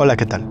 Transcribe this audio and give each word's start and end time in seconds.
Hola, 0.00 0.16
¿qué 0.16 0.26
tal? 0.26 0.44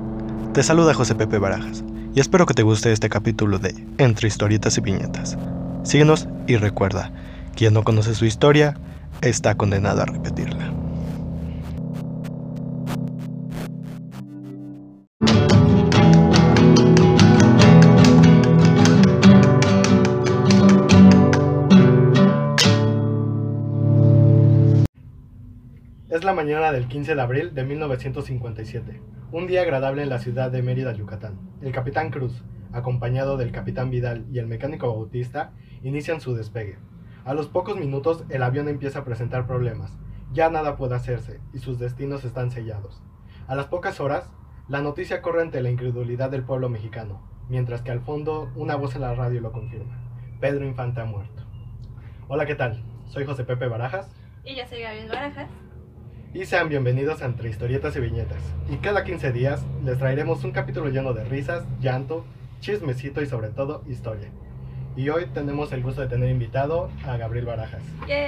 Te 0.54 0.62
saluda 0.62 0.94
José 0.94 1.16
Pepe 1.16 1.38
Barajas 1.38 1.84
y 2.14 2.20
espero 2.20 2.46
que 2.46 2.54
te 2.54 2.64
guste 2.64 2.92
este 2.92 3.10
capítulo 3.10 3.60
de 3.60 3.76
Entre 3.98 4.28
historietas 4.28 4.78
y 4.78 4.82
viñetas. 4.82 5.38
Síguenos 5.84 6.28
y 6.48 6.58
recuerda, 6.58 7.12
quien 7.56 7.74
no 7.74 7.84
conoce 7.84 8.14
su 8.14 8.26
historia 8.26 8.76
está 9.22 9.56
condenado 9.56 10.02
a 10.02 10.06
repetirla. 10.06 10.77
Mañana 26.38 26.72
del 26.72 26.88
15 26.88 27.16
de 27.16 27.22
abril 27.22 27.56
de 27.56 27.64
1957, 27.64 29.02
un 29.32 29.48
día 29.48 29.64
agradable 29.64 30.04
en 30.04 30.10
la 30.10 30.20
ciudad 30.20 30.52
de 30.52 30.62
Mérida, 30.62 30.94
Yucatán. 30.94 31.40
El 31.64 31.72
capitán 31.72 32.12
Cruz, 32.12 32.44
acompañado 32.72 33.38
del 33.38 33.52
capitán 33.52 33.90
Vidal 33.90 34.28
y 34.32 34.38
el 34.38 34.46
mecánico 34.46 34.86
Bautista, 34.86 35.54
inician 35.82 36.22
su 36.22 36.36
despegue. 36.36 36.78
A 37.26 37.34
los 37.34 37.48
pocos 37.48 37.76
minutos 37.76 38.24
el 38.30 38.44
avión 38.44 38.70
empieza 38.70 39.00
a 39.00 39.04
presentar 39.04 39.48
problemas, 39.48 39.98
ya 40.32 40.52
nada 40.52 40.76
puede 40.76 40.94
hacerse 40.94 41.40
y 41.56 41.58
sus 41.58 41.80
destinos 41.80 42.24
están 42.24 42.52
sellados. 42.52 43.02
A 43.48 43.56
las 43.56 43.66
pocas 43.66 44.00
horas, 44.00 44.32
la 44.68 44.82
noticia 44.82 45.24
corre 45.24 45.42
ante 45.42 45.60
la 45.60 45.72
incredulidad 45.72 46.30
del 46.30 46.44
pueblo 46.44 46.70
mexicano, 46.70 47.28
mientras 47.50 47.82
que 47.82 47.90
al 47.90 48.02
fondo 48.02 48.52
una 48.56 48.76
voz 48.76 48.94
en 48.94 49.02
la 49.02 49.16
radio 49.16 49.42
lo 49.42 49.52
confirma. 49.52 49.98
Pedro 50.40 50.68
Infante 50.68 51.02
ha 51.02 51.06
muerto. 51.06 51.42
Hola, 52.28 52.46
¿qué 52.46 52.54
tal? 52.54 52.84
Soy 53.08 53.26
José 53.26 53.44
Pepe 53.44 53.68
Barajas 53.68 54.16
Y 54.46 54.56
yo 54.56 54.68
soy 54.68 54.82
Gabriel 54.82 55.10
Barajas. 55.10 55.50
Y 56.34 56.46
sean 56.46 56.70
bienvenidos 56.70 57.22
a 57.22 57.26
Entre 57.26 57.50
Historietas 57.50 57.96
y 57.96 58.00
Viñetas. 58.00 58.42
Y 58.70 58.78
cada 58.78 59.04
15 59.04 59.32
días 59.32 59.64
les 59.84 59.98
traeremos 59.98 60.44
un 60.44 60.52
capítulo 60.52 60.90
lleno 60.90 61.14
de 61.14 61.24
risas, 61.24 61.64
llanto, 61.80 62.26
chismecito 62.60 63.22
y 63.22 63.26
sobre 63.26 63.50
todo 63.50 63.84
historia. 63.88 64.30
Y 64.96 65.10
hoy 65.10 65.28
tenemos 65.28 65.72
el 65.74 65.84
gusto 65.84 66.02
de 66.02 66.08
tener 66.08 66.30
invitado 66.30 66.90
a 67.06 67.18
Gabriel 67.18 67.46
Barajas. 67.46 67.84
¡Yay! 68.08 68.26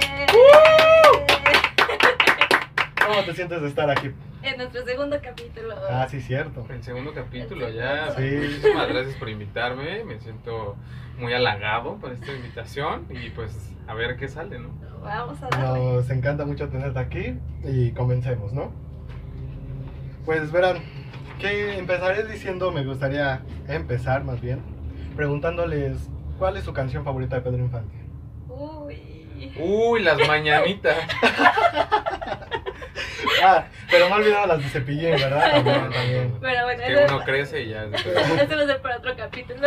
¿Cómo 3.06 3.24
te 3.24 3.34
sientes 3.34 3.60
de 3.60 3.68
estar 3.68 3.90
aquí? 3.90 4.12
En 4.42 4.56
nuestro 4.56 4.84
segundo 4.84 5.18
capítulo. 5.22 5.74
Ah, 5.90 6.06
sí, 6.08 6.20
cierto. 6.20 6.64
El 6.70 6.82
segundo 6.82 7.12
capítulo 7.12 7.68
ya. 7.68 8.12
Sí. 8.16 8.22
Muchísimas 8.22 8.88
gracias 8.88 9.16
por 9.16 9.28
invitarme. 9.28 10.04
Me 10.04 10.18
siento 10.20 10.76
muy 11.18 11.34
halagado 11.34 11.96
por 11.96 12.12
esta 12.12 12.32
invitación 12.32 13.06
y 13.10 13.30
pues 13.30 13.52
a 13.86 13.94
ver 13.94 14.16
qué 14.16 14.28
sale, 14.28 14.58
¿no? 14.58 14.70
Vamos 15.02 15.42
a 15.42 15.48
darle. 15.48 15.78
Nos 15.94 16.10
encanta 16.10 16.44
mucho 16.44 16.68
tenerte 16.68 16.98
aquí 16.98 17.38
y 17.64 17.92
comencemos, 17.92 18.52
¿no? 18.52 18.72
Pues 20.24 20.52
verán, 20.52 20.78
que 21.38 21.78
empezaré 21.78 22.24
diciendo, 22.24 22.70
me 22.70 22.84
gustaría 22.84 23.42
empezar 23.68 24.24
más 24.24 24.40
bien, 24.40 24.60
preguntándoles 25.16 26.08
cuál 26.38 26.56
es 26.56 26.64
su 26.64 26.72
canción 26.72 27.04
favorita 27.04 27.36
de 27.36 27.42
Pedro 27.42 27.58
Infante. 27.58 27.96
Uy. 28.48 29.52
Uy, 29.58 30.02
las 30.02 30.18
mañanitas. 30.28 30.96
Ah, 33.42 33.64
pero 33.90 34.06
no 34.10 34.16
olvidado 34.16 34.46
las 34.48 34.58
de 34.58 34.68
Cepillín, 34.68 35.12
¿verdad? 35.12 35.50
También, 35.64 35.90
también. 35.90 36.34
Pero 36.42 36.64
bueno, 36.64 36.82
que 36.84 36.92
eso, 36.92 37.14
uno 37.16 37.24
crece 37.24 37.62
y 37.62 37.68
ya. 37.70 37.84
eso 37.84 38.10
va 38.10 38.62
a 38.62 38.66
ser 38.66 38.82
para 38.82 38.98
otro 38.98 39.16
capítulo. 39.16 39.66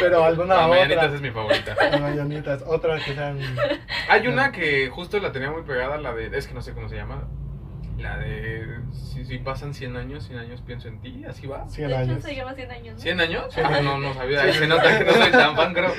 Pero 0.00 0.24
alguna 0.24 0.66
mañanitas 0.68 1.04
otra. 1.04 1.14
es 1.16 1.20
mi 1.22 1.30
favorita. 1.30 1.74
Las 1.90 2.00
mañanitas, 2.00 2.62
otras 2.66 3.02
que 3.04 3.14
sean... 3.14 3.38
Hay 4.08 4.26
una 4.28 4.52
que 4.52 4.88
justo 4.88 5.18
la 5.20 5.32
tenía 5.32 5.50
muy 5.50 5.62
pegada, 5.62 5.98
la 5.98 6.12
de. 6.14 6.36
Es 6.36 6.46
que 6.46 6.54
no 6.54 6.62
sé 6.62 6.72
cómo 6.72 6.88
se 6.88 6.96
llama. 6.96 7.24
La 7.98 8.18
de. 8.18 8.66
Si, 8.92 9.24
si 9.24 9.38
pasan 9.38 9.72
100 9.74 9.96
años, 9.96 10.24
100 10.26 10.38
años 10.38 10.60
pienso 10.60 10.88
en 10.88 11.00
ti, 11.00 11.24
así 11.28 11.46
va. 11.46 11.66
100 11.68 11.88
de 11.88 11.94
hecho, 11.94 12.02
años. 12.12 12.22
se 12.24 12.34
llama 12.34 12.54
100 12.54 12.70
años. 12.70 12.94
¿no? 12.96 13.00
¿100 13.02 13.20
años? 13.20 13.54
Cien 13.54 13.66
Ah, 13.66 13.68
años. 13.70 13.84
no, 13.84 13.98
no 13.98 14.14
sabía. 14.14 14.42
Ahí 14.42 14.52
sí, 14.52 14.58
se 14.58 14.66
nota 14.66 14.98
que 14.98 15.04
no 15.04 15.12
soy 15.12 15.30
tan 15.32 15.56
fan, 15.56 15.72
creo. 15.74 15.92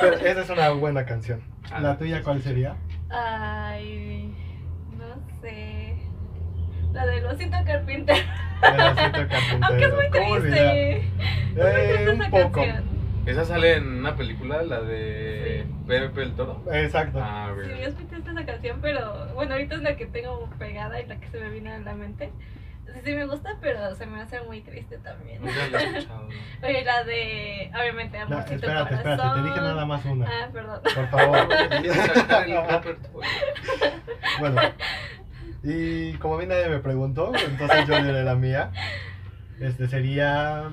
Pero 0.00 0.16
esa 0.16 0.40
es 0.42 0.50
una 0.50 0.70
buena 0.70 1.04
canción. 1.04 1.42
Ah, 1.70 1.80
¿La 1.80 1.98
tuya 1.98 2.22
cuál 2.22 2.40
sería? 2.42 2.76
Ay. 3.10 4.32
No 4.96 5.14
sé. 5.40 5.81
La 6.92 7.06
de 7.06 7.20
Losito 7.20 7.56
Carpinter. 7.64 8.16
Pedacito 8.60 9.28
Carpintero. 9.28 9.66
Aunque 9.66 9.84
es 9.84 9.94
muy 9.94 10.10
triste. 10.10 10.96
Es 10.96 11.54
muy 11.54 11.64
Eh, 11.64 11.88
triste 11.88 12.10
un 12.10 12.22
esa 12.22 12.30
poco. 12.30 12.52
canción. 12.52 12.92
Esa 13.24 13.44
sale 13.44 13.76
en 13.76 13.86
una 14.00 14.16
película, 14.16 14.62
la 14.62 14.80
de. 14.80 15.64
Sí. 15.66 15.74
Pepe 15.86 16.22
el 16.22 16.32
Toro. 16.34 16.62
Exacto. 16.72 17.20
Ah, 17.22 17.52
Sí, 17.54 17.68
bien. 17.68 17.82
es 17.88 17.94
muy 17.94 18.04
triste 18.04 18.30
esa 18.30 18.44
canción, 18.46 18.78
pero 18.82 19.28
bueno, 19.34 19.52
ahorita 19.52 19.76
es 19.76 19.82
la 19.82 19.96
que 19.96 20.06
tengo 20.06 20.50
pegada 20.58 21.00
y 21.00 21.06
la 21.06 21.16
que 21.20 21.28
se 21.28 21.38
me 21.38 21.48
vino 21.50 21.72
a 21.72 21.78
la 21.78 21.94
mente. 21.94 22.32
Sí, 22.92 22.98
sí 23.04 23.14
me 23.14 23.26
gusta, 23.26 23.56
pero 23.60 23.94
se 23.94 24.06
me 24.06 24.20
hace 24.20 24.40
muy 24.42 24.60
triste 24.60 24.98
también. 24.98 25.40
Nunca 25.40 25.54
la 25.70 25.82
he 25.82 25.84
escuchado, 25.98 26.28
¿no? 26.28 26.66
Oye, 26.66 26.84
la 26.84 27.04
de, 27.04 27.70
obviamente, 27.80 28.18
No, 28.18 28.24
Amorcito 28.24 28.54
espérate, 28.56 28.94
espérate, 28.94 29.10
te 29.10 29.16
Corazón. 29.22 29.44
dije 29.44 29.60
nada 29.60 29.86
más 29.86 30.04
una. 30.04 30.26
Ah, 30.26 30.48
perdón. 30.52 30.80
Por 30.82 31.08
favor. 31.08 31.38
El 31.70 31.92
bueno, 34.40 34.60
y 35.64 36.12
como 36.14 36.34
a 36.34 36.38
mí 36.38 36.46
nadie 36.46 36.68
me 36.68 36.78
preguntó, 36.80 37.32
entonces 37.34 37.86
yo 37.86 38.02
diré 38.02 38.24
la 38.24 38.34
mía. 38.34 38.72
Este 39.60 39.86
sería 39.88 40.70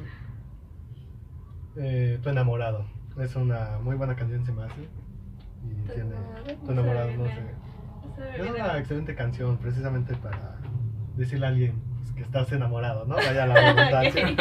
eh, 1.78 2.20
Tu 2.24 2.30
enamorado. 2.30 2.86
Es 3.20 3.36
una 3.36 3.78
muy 3.84 3.96
buena 3.96 4.16
canción, 4.16 4.46
se 4.46 4.52
me 4.52 4.64
hace. 4.64 4.82
Y 4.82 5.88
Tu 5.88 5.94
tiene. 5.94 6.10
enamorado, 6.16 6.56
Tu 6.66 6.72
enamorado, 6.72 7.12
no 7.12 7.24
me 7.24 7.30
sé. 7.30 7.60
Es 8.38 8.50
una 8.50 8.78
excelente 8.78 9.16
canción, 9.16 9.58
precisamente 9.58 10.16
para 10.16 10.58
decirle 11.16 11.46
a 11.46 11.50
alguien 11.50 11.74
pues, 12.00 12.12
que 12.14 12.22
estás 12.24 12.52
enamorado, 12.52 13.06
¿no? 13.06 13.16
Vaya 13.16 13.46
la 13.46 13.74
redundancia. 13.74 14.26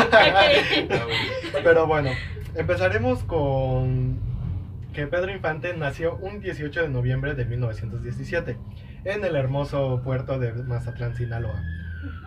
Ok. 0.00 1.62
Pero 1.62 1.86
bueno, 1.86 2.10
empezaremos 2.54 3.22
con 3.24 4.18
que 4.94 5.06
Pedro 5.06 5.30
Infante 5.32 5.76
nació 5.76 6.16
un 6.16 6.40
18 6.40 6.82
de 6.82 6.88
noviembre 6.88 7.34
de 7.34 7.44
1917 7.44 8.56
en 9.04 9.24
el 9.24 9.36
hermoso 9.36 10.00
puerto 10.02 10.38
de 10.38 10.52
Mazatlán, 10.52 11.14
Sinaloa. 11.16 11.62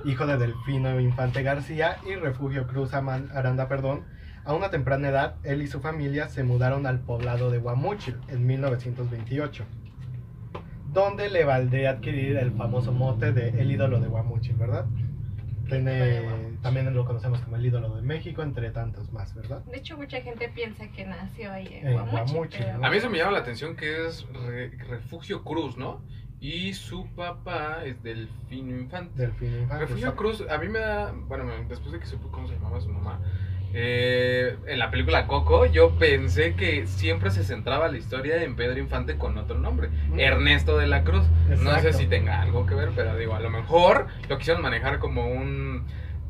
Hijo 0.06 0.26
de 0.28 0.38
Delfino 0.38 1.00
Infante 1.00 1.42
García 1.44 1.98
y 2.08 2.16
Refugio 2.16 2.68
Cruz 2.68 2.94
Aman- 2.94 3.30
Aranda, 3.34 3.68
perdón, 3.68 4.04
a 4.46 4.54
una 4.54 4.70
temprana 4.70 5.08
edad, 5.10 5.36
él 5.44 5.62
y 5.62 5.68
su 5.68 5.80
familia 5.80 6.28
se 6.28 6.44
mudaron 6.44 6.86
al 6.86 7.00
poblado 7.00 7.50
de 7.50 7.60
Guamúchil 7.60 8.18
en 8.28 8.46
1928, 8.46 9.64
donde 10.92 11.30
le 11.30 11.46
valdría 11.46 11.92
adquirir 11.92 12.38
el 12.38 12.52
famoso 12.52 12.92
mote 12.92 13.32
de 13.32 13.50
el 13.62 13.72
ídolo 13.72 14.00
de 14.00 14.08
Guamúchil, 14.08 14.56
¿verdad? 14.56 14.86
Tiene, 15.70 16.58
también 16.62 16.94
lo 16.94 17.06
conocemos 17.06 17.40
como 17.40 17.56
el 17.56 17.66
ídolo 17.66 17.96
de 17.96 18.02
México, 18.02 18.44
entre 18.44 18.70
tantos 18.72 19.12
más, 19.14 19.34
¿verdad? 19.34 19.64
De 19.64 19.78
hecho, 19.78 19.98
mucha 19.98 20.20
gente 20.22 20.50
piensa 20.50 20.88
que 20.92 21.06
nació 21.06 21.52
ahí 21.52 21.68
en 21.82 21.88
En 21.88 21.94
Guamuchil. 21.94 22.26
Guamuchil. 22.36 22.66
A 22.84 22.90
mí 22.92 22.98
eso 22.98 23.10
me 23.10 23.18
llama 23.18 23.32
la 23.32 23.40
atención 23.40 23.76
que 23.78 24.06
es 24.08 24.28
Re- 24.46 24.72
Refugio 24.90 25.44
Cruz, 25.44 25.78
¿no? 25.78 26.04
Y 26.44 26.74
su 26.74 27.08
papá 27.16 27.84
es 27.86 28.04
Delfino 28.04 28.76
Infante. 28.78 29.14
Delfino 29.16 29.60
Infante. 29.60 29.86
Refugio. 29.86 30.14
Cruz, 30.18 30.44
a 30.50 30.58
mí 30.58 30.68
me 30.68 30.80
da. 30.80 31.14
Bueno, 31.14 31.46
después 31.70 31.94
de 31.94 32.00
que 32.00 32.06
supe 32.06 32.28
cómo 32.32 32.50
se 32.50 32.56
llamaba 32.56 32.82
su 32.82 32.90
mamá, 32.90 33.22
eh, 33.74 34.58
en 34.68 34.78
la 34.78 34.92
película 34.92 35.26
Coco, 35.26 35.66
yo 35.68 35.98
pensé 35.98 36.54
que 36.56 36.86
siempre 36.86 37.32
se 37.32 37.46
centraba 37.46 37.88
la 37.88 37.98
historia 37.98 38.44
en 38.44 38.58
Pedro 38.58 38.78
Infante 38.78 39.18
con 39.18 39.38
otro 39.38 39.58
nombre, 39.58 39.88
Mm. 40.10 40.20
Ernesto 40.20 40.78
de 40.78 40.88
la 40.88 41.06
Cruz. 41.06 41.24
No 41.62 41.80
sé 41.80 41.94
si 41.94 42.08
tenga 42.08 42.42
algo 42.42 42.66
que 42.66 42.76
ver, 42.76 42.90
pero 42.94 43.16
digo, 43.16 43.36
a 43.36 43.40
lo 43.40 43.50
mejor 43.50 44.08
lo 44.28 44.38
quisieron 44.38 44.62
manejar 44.62 45.00
como 45.00 45.26
un. 45.28 45.86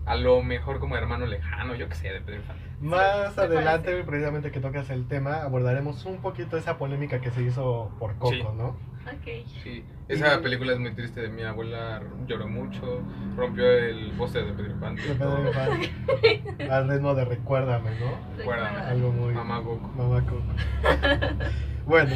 A 0.06 0.16
lo 0.16 0.44
mejor 0.44 0.80
como 0.80 0.96
hermano 0.96 1.26
lejano, 1.26 1.74
yo 1.76 1.90
que 1.90 1.96
sé, 1.96 2.10
de 2.12 2.22
Pedro 2.22 2.42
Infante. 2.42 2.64
Más 2.84 3.38
adelante, 3.38 3.86
parece. 3.92 4.04
precisamente 4.04 4.52
que 4.52 4.60
tocas 4.60 4.90
el 4.90 5.08
tema, 5.08 5.44
abordaremos 5.44 6.06
un 6.06 6.18
poquito 6.22 6.58
esa 6.58 6.78
polémica 6.78 7.22
que 7.22 7.32
se 7.32 7.42
hizo 7.44 7.92
por 8.00 8.16
Coco, 8.16 8.32
Sí. 8.34 8.44
¿no? 8.58 8.68
Ok. 9.06 9.46
Sí, 9.64 9.84
esa 10.08 10.36
Y- 10.36 10.44
película 10.44 10.74
es 10.74 10.80
muy 10.80 10.94
triste 10.94 11.22
de 11.22 11.30
mi 11.30 11.44
abuela, 11.44 12.02
lloró 12.28 12.48
mucho, 12.48 13.02
rompió 13.36 13.66
el 13.70 14.12
póster 14.18 14.46
de 14.46 14.54
Pedro 14.54 14.72
Infante. 14.72 15.02
De 15.02 15.16
Pedro 15.16 15.48
Infante. 15.48 16.68
Al 16.72 16.88
ritmo 16.90 17.14
de 17.16 17.26
Recuérdame, 17.26 17.90
¿no? 18.00 18.38
Recuérdame. 18.38 18.78
Algo 18.80 19.12
muy... 19.12 19.34
Mamá 19.34 19.60
Goku. 19.60 19.88
Mamá 19.98 20.22
Coco. 20.26 20.44
bueno, 21.86 22.16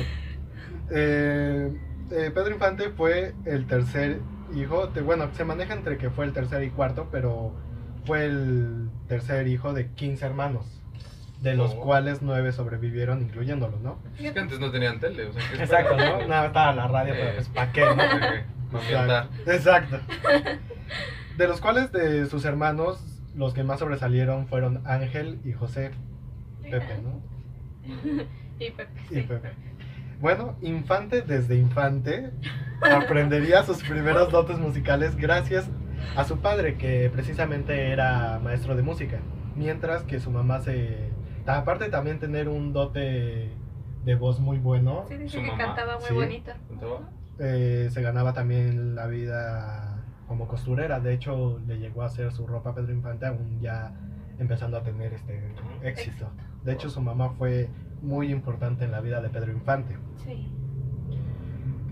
eh, 0.91 1.73
eh, 2.11 2.31
Pedro 2.33 2.51
Infante 2.51 2.89
fue 2.89 3.33
el 3.45 3.67
tercer 3.67 4.21
hijo, 4.55 4.87
de, 4.87 5.01
bueno, 5.01 5.29
se 5.33 5.43
maneja 5.43 5.73
entre 5.73 5.97
que 5.97 6.09
fue 6.09 6.25
el 6.25 6.31
tercer 6.33 6.63
y 6.63 6.69
cuarto, 6.69 7.09
pero 7.11 7.51
fue 8.07 8.25
el 8.25 8.89
tercer 9.07 9.47
hijo 9.47 9.73
de 9.73 9.89
15 9.91 10.25
hermanos, 10.25 10.65
de 11.41 11.53
los 11.55 11.73
Oh. 11.73 11.81
cuales 11.81 12.21
nueve 12.23 12.51
sobrevivieron, 12.51 13.21
incluyéndolo, 13.21 13.77
¿no? 13.83 13.99
Es 14.19 14.31
que 14.33 14.39
antes 14.39 14.59
no 14.59 14.71
tenían 14.71 14.99
tele, 14.99 15.27
o 15.27 15.33
sea, 15.33 15.43
¿qué 15.51 15.61
Exacto? 15.63 15.95
¿no? 15.97 16.25
Nada, 16.27 16.47
estaba 16.47 16.73
la 16.73 16.87
radio, 16.87 17.13
pero 17.15 17.29
Eh. 17.29 17.33
pues 17.35 17.49
¿para 17.49 17.71
qué, 17.71 17.81
no? 17.85 17.91
Ambientar. 18.79 19.29
Exacto. 19.45 19.99
De 21.37 21.47
los 21.47 21.61
cuales 21.61 21.91
de 21.91 22.25
sus 22.25 22.43
hermanos, 22.45 22.99
los 23.35 23.53
que 23.53 23.63
más 23.63 23.79
sobresalieron 23.79 24.47
fueron 24.47 24.81
Ángel 24.87 25.39
y 25.45 25.51
José 25.53 25.91
Pepe, 26.63 26.99
¿no? 27.03 27.21
Y 28.59 28.71
Pepe. 28.71 28.89
Y 29.11 29.13
sí. 29.15 29.21
Pepe. 29.21 29.51
Bueno, 30.19 30.55
Infante 30.63 31.21
desde 31.21 31.55
infante 31.57 32.31
aprendería 32.81 33.61
sus 33.63 33.83
primeros 33.83 34.31
dotes 34.31 34.57
musicales 34.57 35.15
gracias 35.15 35.69
a 36.15 36.23
su 36.23 36.39
padre, 36.39 36.75
que 36.77 37.09
precisamente 37.11 37.91
era 37.91 38.39
maestro 38.43 38.75
de 38.75 38.83
música, 38.83 39.19
mientras 39.55 40.03
que 40.03 40.19
su 40.19 40.31
mamá 40.31 40.61
se... 40.61 41.09
Aparte 41.45 41.89
también 41.89 42.19
tener 42.19 42.49
un 42.49 42.73
dote 42.73 43.51
de 44.03 44.15
voz 44.15 44.39
muy 44.39 44.57
bueno, 44.57 45.05
Sí, 45.07 45.15
dice 45.17 45.37
Su 45.37 45.43
que 45.43 45.47
mamá, 45.51 45.65
cantaba 45.65 45.95
muy 45.97 46.07
sí. 46.07 46.13
bonito. 46.13 46.51
Eh, 47.39 47.89
se 47.91 48.01
ganaba 48.01 48.33
también 48.33 48.95
la 48.95 49.07
vida 49.07 50.03
como 50.27 50.47
costurera. 50.47 50.99
De 50.99 51.13
hecho, 51.13 51.59
le 51.67 51.79
llegó 51.79 52.01
a 52.03 52.07
hacer 52.07 52.31
su 52.31 52.47
ropa 52.47 52.71
a 52.71 52.75
Pedro 52.75 52.91
Infante 52.93 53.25
aún 53.27 53.59
ya 53.61 53.93
empezando 54.39 54.77
a 54.77 54.83
tener 54.83 55.13
este 55.13 55.41
éxito. 55.83 56.29
De 56.63 56.73
hecho, 56.73 56.89
su 56.89 56.99
mamá 57.01 57.29
fue 57.37 57.69
muy 58.01 58.31
importante 58.31 58.85
en 58.85 58.91
la 58.91 59.01
vida 59.01 59.21
de 59.21 59.29
Pedro 59.29 59.51
Infante. 59.51 59.97
Sí. 60.17 60.51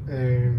Eh, 0.07 0.51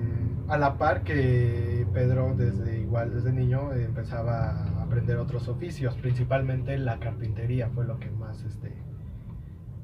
a 0.48 0.56
la 0.58 0.78
par 0.78 1.02
que 1.02 1.86
Pedro 1.92 2.34
desde 2.36 2.78
igual 2.80 3.12
desde 3.14 3.32
niño 3.32 3.72
eh, 3.74 3.84
empezaba 3.84 4.50
a 4.50 4.82
aprender 4.84 5.16
otros 5.16 5.48
oficios, 5.48 5.94
principalmente 5.96 6.78
la 6.78 6.98
carpintería 6.98 7.68
fue 7.70 7.84
lo 7.84 7.98
que 7.98 8.10
más 8.10 8.42
este 8.44 8.72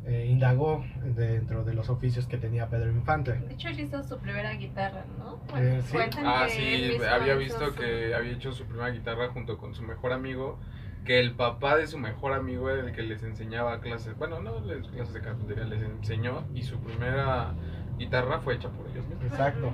eh, 0.04 0.26
indagó 0.28 0.84
dentro 1.16 1.64
de 1.64 1.74
los 1.74 1.88
oficios 1.88 2.26
que 2.26 2.36
tenía 2.36 2.68
Pedro 2.68 2.90
Infante. 2.90 3.32
De 3.34 3.54
hecho, 3.54 3.68
él 3.68 3.78
hizo 3.80 4.02
su 4.02 4.18
primera 4.18 4.52
guitarra, 4.54 5.04
¿no? 5.18 5.38
Eh, 5.56 5.80
sí. 5.84 5.92
cuentan 5.96 6.26
Ah, 6.26 6.46
sí, 6.48 6.90
había 7.08 7.34
visto 7.36 7.70
su- 7.70 7.74
que 7.76 8.12
había 8.14 8.32
hecho 8.32 8.52
su 8.52 8.64
primera 8.64 8.90
guitarra 8.90 9.28
junto 9.28 9.58
con 9.58 9.74
su 9.74 9.82
mejor 9.84 10.12
amigo, 10.12 10.58
que 11.04 11.20
el 11.20 11.34
papá 11.34 11.76
de 11.76 11.86
su 11.86 11.98
mejor 11.98 12.32
amigo 12.32 12.68
era 12.70 12.84
el 12.84 12.92
que 12.92 13.02
les 13.02 13.22
enseñaba 13.22 13.80
clases, 13.80 14.16
bueno, 14.18 14.40
no 14.40 14.60
les- 14.64 14.88
clases 14.88 15.14
de 15.14 15.20
carpintería, 15.20 15.64
les 15.64 15.82
enseñó 15.82 16.44
y 16.54 16.62
su 16.62 16.78
primera 16.80 17.54
guitarra 17.96 18.40
fue 18.40 18.54
hecha 18.54 18.70
por 18.70 18.88
ellos 18.88 19.06
mismos. 19.06 19.24
Exacto. 19.30 19.70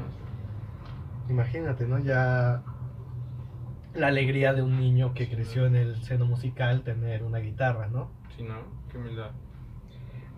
Imagínate, 1.28 1.86
¿no? 1.86 1.98
Ya 1.98 2.62
la 3.94 4.08
alegría 4.08 4.52
de 4.54 4.62
un 4.62 4.78
niño 4.78 5.12
que 5.14 5.28
creció 5.28 5.66
en 5.66 5.76
el 5.76 6.02
seno 6.02 6.26
musical 6.26 6.82
tener 6.82 7.22
una 7.24 7.38
guitarra, 7.38 7.88
¿no? 7.88 8.10
Sí, 8.36 8.42
¿no? 8.42 8.58
Qué 8.90 8.98
humildad. 8.98 9.30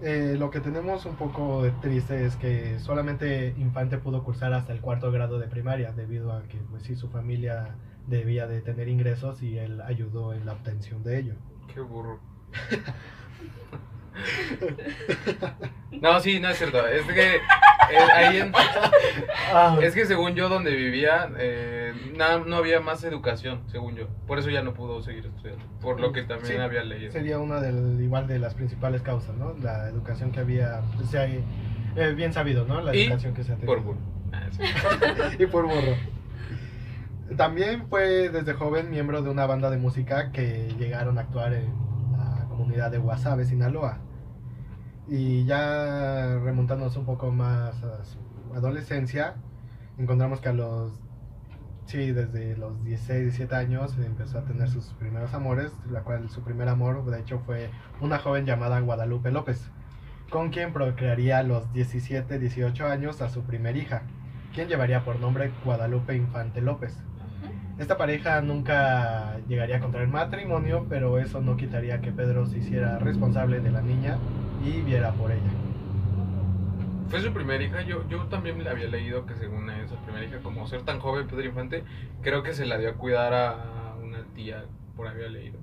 Eh, 0.03 0.37
lo 0.39 0.51
que 0.51 0.61
tenemos 0.61 1.05
un 1.05 1.17
poco 1.17 1.63
de 1.63 1.73
triste 1.73 2.25
es 2.25 2.37
que 2.37 2.79
solamente 2.79 3.55
Infante 3.59 3.99
pudo 3.99 4.25
cursar 4.25 4.55
hasta 4.55 4.73
el 4.73 4.81
cuarto 4.81 5.13
grado 5.13 5.39
de 5.39 5.47
primaria 5.47 5.93
debido 5.93 6.33
a 6.33 6.43
que 6.45 6.57
pues 6.71 6.85
sí 6.85 6.97
su 6.97 7.11
familia 7.11 7.75
debía 8.07 8.47
de 8.47 8.63
tener 8.63 8.89
ingresos 8.89 9.43
y 9.43 9.59
él 9.59 9.83
ayudó 9.83 10.33
en 10.33 10.47
la 10.47 10.55
obtención 10.55 11.03
de 11.03 11.19
ello. 11.19 11.35
Qué 11.73 11.81
burro. 11.81 12.19
No, 16.01 16.19
sí, 16.21 16.41
no 16.41 16.49
es 16.49 16.57
cierto. 16.57 16.87
Es 16.87 17.03
que 17.05 17.37
eh, 17.37 17.41
ahí 18.15 18.39
en- 18.39 18.53
es 19.83 19.95
que 19.95 20.07
según 20.07 20.35
yo 20.35 20.49
donde 20.49 20.75
vivía 20.75 21.29
eh, 21.37 21.93
na- 22.17 22.39
no 22.39 22.57
había 22.57 22.81
más 22.81 23.05
educación, 23.05 23.63
según 23.67 23.97
yo. 23.97 24.07
Por 24.27 24.39
eso 24.39 24.49
ya 24.49 24.63
no 24.63 24.73
pudo 24.73 25.03
seguir 25.03 25.27
estudiando. 25.27 25.63
Por 25.83 26.01
lo 26.01 26.13
que 26.13 26.23
también 26.23 26.55
Sí, 26.57 26.59
había 26.59 26.85
leído. 26.85 27.13
Sería 27.13 27.39
una 27.39 27.61
del, 27.61 28.01
igual 28.01 28.27
de 28.29 28.39
las 28.39 28.55
principales 28.55 29.03
causas, 29.03 29.37
¿no? 29.37 29.55
La 29.61 29.89
educación 29.89 30.31
que 30.33 30.41
había, 30.41 30.81
o 30.99 31.05
sea, 31.05 31.27
eh, 31.27 31.43
bien 32.17 32.33
sabido, 32.33 32.65
¿no? 32.65 32.81
La 32.81 32.95
Y 32.97 33.03
educación 33.03 33.35
que 33.35 33.45
se 33.45 33.53
ha 33.53 33.57
tenido. 33.57 33.75
Por 33.75 33.83
burro. 33.85 33.99
Ah, 34.33 34.47
sí. 34.53 34.63
y 35.43 35.47
por 35.47 35.65
burro. 35.67 35.97
También 37.37 37.89
fue 37.89 38.29
desde 38.31 38.55
joven 38.55 38.91
miembro 38.91 39.23
de 39.23 39.29
una 39.31 39.45
banda 39.47 39.71
de 39.71 39.77
música 39.77 40.33
que 40.33 40.73
llegaron 40.79 41.19
a 41.19 41.23
actuar 41.23 41.53
en 41.53 41.67
la 42.17 42.47
comunidad 42.49 42.91
de 42.91 42.99
Guasave, 42.99 43.45
Sinaloa. 43.45 43.99
Y 45.11 45.45
ya 45.45 46.39
remontándonos 46.39 46.97
un 46.97 47.05
poco 47.05 47.33
más 47.33 47.83
a 47.83 48.05
su 48.05 48.21
adolescencia, 48.55 49.35
encontramos 49.99 50.41
que 50.41 50.51
a 50.51 50.53
los, 50.53 50.93
sí, 51.87 52.13
desde 52.13 52.57
los 52.57 52.85
16, 52.85 53.23
17 53.23 53.57
años 53.57 53.99
empezó 53.99 54.39
a 54.39 54.45
tener 54.45 54.71
sus 54.71 54.85
primeros 54.93 55.35
amores, 55.35 55.73
la 55.91 56.03
cual 56.03 56.31
su 56.31 56.43
primer 56.43 56.69
amor 56.69 57.05
de 57.05 57.19
hecho 57.19 57.41
fue 57.41 57.71
una 58.01 58.21
joven 58.21 58.47
llamada 58.47 58.79
Guadalupe 58.79 59.33
López, 59.33 59.69
con 60.31 60.51
quien 60.51 60.73
procrearía 60.73 61.39
a 61.39 61.43
los 61.43 61.73
17, 61.73 62.39
18 62.39 62.87
años 62.87 63.21
a 63.21 63.31
su 63.31 63.43
primer 63.43 63.77
hija, 63.77 64.03
quien 64.55 64.69
llevaría 64.69 65.05
por 65.05 65.19
nombre 65.19 65.51
Guadalupe 65.65 66.15
Infante 66.15 66.61
López. 66.61 66.97
Esta 67.81 67.97
pareja 67.97 68.43
nunca 68.43 69.39
llegaría 69.49 69.79
a 69.79 69.81
contraer 69.81 70.07
matrimonio, 70.07 70.85
pero 70.87 71.19
eso 71.19 71.41
no 71.41 71.57
quitaría 71.57 72.03
que 72.03 72.13
Pedro 72.13 72.45
se 72.45 72.59
hiciera 72.59 72.99
responsable 72.99 73.61
de 73.61 73.71
la 73.71 73.81
niña 73.81 74.19
y 74.63 74.83
viera 74.83 75.13
por 75.13 75.33
ella. 75.33 75.51
Fue 77.09 77.23
su 77.23 77.33
primera 77.33 77.65
hija. 77.65 77.81
Yo, 77.81 78.07
yo 78.11 78.27
también 78.27 78.63
le 78.63 78.69
había 78.69 78.87
leído 78.87 79.25
que 79.25 79.35
según 79.35 79.71
esa 79.71 79.97
primera 80.05 80.27
hija, 80.27 80.41
como 80.43 80.67
ser 80.67 80.83
tan 80.83 81.01
joven 81.01 81.27
Pedro 81.27 81.47
Infante, 81.47 81.83
creo 82.21 82.43
que 82.43 82.53
se 82.53 82.67
la 82.67 82.77
dio 82.77 82.91
a 82.91 82.95
cuidar 82.97 83.33
a 83.33 83.95
una 84.03 84.25
tía, 84.35 84.67
por 84.95 85.09
había 85.09 85.31
leído. 85.31 85.59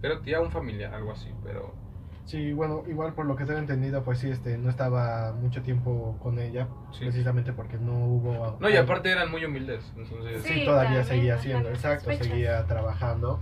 Pero 0.00 0.20
tía, 0.20 0.40
un 0.40 0.50
familiar, 0.50 0.94
algo 0.94 1.12
así, 1.12 1.28
pero... 1.44 1.74
Sí, 2.24 2.52
bueno, 2.52 2.84
igual 2.88 3.14
por 3.14 3.26
lo 3.26 3.34
que 3.36 3.44
tengo 3.44 3.58
entendido, 3.58 4.02
pues 4.04 4.18
sí, 4.20 4.30
este, 4.30 4.56
no 4.56 4.70
estaba 4.70 5.32
mucho 5.32 5.60
tiempo 5.62 6.16
con 6.22 6.38
ella, 6.38 6.68
Sí. 6.92 7.00
precisamente 7.04 7.52
porque 7.52 7.76
no 7.78 7.92
hubo... 7.98 8.56
No, 8.60 8.70
y 8.70 8.76
aparte 8.76 9.10
eran 9.10 9.30
muy 9.30 9.44
humildes, 9.44 9.84
entonces... 9.96 10.42
Sí, 10.44 10.54
Sí, 10.60 10.64
todavía 10.64 10.98
también, 11.00 11.04
seguía 11.06 11.34
haciendo, 11.34 11.68
exacto, 11.68 12.04
sospechas. 12.04 12.26
seguía 12.28 12.64
trabajando. 12.66 13.40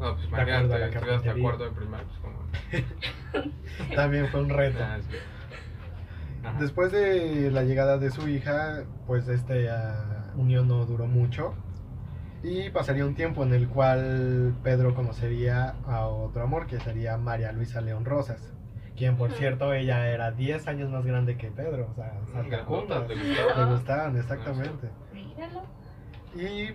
No, 0.00 0.14
pues 0.14 0.22
De 0.22 0.28
imagínate, 0.28 0.90
carpintería. 0.92 1.42
cuarto 1.42 1.64
de 1.64 1.70
primaria, 1.70 2.06
pues 2.06 2.18
como... 2.20 3.48
También 3.96 4.28
fue 4.28 4.40
un 4.42 4.48
reto. 4.50 4.78
Ah. 6.44 6.54
Después 6.60 6.92
de 6.92 7.50
la 7.50 7.62
llegada 7.62 7.98
de 7.98 8.10
su 8.10 8.28
hija, 8.28 8.84
pues 9.06 9.26
esta 9.28 10.30
unión 10.36 10.68
no 10.68 10.84
duró 10.86 11.06
mucho 11.06 11.54
y 12.42 12.70
pasaría 12.70 13.04
un 13.04 13.14
tiempo 13.14 13.42
en 13.42 13.52
el 13.52 13.68
cual 13.68 14.54
Pedro 14.62 14.94
conocería 14.94 15.74
a 15.86 16.06
otro 16.06 16.42
amor 16.42 16.66
que 16.66 16.78
sería 16.80 17.16
María 17.16 17.52
Luisa 17.52 17.80
León 17.80 18.04
Rosas, 18.04 18.52
quien 18.96 19.16
por 19.16 19.32
cierto 19.32 19.72
ella 19.74 20.08
era 20.08 20.30
10 20.30 20.68
años 20.68 20.90
más 20.90 21.04
grande 21.04 21.36
que 21.36 21.50
Pedro, 21.50 21.88
o 21.90 21.94
sea, 21.94 22.12
Grandota, 22.32 22.64
cuna. 22.64 23.06
¿te 23.06 23.16
le 23.16 23.28
gustaba? 23.42 23.64
gustaban 23.72 24.16
exactamente. 24.16 24.88
Míralo. 25.12 25.62
Y 26.36 26.74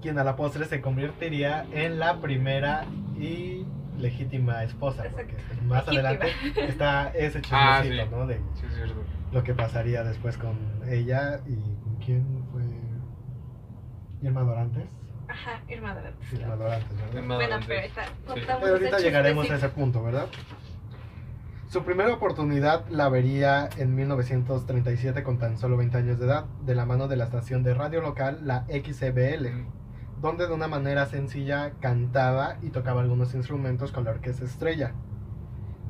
quien 0.00 0.18
a 0.18 0.24
la 0.24 0.36
postre 0.36 0.64
se 0.66 0.80
convertiría 0.80 1.64
en 1.72 1.98
la 1.98 2.20
primera 2.20 2.84
y 3.18 3.64
legítima 3.98 4.62
esposa, 4.62 5.04
porque 5.10 5.34
más 5.64 5.86
Legítima. 5.88 6.08
adelante 6.10 6.26
está 6.68 7.08
ese 7.10 7.40
Ah, 7.50 7.80
chismecito, 7.82 8.04
sí. 8.04 8.10
¿no? 8.14 8.26
De, 8.26 8.34
Sí, 8.54 8.66
es 8.68 8.74
cierto. 8.74 8.94
lo 9.32 9.42
que 9.42 9.54
pasaría 9.54 10.04
después 10.04 10.36
con 10.36 10.56
ella 10.88 11.40
y 11.46 11.54
con 11.82 11.96
quién 12.04 12.44
Irma 14.26 14.42
Dorantes. 14.42 14.84
Ajá, 15.28 15.60
Irma 15.68 15.94
Dorantes. 15.94 16.32
Irma 16.32 16.56
Dorantes, 16.56 16.88
¿verdad? 16.96 17.14
Irma 17.14 17.34
Bueno, 17.36 17.42
Dorantes. 17.56 17.66
pero 17.68 17.80
ahorita 17.80 18.04
Sí. 18.04 18.10
contamos 18.26 18.62
Pero 18.62 18.74
ahorita 18.76 18.98
llegaremos 18.98 19.50
a 19.50 19.54
ese 19.56 19.68
punto, 19.70 20.02
¿verdad? 20.02 20.26
Su 21.68 21.82
primera 21.82 22.12
oportunidad 22.14 22.86
la 22.90 23.08
vería 23.08 23.68
en 23.76 23.94
1937 23.96 25.22
con 25.24 25.38
tan 25.38 25.58
solo 25.58 25.76
20 25.76 25.98
años 25.98 26.18
de 26.20 26.26
edad, 26.26 26.44
de 26.64 26.74
la 26.74 26.86
mano 26.86 27.08
de 27.08 27.16
la 27.16 27.24
estación 27.24 27.62
de 27.64 27.74
radio 27.74 28.00
local, 28.00 28.40
la 28.44 28.64
XCBL, 28.68 29.66
donde 30.20 30.46
de 30.46 30.54
una 30.54 30.68
manera 30.68 31.06
sencilla 31.06 31.72
cantaba 31.80 32.56
y 32.62 32.70
tocaba 32.70 33.00
algunos 33.02 33.34
instrumentos 33.34 33.90
con 33.92 34.04
la 34.04 34.12
orquesta 34.12 34.44
estrella. 34.44 34.92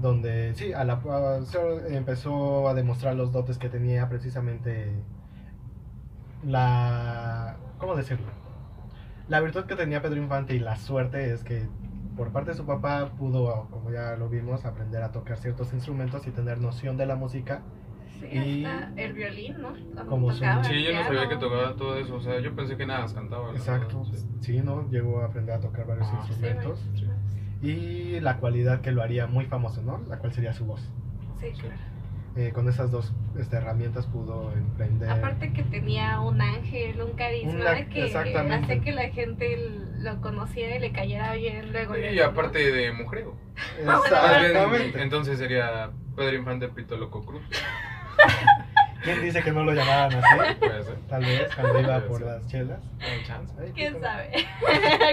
Donde 0.00 0.54
sí, 0.56 0.72
a 0.72 0.84
la, 0.84 0.94
a- 0.94 1.42
se 1.44 1.96
empezó 1.96 2.68
a 2.68 2.74
demostrar 2.74 3.14
los 3.14 3.30
dotes 3.32 3.58
que 3.58 3.68
tenía 3.68 4.08
precisamente 4.08 4.92
la... 6.44 7.35
¿Cómo 7.78 7.94
decirlo? 7.94 8.26
La 9.28 9.40
virtud 9.40 9.64
que 9.64 9.74
tenía 9.76 10.00
Pedro 10.02 10.16
Infante 10.22 10.54
y 10.54 10.58
la 10.58 10.76
suerte 10.76 11.32
es 11.32 11.42
que 11.42 11.66
por 12.16 12.30
parte 12.32 12.52
de 12.52 12.56
su 12.56 12.64
papá 12.64 13.10
pudo, 13.18 13.68
como 13.70 13.90
ya 13.90 14.16
lo 14.16 14.28
vimos, 14.28 14.64
aprender 14.64 15.02
a 15.02 15.12
tocar 15.12 15.36
ciertos 15.38 15.72
instrumentos 15.74 16.26
y 16.26 16.30
tener 16.30 16.58
noción 16.58 16.96
de 16.96 17.06
la 17.06 17.16
música. 17.16 17.62
Sí, 18.20 18.26
Y- 18.32 18.64
hasta 18.64 18.92
el 18.96 19.12
violín, 19.12 19.56
¿no? 19.60 19.74
Como 20.06 20.32
su- 20.32 20.38
Sí, 20.38 20.82
yo 20.84 20.94
no 20.94 21.04
sabía 21.04 21.28
que 21.28 21.36
tocaba 21.36 21.76
todo 21.76 21.98
eso. 21.98 22.14
O 22.14 22.20
sea, 22.20 22.40
yo 22.40 22.54
pensé 22.56 22.76
que 22.78 22.86
nada 22.86 23.00
más 23.00 23.12
cantaba. 23.12 23.50
Exacto. 23.50 23.98
verdad, 24.04 24.10
sí. 24.12 24.26
Sí, 24.40 24.60
¿no? 24.62 24.88
Llegó 24.88 25.20
a 25.20 25.26
aprender 25.26 25.54
a 25.56 25.60
tocar 25.60 25.86
varios 25.86 26.06
Ah, 26.10 26.22
sí, 26.24 26.32
instrumentos. 26.32 26.88
Sí. 26.94 27.06
Y 27.66 28.20
la 28.20 28.38
cualidad 28.38 28.80
que 28.80 28.92
lo 28.92 29.02
haría 29.02 29.26
muy 29.26 29.44
famoso, 29.46 29.82
¿no? 29.82 29.98
La 30.08 30.18
cual 30.18 30.32
sería 30.32 30.54
su 30.54 30.64
voz. 30.64 30.80
Sí, 31.40 31.48
claro. 31.58 31.76
Eh, 32.36 32.52
con 32.52 32.68
esas 32.68 32.90
dos 32.90 33.12
este, 33.38 33.56
herramientas 33.56 34.04
pudo 34.06 34.52
emprender. 34.52 35.08
Aparte 35.08 35.54
que 35.54 35.62
tenía 35.62 36.20
un 36.20 36.40
ángel, 36.42 37.00
un 37.00 37.12
carisma 37.12 37.54
Una- 37.54 37.88
que 37.88 38.04
hacía 38.14 38.80
que 38.82 38.92
la 38.92 39.08
gente 39.08 39.56
lo 40.00 40.20
conociera 40.20 40.76
y 40.76 40.80
le 40.80 40.92
cayera 40.92 41.32
bien 41.32 41.72
luego. 41.72 41.96
Y 41.96 42.20
aparte 42.20 42.58
de. 42.72 42.92
Más 42.92 43.06
bien, 43.78 43.88
Exactamente. 43.88 45.02
entonces 45.02 45.38
sería 45.38 45.90
Pedro 46.14 46.36
Infante 46.36 46.68
Pito 46.68 46.96
Loco 46.98 47.24
Cruz. 47.24 47.42
¿Quién 49.02 49.22
dice 49.22 49.42
que 49.42 49.52
no 49.52 49.62
lo 49.64 49.72
llamaban 49.72 50.12
así? 50.14 50.54
Puede 50.58 50.82
ser. 50.84 50.96
Tal 51.08 51.24
vez 51.24 51.54
cuando 51.54 51.80
iba 51.80 51.96
Puede 52.00 52.08
por 52.08 52.18
ser. 52.18 52.26
las 52.26 52.46
chelas. 52.48 52.80
Hay 53.00 53.22
chance. 53.24 53.54
Ay, 53.58 53.72
¿Quién 53.74 54.00
sabe? 54.00 54.30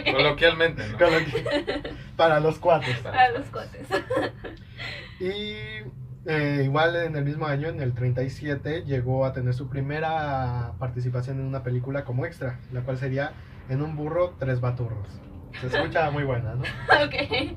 Coloquialmente, 0.11 0.87
¿no? 0.89 0.97
Coloqui- 0.97 1.95
Para 2.17 2.39
los 2.41 2.57
cuates. 2.59 2.97
Para 2.97 3.29
los 3.31 3.45
cuates. 3.47 3.87
Y 5.19 5.83
Eh, 6.25 6.61
igual 6.63 6.95
en 6.95 7.15
el 7.15 7.25
mismo 7.25 7.45
año, 7.47 7.67
en 7.67 7.81
el 7.81 7.93
37, 7.93 8.83
llegó 8.85 9.25
a 9.25 9.33
tener 9.33 9.53
su 9.53 9.67
primera 9.67 10.71
participación 10.79 11.39
en 11.39 11.45
una 11.45 11.63
película 11.63 12.05
como 12.05 12.25
extra, 12.25 12.59
la 12.71 12.81
cual 12.81 12.97
sería 12.97 13.33
En 13.69 13.81
un 13.81 13.95
burro, 13.95 14.33
tres 14.39 14.59
baturros. 14.61 15.07
Se 15.59 15.67
escucha 15.67 16.09
muy 16.11 16.23
buena, 16.23 16.55
¿no? 16.55 16.61
ok. 16.61 17.55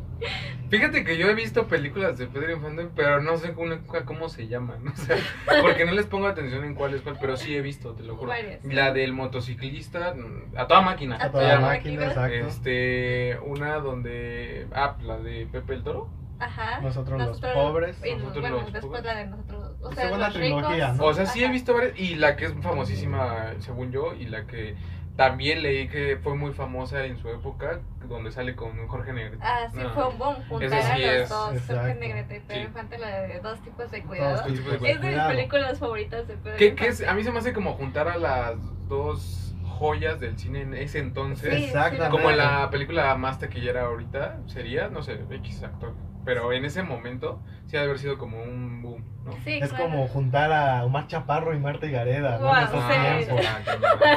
Fíjate 0.69 1.05
que 1.05 1.17
yo 1.17 1.29
he 1.29 1.35
visto 1.35 1.69
películas 1.69 2.19
de 2.19 2.27
Pedro 2.27 2.53
Infante, 2.53 2.89
pero 2.95 3.23
no 3.23 3.37
sé 3.37 3.53
cómo, 3.53 3.77
cómo 4.05 4.29
se 4.29 4.49
llaman. 4.49 4.87
O 4.93 4.97
sea, 4.97 5.17
porque 5.63 5.85
no 5.85 5.93
les 5.93 6.07
pongo 6.07 6.27
atención 6.27 6.65
en 6.65 6.75
cuál 6.75 6.95
es 6.95 7.03
cuál, 7.03 7.19
pero 7.21 7.37
sí 7.37 7.57
he 7.57 7.63
visto, 7.63 7.95
te 7.95 8.03
lo 8.03 8.17
juro. 8.17 8.29
Varias. 8.29 8.65
La 8.65 8.93
del 8.93 9.13
motociclista, 9.13 10.15
a 10.57 10.67
toda 10.67 10.81
máquina. 10.81 11.19
A 11.21 11.31
toda 11.31 11.61
máquina. 11.61 12.07
exacto. 12.07 12.35
Este, 12.35 13.39
una 13.45 13.77
donde. 13.77 14.67
Ah, 14.73 14.97
la 15.03 15.19
de 15.19 15.47
Pepe 15.51 15.75
el 15.75 15.83
Toro. 15.85 16.09
Ajá. 16.39 16.81
Nosotros 16.81 17.19
los 17.21 17.41
pobres. 17.41 17.99
y 18.05 18.13
Nosotros 18.15 18.41
bueno, 18.41 18.57
los 18.63 18.73
después 18.73 18.85
pobres. 19.01 19.05
la 19.05 19.15
de 19.15 19.27
nosotros. 19.27 19.73
O 19.81 19.91
Es 19.91 19.97
sea, 19.97 20.13
una 20.13 20.27
los 20.29 20.35
trilogía, 20.37 20.87
ricos. 20.93 20.97
¿no? 20.99 21.05
O 21.07 21.15
sea, 21.15 21.27
sí 21.27 21.41
he 21.41 21.45
Ajá. 21.45 21.53
visto 21.53 21.75
varias. 21.75 21.99
Y 21.99 22.15
la 22.17 22.37
que 22.37 22.47
es 22.47 22.55
famosísima, 22.61 23.55
según 23.59 23.91
yo, 23.93 24.15
y 24.15 24.27
la 24.27 24.47
que 24.47 24.77
también 25.17 25.63
leí 25.63 25.89
que 25.89 26.19
fue 26.23 26.35
muy 26.35 26.53
famosa 26.53 27.05
en 27.07 27.17
su 27.17 27.29
época, 27.31 27.81
donde 28.07 28.31
sale 28.31 28.55
con 28.55 28.87
Jorge 28.87 29.15
Negrete. 29.15 29.39
Ah, 29.43 29.67
sí, 29.73 29.79
No. 29.79 29.91
fue 29.95 30.09
un 30.09 30.19
boom 30.19 30.35
juntar 30.49 30.79
Ese 30.79 30.93
a 30.93 30.97
sí 30.97 31.03
los 31.03 31.11
es. 31.11 31.29
dos. 31.31 31.39
Jorge 31.47 31.57
Exacto. 31.59 32.01
Negrete 32.01 32.37
y 32.37 32.41
Pedro 32.41 32.61
Sí. 32.61 32.67
Infante, 32.67 32.99
la 32.99 33.21
de 33.23 33.41
dos 33.41 33.61
tipos 33.63 33.91
de 33.91 34.03
cuidado. 34.03 34.43
tipos 34.45 34.73
de 34.73 34.79
cuidado. 34.79 34.87
Es 34.87 35.01
de 35.01 35.11
mis 35.17 35.23
películas 35.25 35.79
favoritas 35.79 36.29
de 36.29 36.37
Pedro 36.37 36.57
Que, 36.59 36.65
Infante. 36.67 36.83
que 36.83 36.89
es, 36.89 37.09
a 37.09 37.15
mí 37.15 37.25
se 37.25 37.33
me 37.33 37.39
hace 37.39 37.53
como 37.55 37.73
juntar 37.73 38.09
a 38.09 38.19
las 38.19 38.57
dos 38.89 39.55
joyas 39.65 40.21
del 40.21 40.39
cine 40.39 40.63
en 40.63 40.75
ese 40.75 40.99
entonces. 40.99 41.55
Sí, 41.55 41.65
Exactamente. 41.65 42.11
Como 42.11 42.31
la 42.31 42.69
película 42.71 43.15
más 43.17 43.39
taquillera 43.39 43.85
ahorita 43.87 44.39
sería, 44.47 44.89
no 44.89 45.03
sé, 45.03 45.21
X 45.31 45.63
actor. 45.63 45.95
Pero 46.27 46.53
en 46.53 46.65
ese 46.67 46.83
momento 46.83 47.41
sí 47.67 47.77
ha 47.77 47.81
de 47.81 47.87
haber 47.87 47.99
sido 47.99 48.19
como 48.19 48.43
un 48.43 48.83
boom, 48.83 49.03
¿no? 49.25 49.33
Sí, 49.45 49.59
Es 49.63 49.71
claro. 49.71 49.85
como 49.85 50.07
juntar 50.09 50.53
a 50.53 50.85
Omar 50.85 51.07
Chaparro 51.07 51.55
y 51.55 51.59
Marta 51.59 51.87
y 51.87 51.93
Gareda, 51.93 52.39
¿no? 52.39 52.53
Sí. 52.53 53.27
tiempos. 53.27 53.47
ah. 53.47 54.17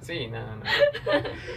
Sí. 0.00 0.14
Sí, 0.18 0.26
nada, 0.28 0.56
nada. 0.56 0.70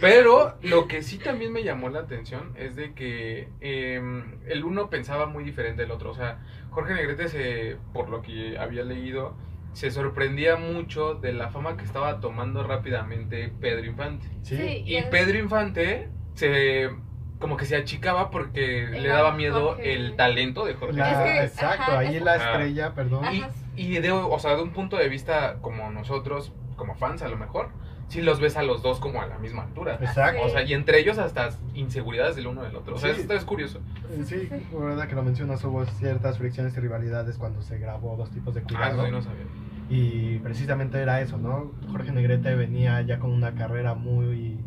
Pero 0.00 0.56
lo 0.62 0.86
que 0.88 1.02
sí 1.02 1.18
también 1.18 1.52
me 1.52 1.62
llamó 1.62 1.88
la 1.88 2.00
atención 2.00 2.52
es 2.56 2.76
de 2.76 2.92
que 2.94 3.48
eh, 3.60 4.00
el 4.46 4.64
uno 4.64 4.90
pensaba 4.90 5.26
muy 5.26 5.44
diferente 5.44 5.82
del 5.82 5.90
otro. 5.90 6.10
O 6.10 6.14
sea, 6.14 6.38
Jorge 6.70 6.94
Negrete, 6.94 7.28
se, 7.28 7.76
por 7.92 8.08
lo 8.08 8.22
que 8.22 8.58
había 8.58 8.82
leído, 8.84 9.36
se 9.72 9.90
sorprendía 9.90 10.56
mucho 10.56 11.14
de 11.14 11.32
la 11.32 11.48
fama 11.50 11.76
que 11.76 11.84
estaba 11.84 12.20
tomando 12.20 12.62
rápidamente 12.62 13.52
Pedro 13.60 13.84
Infante. 13.86 14.26
Sí. 14.42 14.56
Sí. 14.56 14.82
Y 14.84 14.96
es- 14.96 15.06
Pedro 15.06 15.38
Infante 15.38 16.08
se 16.34 16.90
como 17.38 17.56
que 17.56 17.64
se 17.66 17.76
achicaba 17.76 18.30
porque 18.30 18.84
El 18.84 19.02
le 19.04 19.08
daba 19.08 19.32
miedo 19.32 19.68
Jorge. 19.74 19.94
el 19.94 20.16
talento 20.16 20.64
de 20.64 20.74
Jorge 20.74 20.96
La- 20.96 21.10
Es 21.10 21.18
que, 21.18 21.44
exacto, 21.44 21.82
ajá, 21.92 21.98
ahí 22.00 22.16
es- 22.16 22.22
la 22.22 22.34
Ajá. 22.34 22.50
estrella, 22.52 22.94
perdón. 22.94 23.24
Y, 23.32 23.44
y 23.76 23.98
de, 24.00 24.10
o 24.10 24.38
sea, 24.38 24.56
de 24.56 24.62
un 24.62 24.70
punto 24.70 24.96
de 24.96 25.08
vista 25.08 25.56
como 25.60 25.90
nosotros, 25.90 26.52
como 26.76 26.94
fans 26.96 27.22
a 27.22 27.28
lo 27.28 27.36
mejor, 27.36 27.68
sí 28.08 28.22
los 28.22 28.40
ves 28.40 28.56
a 28.56 28.62
los 28.62 28.82
dos 28.82 28.98
como 29.00 29.20
a 29.22 29.26
la 29.26 29.38
misma 29.38 29.64
altura. 29.64 29.98
Exacto. 30.00 30.42
O 30.42 30.48
sea, 30.48 30.62
y 30.62 30.72
entre 30.74 30.98
ellos 30.98 31.18
hasta 31.18 31.50
inseguridades 31.74 32.34
del 32.36 32.46
uno 32.48 32.62
del 32.62 32.74
otro. 32.74 32.96
O 32.96 32.98
sea, 32.98 33.14
Sí. 33.14 33.20
esto 33.20 33.34
es 33.34 33.44
curioso. 33.44 33.80
Sí, 34.24 34.48
la 34.72 34.78
verdad 34.84 35.06
que 35.08 35.14
lo 35.14 35.22
mencionas, 35.22 35.62
hubo 35.64 35.84
ciertas 35.84 36.38
fricciones 36.38 36.76
y 36.76 36.80
rivalidades 36.80 37.36
cuando 37.36 37.62
se 37.62 37.78
grabó 37.78 38.16
dos 38.16 38.30
tipos 38.30 38.54
de 38.54 38.62
Ah, 38.62 38.64
cuidado. 38.66 38.94
eso 38.94 39.04
sí 39.06 39.12
no 39.12 39.22
sabía. 39.22 39.44
Y 39.90 40.38
precisamente 40.40 41.00
era 41.00 41.20
eso, 41.20 41.38
¿no? 41.38 41.72
Jorge 41.90 42.12
Negrete 42.12 42.54
venía 42.54 43.00
ya 43.02 43.18
con 43.18 43.30
una 43.32 43.54
carrera 43.54 43.94
muy 43.94 44.58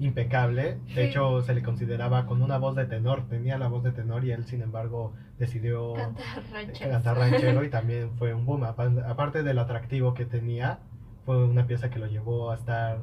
impecable. 0.00 0.78
De 0.86 0.94
Sí. 0.94 1.00
hecho, 1.00 1.40
se 1.42 1.54
le 1.54 1.62
consideraba 1.62 2.26
con 2.26 2.42
una 2.42 2.58
voz 2.58 2.76
de 2.76 2.86
tenor. 2.86 3.28
Tenía 3.28 3.58
la 3.58 3.68
voz 3.68 3.82
de 3.82 3.92
tenor 3.92 4.24
y 4.24 4.30
él, 4.32 4.44
sin 4.46 4.62
embargo, 4.62 5.12
decidió 5.38 5.94
Cantar 6.78 7.16
ranchero 7.16 7.64
y 7.64 7.68
también 7.70 8.10
fue 8.18 8.34
un 8.34 8.46
boom. 8.46 8.64
Apa- 8.64 8.92
Aparte 9.08 9.42
del 9.42 9.58
atractivo 9.58 10.14
que 10.14 10.24
tenía, 10.24 10.80
fue 11.24 11.44
una 11.44 11.66
pieza 11.66 11.90
que 11.90 11.98
lo 11.98 12.06
llevó 12.06 12.50
a 12.50 12.54
estar 12.54 12.98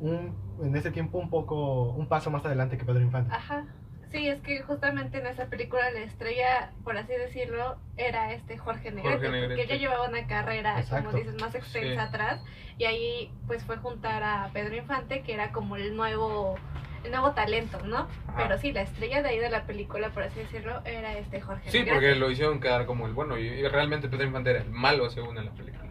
un, 0.00 0.34
en 0.62 0.76
ese 0.76 0.90
tiempo 0.90 1.18
un 1.18 1.28
poco, 1.30 1.90
un 1.92 2.06
paso 2.08 2.30
más 2.30 2.44
adelante 2.44 2.76
que 2.78 2.84
Pedro 2.84 3.00
Infante. 3.00 3.34
Ajá. 3.34 3.66
Sí, 4.10 4.26
es 4.28 4.40
que 4.40 4.62
justamente 4.62 5.18
en 5.18 5.26
esa 5.26 5.46
película 5.46 5.90
la 5.90 6.00
estrella, 6.00 6.70
por 6.82 6.96
así 6.96 7.12
decirlo, 7.12 7.76
era 7.98 8.32
este 8.32 8.56
Jorge 8.56 8.90
Negrete, 8.90 9.16
Jorge 9.16 9.28
Negrete. 9.30 9.48
porque 9.56 9.62
ella 9.64 9.76
llevaba 9.76 10.08
una 10.08 10.26
carrera, 10.26 10.80
Exacto. 10.80 11.06
como 11.10 11.18
dices, 11.18 11.38
más 11.40 11.54
extensa 11.54 11.90
Sí. 12.02 12.08
atrás, 12.08 12.42
y 12.78 12.84
ahí 12.86 13.30
pues 13.46 13.64
fue 13.64 13.76
juntar 13.76 14.22
a 14.22 14.48
Pedro 14.54 14.76
Infante, 14.76 15.22
que 15.22 15.34
era 15.34 15.52
como 15.52 15.76
el 15.76 15.94
nuevo 15.96 16.56
el 17.04 17.12
nuevo 17.12 17.30
talento, 17.30 17.78
¿no? 17.84 18.08
Ajá. 18.26 18.34
Pero 18.36 18.58
sí, 18.58 18.72
la 18.72 18.82
estrella 18.82 19.22
de 19.22 19.28
ahí 19.28 19.38
de 19.38 19.50
la 19.50 19.64
película, 19.66 20.08
por 20.10 20.24
así 20.24 20.40
decirlo, 20.40 20.80
era 20.84 21.16
este 21.16 21.40
Jorge 21.40 21.70
Sí, 21.70 21.78
Negrete. 21.78 21.94
porque 21.94 22.14
lo 22.16 22.30
hicieron 22.30 22.60
quedar 22.60 22.86
como 22.86 23.06
el 23.06 23.12
bueno. 23.12 23.38
Y, 23.38 23.46
y 23.46 23.68
realmente 23.68 24.08
Pedro 24.08 24.24
Infante 24.24 24.50
era 24.50 24.60
el 24.60 24.70
malo 24.70 25.08
según 25.08 25.38
en 25.38 25.44
la 25.46 25.52
película. 25.52 25.84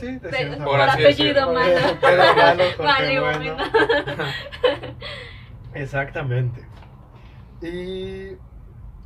Sí, 0.00 0.18
por 0.22 0.64
Por 0.64 0.80
apellido 0.80 1.52
malo. 1.52 1.74
Pedro 2.00 2.34
Malo, 2.36 2.64
Jorge 2.76 2.82
Vale, 2.82 3.20
Bueno. 3.20 3.54
bueno. 3.56 4.24
Exactamente. 5.74 6.64
Y 7.64 8.36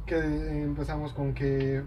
que 0.06 0.16
empezamos 0.18 1.12
con 1.12 1.32
que 1.34 1.84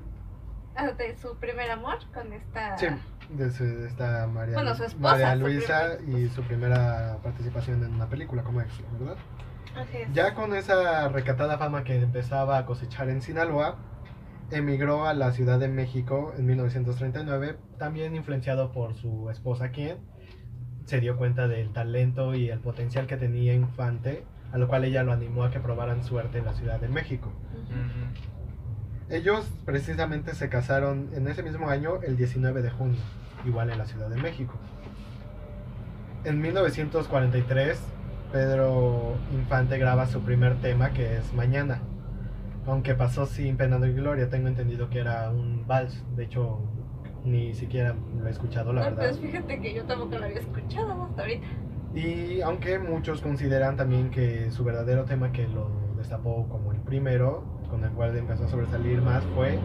Ah, 0.75 0.91
de 0.91 1.17
su 1.17 1.37
primer 1.37 1.69
amor 1.69 1.97
con 2.13 2.31
esta... 2.31 2.77
sí, 2.77 2.87
de, 3.29 3.51
su- 3.51 3.65
de 3.65 3.87
esta 3.87 4.25
María, 4.27 4.55
Bueno, 4.55 4.73
su 4.75 4.85
esposa, 4.85 5.09
María 5.13 5.35
Luisa 5.35 5.97
y 6.07 6.29
su 6.29 6.41
primera 6.43 7.19
participación 7.21 7.83
en 7.83 7.93
una 7.95 8.07
película 8.07 8.43
como 8.43 8.61
extra, 8.61 8.85
¿verdad? 8.97 9.17
Ya 10.13 10.33
con 10.33 10.53
esa 10.55 11.09
recatada 11.09 11.57
fama 11.57 11.83
que 11.83 11.95
empezaba 11.97 12.57
a 12.57 12.65
cosechar 12.65 13.09
en 13.09 13.21
Sinaloa, 13.21 13.77
emigró 14.49 15.05
a 15.05 15.13
la 15.13 15.31
Ciudad 15.31 15.59
de 15.59 15.67
México 15.67 16.33
en 16.37 16.45
1939, 16.45 17.57
también 17.77 18.15
influenciado 18.15 18.71
por 18.71 18.95
su 18.95 19.29
esposa, 19.29 19.71
quien 19.71 19.97
se 20.85 20.99
dio 20.99 21.17
cuenta 21.17 21.47
del 21.47 21.71
talento 21.73 22.35
y 22.35 22.49
el 22.49 22.59
potencial 22.59 23.07
que 23.07 23.17
tenía 23.17 23.53
Infante, 23.53 24.25
a 24.51 24.57
lo 24.57 24.67
cual 24.67 24.83
ella 24.85 25.03
lo 25.03 25.11
animó 25.13 25.43
a 25.43 25.51
que 25.51 25.59
probaran 25.59 26.03
suerte 26.03 26.39
en 26.39 26.45
la 26.45 26.53
Ciudad 26.53 26.79
de 26.79 26.87
México. 26.89 27.31
Ellos 29.09 29.49
precisamente 29.65 30.33
se 30.35 30.47
casaron 30.49 31.09
en 31.13 31.27
ese 31.27 31.43
mismo 31.43 31.69
año, 31.69 32.01
el 32.03 32.15
19 32.15 32.61
de 32.61 32.69
junio, 32.69 32.99
igual 33.45 33.69
en 33.69 33.77
la 33.77 33.85
Ciudad 33.85 34.09
de 34.09 34.15
México. 34.21 34.53
En 36.23 36.39
1943, 36.41 37.79
Pedro 38.31 39.15
Infante 39.33 39.77
graba 39.77 40.05
su 40.05 40.21
primer 40.21 40.55
tema, 40.61 40.91
que 40.91 41.17
es 41.17 41.33
Mañana. 41.33 41.79
Aunque 42.67 42.93
pasó 42.93 43.25
sin 43.25 43.57
pena 43.57 43.79
ni 43.79 43.91
gloria, 43.91 44.29
tengo 44.29 44.47
entendido 44.47 44.89
que 44.89 44.99
era 44.99 45.29
un 45.31 45.65
vals. 45.67 46.03
De 46.15 46.25
hecho, 46.25 46.59
ni 47.25 47.53
siquiera 47.55 47.95
lo 48.17 48.27
he 48.27 48.29
escuchado, 48.29 48.71
la 48.71 48.81
No, 48.89 48.95
verdad. 48.95 49.09
pues 49.09 49.19
fíjate 49.19 49.59
que 49.59 49.73
yo 49.73 49.83
tampoco 49.85 50.17
lo 50.19 50.25
había 50.25 50.39
escuchado 50.39 51.03
hasta 51.05 51.21
ahorita. 51.23 51.47
Y 51.93 52.41
aunque 52.41 52.79
muchos 52.79 53.21
consideran 53.21 53.75
también 53.75 54.09
que 54.11 54.49
su 54.51 54.63
verdadero 54.63 55.03
tema 55.05 55.31
que 55.31 55.47
lo 55.47 55.69
destapó 55.97 56.47
como 56.47 56.71
el 56.71 56.79
primero, 56.79 57.43
con 57.69 57.83
el 57.83 57.91
cual 57.91 58.15
empezó 58.17 58.45
a 58.45 58.47
sobresalir 58.47 59.01
más, 59.01 59.23
fue 59.35 59.59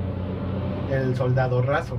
El 0.90 1.14
Soldado 1.14 1.62
Raso, 1.62 1.98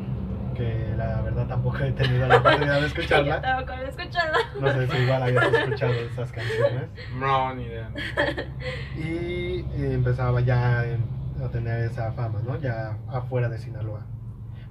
que 0.55 0.93
la 0.98 1.22
verdad 1.22 1.48
tampoco 1.48 1.77
he 1.79 1.91
tenido 1.93 2.27
la 2.27 2.38
oportunidad 2.38 2.75
de 2.75 2.79
Yo 2.81 2.86
escucharla. 2.88 3.41
tampoco 3.41 3.74
había 3.74 3.88
escuchado. 3.89 4.34
No 4.60 4.72
sé 4.74 4.88
si 4.88 4.98
igual 4.98 5.24
habías 5.24 5.53
escuchado 5.53 5.93
esas 5.93 6.31
canciones. 6.31 6.89
No, 7.17 7.53
ni 7.55 7.63
idea. 7.63 7.89
Y 8.98 9.60
eh, 9.75 9.93
empezaba 9.93 10.41
ya 10.41 10.79
a 10.81 11.50
tener 11.51 11.84
esa 11.86 12.12
fama, 12.13 12.39
¿no? 12.46 12.60
Ya 12.60 12.98
afuera 13.10 13.48
de 13.48 13.60
Sinaloa. 13.60 14.01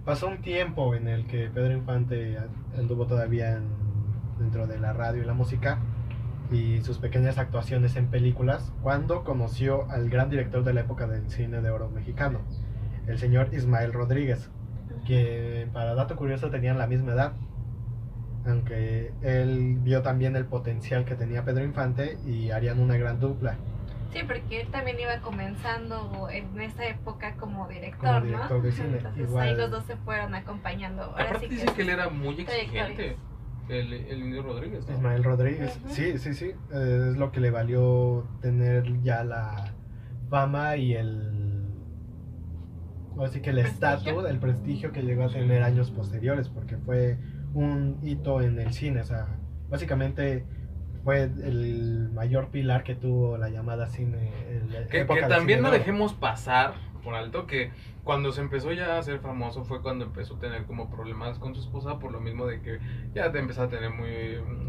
Pasó 0.05 0.27
un 0.29 0.43
tiempo 0.43 0.95
en 0.95 1.09
el 1.09 1.27
que 1.27 1.49
Pedro 1.49 1.73
Infante 1.73 2.37
anduvo 2.77 3.07
todavía 3.07 3.53
en- 3.57 3.86
dentro 4.39 4.67
de 4.67 4.79
la 4.79 4.93
radio 4.93 5.23
y 5.23 5.27
la 5.27 5.35
música 5.35 5.79
y 6.51 6.81
sus 6.83 6.99
pequeñas 6.99 7.39
actuaciones 7.39 7.97
en 7.97 8.07
películas 8.07 8.73
cuando 8.83 9.25
conoció 9.25 9.91
al 9.91 10.09
gran 10.09 10.31
director 10.31 10.63
de 10.63 10.75
la 10.75 10.81
época 10.83 11.07
del 11.07 11.29
cine 11.31 11.61
de 11.61 11.71
oro 11.71 11.89
mexicano, 11.91 12.41
el 13.07 13.19
señor 13.19 13.49
Ismael 13.53 13.93
Rodríguez, 13.93 14.49
que 15.07 15.69
para 15.73 15.95
dato 15.95 16.17
curioso 16.17 16.51
tenían 16.51 16.79
la 16.79 16.87
misma 16.87 17.13
edad, 17.13 17.33
aunque 18.47 19.13
él 19.23 19.77
vio 19.81 20.03
también 20.03 20.37
el 20.37 20.45
potencial 20.47 21.05
que 21.05 21.17
tenía 21.17 21.45
Pedro 21.45 21.65
Infante 21.65 22.17
y 22.27 22.51
harían 22.51 22.79
una 22.79 22.97
gran 22.97 23.19
dupla. 23.19 23.57
Sí, 24.13 24.21
porque 24.27 24.63
él 24.63 24.69
también 24.69 24.99
iba 25.01 25.19
comenzando 25.21 26.29
en 26.31 26.59
esa 26.61 26.87
época 26.87 27.35
como 27.35 27.67
director, 27.69 28.09
Como 28.09 28.21
director 28.25 28.57
¿no? 28.59 28.63
de 28.63 28.73
cine, 28.73 28.97
Entonces 28.99 29.29
igual. 29.29 29.49
ahí 29.49 29.57
los 29.57 29.71
dos 29.71 29.85
se 29.85 29.97
fueron 29.97 30.35
acompañando. 30.35 31.03
Ahora 31.03 31.25
Aparte 31.25 31.49
sí 31.49 31.55
dicen 31.57 31.75
que 31.75 31.83
él 31.83 31.89
era 31.91 32.09
muy 32.09 32.41
exigente. 32.41 33.17
El, 33.69 33.93
el 33.93 34.19
Indio 34.21 34.43
Rodríguez. 34.43 34.87
¿no? 34.89 34.95
Ismael 34.95 35.25
Rodríguez, 35.25 35.79
sí, 35.89 36.19
sí, 36.19 36.35
sí, 36.35 36.53
eh, 36.73 37.09
es 37.11 37.17
lo 37.17 37.33
que 37.33 37.41
le 37.41 37.51
valió 37.51 38.27
tener 38.41 39.03
ya 39.03 39.25
la 39.25 39.75
fama 40.31 40.77
y 40.77 40.95
el, 40.95 41.65
así 43.25 43.41
que 43.41 43.51
el 43.51 43.59
estatus, 43.59 44.25
el 44.29 44.39
prestigio 44.39 44.93
que 44.93 45.03
llegó 45.03 45.25
a 45.25 45.29
tener 45.29 45.63
años 45.63 45.91
posteriores, 45.91 46.49
porque 46.49 46.77
fue 46.77 47.19
un 47.55 47.99
hito 48.03 48.41
en 48.43 48.59
el 48.59 48.73
cine, 48.73 49.01
o 49.01 49.05
sea, 49.05 49.27
básicamente 49.69 50.45
fue 51.05 51.23
el 51.23 52.11
mayor 52.13 52.49
pilar 52.51 52.83
que 52.85 52.95
tuvo 52.95 53.37
la 53.39 53.49
llamada 53.49 53.87
cine. 53.89 54.33
el- 54.51 54.89
Que, 54.89 55.01
época 55.03 55.21
que 55.23 55.27
también 55.29 55.59
cine 55.61 55.69
no 55.71 55.71
dejemos 55.73 56.15
pasar 56.15 56.75
por 57.07 57.15
alto 57.15 57.47
que 57.47 57.71
cuando 58.03 58.33
se 58.33 58.41
empezó 58.41 58.73
ya 58.73 58.99
a 58.99 59.03
ser 59.05 59.21
famoso 59.21 59.65
fue 59.65 59.81
cuando 59.81 60.05
empezó 60.05 60.35
a 60.35 60.39
tener 60.41 60.65
como 60.65 60.91
problemas 60.91 61.39
con 61.39 61.55
su 61.55 61.61
esposa 61.61 62.01
por 62.01 62.11
lo 62.11 62.21
mismo 62.21 62.47
de 62.47 62.61
que 62.61 62.81
ya 63.15 63.31
te 63.31 63.39
empezaba 63.39 63.69
a 63.69 63.71
tener 63.71 63.91
muy... 63.91 64.09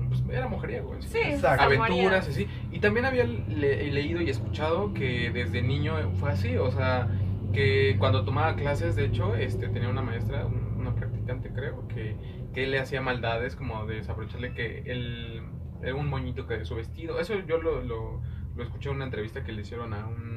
Pues, 0.08 0.24
era 0.30 0.48
mujeriego. 0.48 0.96
sí. 1.02 1.08
Sí, 1.10 1.18
Exacto. 1.18 1.64
aventuras 1.64 2.28
así. 2.28 2.48
Y 2.72 2.80
también 2.80 3.06
había 3.08 3.24
le- 3.24 3.92
leído 3.92 4.22
y 4.22 4.30
escuchado 4.30 4.94
que 4.94 5.32
desde 5.32 5.64
niño 5.64 5.96
fue 6.20 6.30
así, 6.32 6.56
o 6.58 6.70
sea, 6.70 7.08
que 7.54 7.96
cuando 7.98 8.24
tomaba 8.24 8.56
clases, 8.56 8.96
de 8.96 9.06
hecho, 9.06 9.36
este 9.36 9.68
tenía 9.70 9.90
una 9.90 10.04
maestra, 10.04 10.46
un- 10.46 10.76
una 10.80 10.94
practicante 10.94 11.50
creo, 11.52 11.88
que, 11.88 12.16
que 12.54 12.68
le 12.68 12.78
hacía 12.80 13.02
maldades 13.02 13.56
como 13.56 13.86
de 13.88 13.96
desaprocharle 13.96 14.54
que 14.54 14.84
él 14.86 15.42
era 15.82 15.96
un 15.96 16.08
moñito 16.08 16.46
que 16.46 16.60
de 16.60 16.66
su 16.66 16.76
vestido. 16.76 17.20
Eso 17.20 17.34
yo 17.48 17.58
lo, 17.58 17.82
lo, 17.82 18.22
lo 18.56 18.64
escuché 18.64 18.90
en 18.90 18.98
una 18.98 19.06
entrevista 19.06 19.44
que 19.44 19.52
le 19.52 19.62
hicieron 19.62 19.94
a, 19.94 20.06
un, 20.08 20.37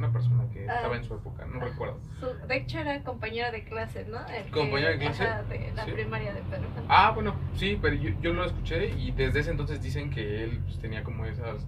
una 0.00 0.12
persona 0.12 0.44
que 0.52 0.68
Ah. 0.68 0.76
estaba 0.76 0.96
en 0.96 1.04
su 1.04 1.14
época, 1.14 1.44
no 1.46 1.60
recuerdo. 1.60 2.00
Su- 2.18 2.46
de 2.48 2.56
hecho 2.56 2.78
era 2.78 3.02
compañero 3.04 3.52
de 3.52 3.64
clase, 3.64 4.06
¿no? 4.06 4.18
El 4.28 4.44
que- 4.44 4.50
¿Compañero 4.50 4.90
de 4.92 4.98
clase? 4.98 5.22
ajá, 5.24 5.42
de 5.44 5.72
la 5.74 5.84
Sí. 5.84 5.92
primaria 5.92 6.32
de 6.32 6.40
Pedro. 6.42 6.64
Ah, 6.88 7.10
bueno, 7.14 7.34
sí, 7.54 7.78
pero 7.80 7.94
yo, 7.96 8.10
yo 8.22 8.32
lo 8.32 8.44
escuché 8.46 8.88
y 8.98 9.10
desde 9.12 9.40
ese 9.40 9.50
entonces 9.50 9.82
dicen 9.82 10.10
que 10.10 10.44
él 10.44 10.60
pues, 10.64 10.78
tenía 10.78 11.04
como 11.04 11.26
esas 11.26 11.66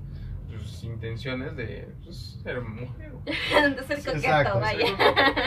pues, 0.49 0.83
intenciones 0.85 1.57
de 1.57 1.89
pues, 2.05 2.41
ser 2.43 2.61
mujer. 2.62 3.12
de 3.27 3.83
ser 3.85 3.99
coqueto, 3.99 4.17
Exacto, 4.17 4.61
vaya. 4.61 4.87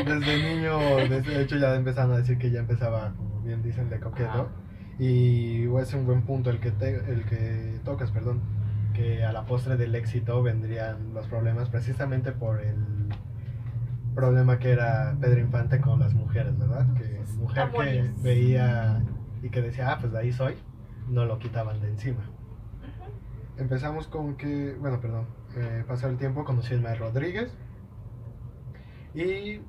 Desde 0.05 0.55
niño, 0.55 0.77
desde 1.09 1.41
hecho 1.41 1.57
ya 1.57 1.75
empezaron 1.75 2.13
a 2.13 2.17
decir 2.17 2.37
que 2.37 2.49
ya 2.51 2.59
empezaba, 2.59 3.13
como 3.15 3.41
bien 3.41 3.61
dicen, 3.63 3.89
de 3.89 3.99
coqueto. 3.99 4.49
Y 4.97 5.65
es 5.79 5.93
un 5.93 6.05
buen 6.05 6.21
punto 6.23 6.49
el 6.49 6.59
que, 6.59 6.71
te- 6.71 6.95
el 7.11 7.25
que 7.25 7.79
tocas, 7.83 8.11
perdón, 8.11 8.41
que 8.95 9.23
a 9.23 9.31
la 9.31 9.45
postre 9.45 9.77
del 9.77 9.93
éxito 9.95 10.41
vendrían 10.41 11.13
los 11.13 11.27
problemas 11.27 11.69
precisamente 11.69 12.31
por 12.31 12.61
el 12.61 12.75
problema 14.15 14.57
que 14.57 14.71
era 14.71 15.15
Pedro 15.19 15.39
Infante 15.41 15.81
con 15.81 15.99
las 15.99 16.13
mujeres, 16.13 16.57
¿verdad? 16.57 16.87
Que 16.95 17.25
Sus 17.25 17.35
mujer 17.35 17.71
que 17.71 18.11
veía 18.23 19.03
y 19.43 19.49
que 19.49 19.61
decía, 19.61 19.91
ah, 19.91 19.97
pues 19.99 20.13
de 20.13 20.19
ahí 20.19 20.31
soy, 20.31 20.55
no 21.09 21.25
lo 21.25 21.37
quitaban 21.37 21.81
de 21.81 21.89
encima. 21.89 22.21
Empezamos 23.57 24.07
con 24.07 24.35
que, 24.35 24.75
bueno, 24.79 24.99
perdón, 25.01 25.27
eh, 25.57 25.83
pasó 25.87 26.07
el 26.07 26.17
tiempo, 26.17 26.45
conocí 26.45 26.73
a 26.73 26.77
Ismael 26.77 26.97
Rodríguez 26.97 27.53
y 29.13 29.61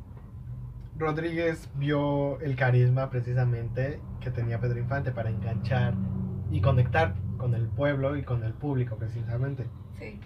Rodríguez 0.96 1.68
vio 1.74 2.40
el 2.40 2.56
carisma 2.56 3.10
precisamente 3.10 4.00
que 4.20 4.30
tenía 4.30 4.60
Pedro 4.60 4.78
Infante 4.78 5.10
para 5.12 5.30
enganchar 5.30 5.94
y 6.50 6.60
conectar 6.60 7.14
con 7.36 7.54
el 7.54 7.66
pueblo 7.66 8.16
y 8.16 8.22
con 8.22 8.42
el 8.44 8.52
público 8.52 8.96
precisamente. 8.96 9.66
Sí. 9.98 10.18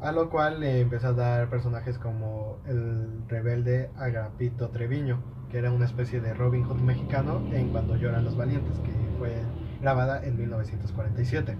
A 0.00 0.10
lo 0.12 0.30
cual 0.30 0.60
le 0.60 0.80
empezó 0.80 1.08
a 1.08 1.12
dar 1.12 1.48
personajes 1.48 1.96
como 1.98 2.58
el 2.66 3.22
rebelde 3.28 3.90
Agapito 3.96 4.68
Treviño, 4.70 5.20
que 5.50 5.58
era 5.58 5.70
una 5.70 5.84
especie 5.84 6.20
de 6.20 6.34
Robin 6.34 6.64
Hood 6.64 6.80
mexicano 6.80 7.40
en 7.52 7.68
Cuando 7.68 7.96
lloran 7.96 8.24
los 8.24 8.36
valientes, 8.36 8.78
que 8.80 8.90
fue 9.18 9.32
grabada 9.80 10.24
en 10.24 10.36
1947. 10.38 11.56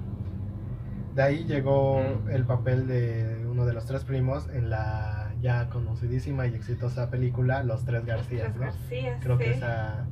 De 1.15 1.23
ahí 1.23 1.45
llegó 1.45 2.01
Mm. 2.01 2.31
el 2.31 2.45
papel 2.45 2.87
de 2.89 3.47
uno 3.49 3.65
de 3.67 3.75
los 3.75 3.85
tres 3.87 4.03
primos 4.05 4.49
en 4.49 4.71
la 4.71 5.33
ya 5.41 5.69
conocidísima 5.69 6.47
y 6.47 6.55
exitosa 6.55 7.11
película 7.11 7.63
Los 7.65 7.85
Tres 7.85 8.05
Garcías, 8.07 8.45
Tres 8.45 8.57
¿no? 8.57 8.63
Garcías, 8.63 9.21
Creo 9.23 9.39
que 9.39 9.45
sí. 9.45 9.51
esa, 9.51 10.07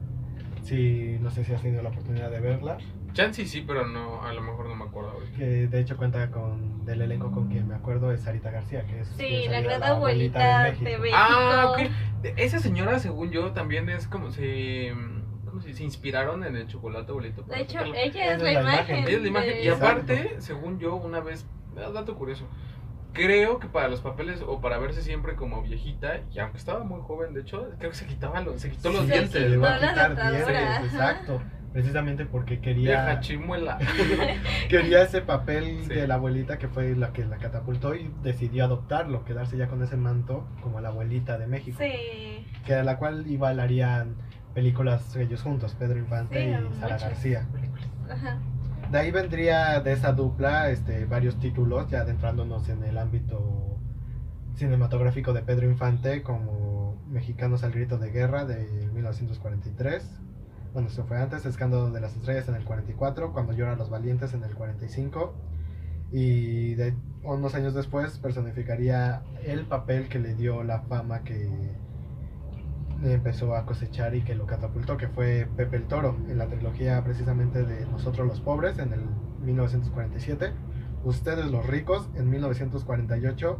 sí, 0.62 1.18
no 1.20 1.30
sé 1.30 1.44
si 1.44 1.52
has 1.54 1.62
tenido 1.62 1.82
la 1.82 1.88
oportunidad 1.88 2.30
de 2.30 2.40
verla, 2.40 2.78
Chancy 3.12 3.46
sí, 3.46 3.64
pero 3.66 3.86
no, 3.86 4.22
a 4.22 4.32
lo 4.32 4.40
mejor 4.42 4.68
no 4.68 4.74
me 4.76 4.84
acuerdo 4.84 5.10
ahorita. 5.10 5.36
que 5.38 5.44
de 5.66 5.80
hecho 5.80 5.96
cuenta 5.96 6.30
con, 6.30 6.84
del 6.84 7.02
elenco 7.02 7.30
con 7.30 7.48
quien 7.48 7.68
me 7.68 7.74
acuerdo 7.74 8.12
es 8.12 8.22
Sarita 8.22 8.50
García, 8.50 8.84
que 8.86 9.00
es 9.00 9.08
Sí, 9.08 9.46
la 9.48 9.60
gran 9.60 9.82
abuelita 9.82 10.64
de 10.64 10.72
México. 10.72 11.02
Ah, 11.14 11.72
ok. 11.72 11.90
Esa 12.36 12.58
señora, 12.58 12.98
según 12.98 13.30
yo, 13.30 13.52
también 13.52 13.88
es 13.88 14.06
como 14.06 14.30
se. 14.30 14.92
¿Cómo 15.46 15.60
se? 15.60 15.72
Se 15.74 15.82
inspiraron 15.82 16.44
en 16.44 16.56
el 16.56 16.66
chocolate 16.68 17.10
abuelito. 17.10 17.42
De 17.42 17.60
hecho, 17.62 17.72
sacarlo. 17.74 17.94
ella 17.96 18.34
es 18.34 18.42
la 18.42 18.52
imagen. 18.52 18.96
Ella 19.04 19.16
es 19.16 19.22
la 19.22 19.28
imagen. 19.28 19.48
de- 19.54 19.64
Y 19.64 19.68
aparte, 19.68 20.36
según 20.38 20.78
yo, 20.78 20.94
una 20.96 21.20
vez. 21.20 21.46
ah, 21.76 21.90
Dato 21.92 22.14
curioso. 22.16 22.46
Creo 23.12 23.58
que 23.58 23.66
para 23.66 23.88
los 23.88 24.00
papeles 24.00 24.40
o 24.46 24.60
para 24.60 24.78
verse 24.78 25.02
siempre 25.02 25.34
como 25.34 25.62
viejita, 25.62 26.20
y 26.32 26.38
aunque 26.38 26.58
estaba 26.58 26.84
muy 26.84 27.00
joven, 27.00 27.34
de 27.34 27.40
hecho, 27.40 27.68
creo 27.78 27.90
que 27.90 27.96
se 27.96 28.06
quitaba 28.06 28.40
los, 28.40 28.60
se 28.60 28.70
quitó 28.70 28.92
los 28.92 29.00
Sí, 29.00 29.06
Se 29.08 29.12
dientes. 29.14 29.32
se 29.32 29.48
le 29.48 29.54
iba 29.56 29.68
a 29.68 29.74
quitó 29.74 29.86
la 29.86 29.92
quitar 29.92 30.08
dentadura, 30.10 30.38
dientes, 30.46 30.94
ajá. 30.94 31.10
exacto. 31.10 31.42
Precisamente 31.72 32.26
porque 32.26 32.60
quería, 32.60 33.20
chimuela. 33.20 33.78
quería 34.68 35.02
ese 35.02 35.20
papel 35.22 35.82
Sí. 35.84 35.88
de 35.94 36.08
la 36.08 36.14
abuelita 36.16 36.58
que 36.58 36.66
fue 36.66 36.96
la 36.96 37.12
que 37.12 37.24
la 37.24 37.36
catapultó 37.36 37.94
y 37.94 38.10
decidió 38.22 38.64
adoptarlo, 38.64 39.24
quedarse 39.24 39.56
ya 39.56 39.68
con 39.68 39.80
ese 39.82 39.96
manto 39.96 40.48
como 40.62 40.80
la 40.80 40.88
abuelita 40.88 41.38
de 41.38 41.46
México. 41.46 41.78
Sí. 41.80 42.44
Que 42.66 42.74
a 42.74 42.82
la 42.82 42.98
cual 42.98 43.26
igual 43.30 43.60
harían 43.60 44.16
películas 44.52 45.14
ellos 45.14 45.42
juntos, 45.42 45.76
Pedro 45.78 45.98
Infante 45.98 46.56
Sí, 46.58 46.66
y 46.76 46.80
Sara. 46.80 46.98
García. 46.98 47.46
Ajá. 48.10 48.38
De 48.90 48.98
ahí 48.98 49.12
vendría 49.12 49.78
de 49.80 49.92
esa 49.92 50.12
dupla 50.12 50.70
este, 50.70 51.04
varios 51.04 51.38
títulos, 51.38 51.88
ya 51.88 52.00
adentrándonos 52.00 52.68
en 52.68 52.82
el 52.82 52.98
ámbito 52.98 53.76
cinematográfico 54.56 55.32
de 55.32 55.42
Pedro 55.42 55.70
Infante, 55.70 56.22
como 56.24 57.00
Mexicanos 57.08 57.62
al 57.62 57.70
Grito 57.70 57.98
de 57.98 58.10
Guerra 58.10 58.44
de 58.44 58.88
1943. 58.92 60.18
Bueno, 60.72 60.88
eso 60.88 61.04
fue 61.04 61.18
antes, 61.18 61.44
Escándalo 61.46 61.90
de 61.90 62.00
las 62.00 62.14
Estrellas 62.14 62.48
en 62.48 62.54
el 62.54 62.64
44, 62.64 63.32
Cuando 63.32 63.52
lloran 63.52 63.78
los 63.78 63.90
valientes 63.90 64.34
en 64.34 64.44
el 64.44 64.54
45. 64.54 65.34
Y 66.12 66.74
de 66.74 66.94
unos 67.22 67.54
años 67.54 67.74
después 67.74 68.18
personificaría 68.18 69.22
el 69.44 69.66
papel 69.66 70.08
que 70.08 70.18
le 70.18 70.34
dio 70.34 70.62
la 70.62 70.80
fama 70.82 71.22
que 71.22 71.48
empezó 73.02 73.56
a 73.56 73.64
cosechar 73.66 74.14
y 74.14 74.22
que 74.22 74.34
lo 74.34 74.46
catapultó, 74.46 74.96
que 74.96 75.08
fue 75.08 75.48
Pepe 75.56 75.76
el 75.76 75.84
Toro, 75.86 76.16
en 76.28 76.38
la 76.38 76.46
trilogía 76.46 77.02
precisamente 77.02 77.64
de 77.64 77.86
Nosotros 77.86 78.26
los 78.26 78.40
Pobres 78.40 78.78
en 78.78 78.92
el 78.92 79.00
1947, 79.42 80.52
Ustedes 81.02 81.50
los 81.50 81.66
Ricos 81.66 82.10
en 82.14 82.28
1948 82.28 83.58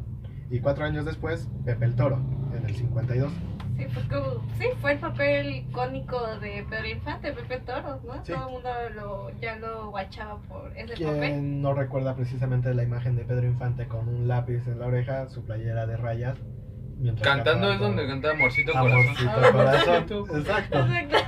y 0.50 0.60
cuatro 0.60 0.84
años 0.84 1.06
después 1.06 1.48
Pepe 1.64 1.86
el 1.86 1.96
Toro 1.96 2.18
en 2.54 2.66
el 2.66 2.76
52. 2.76 3.32
Sí, 3.80 3.86
fue 3.94 4.02
como- 4.08 4.44
sí, 4.58 4.66
fue 4.82 4.92
el 4.92 4.98
papel 4.98 5.50
icónico 5.56 6.20
de 6.38 6.66
Pedro 6.68 6.86
Infante, 6.88 7.32
Pepe 7.32 7.60
Toros, 7.60 8.04
¿no? 8.04 8.22
Sí. 8.24 8.32
Todo 8.32 8.46
el 8.48 8.52
mundo 8.52 8.70
lo, 8.94 9.30
ya 9.40 9.56
lo 9.56 9.90
guachaba 9.90 10.38
por 10.42 10.70
ese 10.76 11.02
papel. 11.02 11.20
Quien 11.20 11.62
no 11.62 11.72
recuerda 11.72 12.14
precisamente 12.14 12.74
la 12.74 12.82
imagen 12.82 13.16
de 13.16 13.24
Pedro 13.24 13.46
Infante 13.46 13.86
con 13.86 14.06
un 14.08 14.28
lápiz 14.28 14.66
en 14.66 14.78
la 14.80 14.86
oreja, 14.86 15.28
su 15.28 15.44
playera 15.46 15.86
de 15.86 15.96
rayas, 15.96 16.36
mientras 16.98 17.26
Cantando 17.26 17.72
es 17.72 17.80
donde 17.80 18.06
canta 18.06 18.32
Amorcito 18.32 18.76
Amorcito 18.76 19.30
Corazón. 19.30 19.52
Corazón. 19.52 19.88
Amorcito 20.10 20.36
Exacto. 20.36 20.86
Exacto. 20.86 21.26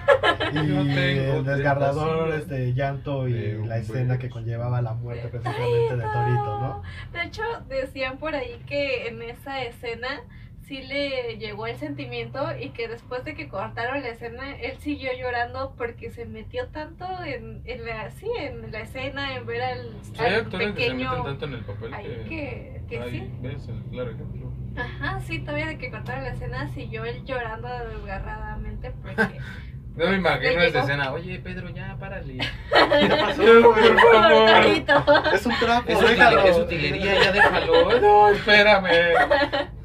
Y 0.53 0.59
el 0.59 1.45
desgarrador 1.45 2.35
este 2.35 2.75
llanto 2.75 3.29
y 3.29 3.65
la 3.67 3.79
escena 3.79 4.19
que 4.19 4.25
beso. 4.27 4.35
conlleva 4.35 4.83
la 4.83 4.93
muerte 4.93 5.29
precisamente 5.29 5.97
de 5.97 6.03
Torito, 6.03 6.61
¿no? 6.61 6.83
De 7.13 7.23
hecho, 7.25 7.43
decían 7.71 8.19
por 8.19 8.35
ahí 8.35 8.63
que 8.67 9.09
en 9.09 9.23
esa 9.23 9.63
escena 9.63 10.21
sí 10.63 10.83
le 10.83 11.37
llegó 11.39 11.67
el 11.67 11.77
sentimiento 11.77 12.47
y 12.59 12.71
que 12.71 12.89
después 12.89 13.25
de 13.25 13.35
que 13.35 13.49
cortaron 13.49 14.03
la 14.03 14.09
escena, 14.09 14.57
él 14.57 14.77
siguió 14.79 15.11
llorando 15.19 15.75
porque 15.77 16.11
se 16.11 16.25
metió 16.25 16.69
tanto 16.69 17.07
en, 17.25 17.63
en 17.65 17.85
la, 17.85 18.11
sí, 18.11 18.31
en 18.39 18.71
la 18.71 18.81
escena, 18.81 19.35
en 19.35 19.47
ver 19.47 19.63
al, 19.63 19.91
Sí, 20.03 20.13
al 20.19 20.35
actores 20.35 20.73
que 20.73 20.73
se 20.73 20.91
pequeño 20.91 21.11
meten 21.11 21.25
tanto 21.25 21.45
en 21.47 21.53
el 21.55 21.65
papel 21.65 21.95
ahí 21.95 22.05
que. 22.05 22.27
que, 22.29 22.83
que 22.89 23.01
ahí 23.01 23.11
sí. 23.11 23.31
ves 23.41 23.69
el 23.69 23.83
claro 23.91 24.11
ejemplo. 24.11 24.53
Ajá, 24.77 25.21
sí, 25.21 25.39
todavía 25.41 25.67
de 25.67 25.79
que 25.79 25.91
cortaron 25.91 26.25
la 26.25 26.31
escena, 26.31 26.69
siguió 26.69 27.05
él 27.05 27.25
llorando 27.25 27.69
desgarradamente 27.89 28.93
porque... 29.03 29.39
No 29.95 30.07
me 30.07 30.17
imagino 30.17 30.63
esa 30.63 30.81
escena. 30.81 31.13
Oye, 31.13 31.39
Pedro, 31.39 31.69
ya 31.69 31.95
párale. 32.01 32.39
¿Qué 32.39 33.09
pasó, 33.09 33.43
Por 33.43 34.01
favor. 34.01 35.35
Es 35.35 35.45
un 35.47 35.59
trapo, 35.59 35.91
es 35.91 36.57
utilería, 36.57 37.23
ya 37.23 37.33
déjalo. 37.33 38.01
No, 38.01 38.31
espérame. 38.31 38.89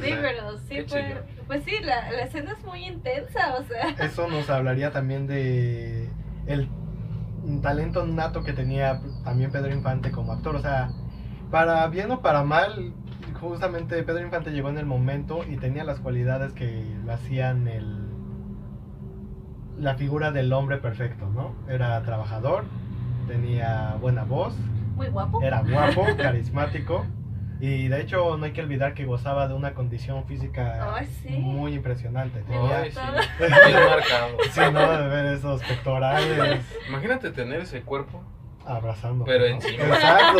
Sí, 0.00 0.10
pero 0.20 0.58
sí 0.58 0.82
fue... 0.86 1.22
Pues 1.46 1.64
sí, 1.64 1.72
la, 1.82 2.10
la 2.12 2.22
escena 2.22 2.52
es 2.52 2.64
muy 2.64 2.84
intensa, 2.86 3.56
o 3.58 3.62
sea... 3.64 3.88
Eso 4.04 4.28
nos 4.28 4.48
hablaría 4.48 4.90
también 4.90 5.26
de 5.26 6.08
el 6.46 6.68
talento 7.60 8.06
nato 8.06 8.42
que 8.44 8.52
tenía 8.52 9.00
también 9.24 9.50
Pedro 9.50 9.72
Infante 9.72 10.10
como 10.10 10.32
actor. 10.32 10.56
O 10.56 10.60
sea, 10.60 10.90
para 11.50 11.86
bien 11.88 12.10
o 12.10 12.22
para 12.22 12.42
mal, 12.44 12.94
justamente 13.40 14.02
Pedro 14.02 14.22
Infante 14.22 14.50
llegó 14.52 14.68
en 14.68 14.78
el 14.78 14.86
momento 14.86 15.44
y 15.48 15.56
tenía 15.56 15.84
las 15.84 15.98
cualidades 16.00 16.52
que 16.52 16.84
lo 17.04 17.12
hacían 17.12 17.68
el 17.68 18.08
la 19.78 19.94
figura 19.96 20.30
del 20.30 20.52
hombre 20.52 20.78
perfecto, 20.78 21.28
¿no? 21.30 21.54
Era 21.68 22.00
trabajador, 22.02 22.64
tenía 23.26 23.96
buena 24.00 24.22
voz, 24.22 24.54
Muy 24.94 25.08
guapo. 25.08 25.42
era 25.42 25.62
guapo, 25.62 26.06
carismático 26.16 27.04
y 27.64 27.86
de 27.86 28.00
hecho 28.00 28.36
no 28.36 28.44
hay 28.44 28.50
que 28.52 28.60
olvidar 28.60 28.92
que 28.92 29.04
gozaba 29.04 29.46
de 29.46 29.54
una 29.54 29.72
condición 29.72 30.24
física 30.26 30.96
Ay, 30.96 31.06
sí. 31.22 31.28
muy 31.28 31.74
impresionante. 31.74 32.40
Tenía, 32.42 32.78
Ay, 32.80 32.90
sí. 32.90 32.98
marcado. 33.38 34.36
Sí, 34.50 34.60
¿no? 34.72 34.92
De 34.98 35.06
ver 35.08 35.26
esos 35.34 35.62
pectorales 35.62 36.60
Imagínate 36.88 37.30
tener 37.30 37.60
ese 37.60 37.82
cuerpo. 37.82 38.20
abrazando. 38.66 39.24
Pero 39.24 39.48
¿no? 39.48 39.54
encima. 39.54 39.84
Exacto. 39.84 40.38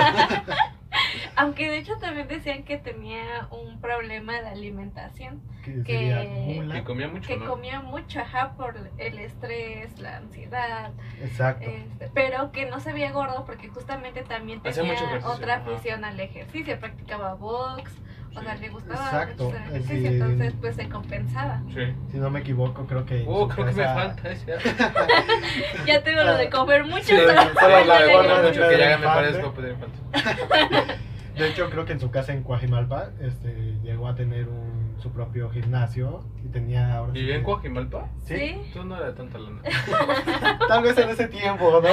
Aunque 1.36 1.70
de 1.70 1.78
hecho 1.78 1.96
también 1.98 2.28
decían 2.28 2.62
que 2.64 2.78
tenía 2.78 3.48
un 3.50 3.80
problema 3.80 4.40
de 4.40 4.48
alimentación, 4.48 5.40
Que 5.64 5.82
Que- 5.84 6.82
comía 6.84 7.08
mucho, 7.08 7.28
que 7.28 7.36
¿no? 7.36 7.46
comía 7.46 7.80
mucho, 7.80 8.20
ajá, 8.20 8.52
por 8.56 8.76
el 8.98 9.18
estrés, 9.18 9.98
la 10.00 10.16
ansiedad, 10.16 10.90
Exacto. 11.20 11.68
este, 11.70 12.10
pero 12.14 12.50
que 12.52 12.66
no 12.66 12.80
se 12.80 12.92
veía 12.92 13.12
gordo 13.12 13.44
porque 13.44 13.68
justamente 13.68 14.22
también 14.22 14.60
tenía 14.60 14.94
otra 15.24 15.56
afición 15.56 16.04
al 16.04 16.18
ejercicio, 16.18 16.78
practicaba 16.80 17.34
box, 17.34 17.92
o 18.34 18.38
Sí. 18.40 18.44
sea, 18.46 18.54
le 18.56 18.68
gustaba 18.70 19.04
Exacto, 19.04 19.48
hacer 19.48 19.62
ejercicio, 19.68 20.10
entonces 20.10 20.54
pues 20.60 20.76
se 20.76 20.88
compensaba. 20.88 21.62
Sí. 21.74 21.80
Si 22.10 22.16
no 22.18 22.30
me 22.30 22.40
equivoco, 22.40 22.86
creo 22.86 23.04
que. 23.04 23.24
Oh, 23.26 23.48
creo 23.48 23.66
que 23.66 23.72
me 23.72 23.84
falta 23.84 24.30
ese. 24.30 24.52
Ya 25.86 26.02
tengo 26.02 26.22
lo 26.22 26.36
de 26.36 26.48
comer 26.50 26.84
mucho, 26.84 27.02
Sí, 27.04 27.16
solo- 27.16 27.32
la 27.32 27.44
de 27.44 28.06
de 28.06 28.12
gordo 28.14 28.28
gordo 28.28 28.42
de 28.42 28.48
mucho 28.48 28.60
que 28.68 28.78
ya 28.78 28.84
Pedro 28.86 28.86
me 28.86 28.92
Infante. 28.94 29.06
parezco 29.06 29.46
a 29.48 29.54
Pedro 29.54 29.70
Infante. 29.72 30.92
De 31.36 31.48
hecho, 31.48 31.70
creo 31.70 31.86
que 31.86 31.92
en 31.92 32.00
su 32.00 32.10
casa 32.10 32.34
en 32.34 32.42
Coajimalpa 32.42 33.08
este, 33.22 33.48
llegó 33.82 34.06
a 34.06 34.14
tener 34.14 34.48
un, 34.48 34.96
su 35.02 35.10
propio 35.12 35.48
gimnasio 35.50 36.22
y 36.44 36.48
tenía 36.48 36.94
ahora. 36.94 37.12
sí 37.14 37.20
¿Vivía 37.20 37.36
en 37.36 37.42
Coajimalpa? 37.42 38.08
Sí. 38.26 38.60
Tú 38.74 38.84
no 38.84 38.96
era 38.98 39.14
tanta 39.14 39.38
lana. 39.38 39.62
tal 40.68 40.82
vez 40.82 40.96
en 40.98 41.08
ese 41.08 41.28
tiempo, 41.28 41.80
¿no? 41.82 41.88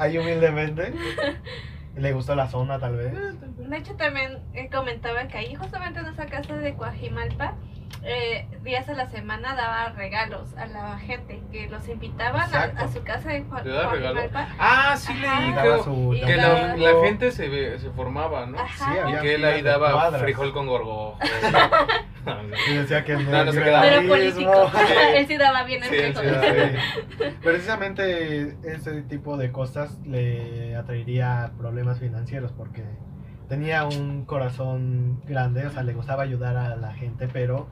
Ahí 0.00 0.18
humildemente. 0.18 0.92
Le 1.96 2.12
gustó 2.12 2.34
la 2.34 2.48
zona, 2.48 2.78
tal 2.78 2.96
vez. 2.96 3.12
De 3.12 3.76
hecho, 3.76 3.94
también 3.96 4.38
eh, 4.54 4.68
comentaban 4.70 5.28
que 5.28 5.38
ahí, 5.38 5.54
justamente 5.54 6.00
en 6.00 6.06
esa 6.06 6.26
casa 6.26 6.56
de 6.56 6.74
Coajimalpa, 6.74 7.54
eh, 8.02 8.48
días 8.62 8.88
a 8.88 8.94
la 8.94 9.08
semana 9.10 9.54
daba 9.54 9.90
regalos 9.90 10.54
a 10.56 10.66
la 10.66 10.98
gente, 10.98 11.42
que 11.52 11.68
los 11.68 11.86
invitaban 11.88 12.48
a, 12.54 12.88
su 12.88 13.02
casa 13.04 13.28
de. 13.28 13.44
Coajimalpa. 13.44 14.48
Ah, 14.58 14.94
sí 14.96 15.12
leí, 15.14 15.54
su 15.84 16.14
Y 16.14 16.20
Que 16.22 16.36
la, 16.36 16.76
gente 17.04 17.30
se, 17.30 17.48
ve- 17.48 17.78
se 17.78 17.90
formaba, 17.90 18.46
¿no? 18.46 18.58
Ajá. 18.58 18.92
Sí, 19.06 19.12
Y 19.12 19.20
que 19.20 19.34
él 19.34 19.44
ahí 19.44 19.62
daba 19.62 19.92
cuadras. 19.92 20.22
frijol 20.22 20.52
con 20.52 20.66
gorgojo. 20.66 21.18
Y 22.70 22.74
decía 22.74 23.04
que 23.04 23.14
no, 23.14 23.30
No, 23.30 23.44
no 23.44 23.52
se 23.52 23.62
quedaba. 23.62 23.82
Pero 23.82 24.08
político. 24.08 24.70
Él 25.16 25.26
sí 25.26 25.36
daba 25.36 25.64
bien 25.64 25.82
el 25.82 26.14
Sí, 26.14 26.20
sí. 26.20 27.26
Precisamente 27.42 28.56
ese 28.64 29.02
tipo 29.02 29.36
de 29.36 29.50
cosas 29.50 29.98
le 30.06 30.76
atraería 30.76 31.52
problemas 31.58 31.98
financieros 31.98 32.52
porque 32.52 32.84
tenía 33.48 33.84
un 33.84 34.24
corazón 34.24 35.20
grande, 35.26 35.66
o 35.66 35.70
sea, 35.70 35.82
le 35.82 35.92
gustaba 35.92 36.22
ayudar 36.22 36.56
a 36.56 36.76
la 36.76 36.94
gente, 36.94 37.28
pero 37.32 37.68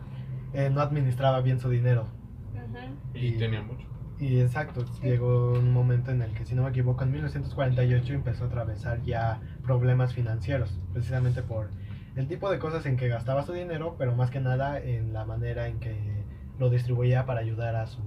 eh, 0.52 0.70
no 0.70 0.80
administraba 0.80 1.40
bien 1.40 1.60
su 1.60 1.70
dinero. 1.70 2.08
Ujú. 2.54 2.78
Y 3.14 3.32
tenía 3.32 3.62
mucho. 3.62 3.86
Y 4.18 4.40
exacto, 4.40 4.84
llegó 5.02 5.52
un 5.52 5.72
momento 5.72 6.10
en 6.10 6.20
el 6.20 6.32
que, 6.34 6.44
si 6.44 6.54
no 6.54 6.64
me 6.64 6.68
equivoco, 6.68 7.02
en 7.04 7.12
1948 7.12 8.12
empezó 8.12 8.44
a 8.44 8.46
atravesar 8.48 9.00
ya 9.02 9.40
problemas 9.64 10.12
financieros, 10.12 10.78
precisamente 10.92 11.40
por 11.40 11.70
el 12.16 12.26
tipo 12.28 12.50
de 12.50 12.58
cosas 12.58 12.84
en 12.86 12.96
que 12.96 13.08
gastaba 13.08 13.42
su 13.44 13.52
dinero, 13.52 13.94
pero 13.98 14.14
más 14.14 14.30
que 14.30 14.40
nada 14.40 14.78
en 14.80 15.12
la 15.12 15.24
manera 15.24 15.68
en 15.68 15.78
que 15.80 16.24
lo 16.58 16.68
distribuía 16.70 17.24
para 17.26 17.40
ayudar 17.40 17.76
a 17.76 17.86
su, 17.86 18.00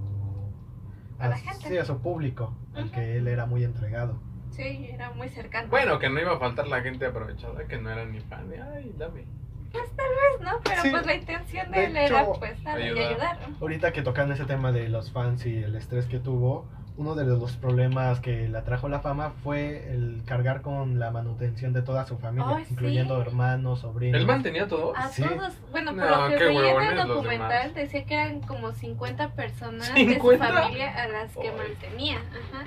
A 1.20 1.28
la 1.28 1.38
gente. 1.38 1.68
sí, 1.70 1.78
a 1.78 1.86
su 1.86 2.00
público, 2.02 2.54
al 2.76 2.86
Ujú. 2.86 2.94
que 2.94 3.18
él 3.18 3.28
era 3.28 3.46
muy 3.46 3.64
entregado. 3.64 4.20
Sí, 4.52 4.88
era 4.92 5.12
muy 5.12 5.30
cercano. 5.30 5.68
Bueno, 5.70 5.98
que 6.00 6.10
no 6.10 6.20
iba 6.20 6.34
a 6.34 6.40
faltar 6.40 6.68
la 6.68 6.82
gente 6.82 7.06
aprovechada 7.08 7.66
que 7.66 7.78
no 7.80 7.90
era 7.90 8.06
ni 8.06 8.20
fan 8.22 8.50
de, 8.50 8.62
ay, 8.62 8.94
dame. 8.98 9.26
Pues, 9.72 9.90
¿no? 10.42 10.52
Pero 10.64 10.82
Sí. 10.84 10.90
pues 10.92 11.06
la 11.08 11.16
intención 11.16 11.72
de, 11.72 11.80
De 11.80 11.86
él 11.88 11.98
era 11.98 12.22
hecho, 12.22 12.34
pues 12.40 12.64
darle 12.64 12.86
y 12.86 12.90
ayudar. 12.90 13.10
ayudar. 13.38 13.38
Ahorita 13.60 13.92
que 13.92 14.04
tocan 14.04 14.32
ese 14.32 14.46
tema 14.46 14.72
de 14.72 14.90
los 14.90 15.12
fans 15.12 15.46
y 15.48 15.64
el 15.64 15.76
estrés 15.76 16.06
que 16.06 16.20
tuvo, 16.20 16.68
uno 16.96 17.16
de 17.16 17.26
los 17.26 17.54
problemas 17.58 18.20
que 18.20 18.48
le 18.48 18.58
atrajo 18.58 18.88
la 18.88 19.00
fama 19.00 19.32
fue 19.44 19.92
el 19.92 20.22
cargar 20.26 20.62
con 20.62 21.00
la 21.00 21.10
manutención 21.10 21.74
de 21.74 21.82
toda 21.82 22.06
su 22.06 22.18
familia, 22.20 22.58
sí. 22.66 22.74
incluyendo 22.74 23.20
hermanos, 23.20 23.80
sobrinos. 23.80 24.20
¿Él 24.22 24.28
mantenía 24.28 24.68
todo? 24.68 24.96
A 24.96 25.08
Sí. 25.08 25.24
todos, 25.24 25.54
bueno, 25.72 25.92
por 25.96 26.00
No, 26.06 26.30
lo 26.30 26.38
que 26.38 26.46
veía 26.46 26.72
en 26.92 26.98
el 27.00 27.08
documental, 27.08 27.74
decía 27.74 28.06
que 28.06 28.14
eran 28.14 28.42
como 28.42 28.72
50 28.74 29.30
personas 29.34 29.94
de 29.96 30.02
¿50? 30.20 30.38
su 30.38 30.38
familia 30.54 31.04
a 31.04 31.08
las 31.08 31.36
que 31.36 31.52
mantenía. 31.52 32.18
Ajá. 32.18 32.66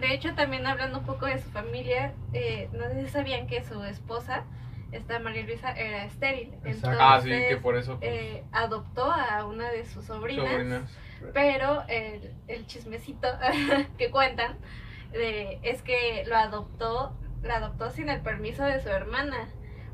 De 0.00 0.12
hecho, 0.14 0.34
también 0.34 0.66
hablando 0.66 0.98
un 0.98 1.04
poco 1.06 1.26
de 1.26 1.38
su 1.40 1.48
familia, 1.50 2.12
eh, 2.32 2.68
no 2.72 2.84
sé 2.90 3.04
si 3.04 3.10
sabían 3.10 3.46
que 3.46 3.62
su 3.64 3.82
esposa, 3.84 4.44
esta 4.90 5.18
María 5.18 5.44
Luisa, 5.44 5.70
era 5.72 6.04
estéril. 6.04 6.48
Exacto. 6.64 6.68
Entonces, 6.90 6.98
Ah, 7.00 7.20
sí, 7.22 7.28
que 7.48 7.56
por 7.56 7.76
eso. 7.76 7.98
pues, 7.98 8.10
eh, 8.12 8.44
adoptó 8.52 9.10
a 9.10 9.46
una 9.46 9.70
de 9.70 9.86
sus 9.86 10.04
sobrinas, 10.04 10.46
sobrinas. 10.50 10.98
Pero 11.32 11.82
el, 11.88 12.32
el 12.48 12.66
chismecito 12.66 13.28
que 13.98 14.10
cuentan 14.10 14.56
de- 15.12 15.58
es 15.62 15.82
que 15.82 16.24
lo 16.26 16.36
adoptó, 16.36 17.14
la 17.42 17.56
adoptó 17.56 17.90
sin 17.90 18.08
el 18.08 18.20
permiso 18.20 18.64
de 18.64 18.80
su 18.82 18.88
hermana. 18.88 19.48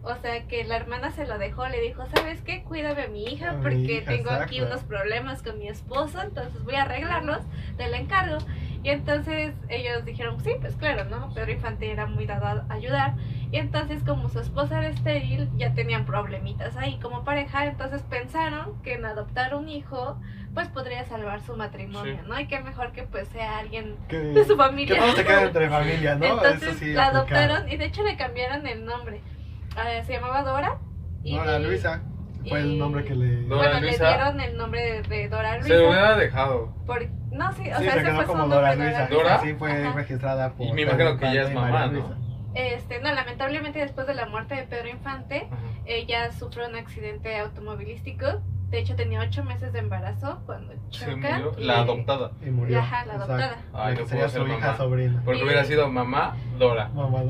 O 0.05 0.15
sea 0.15 0.47
que 0.47 0.63
la 0.63 0.77
hermana 0.77 1.11
se 1.11 1.27
lo 1.27 1.39
dejó, 1.39 1.67
le 1.69 1.81
dijo, 1.81 2.07
¿sabes 2.15 2.41
qué? 2.43 2.63
Cuídame 2.63 3.03
a 3.03 3.09
mi 3.09 3.25
hija 3.25 3.51
A 3.51 3.53
mi 3.55 3.63
porque 3.63 3.95
hija, 3.95 4.05
tengo 4.13 4.31
aquí 4.31 4.61
unos 4.61 4.85
problemas 4.85 5.43
con 5.43 5.59
mi 5.59 5.67
esposo, 5.69 6.23
entonces 6.23 6.63
voy 6.63 6.77
a 6.77 6.83
arreglarlos, 6.83 7.41
te 7.77 7.89
la 7.89 7.97
encargo. 7.99 8.39
Y 8.85 8.91
entonces 8.91 9.55
ellos 9.69 10.05
dijeron, 10.05 10.41
sí, 10.45 10.53
pues 10.61 10.77
claro, 10.77 11.05
¿no? 11.07 11.35
Pedro 11.35 11.51
Infante 11.51 11.91
era 11.91 12.07
muy 12.07 12.27
dado 12.27 12.47
a 12.69 12.73
ayudar. 12.73 13.15
Y 13.51 13.57
entonces 13.57 14.05
como 14.05 14.29
su 14.29 14.39
esposa 14.39 14.79
era 14.79 14.89
estéril, 14.89 15.51
ya 15.57 15.75
tenían 15.75 16.07
problemitas 16.07 16.77
ahí 16.77 16.97
como 17.03 17.25
pareja, 17.25 17.67
entonces 17.67 18.01
pensaron 18.03 18.81
que 18.83 18.93
en 18.95 19.05
adoptar 19.05 19.57
un 19.57 19.69
hijo, 19.69 20.17
pues 20.59 20.69
podría 20.71 21.05
salvar 21.05 21.41
su 21.43 21.55
matrimonio, 21.57 22.17
Sí. 22.21 22.29
¿no? 22.29 22.41
Y 22.41 22.49
qué 22.49 22.59
mejor 22.59 22.91
que 22.91 23.05
pues 23.05 23.29
sea 23.29 23.59
alguien 23.59 23.95
que, 24.09 24.17
de 24.19 24.45
su 24.45 24.57
familia. 24.57 24.97
que 24.97 25.01
todo 25.01 25.13
se 25.13 25.25
quede 25.25 25.43
entre 25.45 25.69
familia, 25.71 26.15
¿no? 26.17 26.25
Entonces 26.27 26.63
Eso 26.71 26.79
sí, 26.81 26.93
la 26.93 27.07
aplicaba. 27.07 27.19
adoptaron 27.45 27.69
y 27.73 27.77
de 27.77 27.85
hecho 27.85 28.03
le 28.03 28.17
cambiaron 28.17 28.67
el 28.67 28.85
nombre. 28.85 29.21
Ah, 29.77 30.03
se 30.05 30.15
llamaba 30.15 30.43
Dora. 30.43 30.79
Y, 31.23 31.37
Dora 31.37 31.61
Luisa 31.61 32.03
fue 32.49 32.59
el 32.59 32.73
y- 32.73 32.77
nombre 32.77 33.05
que 33.05 33.15
le... 33.15 33.43
Dora 33.43 33.71
Bueno, 33.71 33.81
Luisa. 33.87 34.03
le 34.03 34.09
dieron 34.17 34.41
el 34.41 34.57
nombre 34.57 34.83
de, 34.83 35.03
de 35.03 35.29
Dora 35.29 35.63
Se 35.63 35.69
lo 35.69 35.77
Luisa. 35.77 35.91
hubiera 35.91 36.17
dejado. 36.17 36.75
por- 36.87 37.09
no, 37.31 37.53
sí, 37.53 37.71
o 37.71 37.79
sí, 37.79 37.85
sea, 37.85 37.93
se 37.93 37.99
ese 38.01 38.11
fue 38.15 38.25
su 38.25 38.31
como 38.33 38.39
nombre, 38.47 38.57
Dora 38.59 38.75
Luisa. 38.75 39.07
¿Dora? 39.07 39.35
Así 39.37 39.55
fue 39.55 39.71
Ajá. 39.71 39.93
registrada 39.95 40.53
por... 40.55 40.67
Y 40.67 40.73
me 40.73 40.83
imagino 40.83 41.17
que 41.19 41.33
ya 41.35 41.43
es 41.43 41.55
mamá, 41.55 41.87
¿no? 41.87 41.93
Luisa. 41.93 42.17
Este, 42.55 42.99
no, 43.01 43.13
lamentablemente 43.13 43.79
después 43.79 44.09
de 44.09 44.15
la 44.15 44.27
muerte 44.27 44.57
de 44.57 44.65
Pedro 44.65 44.89
Infante, 44.89 45.47
Ajá. 45.53 45.61
ella 45.87 46.33
sufrió 46.33 46.67
un 46.67 46.75
accidente 46.75 47.37
automovilístico. 47.39 48.43
De 48.71 48.79
hecho, 48.81 48.95
tenía 48.97 49.21
ocho 49.21 49.43
meses 49.45 49.73
de 49.73 49.79
embarazo 49.79 50.41
cuando 50.45 50.75
Se 50.91 51.07
chocan. 51.07 51.17
murió. 51.45 51.53
y- 51.57 51.65
La 51.65 51.79
adoptada. 51.81 52.33
Y 52.43 52.51
murió. 52.51 52.79
Ajá, 52.81 53.07
la 53.07 53.15
Exacto. 53.15 53.33
adoptada. 53.35 53.57
Ay, 53.73 53.95
no 53.95 54.01
que 54.03 54.07
sería 54.09 54.25
pudo 54.27 54.33
ser 54.33 54.43
su 54.43 54.49
hija 54.49 54.59
mamá. 54.67 54.77
sobrina. 54.77 55.23
Porque 55.25 55.41
Y- 55.41 55.45
hubiera 55.45 55.65
sido 55.65 55.89
mamá, 55.89 56.37
Dora. 56.59 56.89
Mamá. 56.89 57.21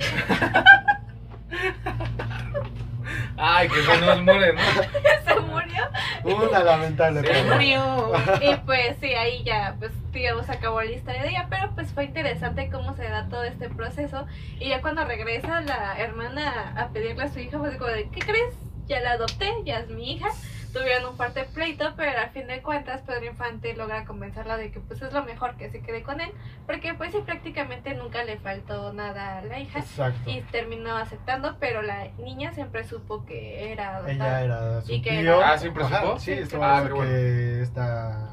Ay, 3.37 3.68
que 3.68 3.83
se 3.83 4.01
nos 4.01 4.22
muere, 4.22 4.53
¿no? 4.53 4.61
Se 5.24 5.40
murió. 5.40 5.85
Una 6.24 6.59
lamentable. 6.64 7.22
Se 7.22 7.44
murió. 7.44 8.12
Y 8.42 8.55
pues 8.66 8.96
sí, 9.01 9.14
ahí 9.14 9.44
ya, 9.44 9.77
pues 9.79 9.92
digamos, 10.12 10.48
acabó 10.51 10.83
la 10.83 10.90
historia 10.90 11.22
de 11.22 11.29
ella, 11.31 11.46
pero 11.48 11.70
pues 11.74 11.92
fue 11.92 12.05
interesante 12.05 12.68
cómo 12.70 12.94
se 12.96 13.05
da 13.09 13.29
todo 13.29 13.44
este 13.44 13.68
proceso. 13.70 14.27
Y 14.59 14.70
ya 14.70 14.81
cuando 14.83 15.05
regresa 15.05 15.61
la 15.61 15.96
hermana 15.98 16.74
a 16.77 16.88
pedirle 16.88 17.22
a 17.24 17.29
su 17.29 17.38
hija, 17.38 17.59
pues 17.59 17.77
como 17.77 17.90
de, 17.90 18.09
¿qué 18.11 18.20
crees? 18.20 18.55
Ya 18.88 19.01
la 19.01 19.12
adopté, 19.12 19.51
ya 19.64 19.79
es 19.79 19.88
mi 19.88 20.12
hija. 20.14 20.29
Tuvieron 20.72 21.11
un 21.11 21.16
fuerte 21.16 21.44
pleito, 21.54 21.94
pero 21.96 22.18
al 22.20 22.31
fin 22.31 22.46
de 22.46 22.61
cuentas 22.62 23.00
Pedro 23.02 23.24
Infante 23.24 23.74
logra 23.74 24.04
convencerla 24.04 24.57
de 24.59 24.70
que 24.70 24.81
pues 24.81 25.00
es 25.00 25.12
lo 25.14 25.24
mejor 25.24 25.57
que 25.57 25.70
se 25.70 25.81
quede 25.81 26.02
con 26.02 26.20
él, 26.20 26.31
porque 26.66 26.92
pues 26.94 27.12
sí, 27.12 27.18
prácticamente 27.24 27.94
nunca 27.94 28.22
le 28.24 28.38
faltó 28.38 28.92
nada 28.92 29.38
a 29.38 29.42
la 29.44 29.59
hija. 29.59 29.78
Exacto. 29.78 30.28
Y 30.31 30.42
terminó 30.42 30.96
aceptando, 30.96 31.57
pero 31.59 31.81
la 31.81 32.09
niña 32.18 32.52
siempre 32.52 32.85
supo 32.85 33.24
que 33.24 33.72
era 33.72 33.96
adoptada. 33.96 34.12
Ella 34.12 34.44
era 34.44 34.81
su 34.83 34.92
Y 34.92 35.00
que 35.02 35.11
tío. 35.20 35.38
era- 35.38 35.52
Ah, 35.52 35.59
¿siempre 35.59 35.85
Ajá, 35.85 36.00
supo? 36.02 36.18
Sí, 36.20 36.33
Ah, 36.33 36.78
ah, 36.78 36.81
bueno. 36.83 37.00
que 37.00 37.62
esta... 37.62 38.28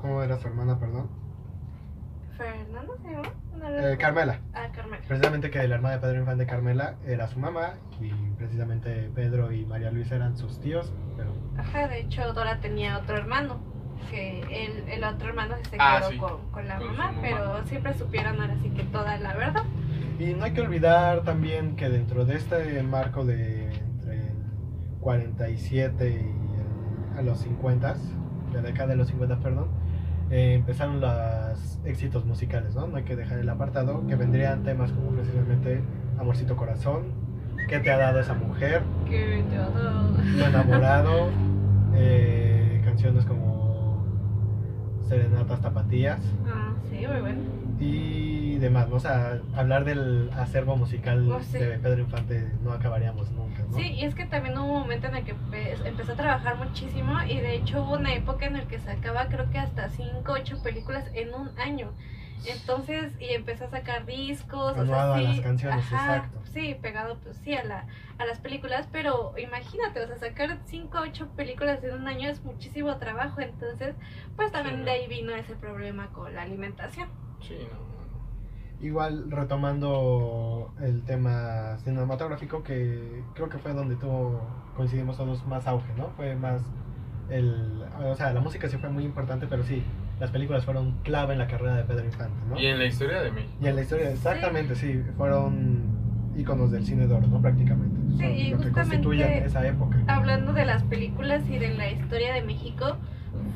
¿Cómo 0.00 0.20
era 0.22 0.36
su 0.38 0.48
hermana, 0.48 0.80
perdón? 0.80 1.08
Fernanda 2.42 2.92
se 3.02 3.10
llama. 3.10 3.28
No 3.58 3.68
Eh. 3.88 3.96
Carmela. 3.98 4.40
Ah, 4.54 4.68
Carmela. 4.74 5.02
Precisamente 5.06 5.50
que 5.50 5.66
la 5.68 5.74
hermana 5.76 5.94
de 5.96 6.00
Pedro 6.00 6.20
Infante, 6.20 6.46
Carmela, 6.46 6.94
era 7.06 7.28
su 7.28 7.38
mamá 7.38 7.74
y 8.00 8.10
precisamente 8.36 9.10
Pedro 9.14 9.52
y 9.52 9.64
María 9.64 9.90
Luisa 9.90 10.16
eran 10.16 10.36
sus 10.36 10.60
tíos, 10.60 10.92
pero 11.16 11.32
Ajá, 11.56 11.86
de 11.88 12.00
hecho 12.00 12.32
Dora 12.32 12.60
tenía 12.60 12.98
otro 12.98 13.16
hermano, 13.16 13.60
que 14.10 14.40
el, 14.40 14.88
el 14.88 15.04
otro 15.04 15.28
hermano 15.28 15.54
se 15.70 15.76
Ah, 15.78 15.98
quedó 16.00 16.10
sí, 16.10 16.16
con, 16.18 16.50
con 16.50 16.66
la 16.66 16.78
con 16.78 16.88
mamá, 16.88 17.06
mamá. 17.12 17.18
pero 17.22 17.66
siempre 17.66 17.94
supieron 17.94 18.40
ahora 18.40 18.56
sí 18.62 18.70
que 18.70 18.82
toda 18.84 19.16
la 19.18 19.34
verdad. 19.34 19.62
Y 20.18 20.34
no 20.34 20.44
hay 20.44 20.52
que 20.52 20.60
olvidar 20.60 21.22
también 21.22 21.76
que 21.76 21.88
dentro 21.88 22.24
de 22.24 22.36
este 22.36 22.82
marco 22.82 23.24
de 23.24 23.72
entre 23.74 24.14
el 24.28 24.34
47 25.00 26.10
y 26.10 26.14
el- 26.16 27.18
a 27.18 27.22
los 27.22 27.38
50, 27.38 27.96
la 28.52 28.60
década 28.62 28.88
de 28.88 28.96
los 28.96 29.08
50, 29.08 29.38
perdón, 29.40 29.68
eh, 30.32 30.54
empezaron 30.54 31.00
los 31.00 31.78
éxitos 31.84 32.24
musicales, 32.24 32.74
¿no? 32.74 32.88
No 32.88 32.96
hay 32.96 33.04
que 33.04 33.14
dejar 33.14 33.38
el 33.38 33.48
apartado, 33.48 34.04
que 34.08 34.16
vendrían 34.16 34.64
temas 34.64 34.90
como 34.90 35.10
precisamente 35.10 35.80
Amorcito 36.18 36.56
Corazón, 36.56 37.22
¿Qué 37.68 37.78
te 37.78 37.90
ha 37.90 37.96
dado 37.96 38.18
esa 38.20 38.34
mujer? 38.34 38.82
Que 39.08 39.44
te 39.48 39.56
adoro. 39.56 40.14
Tu 40.36 40.44
enamorado, 40.44 41.28
eh, 41.94 42.82
canciones 42.84 43.24
como 43.24 44.04
Serenatas 45.08 45.60
Tapatías. 45.60 46.20
Ah, 46.46 46.72
sí, 46.90 47.06
muy 47.06 47.20
bueno. 47.20 47.40
Y 47.78 48.56
demás, 48.58 48.88
¿no? 48.88 48.96
O 48.96 49.00
sea, 49.00 49.40
hablar 49.54 49.84
del 49.84 50.30
acervo 50.36 50.76
musical 50.76 51.30
Oh, 51.30 51.40
sí. 51.40 51.58
de 51.58 51.78
Pedro 51.78 52.00
Infante 52.02 52.50
no 52.62 52.72
acabaríamos 52.72 53.30
nunca, 53.32 53.41
¿no? 53.72 53.78
Sí, 53.78 53.88
y 53.92 54.04
es 54.04 54.14
que 54.14 54.26
también 54.26 54.56
hubo 54.58 54.72
un 54.72 54.80
momento 54.80 55.08
en 55.08 55.16
el 55.16 55.24
que 55.24 55.34
empezó 55.84 56.12
a 56.12 56.16
trabajar 56.16 56.56
muchísimo 56.56 57.20
y 57.22 57.38
de 57.40 57.56
hecho 57.56 57.82
hubo 57.82 57.94
una 57.94 58.14
época 58.14 58.46
en 58.46 58.54
la 58.54 58.68
que 58.68 58.78
sacaba 58.78 59.26
creo 59.26 59.50
que 59.50 59.58
hasta 59.58 59.88
5 59.88 60.32
8 60.32 60.62
películas 60.62 61.08
en 61.14 61.34
un 61.34 61.50
año. 61.58 61.92
Entonces, 62.44 63.12
y 63.20 63.34
empezó 63.34 63.66
a 63.66 63.70
sacar 63.70 64.04
discos, 64.04 64.76
o 64.76 64.94
a 64.94 65.16
sí, 65.16 65.24
las 65.24 65.40
canciones, 65.40 65.84
ajá, 65.92 66.16
exacto. 66.16 66.40
Sí, 66.52 66.74
pegado 66.82 67.16
pues 67.20 67.36
sí 67.44 67.54
a, 67.54 67.62
la, 67.62 67.86
a 68.18 68.24
las 68.24 68.40
películas, 68.40 68.88
pero 68.90 69.32
imagínate, 69.38 70.00
o 70.00 70.06
sea, 70.08 70.16
sacar 70.18 70.58
5 70.66 70.98
8 71.02 71.28
películas 71.36 71.84
en 71.84 71.94
un 71.94 72.08
año 72.08 72.28
es 72.28 72.42
muchísimo 72.44 72.96
trabajo, 72.96 73.40
entonces, 73.40 73.94
pues 74.34 74.50
también 74.50 74.78
Sí, 74.78 74.82
de 74.84 74.90
ahí 74.90 75.06
vino 75.06 75.32
ese 75.34 75.54
problema 75.54 76.08
con 76.08 76.34
la 76.34 76.42
alimentación. 76.42 77.08
Sí, 77.40 77.68
no. 77.70 77.91
Igual 78.82 79.30
retomando 79.30 80.72
el 80.80 81.02
tema 81.04 81.78
cinematográfico 81.84 82.64
que 82.64 83.22
creo 83.34 83.48
que 83.48 83.58
fue 83.58 83.72
donde 83.72 83.94
tuvo, 83.94 84.40
coincidimos 84.76 85.16
todos, 85.16 85.46
más 85.46 85.66
auge, 85.68 85.92
¿no? 85.96 86.08
Fue 86.16 86.34
más 86.34 86.62
el... 87.30 87.84
O 88.04 88.14
sea, 88.16 88.32
la 88.32 88.40
música 88.40 88.68
sí 88.68 88.76
fue 88.78 88.90
muy 88.90 89.04
importante, 89.04 89.46
pero 89.48 89.62
sí, 89.62 89.84
las 90.18 90.30
películas 90.30 90.64
fueron 90.64 90.98
clave 91.04 91.32
en 91.34 91.38
la 91.38 91.46
carrera 91.46 91.76
de 91.76 91.84
Pedro 91.84 92.04
Infante, 92.04 92.36
¿no? 92.48 92.60
Y 92.60 92.66
en 92.66 92.78
la 92.78 92.86
historia 92.86 93.22
de 93.22 93.30
México. 93.30 93.54
Y 93.60 93.68
en 93.68 93.76
la 93.76 93.82
historia, 93.82 94.10
exactamente, 94.10 94.74
sí, 94.74 95.02
fueron 95.16 95.82
íconos 96.36 96.72
del 96.72 96.84
cine 96.84 97.06
de 97.06 97.14
oro, 97.14 97.26
¿no? 97.28 97.40
Prácticamente. 97.40 98.00
Sí, 98.18 98.24
y 98.24 98.50
lo 98.50 98.58
que 98.58 98.72
constituyen 98.72 99.30
esa 99.44 99.66
época. 99.66 100.02
hablando 100.08 100.52
de 100.52 100.64
las 100.64 100.82
películas 100.84 101.48
y 101.48 101.58
de 101.58 101.74
la 101.74 101.90
historia 101.90 102.34
de 102.34 102.42
México, 102.42 102.96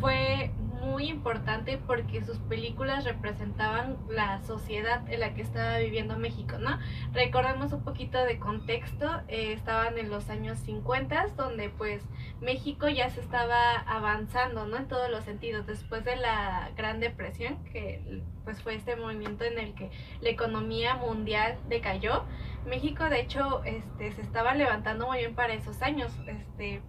fue 0.00 0.50
muy 0.86 1.08
importante 1.08 1.78
porque 1.78 2.24
sus 2.24 2.38
películas 2.38 3.04
representaban 3.04 3.96
la 4.08 4.40
sociedad 4.42 5.06
en 5.10 5.20
la 5.20 5.34
que 5.34 5.42
estaba 5.42 5.78
viviendo 5.78 6.16
México, 6.16 6.58
¿no? 6.58 6.78
Recordemos 7.12 7.72
un 7.72 7.82
poquito 7.82 8.18
de 8.24 8.38
contexto, 8.38 9.20
eh, 9.28 9.52
estaban 9.52 9.98
en 9.98 10.08
los 10.08 10.30
años 10.30 10.58
50, 10.60 11.28
donde 11.36 11.68
pues 11.68 12.02
México 12.40 12.88
ya 12.88 13.10
se 13.10 13.20
estaba 13.20 13.74
avanzando, 13.86 14.66
¿no? 14.66 14.76
En 14.76 14.88
todos 14.88 15.10
los 15.10 15.24
sentidos, 15.24 15.66
después 15.66 16.04
de 16.04 16.16
la 16.16 16.70
Gran 16.76 17.00
Depresión, 17.00 17.62
que 17.72 18.22
pues 18.44 18.62
fue 18.62 18.76
este 18.76 18.96
movimiento 18.96 19.44
en 19.44 19.58
el 19.58 19.74
que 19.74 19.90
la 20.20 20.30
economía 20.30 20.94
mundial 20.94 21.58
decayó, 21.68 22.24
México 22.64 23.04
de 23.04 23.20
hecho 23.20 23.62
este, 23.64 24.12
se 24.12 24.22
estaba 24.22 24.54
levantando 24.54 25.06
muy 25.06 25.18
bien 25.18 25.34
para 25.34 25.54
esos 25.54 25.82
años, 25.82 26.12
este... 26.26 26.80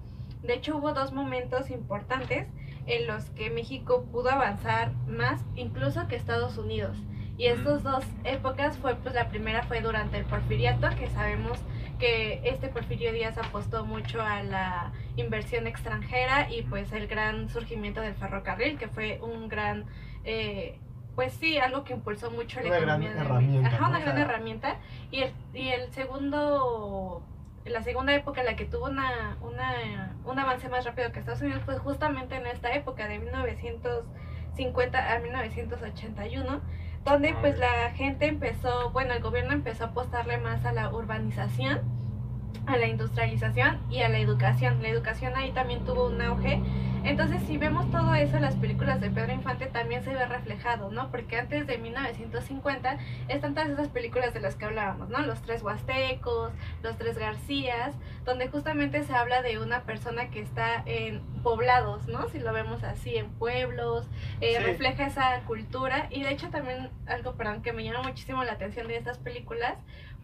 De 0.43 0.53
hecho, 0.53 0.77
hubo 0.77 0.93
dos 0.93 1.13
momentos 1.13 1.71
importantes 1.71 2.47
en 2.88 3.08
los 3.08 3.26
que 3.32 3.50
México 3.50 4.06
pudo 4.12 4.30
avanzar 4.32 4.91
más 5.08 5.43
incluso 5.56 6.08
que 6.08 6.15
Estados 6.15 6.58
Unidos. 6.58 6.97
Y 7.38 7.45
estas 7.45 7.84
dos 7.84 8.04
épocas 8.23 8.78
fue, 8.80 8.95
pues 8.95 9.13
la 9.13 9.30
primera 9.30 9.62
fue 9.63 9.82
durante 9.82 10.17
el 10.17 10.26
porfiriato, 10.26 10.89
que 10.97 11.08
sabemos 11.12 11.60
que 12.00 12.41
este 12.43 12.67
Porfirio 12.67 13.12
Díaz 13.12 13.38
apostó 13.38 13.86
mucho 13.86 14.21
a 14.21 14.41
la 14.43 14.91
inversión 15.17 15.67
extranjera 15.67 16.50
y 16.52 16.63
pues 16.63 16.91
el 16.93 17.08
gran 17.08 17.50
surgimiento 17.50 18.02
del 18.02 18.15
ferrocarril, 18.15 18.78
que 18.80 18.88
fue 18.88 19.19
un 19.21 19.50
gran, 19.50 19.86
eh, 20.23 20.80
pues 21.15 21.34
sí, 21.34 21.58
algo 21.60 21.84
que 21.84 21.93
impulsó 21.93 22.32
mucho 22.32 22.60
la 22.62 22.67
Una 22.69 22.80
gran 22.80 23.04
economía. 23.04 23.13
de 23.13 23.19
herramienta, 23.26 23.69
Ajá, 23.69 23.88
una 23.89 24.00
gran 24.00 24.17
herramienta. 24.17 24.78
Y 25.12 25.21
el, 25.21 25.32
y 25.54 25.67
el 25.69 25.91
segundo 25.93 27.23
la 27.69 27.84
segunda 27.84 28.13
época 28.13 28.41
en 28.41 28.47
la 28.47 28.56
que 28.56 28.65
tuvo 28.65 28.86
una, 28.86 29.38
una, 29.41 30.15
un 30.25 30.39
avance 30.39 30.69
más 30.69 30.86
rápido 30.86 31.12
que 31.12 31.19
Estados 31.19 31.41
Unidos 31.41 31.62
fue 31.65 31.77
justamente 31.77 32.36
en 32.36 32.47
esta 32.47 32.73
época 32.73 33.08
de 33.08 33.19
1950 33.19 35.13
a 35.13 35.19
1981 35.19 36.62
donde 37.08 37.30
Ah, 37.30 37.38
pues 37.39 37.58
la 37.58 37.91
gente 37.95 38.27
empezó, 38.27 38.91
bueno, 38.91 39.13
el 39.13 39.21
gobierno 39.21 39.53
empezó 39.53 39.86
a 39.86 39.88
apostarle 39.88 40.38
más 40.38 40.65
a 40.65 40.73
la 40.73 40.93
urbanización, 40.93 41.82
a 42.65 42.77
la 42.77 42.88
industrialización 42.88 43.80
y 43.89 44.01
a 44.01 44.10
la 44.10 44.19
educación. 44.19 44.82
La 44.82 44.89
educación 44.89 45.34
ahí 45.36 45.51
también 45.51 45.86
tuvo 45.86 46.08
un 46.08 46.21
auge. 46.21 46.62
Entonces, 47.08 47.41
si 47.48 47.58
vemos 47.58 47.89
todo 47.89 48.13
eso 48.15 48.36
en 48.36 48.41
las 48.41 48.58
películas 48.58 49.00
de 49.00 49.10
Pedro 49.10 49.32
Infante, 49.32 49.67
también 49.67 50.04
se 50.04 50.13
ve 50.13 50.26
reflejado, 50.26 50.91
¿no? 50.91 51.10
Porque 51.10 51.38
antes 51.38 51.65
de 51.65 51.78
1950 51.78 52.98
están 53.30 53.54
todas 53.56 53.70
esas 53.70 53.88
películas 53.88 54.34
de 54.34 54.41
las 54.41 54.56
que 54.56 54.65
hablábamos, 54.65 55.08
¿no? 55.08 55.20
Los 55.22 55.41
tres 55.41 55.63
huastecos, 55.63 56.52
los 56.84 56.98
tres 56.98 57.17
Garcías, 57.17 57.96
donde 58.26 58.50
justamente 58.50 59.04
se 59.04 59.13
habla 59.13 59.41
de 59.41 59.58
una 59.58 59.84
persona 59.84 60.30
que 60.30 60.41
está 60.41 60.84
en 60.86 61.22
poblados, 61.43 62.08
¿no? 62.10 62.28
Si 62.28 62.39
lo 62.39 62.52
vemos 62.52 62.84
así, 62.84 63.15
en 63.15 63.30
pueblos, 63.30 64.06
eh, 64.41 64.56
Sí. 64.58 64.63
refleja 64.63 65.08
esa 65.08 65.39
cultura. 65.48 66.08
Y 66.12 66.24
de 66.24 66.32
hecho 66.32 66.50
también 66.50 66.89
algo, 67.06 67.36
perdón, 67.36 67.62
que 67.62 67.72
me 67.72 67.86
llama 67.86 68.04
muchísimo 68.04 68.43
la 68.43 68.52
atención 68.52 68.86
de 68.89 68.98
estas 68.98 69.17
películas 69.17 69.76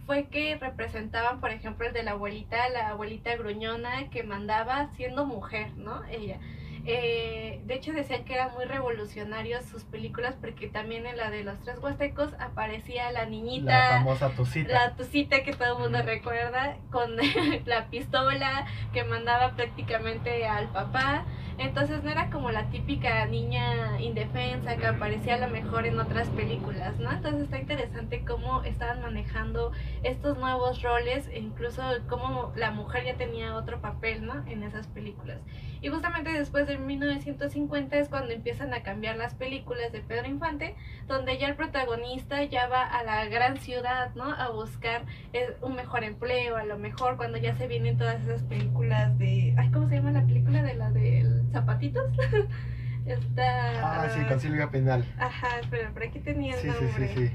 fue 0.05 0.25
que 0.25 0.57
representaban, 0.57 1.39
por 1.39 1.51
ejemplo, 1.51 1.87
el 1.87 1.93
de 1.93 2.03
la 2.03 2.11
abuelita, 2.11 2.67
la 2.67 2.89
abuelita 2.89 3.37
gruñona 3.37 4.09
que 4.09 4.23
mandaba 4.23 4.89
siendo 4.97 5.25
mujer, 5.25 5.69
¿no? 5.77 6.03
Ella. 6.11 6.39
Eh, 6.85 7.61
de 7.65 7.75
hecho 7.75 7.93
decían 7.93 8.25
que 8.25 8.33
eran 8.33 8.53
muy 8.55 8.65
revolucionarios 8.65 9.63
sus 9.65 9.85
películas 9.85 10.35
porque 10.41 10.67
también 10.67 11.05
en 11.05 11.15
la 11.15 11.29
de 11.29 11.43
los 11.45 11.57
tres 11.61 11.79
huastecos 11.79 12.33
aparecía 12.39 13.09
la 13.11 13.23
La 13.23 13.25
niñita, 13.29 13.89
famosa 13.89 14.29
Tucita. 14.31 14.71
la 14.73 14.95
tucita 14.95 15.43
que 15.43 15.53
todo 15.53 15.77
el 15.77 15.83
mundo 15.83 16.01
recuerda, 16.01 16.75
con 16.91 17.15
la 17.65 17.87
pistola 17.89 18.65
que 18.91 19.03
mandaba 19.05 19.51
prácticamente 19.55 20.45
al 20.45 20.67
papá. 20.69 21.25
Entonces 21.57 22.03
no 22.03 22.09
era 22.09 22.29
como 22.29 22.51
la 22.51 22.69
típica 22.69 23.25
niña 23.25 24.01
indefensa 24.01 24.75
que 24.77 24.87
aparecía 24.87 25.35
a 25.35 25.37
lo 25.37 25.49
mejor 25.49 25.85
en 25.85 25.99
otras 25.99 26.27
películas, 26.29 26.97
¿no? 26.99 27.11
Entonces 27.11 27.43
está 27.43 27.59
interesante 27.59 28.23
cómo 28.25 28.63
estaban 28.63 29.01
manejando 29.01 29.71
estos 30.03 30.37
nuevos 30.37 30.81
roles 30.81 31.27
e 31.27 31.39
incluso 31.39 31.83
cómo 32.09 32.51
la 32.55 32.71
mujer 32.71 33.05
ya 33.05 33.15
tenía 33.15 33.55
otro 33.55 33.81
papel, 33.81 34.25
¿no? 34.25 34.45
En 34.47 34.63
esas 34.63 34.87
películas. 34.87 35.39
Y 35.81 35.89
justamente 35.89 36.31
después 36.31 36.65
de 36.65 36.77
1950 36.77 37.97
es 37.97 38.09
cuando 38.09 38.33
empiezan 38.33 38.73
a 38.73 38.83
cambiar 38.83 39.17
las 39.17 39.35
películas 39.35 39.91
de 39.91 39.99
Pedro 39.99 40.27
Infante, 40.27 40.75
donde 41.07 41.37
ya 41.37 41.47
el 41.47 41.55
protagonista 41.55 42.43
ya 42.43 42.67
va 42.67 42.83
a 42.83 43.03
la 43.03 43.25
gran 43.25 43.57
ciudad, 43.57 44.15
¿no? 44.15 44.23
A 44.23 44.49
buscar 44.49 45.05
eh, 45.33 45.55
un 45.61 45.75
mejor 45.75 46.03
empleo, 46.03 46.55
a 46.55 46.63
lo 46.63 46.77
mejor 46.77 47.17
cuando 47.17 47.37
ya 47.37 47.55
se 47.55 47.67
vienen 47.67 47.97
todas 47.97 48.21
esas 48.21 48.43
películas 48.43 49.17
de... 49.19 49.53
Ay, 49.57 49.69
¿cómo 49.71 49.89
se 49.89 49.95
llama 49.95 50.11
la 50.11 50.25
película 50.25 50.63
de 50.63 50.73
la 50.75 50.89
de 50.91 51.42
zapatitos? 51.51 52.03
Está... 53.05 54.03
Ah, 54.05 54.09
sí, 54.09 54.23
con 54.25 54.39
Silvia 54.39 54.69
Penal. 54.69 55.03
Ajá, 55.19 55.59
espera, 55.59 55.89
por 55.91 56.03
aquí 56.03 56.19
tenía 56.19 56.55
el 56.55 56.61
Sí, 56.61 56.69
sí, 56.69 56.85
nombre. 56.85 57.07
sí, 57.09 57.27
sí. 57.27 57.31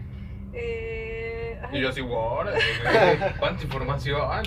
Eh, 0.55 1.61
ay, 1.63 1.79
Y 1.79 1.83
yo 1.83 1.91
así, 1.91 2.01
wow, 2.01 2.39
¿cuánta 3.39 3.63
información? 3.65 4.43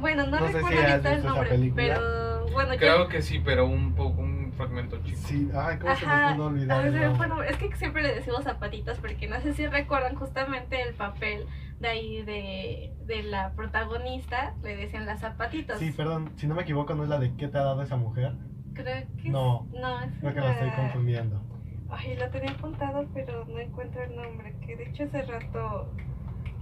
Bueno, 0.00 0.26
no, 0.26 0.40
No 0.40 0.46
si 0.48 0.52
recuerdo 0.54 0.78
has 0.80 0.90
ahorita 0.92 1.12
el 1.12 1.24
nombre, 1.24 1.72
pero 1.74 2.46
bueno, 2.52 2.72
yo... 2.72 2.78
Creo 2.78 3.08
que 3.08 3.20
sí, 3.20 3.40
pero 3.44 3.66
un 3.66 3.94
poco, 3.94 4.22
un 4.22 4.52
fragmento 4.56 4.96
chico. 5.04 5.18
Sí, 5.26 5.50
ay, 5.54 5.76
¿cómo 5.78 5.94
se 5.94 6.04
Ajá, 6.06 6.30
me 6.30 6.36
pudo 6.36 6.46
olvidar? 6.46 7.16
bueno, 7.16 7.42
es 7.42 7.56
que 7.58 7.76
siempre 7.76 8.02
le 8.02 8.14
decimos 8.14 8.44
zapatitos 8.44 8.98
porque 8.98 9.28
no 9.28 9.40
sé 9.42 9.52
si 9.52 9.66
recuerdan 9.66 10.14
justamente 10.14 10.80
el 10.80 10.94
papel 10.94 11.46
de 11.80 11.88
ahí 11.88 12.22
de, 12.22 12.92
de 13.06 13.22
la 13.22 13.52
protagonista, 13.52 14.54
le 14.62 14.76
decían 14.76 15.06
las 15.06 15.20
zapatitos. 15.20 15.78
Sí, 15.78 15.92
perdón, 15.92 16.32
si 16.36 16.46
no 16.46 16.54
me 16.54 16.62
equivoco, 16.62 16.94
¿no 16.94 17.04
es 17.04 17.08
la 17.08 17.18
de 17.18 17.34
qué 17.36 17.48
te 17.48 17.58
ha 17.58 17.62
dado 17.62 17.82
esa 17.82 17.96
mujer? 17.96 18.32
Creo 18.74 19.06
que 19.22 19.28
No, 19.30 19.66
es, 19.72 19.80
no, 19.80 20.00
es 20.00 20.10
Creo 20.20 20.34
que 20.34 20.40
la 20.40 20.52
estoy 20.52 20.68
la- 20.70 20.76
confundiendo. 20.76 21.42
Ay, 21.90 22.16
lo 22.16 22.28
tenía 22.30 22.50
apuntado, 22.50 23.06
pero 23.14 23.44
no 23.46 23.58
encuentro 23.58 24.02
el 24.02 24.14
nombre. 24.14 24.54
Que 24.66 24.76
de 24.76 24.84
hecho 24.90 25.04
hace 25.04 25.22
rato 25.22 25.90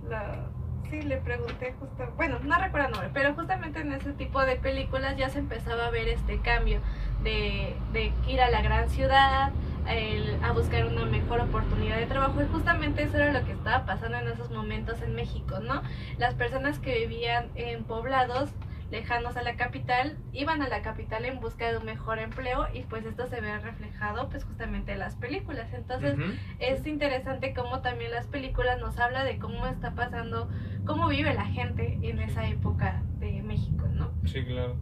la... 0.08 0.46
Sí, 0.90 1.02
le 1.02 1.16
pregunté 1.16 1.74
justo... 1.80 2.12
Bueno, 2.16 2.38
no 2.44 2.56
recuerdo 2.60 2.86
el 2.86 2.92
nombre, 2.92 3.10
pero 3.12 3.34
justamente 3.34 3.80
en 3.80 3.92
ese 3.92 4.12
tipo 4.12 4.40
de 4.44 4.54
películas 4.54 5.16
ya 5.16 5.28
se 5.30 5.40
empezaba 5.40 5.86
a 5.86 5.90
ver 5.90 6.06
este 6.06 6.38
cambio 6.38 6.78
de, 7.24 7.74
de 7.92 8.12
ir 8.28 8.40
a 8.40 8.50
la 8.50 8.62
gran 8.62 8.88
ciudad, 8.88 9.50
el- 9.88 10.38
a 10.42 10.52
buscar 10.52 10.86
una 10.86 11.04
mejor 11.06 11.40
oportunidad 11.40 11.96
de 11.98 12.06
trabajo. 12.06 12.42
Y 12.42 12.46
justamente 12.46 13.02
eso 13.02 13.16
era 13.18 13.32
lo 13.32 13.44
que 13.46 13.52
estaba 13.52 13.84
pasando 13.86 14.18
en 14.18 14.28
esos 14.28 14.50
momentos 14.50 15.00
en 15.02 15.14
México, 15.14 15.60
¿no? 15.60 15.82
Las 16.18 16.34
personas 16.34 16.78
que 16.78 16.98
vivían 16.98 17.50
en 17.54 17.84
poblados 17.84 18.50
lejanos 18.90 19.36
a 19.36 19.42
la 19.42 19.56
capital, 19.56 20.16
iban 20.32 20.62
a 20.62 20.68
la 20.68 20.80
capital 20.80 21.24
en 21.24 21.40
busca 21.40 21.70
de 21.72 21.76
un 21.78 21.84
mejor 21.84 22.20
empleo 22.20 22.68
y 22.72 22.82
pues 22.84 23.04
esto 23.04 23.26
se 23.26 23.40
ve 23.40 23.58
reflejado 23.58 24.28
pues 24.28 24.44
justamente 24.44 24.92
en 24.92 25.00
las 25.00 25.16
películas. 25.16 25.72
Entonces 25.72 26.16
es 26.60 26.86
interesante 26.86 27.52
cómo 27.52 27.80
también 27.80 28.12
las 28.12 28.28
películas 28.28 28.78
nos 28.80 28.96
habla 29.00 29.24
de 29.24 29.38
cómo 29.40 29.66
está 29.66 29.96
pasando, 29.96 30.48
cómo 30.84 31.08
vive 31.08 31.34
la 31.34 31.46
gente 31.46 31.98
en 32.02 32.20
esa 32.20 32.46
época 32.48 33.02
de 33.18 33.42
México, 33.42 33.88
¿no? 33.92 34.12
Sí, 34.24 34.44
claro. 34.44 34.76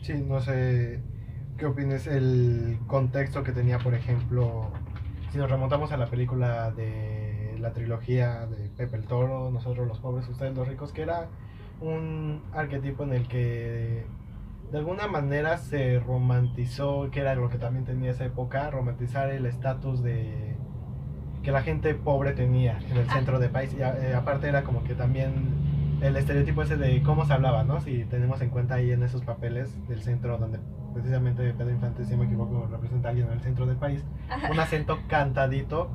Sí, 0.00 0.14
no 0.14 0.40
sé 0.40 1.02
qué 1.62 1.66
opines 1.66 2.08
el 2.08 2.76
contexto 2.88 3.44
que 3.44 3.52
tenía, 3.52 3.78
por 3.78 3.94
ejemplo, 3.94 4.72
si 5.30 5.38
nos 5.38 5.48
remontamos 5.48 5.92
a 5.92 5.96
la 5.96 6.06
película 6.06 6.72
de 6.72 7.54
la 7.60 7.72
trilogía 7.72 8.46
de 8.46 8.68
Pepe 8.70 8.96
el 8.96 9.06
Toro, 9.06 9.48
Nosotros 9.52 9.86
los 9.86 10.00
pobres, 10.00 10.28
ustedes 10.28 10.56
los 10.56 10.66
ricos, 10.66 10.90
que 10.92 11.02
era 11.02 11.28
un 11.80 12.42
arquetipo 12.52 13.04
en 13.04 13.12
el 13.12 13.28
que 13.28 14.04
de 14.72 14.78
alguna 14.78 15.06
manera 15.06 15.56
se 15.56 16.00
romantizó, 16.00 17.08
que 17.12 17.20
era 17.20 17.36
lo 17.36 17.48
que 17.48 17.58
también 17.58 17.84
tenía 17.84 18.10
esa 18.10 18.24
época, 18.24 18.68
romantizar 18.72 19.30
el 19.30 19.46
estatus 19.46 20.02
de 20.02 20.56
que 21.44 21.52
la 21.52 21.62
gente 21.62 21.94
pobre 21.94 22.32
tenía 22.32 22.78
en 22.90 22.96
el 22.96 23.06
Ah. 23.08 23.12
centro 23.12 23.38
del 23.38 23.50
país. 23.50 23.72
Y 23.78 23.82
a- 23.82 23.96
eh, 24.10 24.16
aparte 24.16 24.48
era 24.48 24.64
como 24.64 24.82
que 24.82 24.96
también 24.96 26.00
el 26.00 26.16
estereotipo 26.16 26.62
ese 26.62 26.76
de 26.76 27.00
cómo 27.04 27.24
se 27.24 27.34
hablaba, 27.34 27.62
¿no? 27.62 27.80
Si 27.80 28.04
tenemos 28.06 28.40
en 28.42 28.50
cuenta 28.50 28.74
ahí 28.74 28.90
en 28.90 29.04
esos 29.04 29.22
papeles 29.22 29.70
del 29.86 30.02
centro 30.02 30.38
donde 30.38 30.58
precisamente 30.92 31.52
Pedro 31.54 31.70
Infante, 31.70 32.04
si 32.04 32.12
no 32.12 32.18
me 32.18 32.24
equivoco, 32.26 32.66
representa 32.70 33.08
a 33.08 33.10
alguien 33.10 33.26
en 33.28 33.32
el 33.34 33.40
centro 33.40 33.66
del 33.66 33.76
país, 33.76 34.04
un 34.50 34.58
acento 34.60 34.98
cantadito 35.08 35.90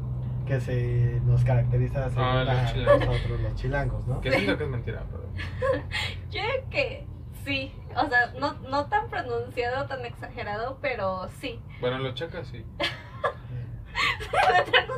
que 0.46 0.62
se 0.62 1.20
nos 1.26 1.44
caracteriza 1.44 2.06
Ah, 2.16 2.44
los 2.46 2.88
a 2.88 3.06
nosotros 3.06 3.42
los 3.42 3.56
chilangos, 3.56 4.08
¿no? 4.08 4.22
Que 4.22 4.32
siento 4.32 4.58
que 4.58 4.64
es 4.64 4.70
mentira, 4.70 5.04
pero. 5.12 5.24
Yo 6.32 6.42
creo 6.42 6.70
que 6.70 7.06
sí, 7.44 7.74
o 7.96 8.08
sea, 8.08 8.34
no, 8.40 8.54
no 8.70 8.86
tan 8.88 9.10
pronunciado, 9.10 9.86
tan 9.88 10.06
exagerado, 10.06 10.78
pero 10.82 11.28
sí. 11.40 11.60
Bueno, 11.82 12.00
los 12.00 12.14
chacas 12.16 12.48
sí. 12.48 12.66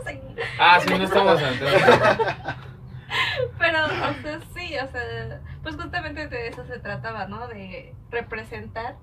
En- 0.07 0.35
Ah, 0.59 0.79
sí, 0.85 0.89
no 0.89 1.03
estamos. 1.03 1.39
Pero, 3.57 3.85
o 3.85 3.89
sea, 4.21 4.39
sí, 4.53 4.75
o 4.77 4.87
sea, 4.91 5.41
pues 5.63 5.75
justamente 5.75 6.27
de 6.27 6.47
eso 6.49 6.65
se 6.65 6.79
trataba, 6.79 7.25
¿no? 7.27 7.47
De 7.47 7.93
representar 8.11 8.97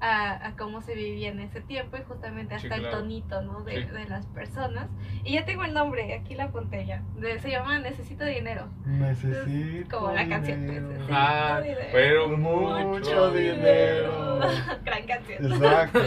a, 0.00 0.48
a 0.48 0.56
cómo 0.56 0.82
se 0.82 0.94
vivía 0.94 1.30
en 1.30 1.40
ese 1.40 1.60
tiempo 1.62 1.96
y 1.96 2.02
justamente 2.02 2.58
Sí, 2.58 2.66
hasta 2.66 2.76
el 2.76 2.82
claro. 2.82 2.98
tonito, 2.98 3.40
¿no? 3.42 3.62
De, 3.62 3.86
Sí. 3.86 3.92
de 3.92 4.04
las 4.08 4.26
personas. 4.26 4.88
Y 5.24 5.32
ya 5.34 5.44
tengo 5.46 5.64
el 5.64 5.72
nombre, 5.72 6.12
aquí 6.14 6.34
la 6.34 6.44
apunté 6.44 6.84
ya. 6.84 7.02
De- 7.18 7.38
se 7.40 7.50
llama 7.50 7.78
Necesito 7.78 8.24
Dinero. 8.24 8.68
Necesito 8.84 9.98
Como 9.98 10.12
la 10.12 10.28
canción. 10.28 10.60
dinero. 10.66 10.88
Necesito 10.88 11.14
Ah, 11.16 11.60
dinero. 11.62 11.80
pero 11.92 12.28
Mucho 12.36 12.86
mucho 12.88 13.30
dinero. 13.32 14.34
dinero. 14.40 14.40
Gran 14.84 15.06
canción. 15.06 15.52
Exacto. 15.52 16.00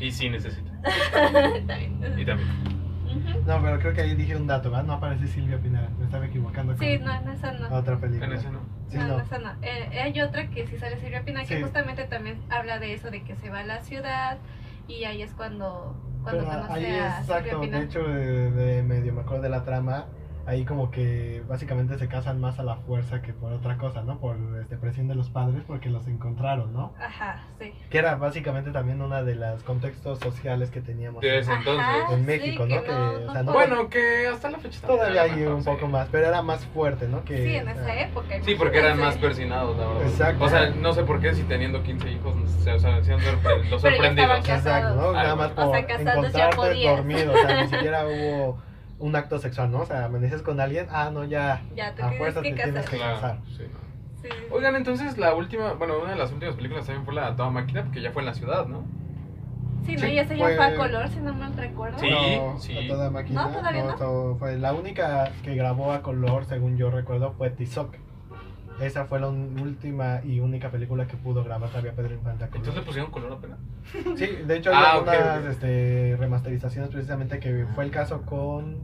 Y 0.00 0.10
sí 0.10 0.28
necesita. 0.28 0.72
También. 1.66 2.18
Y 2.18 2.24
también. 2.24 2.48
No, 3.46 3.62
pero 3.62 3.78
creo 3.78 3.92
que 3.94 4.00
ahí 4.00 4.14
dije 4.14 4.34
un 4.36 4.46
dato, 4.46 4.70
¿verdad? 4.70 4.84
No 4.84 4.94
aparece 4.94 5.26
Silvia 5.28 5.58
Pinal. 5.58 5.88
Me 5.98 6.04
estaba 6.06 6.26
equivocando 6.26 6.72
con 6.76 6.80
Sí, 6.84 6.98
no, 6.98 7.14
en 7.14 7.28
esa 7.28 7.52
no. 7.52 7.68
otra 7.76 7.98
película. 7.98 8.26
En 8.26 8.32
ese 8.32 8.50
no. 8.50 8.60
Sí, 8.92 8.98
no, 8.98 9.08
no. 9.08 9.16
no, 9.18 9.22
esa 9.24 9.38
no. 9.38 9.52
Eh, 9.62 10.00
hay 10.00 10.20
otra 10.20 10.48
que 10.48 10.66
sí 10.66 10.78
sale 10.78 10.98
Silvia 11.00 11.22
Pinal 11.24 11.46
que 11.46 11.56
Sí. 11.56 11.62
justamente 11.62 12.04
también 12.04 12.40
habla 12.50 12.78
de 12.78 12.94
eso, 12.94 13.10
de 13.10 13.22
que 13.24 13.34
se 13.36 13.50
va 13.50 13.60
a 13.60 13.64
la 13.64 13.80
ciudad 13.80 14.38
y 14.86 15.04
ahí 15.04 15.22
es 15.22 15.32
cuando, 15.34 15.96
cuando 16.22 16.44
Pero 16.44 16.60
conoce 16.60 16.72
ahí 16.74 16.84
a 16.98 17.22
Silvia 17.22 17.38
exacto, 17.40 17.60
de 17.60 17.82
hecho, 17.82 18.02
de, 18.04 18.50
de 18.52 18.82
medio 18.82 19.12
me 19.12 19.22
acuerdo 19.22 19.42
de 19.42 19.48
la 19.48 19.64
trama. 19.64 20.06
Ahí 20.44 20.64
como 20.64 20.90
que 20.90 21.42
básicamente 21.48 21.96
se 21.98 22.08
casan 22.08 22.40
más 22.40 22.58
a 22.58 22.64
la 22.64 22.76
fuerza 22.76 23.22
que 23.22 23.32
por 23.32 23.52
otra 23.52 23.76
cosa, 23.78 24.02
¿no? 24.02 24.18
Por 24.18 24.36
este, 24.60 24.76
presión 24.76 25.06
de 25.06 25.14
los 25.14 25.30
padres 25.30 25.62
porque 25.66 25.88
los 25.88 26.06
encontraron, 26.08 26.72
¿no? 26.72 26.92
Ajá, 27.00 27.44
sí. 27.60 27.72
Que 27.90 27.98
era 27.98 28.16
básicamente 28.16 28.72
también 28.72 29.00
una 29.02 29.22
de 29.22 29.36
los 29.36 29.62
contextos 29.62 30.18
sociales 30.18 30.70
que 30.70 30.80
teníamos. 30.80 31.22
Ajá, 31.24 31.54
entonces. 31.58 31.86
En 32.10 32.26
México, 32.26 32.66
sí, 32.66 32.74
¿no? 32.74 32.82
Que, 32.82 32.90
o 32.90 33.32
sea, 33.32 33.42
no- 33.44 33.52
Bueno, 33.52 33.88
que 33.88 34.26
hasta 34.26 34.50
la 34.50 34.58
fecha 34.58 34.84
Todavía 34.86 35.22
hay 35.22 35.30
mejor, 35.36 35.54
un 35.54 35.62
sí. 35.62 35.70
poco 35.70 35.86
más, 35.86 36.08
pero 36.10 36.26
era 36.26 36.42
más 36.42 36.64
fuerte, 36.66 37.06
¿no? 37.06 37.24
Que, 37.24 37.36
Sí, 37.36 37.54
en 37.56 37.68
o 37.68 37.70
esa 37.70 37.84
sea, 37.84 38.00
época. 38.02 38.26
Sí, 38.42 38.54
porque 38.56 38.78
eran 38.78 38.98
más 38.98 39.16
persinados, 39.18 39.76
la 39.78 39.86
verdad. 39.86 40.02
Exacto. 40.08 40.44
O 40.44 40.48
sea, 40.48 40.70
no 40.70 40.92
sé 40.92 41.04
por 41.04 41.20
qué 41.20 41.34
si 41.34 41.44
teniendo 41.44 41.82
15 41.84 42.10
hijos, 42.10 42.34
no 42.34 42.46
sé, 42.48 42.72
o 42.72 42.78
sea, 42.80 43.00
sorpre- 43.00 43.68
los 43.70 43.80
sorprendidos. 43.80 44.38
Exacto, 44.48 44.94
¿no? 44.96 45.10
Ah, 45.10 45.22
Nada 45.22 45.36
más 45.36 45.50
por 45.52 45.64
O 45.66 45.70
sea, 45.70 45.78
encontrarte 45.80 46.82
dormido, 46.84 47.32
o 47.32 47.36
sea, 47.36 47.62
ni 47.62 47.68
siquiera 47.68 48.04
hubo 48.08 48.58
un 49.02 49.16
acto 49.16 49.38
sexual, 49.38 49.70
¿no? 49.72 49.80
O 49.80 49.86
sea, 49.86 50.04
amaneces 50.06 50.42
con 50.42 50.60
alguien, 50.60 50.86
ah, 50.90 51.10
no, 51.12 51.24
ya, 51.24 51.60
Ya 51.74 51.92
te 51.94 52.02
a 52.02 52.06
tienes 52.08 52.18
fuerza 52.18 52.40
que 52.42 52.50
te 52.50 52.54
tienes 52.62 52.74
casar. 52.84 52.90
que 52.90 52.96
Claro, 52.96 53.14
casar. 53.16 53.38
sí, 53.56 53.62
no. 53.72 54.22
Sí. 54.22 54.28
Oigan, 54.52 54.76
entonces 54.76 55.18
la 55.18 55.34
última, 55.34 55.72
bueno, 55.72 55.94
una 56.00 56.10
de 56.12 56.16
las 56.16 56.30
últimas 56.30 56.54
películas 56.54 56.86
también 56.86 57.04
fue 57.04 57.12
la 57.14 57.30
de 57.32 57.36
Toda 57.36 57.50
Máquina, 57.50 57.82
porque 57.82 58.00
ya 58.00 58.12
fue 58.12 58.22
en 58.22 58.26
la 58.26 58.34
ciudad, 58.34 58.66
¿no? 58.66 58.84
Sí, 59.84 59.94
no, 59.96 60.00
Sí, 60.06 60.14
ya 60.14 60.24
fue- 60.24 60.36
fue 60.36 60.64
a 60.64 60.76
color, 60.76 61.08
si 61.08 61.18
no 61.18 61.34
mal 61.34 61.56
recuerdo. 61.56 61.98
Sí. 61.98 62.08
No, 62.08 62.56
sí. 62.60 62.78
a 62.78 62.86
toda 62.86 63.10
máquina. 63.10 63.42
No, 63.46 63.50
todavía 63.50 63.82
no. 63.82 63.94
eso 63.94 64.36
fue 64.38 64.56
la 64.56 64.72
única 64.72 65.32
que 65.42 65.56
grabó 65.56 65.90
a 65.92 66.02
color, 66.02 66.44
según 66.44 66.76
yo 66.76 66.90
recuerdo, 66.92 67.32
fue 67.32 67.50
Tizoc. 67.50 67.96
Esa 68.82 69.04
fue 69.04 69.20
la 69.20 69.28
última 69.28 70.20
y 70.24 70.40
única 70.40 70.70
película 70.70 71.06
que 71.06 71.16
pudo 71.16 71.44
grabar 71.44 71.68
todavía 71.70 71.92
Pedro 71.92 72.14
Infante. 72.14 72.44
Entonces 72.46 72.74
le 72.74 72.82
pusieron 72.82 73.10
color 73.10 73.32
apenas. 73.34 73.58
Sí, 74.16 74.26
de 74.46 74.56
hecho 74.56 74.70
hay 74.70 74.76
Ah, 74.78 74.92
algunas. 74.94 75.44
Este, 75.46 76.16
remasterizaciones 76.18 76.90
precisamente 76.90 77.38
que 77.38 77.66
fue 77.74 77.84
el 77.84 77.90
caso 77.90 78.22
con 78.22 78.78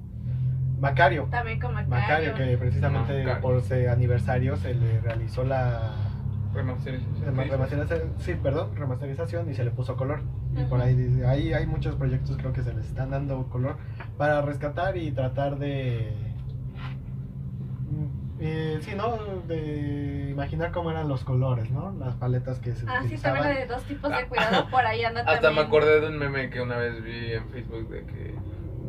Macario. 0.80 1.26
También 1.30 1.58
con 1.58 1.74
Macario. 1.74 1.90
Macario, 1.90 2.34
que 2.34 2.56
precisamente 2.58 3.18
Macario. 3.24 3.40
por 3.42 3.56
ese 3.56 3.88
aniversario 3.88 4.56
se 4.56 4.74
le 4.74 5.00
realizó 5.00 5.42
la 5.44 5.94
Remasterización. 6.54 7.24
rema- 7.26 7.44
remasterización, 7.50 8.12
sí, 8.20 8.34
perdón, 8.42 8.76
remasterización 8.76 9.50
y 9.50 9.54
se 9.54 9.64
le 9.64 9.70
puso 9.72 9.96
color. 9.96 10.20
Y 10.56 10.64
por 10.64 10.80
ahí 10.80 10.94
dice, 10.94 11.26
ahí 11.26 11.52
hay 11.52 11.66
muchos 11.66 11.96
proyectos 11.96 12.36
creo 12.36 12.52
que 12.52 12.62
se 12.62 12.72
les 12.72 12.86
están 12.86 13.10
dando 13.10 13.48
color 13.48 13.76
para 14.16 14.40
rescatar 14.42 14.96
y 14.96 15.10
tratar 15.10 15.58
de 15.58 16.12
eh, 18.40 18.78
sí, 18.82 18.92
¿no? 18.94 19.16
De 19.46 20.28
imaginar 20.30 20.70
cómo 20.72 20.90
eran 20.90 21.08
los 21.08 21.24
colores, 21.24 21.70
¿no? 21.70 21.92
Las 21.98 22.14
paletas 22.16 22.58
que 22.60 22.74
se 22.74 22.84
Ah, 22.88 22.98
sí, 23.00 23.06
utilizaban. 23.06 23.40
también 23.40 23.54
la 23.54 23.60
de 23.60 23.66
dos 23.74 23.82
tipos 23.84 24.10
de 24.10 24.24
cuidado 24.26 24.68
por 24.70 24.84
ahí 24.86 25.04
anda 25.04 25.20
Hasta 25.26 25.40
también. 25.40 25.54
me 25.64 25.68
acordé 25.68 26.00
de 26.00 26.06
un 26.08 26.18
meme 26.18 26.50
que 26.50 26.60
una 26.60 26.76
vez 26.76 27.02
vi 27.02 27.32
en 27.32 27.48
Facebook 27.50 27.88
de 27.88 28.04
que 28.04 28.34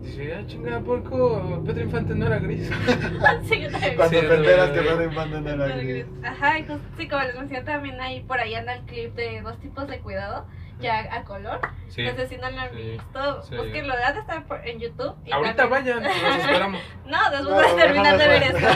dice, 0.04 0.34
ah, 0.36 0.44
chingada, 0.46 0.80
porco, 0.82 1.62
Pedro 1.66 1.84
Infante 1.84 2.14
no 2.16 2.28
era 2.28 2.40
gris. 2.40 2.70
sí, 3.44 3.60
yo 3.62 3.72
también. 3.72 3.96
Cuando 3.96 4.20
Sí, 4.22 4.28
te 4.28 4.36
enteras 4.36 4.68
no, 4.70 4.74
que 4.76 4.82
Pedro 4.82 5.04
Infante 5.04 5.42
no 5.42 5.50
era 5.66 5.76
gris. 5.76 6.06
Ajá, 6.24 6.60
y 6.60 6.64
just- 6.66 6.82
sí, 6.98 7.08
como 7.08 7.24
les 7.24 7.36
mencioné 7.38 7.64
también 7.66 8.00
ahí 8.02 8.22
por 8.22 8.40
ahí 8.40 8.54
anda 8.56 8.76
el 8.76 8.82
clip 8.84 9.16
de 9.16 9.42
dos 9.42 9.58
tipos 9.60 9.88
de 9.88 10.00
cuidado, 10.00 10.46
ya 10.80 11.14
a 11.14 11.24
color. 11.24 11.60
Sí. 11.90 12.02
Entonces, 12.02 12.30
si 12.30 12.38
no 12.38 12.50
lo 12.50 12.60
han 12.60 12.70
sí, 12.72 12.76
visto, 12.92 13.42
sí. 13.44 13.56
búsquenlo, 13.58 13.94
ha 13.94 14.12
de 14.14 14.20
estar 14.20 14.46
por- 14.46 14.66
en 14.68 14.80
YouTube. 14.80 15.16
y 15.26 15.32
Ahorita 15.32 15.56
también- 15.56 15.84
vayan, 16.00 16.04
los 16.04 16.36
esperamos. 16.46 16.82
No, 17.06 17.18
después 17.32 17.50
No, 17.50 17.76
de 17.76 17.82
terminar 17.82 18.18
de 18.18 18.28
ver 18.28 18.44
esto. 18.44 18.68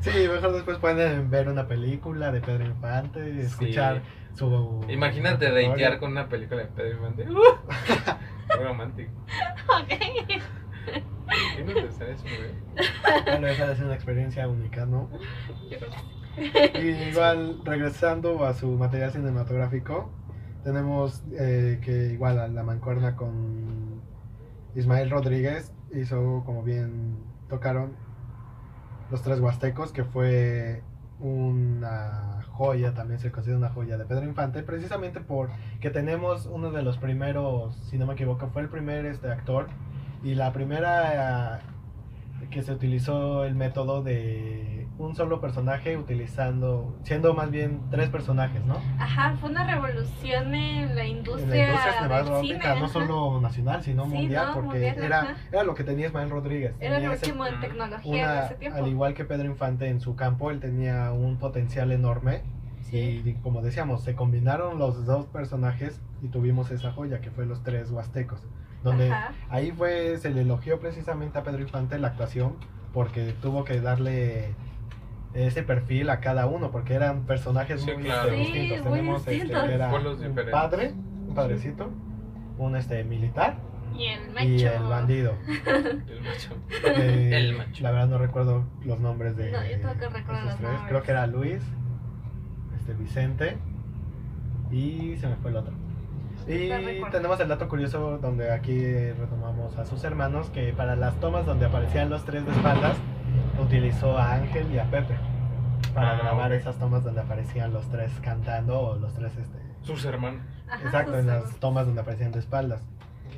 sí, 0.00 0.28
mejor 0.28 0.52
después 0.52 0.78
pueden 0.78 1.30
ver 1.30 1.48
una 1.48 1.66
película 1.66 2.32
de 2.32 2.40
Pedro 2.40 2.64
Infante, 2.64 3.40
escuchar 3.40 4.02
su. 4.34 4.84
Imagínate 4.88 5.50
datear 5.50 5.98
con 5.98 6.12
una 6.12 6.28
película 6.28 6.62
de 6.62 6.68
Pedro 6.68 6.92
Infante. 6.96 7.26
¡Uh! 7.30 7.42
Qué 8.48 8.56
romántico. 8.64 9.10
Ok. 9.68 9.92
Imagínate 11.58 11.86
estar 11.88 12.08
eso, 12.08 12.22
güey. 12.24 13.22
Bueno, 13.24 13.46
esa 13.48 13.72
es 13.72 13.80
una 13.80 13.94
experiencia 13.94 14.46
única, 14.48 14.86
¿no? 14.86 15.10
Yo 15.68 15.78
creo 15.78 15.90
que 15.90 15.98
sí. 15.98 16.78
Y 16.78 17.08
igual, 17.10 17.60
regresando 17.64 18.44
a 18.44 18.54
su 18.54 18.68
material 18.72 19.10
cinematográfico, 19.10 20.10
tenemos 20.66 21.22
eh, 21.38 21.78
que 21.80 22.12
igual 22.12 22.40
a 22.40 22.48
la 22.48 22.64
mancuerna 22.64 23.14
con 23.14 24.02
Ismael 24.74 25.10
Rodríguez 25.10 25.72
hizo, 25.94 26.42
como 26.44 26.64
bien 26.64 27.18
tocaron, 27.48 27.92
Los 29.12 29.22
Tres 29.22 29.38
Huastecos, 29.38 29.92
que 29.92 30.02
fue 30.02 30.82
una 31.20 32.42
joya, 32.50 32.94
también 32.94 33.20
se 33.20 33.30
considera 33.30 33.58
una 33.58 33.68
joya 33.68 33.96
de 33.96 34.06
Pedro 34.06 34.24
Infante, 34.24 34.64
precisamente 34.64 35.20
porque 35.20 35.90
tenemos 35.90 36.46
uno 36.46 36.72
de 36.72 36.82
los 36.82 36.98
primeros, 36.98 37.76
si 37.88 37.96
no 37.96 38.04
me 38.04 38.14
equivoco, 38.14 38.48
fue 38.48 38.62
el 38.62 38.68
primer 38.68 39.06
este 39.06 39.30
actor 39.30 39.68
y 40.24 40.34
la 40.34 40.52
primera 40.52 41.58
eh, 41.58 42.48
que 42.50 42.62
se 42.62 42.72
utilizó 42.72 43.44
el 43.44 43.54
método 43.54 44.02
de 44.02 44.85
un 44.98 45.14
solo 45.14 45.40
personaje 45.42 45.96
utilizando, 45.96 46.96
siendo 47.02 47.34
más 47.34 47.50
bien 47.50 47.80
tres 47.90 48.08
personajes, 48.08 48.64
¿no? 48.64 48.76
Ajá, 48.98 49.34
fue 49.40 49.50
una 49.50 49.66
revolución 49.66 50.54
en 50.54 50.94
la 50.94 51.04
En 51.04 51.18
industria, 51.18 51.68
la 52.08 52.20
industria 52.20 52.70
del 52.72 52.80
no 52.80 52.88
solo 52.88 53.40
nacional, 53.40 53.82
sino 53.82 54.04
Sí, 54.06 54.10
mundial, 54.14 54.46
no, 54.48 54.54
porque 54.54 54.68
mundial, 54.80 54.98
era, 55.04 55.20
ajá. 55.20 55.36
era 55.52 55.64
lo 55.64 55.74
que 55.74 55.84
tenía 55.84 56.06
Ismael 56.06 56.30
Rodríguez. 56.30 56.74
Era 56.80 56.98
ese- 56.98 57.08
último 57.26 57.46
en 57.46 57.60
tecnología 57.60 58.22
en 58.24 58.30
una, 58.30 58.44
ese 58.46 58.54
tiempo. 58.54 58.78
al 58.78 58.88
igual 58.88 59.14
que 59.14 59.24
Pedro 59.26 59.44
Infante 59.46 59.88
en 59.88 60.00
su 60.00 60.16
campo, 60.16 60.50
él 60.50 60.60
tenía 60.60 61.12
un 61.12 61.36
potencial 61.38 61.92
enorme. 61.92 62.42
Sí. 62.80 63.20
Y 63.24 63.34
como 63.42 63.62
decíamos, 63.62 64.02
se 64.02 64.14
combinaron 64.14 64.78
los 64.78 65.04
dos 65.06 65.26
personajes 65.26 66.00
y 66.22 66.28
tuvimos 66.28 66.70
esa 66.70 66.92
joya 66.92 67.20
que 67.20 67.30
fue 67.30 67.44
los 67.44 67.62
tres 67.62 67.90
huastecos. 67.90 68.40
Donde 68.82 69.10
Ajá. 69.12 69.32
ahí 69.50 69.72
fue, 69.72 70.16
se 70.18 70.30
le 70.30 70.42
elogió 70.42 70.78
precisamente 70.80 71.38
a 71.38 71.42
Pedro 71.42 71.62
Infante 71.62 71.98
la 71.98 72.08
actuación 72.08 72.54
porque 72.94 73.34
tuvo 73.42 73.64
que 73.64 73.80
darle 73.80 74.54
ese 75.34 75.62
perfil 75.62 76.08
a 76.10 76.20
cada 76.20 76.46
uno 76.46 76.70
porque 76.70 76.94
eran 76.94 77.22
personajes 77.26 77.82
Sí, 77.82 77.92
muy 77.92 78.04
claro. 78.04 78.30
este, 78.32 78.44
Sí, 78.46 78.52
distintos. 78.60 78.92
Tenemos 78.92 79.26
este, 79.28 79.46
que 79.46 79.74
era 79.74 79.88
un 79.94 80.50
padre, 80.50 80.94
un 81.28 81.34
padrecito, 81.34 81.90
un 82.58 82.76
este 82.76 83.04
militar 83.04 83.56
Y 83.94 84.06
el 84.06 84.30
macho. 84.30 84.46
y 84.48 84.62
el 84.62 84.82
bandido. 84.84 85.34
El 85.46 86.20
macho. 86.22 86.54
Eh, 87.00 87.30
El 87.34 87.56
macho. 87.58 87.82
La 87.82 87.90
verdad 87.90 88.08
no 88.08 88.18
recuerdo 88.18 88.64
los 88.84 88.98
nombres 89.00 89.36
de 89.36 89.50
No, 89.52 89.58
yo 89.64 89.76
los 89.78 89.96
tres. 89.98 90.60
nombres. 90.62 90.80
Creo 90.88 91.02
que 91.02 91.10
era 91.10 91.26
Luis, 91.26 91.62
este 92.78 92.94
Vicente 92.94 93.56
y 94.70 95.16
se 95.20 95.26
me 95.28 95.36
fue 95.36 95.50
el 95.50 95.56
otro. 95.58 95.74
Y 96.48 96.70
tenemos 97.10 97.40
el 97.40 97.48
dato 97.48 97.68
curioso 97.68 98.18
donde 98.18 98.52
aquí 98.52 98.78
retomamos 99.12 99.76
a 99.78 99.84
sus 99.84 100.02
hermanos 100.04 100.48
que 100.50 100.72
para 100.72 100.94
las 100.96 101.14
tomas 101.20 101.44
donde 101.44 101.66
aparecían 101.66 102.08
los 102.08 102.24
tres 102.24 102.44
de 102.46 102.52
espaldas 102.52 102.96
utilizó 103.60 104.16
a 104.16 104.34
Ángel 104.34 104.70
y 104.72 104.78
a 104.78 104.84
Pepe 104.90 105.16
para 105.94 106.12
Ah, 106.12 106.18
grabar 106.18 106.52
esas 106.52 106.76
tomas 106.78 107.04
donde 107.04 107.20
aparecían 107.20 107.72
los 107.72 107.88
tres 107.88 108.12
cantando 108.22 108.78
o 108.80 108.96
los 108.96 109.14
tres 109.14 109.32
este 109.36 109.58
Sus 109.82 110.04
hermanos. 110.04 110.42
Exacto 110.84 111.18
en 111.18 111.26
las 111.26 111.56
tomas 111.56 111.86
donde 111.86 112.00
aparecían 112.00 112.32
de 112.32 112.40
espaldas. 112.40 112.82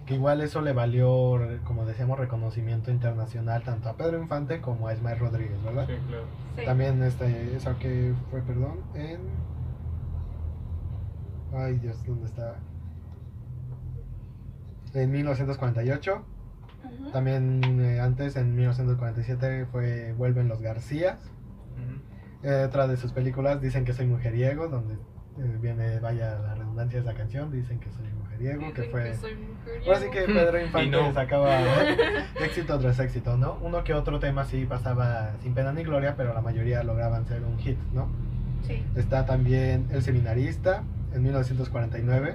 Que 0.06 0.14
igual 0.14 0.40
eso 0.40 0.62
le 0.62 0.72
valió, 0.72 1.38
como 1.64 1.84
decíamos, 1.84 2.18
reconocimiento 2.18 2.90
internacional 2.90 3.62
tanto 3.62 3.90
a 3.90 3.96
Pedro 3.96 4.18
Infante 4.18 4.60
como 4.60 4.88
a 4.88 4.94
Ismael 4.94 5.18
Rodríguez, 5.18 5.62
¿verdad? 5.62 5.86
Sí, 5.86 5.94
claro. 6.08 6.24
Sí. 6.56 6.64
También 6.64 7.02
este, 7.02 7.56
eso 7.56 7.78
que 7.78 8.14
fue, 8.30 8.40
perdón, 8.42 8.80
en... 8.94 9.20
Ay 11.54 11.78
Dios, 11.78 12.04
¿dónde 12.06 12.26
está? 12.26 12.56
En 14.94 15.10
1948. 15.10 16.24
Ujú. 16.84 17.10
También 17.10 17.80
eh, 17.80 18.00
antes, 18.00 18.36
en 18.36 18.54
1947, 18.54 19.66
fue 19.70 20.12
Vuelven 20.16 20.48
los 20.48 20.60
Garcías. 20.60 21.18
Eh, 22.42 22.64
otra 22.68 22.86
de 22.86 22.96
sus 22.96 23.12
películas 23.12 23.60
dicen 23.60 23.84
que 23.84 23.92
soy 23.92 24.06
mujeriego, 24.06 24.68
donde 24.68 24.94
eh, 24.94 25.58
viene, 25.60 25.98
vaya 25.98 26.38
la 26.38 26.54
redundancia 26.54 27.00
de 27.00 27.08
esa 27.08 27.16
canción, 27.16 27.50
dicen 27.50 27.80
que 27.80 27.90
soy 27.90 28.06
mujeriego, 28.12 28.72
que 28.72 28.84
fue... 28.84 29.14
soy 29.16 29.34
mujeriego. 29.34 29.86
Ahora 29.86 30.00
sí 30.00 30.10
que 30.10 30.20
Pedro 30.22 30.60
Infante 30.64 30.90
no. 30.90 31.12
sacaba 31.12 31.60
¿eh? 31.62 31.96
éxito 32.40 32.78
tras 32.78 33.00
éxito, 33.00 33.36
¿no? 33.36 33.58
Uno 33.60 33.82
que 33.82 33.92
otro 33.92 34.20
tema 34.20 34.44
sí 34.44 34.66
pasaba 34.66 35.32
sin 35.42 35.54
pena 35.54 35.72
ni 35.72 35.82
gloria, 35.82 36.14
pero 36.16 36.32
la 36.32 36.40
mayoría 36.40 36.84
lograban 36.84 37.26
ser 37.26 37.42
un 37.42 37.58
hit, 37.58 37.78
¿no? 37.92 38.08
Sí. 38.66 38.84
Está 38.94 39.26
también 39.26 39.86
El 39.90 40.02
Seminarista, 40.02 40.84
en 41.14 41.22
1949. 41.22 42.34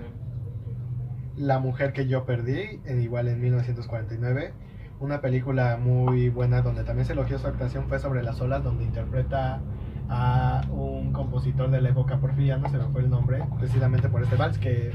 La 1.38 1.60
mujer 1.60 1.94
que 1.94 2.08
yo 2.08 2.26
perdí, 2.26 2.82
en 2.86 3.02
igual 3.02 3.28
en 3.28 3.42
1949. 3.42 4.54
Una 5.00 5.22
película 5.22 5.78
muy 5.78 6.30
buena 6.30 6.62
donde 6.62 6.84
también 6.84 7.06
se 7.06 7.14
elogió 7.14 7.40
su 7.40 7.48
actuación 7.48 7.88
fue 7.88 8.00
sobre 8.00 8.24
las 8.24 8.40
olas, 8.40 8.64
donde 8.64 8.84
interpreta 8.84 9.62
a 10.10 10.66
un 10.70 11.12
compositor 11.12 11.72
de 11.72 11.82
la 11.82 11.90
época 11.90 12.20
porfiriana, 12.20 12.70
se 12.70 12.78
me 12.78 12.86
fue 12.86 13.02
el 13.02 13.10
nombre, 13.10 13.44
precisamente 13.58 14.10
por 14.10 14.22
este 14.24 14.36
vals, 14.36 14.58
que 14.58 14.92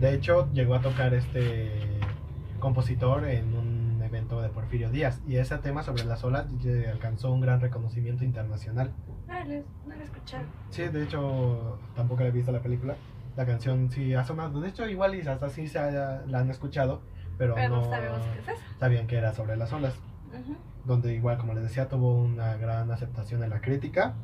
de 0.00 0.14
hecho 0.14 0.50
llegó 0.52 0.74
a 0.74 0.80
tocar 0.80 1.12
este 1.14 2.00
compositor 2.60 3.26
en 3.26 3.54
un 3.54 4.02
evento 4.02 4.40
de 4.40 4.48
Porfirio 4.48 4.90
Díaz. 4.90 5.20
Y 5.26 5.36
ese 5.36 5.56
tema 5.58 5.82
sobre 5.82 6.04
las 6.04 6.22
olas 6.24 6.46
alcanzó 6.90 7.32
un 7.32 7.40
gran 7.40 7.60
reconocimiento 7.60 8.24
internacional. 8.24 8.92
No 9.26 9.34
lo, 9.34 9.64
no 9.86 9.96
lo 9.96 10.02
escucharon. 10.02 10.46
Sí, 10.70 10.82
de 10.84 11.02
hecho, 11.02 11.78
tampoco 11.94 12.22
he 12.22 12.30
visto 12.30 12.52
la 12.52 12.60
película. 12.60 12.94
La 13.36 13.46
canción 13.46 13.90
sí 13.90 14.14
ha 14.14 14.24
sonado. 14.24 14.60
De 14.60 14.68
hecho, 14.68 14.88
igual 14.88 15.14
y 15.14 15.20
hasta 15.26 15.48
sí 15.50 15.66
se 15.68 15.78
haya- 15.78 16.22
la 16.26 16.40
han 16.40 16.50
escuchado, 16.50 17.00
pero, 17.38 17.54
Pero 17.54 17.76
no 17.76 17.84
sabemos 17.84 18.20
qué 18.34 18.40
es 18.40 18.48
eso. 18.58 18.62
sabían 18.78 19.06
que 19.06 19.16
era 19.16 19.32
sobre 19.32 19.56
las 19.56 19.72
olas. 19.72 19.94
Donde 20.84 21.14
igual, 21.14 21.38
como 21.38 21.54
les 21.54 21.62
decía, 21.62 21.88
tuvo 21.88 22.14
una 22.14 22.56
gran 22.56 22.90
aceptación 22.90 23.42
en 23.42 23.50
la 23.50 23.60
crítica. 23.60 24.14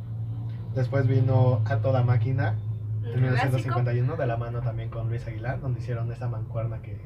Después 0.74 1.06
vino 1.06 1.62
A 1.66 1.76
Toda 1.78 2.02
Máquina 2.02 2.54
en 3.02 3.24
Un 3.24 3.28
clásico. 3.30 3.46
1951, 3.46 4.16
de 4.16 4.26
la 4.26 4.36
mano 4.36 4.60
también 4.60 4.90
con 4.90 5.08
Luis 5.08 5.26
Aguilar, 5.26 5.60
donde 5.60 5.80
hicieron 5.80 6.10
esa 6.12 6.28
mancuerna 6.28 6.82
que 6.82 7.00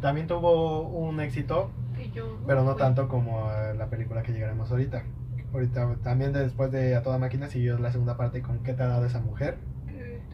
también 0.00 0.26
tuvo 0.28 0.82
un 0.82 1.20
éxito, 1.20 1.70
yo, 2.14 2.38
pero 2.46 2.62
no 2.62 2.76
tanto 2.76 3.08
como 3.08 3.50
la 3.76 3.86
película 3.86 4.22
que 4.22 4.32
llegaremos 4.32 4.70
ahorita. 4.70 5.02
Ahorita 5.52 5.96
también 6.04 6.32
de- 6.32 6.40
después 6.44 6.70
de 6.70 6.94
A 6.94 7.02
Toda 7.02 7.18
Máquina 7.18 7.48
siguió 7.48 7.78
la 7.78 7.90
segunda 7.90 8.16
parte 8.16 8.40
con 8.42 8.60
¿Qué 8.62 8.74
te 8.74 8.82
ha 8.82 8.86
dado 8.86 9.06
esa 9.06 9.20
mujer? 9.20 9.58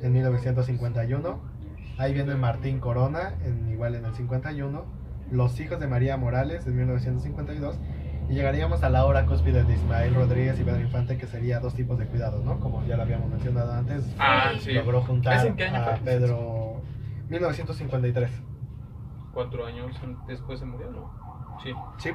En 0.04 0.12
1951. 0.12 1.38
Ahí 1.96 2.12
viene 2.12 2.34
Martín 2.34 2.78
Corona, 2.78 3.34
en, 3.44 3.70
igual 3.70 3.94
en 3.94 4.04
el 4.04 4.14
51. 4.14 4.84
Los 5.30 5.58
hijos 5.60 5.80
de 5.80 5.86
María 5.86 6.16
Morales, 6.16 6.66
en 6.66 6.76
1952. 6.76 7.78
Y 8.28 8.34
llegaríamos 8.34 8.82
a 8.82 8.90
la 8.90 9.04
hora 9.06 9.26
cúspide 9.26 9.64
de 9.64 9.74
Ismael 9.74 10.14
Rodríguez 10.14 10.58
y 10.60 10.64
Pedro 10.64 10.80
Infante, 10.80 11.16
que 11.16 11.26
sería 11.26 11.60
dos 11.60 11.74
tipos 11.74 11.98
de 11.98 12.06
cuidados, 12.06 12.44
¿no? 12.44 12.60
Como 12.60 12.84
ya 12.86 12.96
lo 12.96 13.02
habíamos 13.02 13.30
mencionado 13.30 13.72
antes. 13.72 14.14
Ah, 14.18 14.52
Sí. 14.60 14.72
Logró 14.72 15.00
juntar 15.02 15.38
¿Ese 15.38 15.48
en 15.48 15.56
qué 15.56 15.64
año 15.64 15.82
a? 15.82 15.96
Pedro... 15.96 16.82
1953. 17.28 18.30
Cuatro 19.32 19.66
años 19.66 19.98
después 20.26 20.60
se 20.60 20.66
murió, 20.66 20.90
¿no? 20.90 21.10
Sí. 21.62 21.72
Sí. 21.98 22.10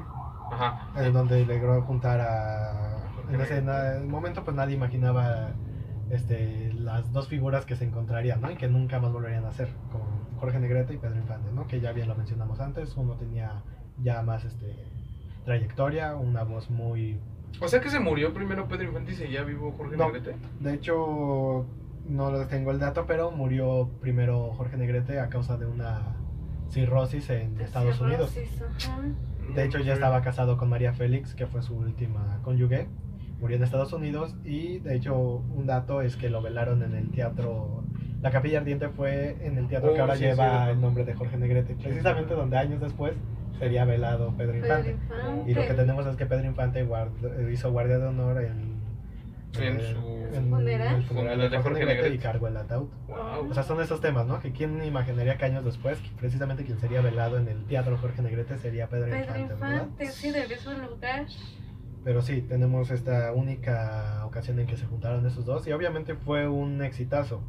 Ajá. 0.52 0.90
En 0.96 1.14
donde 1.14 1.46
logró 1.46 1.82
juntar 1.82 2.22
a... 2.22 2.98
En 3.32 3.42
ese 3.42 3.62
momento 4.08 4.44
pues 4.44 4.56
nadie 4.56 4.76
imaginaba 4.76 5.50
este, 6.10 6.74
las 6.74 7.12
dos 7.14 7.28
figuras 7.28 7.66
que 7.66 7.76
se 7.76 7.86
encontrarían, 7.86 8.42
¿no? 8.42 8.52
Y 8.52 8.56
que 8.56 8.68
nunca 8.68 9.00
más 9.00 9.12
volverían 9.12 9.46
a 9.46 9.52
ser, 9.52 9.70
como 9.92 10.06
Jorge 10.40 10.60
Negrete 10.60 10.94
y 10.94 10.98
Pedro 10.98 11.18
Infante, 11.18 11.52
¿no? 11.52 11.68
Que 11.68 11.80
ya 11.80 11.92
bien 11.92 12.08
lo 12.08 12.16
mencionamos 12.16 12.60
antes, 12.60 12.96
uno 12.98 13.14
tenía 13.16 13.64
ya 14.02 14.22
más 14.22 14.46
este, 14.46 14.76
trayectoria, 15.46 16.16
una 16.16 16.44
voz 16.44 16.70
muy... 16.70 17.20
O 17.62 17.68
sea 17.68 17.82
que 17.82 17.90
se 17.90 18.00
murió 18.00 18.34
primero 18.34 18.68
Pedro 18.68 18.86
Infante 18.86 19.12
y 19.12 19.16
seguía 19.16 19.44
vivo 19.44 19.74
Jorge 19.78 19.98
No. 19.98 20.06
Negrete. 20.06 20.36
De 20.60 20.74
hecho, 20.74 21.66
no 22.08 22.32
lo 22.32 22.48
tengo 22.48 22.72
el 22.72 22.80
dato, 22.80 23.06
pero 23.06 23.32
murió 23.32 23.90
primero 24.02 24.52
Jorge 24.54 24.78
Negrete 24.78 25.20
a 25.20 25.30
causa 25.30 25.58
de 25.58 25.66
una 25.66 26.16
cirrosis 26.70 27.30
en 27.30 27.56
de 27.56 27.64
Estados 27.64 28.00
Unidos. 28.00 28.36
De 29.56 29.66
hecho, 29.66 29.80
ya 29.80 29.94
estaba 29.94 30.22
casado 30.22 30.58
con 30.58 30.70
María 30.70 30.94
Félix, 30.94 31.34
que 31.34 31.48
fue 31.48 31.62
su 31.62 31.76
última 31.76 32.40
cónyuge. 32.44 32.88
Murió 33.40 33.58
en 33.58 33.64
Estados 33.64 33.94
Unidos 33.94 34.36
y, 34.44 34.80
de 34.80 34.96
hecho, 34.96 35.18
un 35.18 35.66
dato 35.66 36.02
es 36.02 36.16
que 36.18 36.30
lo 36.30 36.42
velaron 36.42 36.84
en 36.84 36.94
el 36.96 37.10
teatro. 37.12 37.84
La 38.22 38.32
Capilla 38.32 38.60
Ardiente 38.60 38.90
fue 38.90 39.38
en 39.42 39.58
el 39.58 39.68
teatro 39.68 39.94
que 39.94 40.00
Oh, 40.00 40.04
ahora 40.04 40.16
sí, 40.18 40.24
lleva 40.24 40.50
cierto. 40.50 40.72
el 40.72 40.82
nombre 40.82 41.06
de 41.06 41.14
Jorge 41.14 41.38
Negrete, 41.38 41.76
precisamente 41.76 42.34
donde 42.34 42.58
años 42.58 42.82
después 42.82 43.14
sería 43.58 43.86
velado 43.86 44.34
Pedro 44.38 44.54
Pedro 44.54 44.58
Infante. 44.68 44.92
Infante. 44.92 45.52
Y 45.52 45.54
lo 45.54 45.62
que 45.62 45.74
tenemos 45.74 46.06
es 46.06 46.16
que 46.18 46.26
Pedro 46.26 46.46
Infante 46.46 46.86
guard- 46.86 47.52
hizo 47.54 47.72
guardia 47.72 47.98
de 48.00 48.08
honor 48.08 48.42
en, 48.44 48.80
En 49.58 49.64
el- 49.80 49.82
su- 49.96 50.20
en 50.34 50.50
funeral. 50.50 50.96
el 50.98 51.04
funeral 51.04 51.50
de 51.50 51.58
Jorge 51.60 51.86
Negrete 51.86 52.14
y 52.14 52.18
cargó 52.20 52.48
el 52.50 52.58
ataúd. 52.58 52.90
Wow. 53.08 53.50
O 53.50 53.54
sea, 53.54 53.64
son 53.64 53.82
esos 53.82 54.00
temas, 54.02 54.28
¿no? 54.28 54.40
Que 54.42 54.52
quién 54.52 54.84
imaginaría 54.84 55.38
que 55.38 55.46
años 55.46 55.64
después, 55.66 55.98
precisamente 56.20 56.66
quien 56.66 56.78
sería 56.80 57.00
velado 57.02 57.38
en 57.38 57.48
el 57.48 57.64
teatro 57.66 57.98
Jorge 57.98 58.22
Negrete 58.22 58.58
sería 58.58 58.88
Pedro, 58.88 59.06
Pedro 59.06 59.20
Infante, 59.20 59.54
¿verdad? 59.54 59.72
Infante, 59.84 60.06
sí, 60.08 60.32
del 60.32 60.48
mismo 60.50 60.72
lugar. 60.74 61.26
Pero 62.04 62.22
sí, 62.22 62.42
tenemos 62.42 62.92
esta 62.92 63.34
única 63.34 64.24
ocasión 64.26 64.60
en 64.60 64.68
que 64.68 64.78
se 64.78 64.86
juntaron 64.86 65.26
esos 65.26 65.46
dos 65.46 65.68
y 65.68 65.72
obviamente 65.74 66.16
fue 66.16 66.48
un 66.48 66.82
exitazo. 66.82 67.42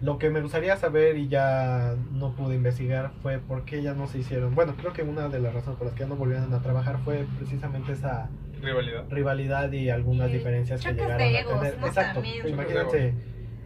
Lo 0.00 0.18
que 0.18 0.28
me 0.30 0.40
gustaría 0.40 0.76
saber 0.76 1.16
y 1.16 1.28
ya 1.28 1.94
no 2.12 2.32
pude 2.34 2.56
investigar 2.56 3.12
fue 3.22 3.38
por 3.38 3.64
qué 3.64 3.82
ya 3.82 3.94
no 3.94 4.06
se 4.06 4.18
hicieron. 4.18 4.54
Bueno, 4.54 4.74
creo 4.76 4.92
que 4.92 5.02
una 5.02 5.28
de 5.28 5.38
las 5.38 5.54
razones 5.54 5.78
por 5.78 5.86
las 5.86 5.94
que 5.94 6.00
ya 6.00 6.08
no 6.08 6.16
volvieron 6.16 6.52
a 6.52 6.60
trabajar 6.62 6.98
fue 7.04 7.26
precisamente 7.38 7.92
esa 7.92 8.28
Rivalidad. 8.60 9.04
rivalidad 9.10 9.72
y 9.72 9.90
algunas 9.90 10.30
Y 10.30 10.34
diferencias 10.34 10.82
que 10.82 10.92
llegaron 10.92 11.18
de 11.18 11.38
a 11.38 11.44
tener. 11.44 11.78
¿no? 11.78 11.86
Exacto. 11.86 12.14
También. 12.20 12.48
Imagínense 12.48 13.14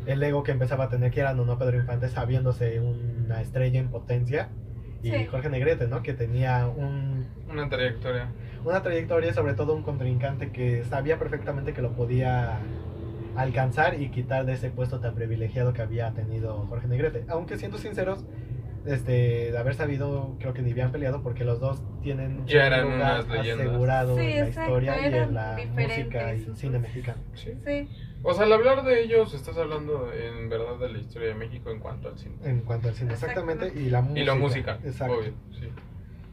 el 0.07 0.23
ego 0.23 0.43
que 0.43 0.53
empezaba 0.53 0.85
a 0.85 0.89
tener, 0.89 1.11
quieran 1.13 1.39
o 1.41 1.45
no 1.45 1.59
Pedro 1.59 1.77
Infante, 1.79 2.09
sabiéndose 2.09 2.81
una 2.81 3.41
estrella 3.41 3.79
en 3.81 3.89
potencia. 3.89 4.49
Y 5.03 5.11
Sí. 5.13 5.27
Jorge 5.27 5.49
Negrete, 5.49 5.87
¿no? 5.87 6.03
Que 6.03 6.13
tenía 6.13 6.67
un, 6.67 7.27
Una 7.49 7.69
trayectoria. 7.69 8.29
Una 8.69 8.83
trayectoria, 8.83 9.33
sobre 9.33 9.55
todo 9.55 9.75
un 9.75 9.83
contrincante 9.83 10.51
que 10.51 10.85
sabía 10.85 11.19
perfectamente 11.19 11.73
que 11.73 11.83
lo 11.83 11.93
podía 11.93 12.59
alcanzar 13.37 14.01
y 14.01 14.09
quitar 14.11 14.45
de 14.47 14.55
ese 14.55 14.71
puesto 14.71 15.01
tan 15.01 15.15
privilegiado 15.15 15.73
que 15.73 15.83
había 15.83 16.11
tenido 16.13 16.67
Jorge 16.69 16.89
Negrete. 16.89 17.25
Aunque 17.29 17.57
siendo 17.57 17.79
sinceros, 17.79 18.25
este, 18.87 19.51
de 19.53 19.59
haber 19.59 19.75
sabido, 19.75 20.35
creo 20.41 20.55
que 20.55 20.63
ni 20.63 20.73
habían 20.73 20.93
peleado 20.93 21.23
porque 21.23 21.45
los 21.45 21.61
dos 21.61 21.83
tienen 22.03 22.47
Ya 22.47 22.61
un 22.61 22.67
eran 22.67 22.83
lugar 22.85 22.97
unas 23.25 23.29
leyendas. 23.29 23.67
asegurado 23.69 24.17
Sí, 24.17 24.23
en 24.23 24.29
la 24.41 24.47
exacto, 24.47 24.61
historia 24.71 25.01
y 25.01 25.15
en 25.15 25.35
la 25.35 25.57
música 25.57 25.95
y 25.95 26.05
diferentes, 26.05 26.59
cine 26.59 26.79
mexicano. 26.79 27.19
Sí. 27.35 27.53
Sí. 27.65 27.89
O 28.23 28.35
sea, 28.35 28.45
al 28.47 28.53
hablar 28.53 28.83
de 28.85 29.01
ellos, 29.03 29.33
estás 29.35 29.57
hablando 29.57 30.11
en 30.13 30.49
verdad 30.49 30.79
de 30.79 30.89
la 30.93 30.99
historia 30.99 31.29
de 31.29 31.35
México 31.35 31.71
en 31.71 31.79
cuanto 31.79 32.09
al 32.09 32.19
cine. 32.19 32.35
En 32.45 32.61
cuanto 32.63 32.89
al 32.89 32.95
cine, 32.95 33.13
exactamente, 33.13 33.73
y 33.77 33.91
la 33.91 34.01
música. 34.01 34.21
Y 34.21 34.25
la 34.25 34.35
música, 34.35 34.79
Exacto. 34.85 35.15
obvio, 35.19 35.33
sí. 35.53 35.69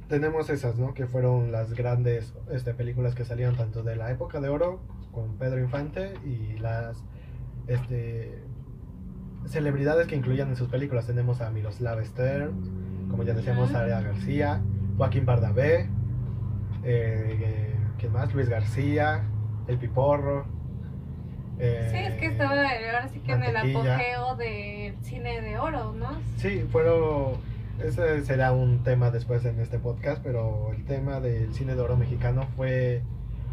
Tenemos 0.08 0.50
esas, 0.50 0.78
¿no? 0.78 0.94
Que 0.94 1.08
fueron 1.08 1.52
las 1.52 1.74
grandes 1.74 2.34
este, 2.52 2.74
películas 2.74 3.16
que 3.16 3.26
salieron 3.26 3.56
tanto 3.56 3.84
de 3.84 3.96
la 3.96 4.12
época 4.12 4.40
de 4.40 4.50
oro 4.50 4.80
con 5.12 5.38
Pedro 5.38 5.60
Infante 5.60 6.14
y 6.26 6.58
las 6.60 7.04
este, 7.68 8.40
celebridades 9.48 10.08
que 10.08 10.16
incluían 10.16 10.50
en 10.50 10.56
sus 10.56 10.70
películas. 10.70 11.08
Tenemos 11.08 11.42
a 11.42 11.50
Miroslav 11.50 12.04
Stern, 12.06 13.08
como 13.10 13.24
ya 13.24 13.34
decíamos, 13.34 13.70
Ujú. 13.70 13.78
Aria 13.80 14.02
García, 14.02 14.62
Joaquín 14.98 15.26
Bardabé, 15.26 15.82
eh, 15.82 17.40
eh, 17.42 17.76
¿quién 17.98 18.12
más? 18.12 18.34
Luis 18.34 18.50
García, 18.50 19.24
El 19.68 19.78
Piporro. 19.78 20.46
eh, 21.60 21.88
Sí, 21.92 21.98
es 21.98 22.14
que 22.20 22.26
estaba 22.28 22.52
ahora 22.52 23.08
sí 23.08 23.20
que 23.22 23.32
en 23.32 23.44
el 23.44 23.56
apogeo 23.58 24.36
del 24.36 24.96
cine 25.02 25.42
de 25.42 25.58
oro, 25.58 25.94
¿no? 25.94 26.10
Sí, 26.38 26.66
fueron. 26.72 27.55
Ese 27.80 28.24
será 28.24 28.54
un 28.54 28.84
tema 28.84 29.12
después 29.12 29.44
en 29.46 29.60
este 29.60 29.80
podcast, 29.80 30.24
pero 30.24 30.72
el 30.72 30.86
tema 30.86 31.20
del 31.20 31.54
cine 31.54 31.76
de 31.76 31.82
oro 31.82 31.98
mexicano 31.98 32.48
fue 32.56 33.04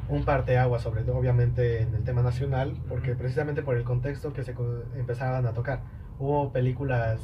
un 0.09 0.25
parteaguas, 0.25 0.83
sobre 0.83 1.03
todo, 1.03 1.17
obviamente, 1.17 1.83
en 1.83 1.95
el 1.95 2.05
tema 2.05 2.23
nacional, 2.23 2.75
porque 2.89 3.15
precisamente 3.15 3.63
por 3.63 3.77
el 3.77 3.85
contexto 3.85 4.33
que 4.33 4.45
se 4.45 4.55
empezaban 4.97 5.47
a 5.47 5.53
tocar. 5.53 5.83
Hubo 6.19 6.53
películas 6.53 7.21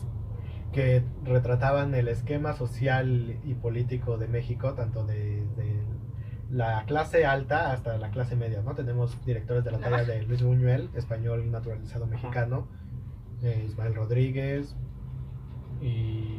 que 0.72 1.03
retrataban 1.24 1.94
el 1.94 2.09
esquema 2.09 2.55
social 2.55 3.38
y 3.44 3.55
político 3.55 4.18
de 4.18 4.28
México, 4.28 4.74
tanto 4.74 5.05
de, 5.05 5.44
de 5.57 5.82
la 6.51 6.84
clase 6.86 7.24
alta 7.24 7.72
hasta 7.72 7.96
la 7.99 8.11
clase 8.11 8.36
media, 8.36 8.61
¿no? 8.62 8.74
Tenemos 8.74 9.24
directores 9.24 9.64
de 9.64 9.70
la 9.70 9.78
talla 9.78 10.05
de 10.05 10.22
Luis 10.22 10.42
Buñuel, 10.42 10.90
español 10.94 11.51
naturalizado 11.51 12.07
mexicano, 12.07 12.66
eh, 13.42 13.64
Ismael 13.66 13.94
Rodríguez 13.94 14.74
y 15.80 16.38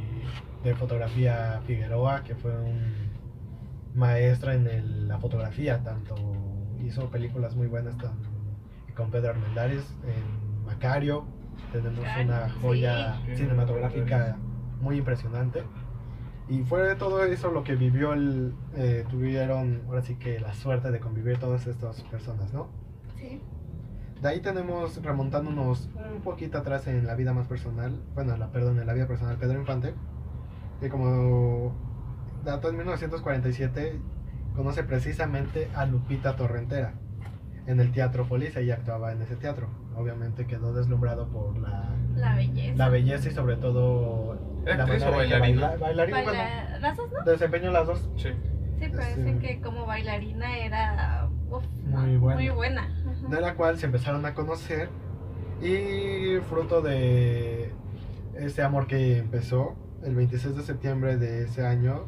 de 0.63 0.75
fotografía 0.75 1.61
Figueroa, 1.65 2.23
que 2.23 2.35
fue 2.35 2.51
un 2.59 3.09
maestro 3.95 4.51
en 4.51 4.67
el- 4.67 5.07
la 5.07 5.17
fotografía, 5.19 5.83
tanto 5.83 6.15
hizo 6.83 7.09
películas 7.09 7.55
muy 7.55 7.67
buenas 7.67 7.97
tan- 7.97 8.19
con 8.95 9.11
Pedro 9.11 9.29
Armendáriz, 9.31 9.83
en 10.03 10.65
Macario, 10.65 11.25
tenemos 11.71 12.05
una 12.23 12.49
joya 12.61 13.19
sí. 13.25 13.37
cinematográfica 13.37 14.37
muy 14.81 14.97
impresionante. 14.97 15.63
Y 16.49 16.63
fue 16.63 16.81
de 16.81 16.95
todo 16.95 17.23
eso 17.23 17.51
lo 17.51 17.63
que 17.63 17.75
vivió 17.75 18.13
el, 18.13 18.53
eh, 18.75 19.05
tuvieron 19.09 19.83
ahora 19.87 20.01
sí 20.01 20.15
que 20.15 20.39
la 20.39 20.53
suerte 20.53 20.89
de 20.91 20.99
convivir 20.99 21.37
todas 21.37 21.67
estas 21.67 22.01
personas, 22.03 22.51
¿no? 22.53 22.69
Sí. 23.17 23.39
De 24.21 24.27
ahí 24.27 24.41
tenemos, 24.41 25.01
remontándonos 25.03 25.89
un 26.13 26.21
poquito 26.21 26.57
atrás 26.57 26.87
en 26.87 27.05
la 27.05 27.15
vida 27.15 27.33
más 27.33 27.47
personal, 27.47 28.01
bueno, 28.15 28.35
la, 28.35 28.51
perdón, 28.51 28.79
en 28.79 28.87
la 28.87 28.93
vida 28.93 29.07
personal 29.07 29.35
de 29.37 29.45
Pedro 29.45 29.59
Infante, 29.59 29.93
que 30.79 30.89
como 30.89 31.73
dato 32.43 32.69
en 32.69 32.77
1947 32.77 33.99
conoce 34.55 34.83
precisamente 34.83 35.69
a 35.75 35.85
Lupita 35.85 36.35
Torrentera 36.35 36.93
en 37.67 37.79
el 37.79 37.91
Teatro 37.91 38.25
Polis, 38.25 38.55
ella 38.55 38.75
actuaba 38.75 39.11
en 39.11 39.21
ese 39.21 39.35
teatro. 39.35 39.67
Obviamente 39.95 40.47
quedó 40.47 40.73
deslumbrado 40.73 41.27
por 41.27 41.57
la, 41.59 41.89
La 42.15 42.35
belleza. 42.35 42.75
la 42.77 42.89
belleza 42.89 43.29
y 43.29 43.31
sobre 43.31 43.57
todo 43.57 44.39
¿Era 44.65 44.77
la 44.77 44.85
manera 44.87 45.05
en 45.05 45.11
que 45.11 45.17
bailarina? 45.17 45.67
baila- 45.67 45.77
bailarina, 45.79 46.21
bueno, 46.23 46.39
Baila- 46.39 46.79
¿Las 46.79 46.97
dos 46.97 47.11
no? 47.11 47.31
desempeñó 47.31 47.71
las 47.71 47.87
dos. 47.87 48.09
Sí. 48.17 48.29
Sí, 48.79 48.87
parece 48.87 49.33
Sí. 49.33 49.39
que 49.39 49.61
como 49.61 49.85
bailarina 49.85 50.57
era 50.57 51.29
uf, 51.49 51.63
Muy 51.85 52.17
buena. 52.17 52.39
Muy 52.41 52.49
buena. 52.49 52.87
De 53.29 53.41
la 53.41 53.55
cual 53.55 53.77
se 53.77 53.85
empezaron 53.87 54.25
a 54.25 54.33
conocer 54.33 54.89
y 55.61 56.37
fruto 56.49 56.81
de 56.81 57.71
ese 58.35 58.63
amor 58.63 58.87
que 58.87 59.17
empezó, 59.17 59.75
el 60.03 60.15
26 60.15 60.55
de 60.55 60.63
septiembre 60.63 61.17
de 61.17 61.43
ese 61.43 61.65
año 61.65 62.05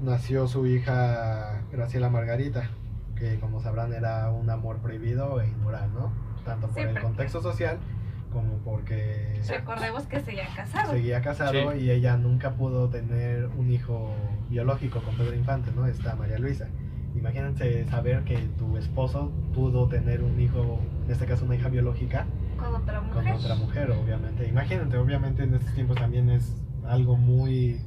nació 0.00 0.46
su 0.46 0.66
hija 0.66 1.62
Graciela 1.72 2.08
Margarita, 2.10 2.70
que 3.16 3.38
como 3.38 3.60
sabrán 3.60 3.92
era 3.92 4.30
un 4.30 4.48
amor 4.50 4.78
prohibido 4.78 5.40
e 5.40 5.48
inmoral, 5.48 5.92
¿no? 5.94 6.12
Tanto 6.44 6.68
por 6.68 6.76
Sí, 6.76 6.88
el 6.88 7.00
contexto 7.00 7.40
social 7.42 7.78
como 8.32 8.54
porque 8.64 9.40
Recordemos 9.48 10.04
que 10.06 10.20
se 10.20 10.34
ya 10.34 10.46
casado. 10.56 10.92
seguía 10.92 11.20
casado 11.22 11.72
Sí. 11.72 11.78
y 11.84 11.90
ella 11.90 12.16
nunca 12.16 12.50
pudo 12.54 12.88
tener 12.90 13.46
un 13.56 13.70
hijo 13.70 14.12
biológico 14.50 15.00
con 15.02 15.14
Pedro 15.16 15.34
Infante, 15.36 15.70
¿no? 15.74 15.86
Está 15.86 16.16
María 16.16 16.38
Luisa. 16.38 16.66
Imagínense 17.14 17.84
saber 17.86 18.24
que 18.24 18.36
tu 18.58 18.76
esposo 18.76 19.30
pudo 19.54 19.86
tener 19.88 20.22
un 20.24 20.40
hijo, 20.40 20.80
en 21.06 21.12
este 21.12 21.26
caso 21.26 21.44
una 21.44 21.54
hija 21.54 21.68
biológica, 21.68 22.26
Con 22.58 22.74
otra 22.74 22.98
con 22.98 23.14
mujer. 23.14 23.32
otra 23.34 23.54
mujer, 23.54 23.90
obviamente. 23.92 24.48
Imagínate, 24.48 24.96
obviamente 24.96 25.44
en 25.44 25.54
estos 25.54 25.72
tiempos 25.74 25.96
también 25.96 26.28
es 26.28 26.56
algo 26.88 27.16
muy 27.16 27.80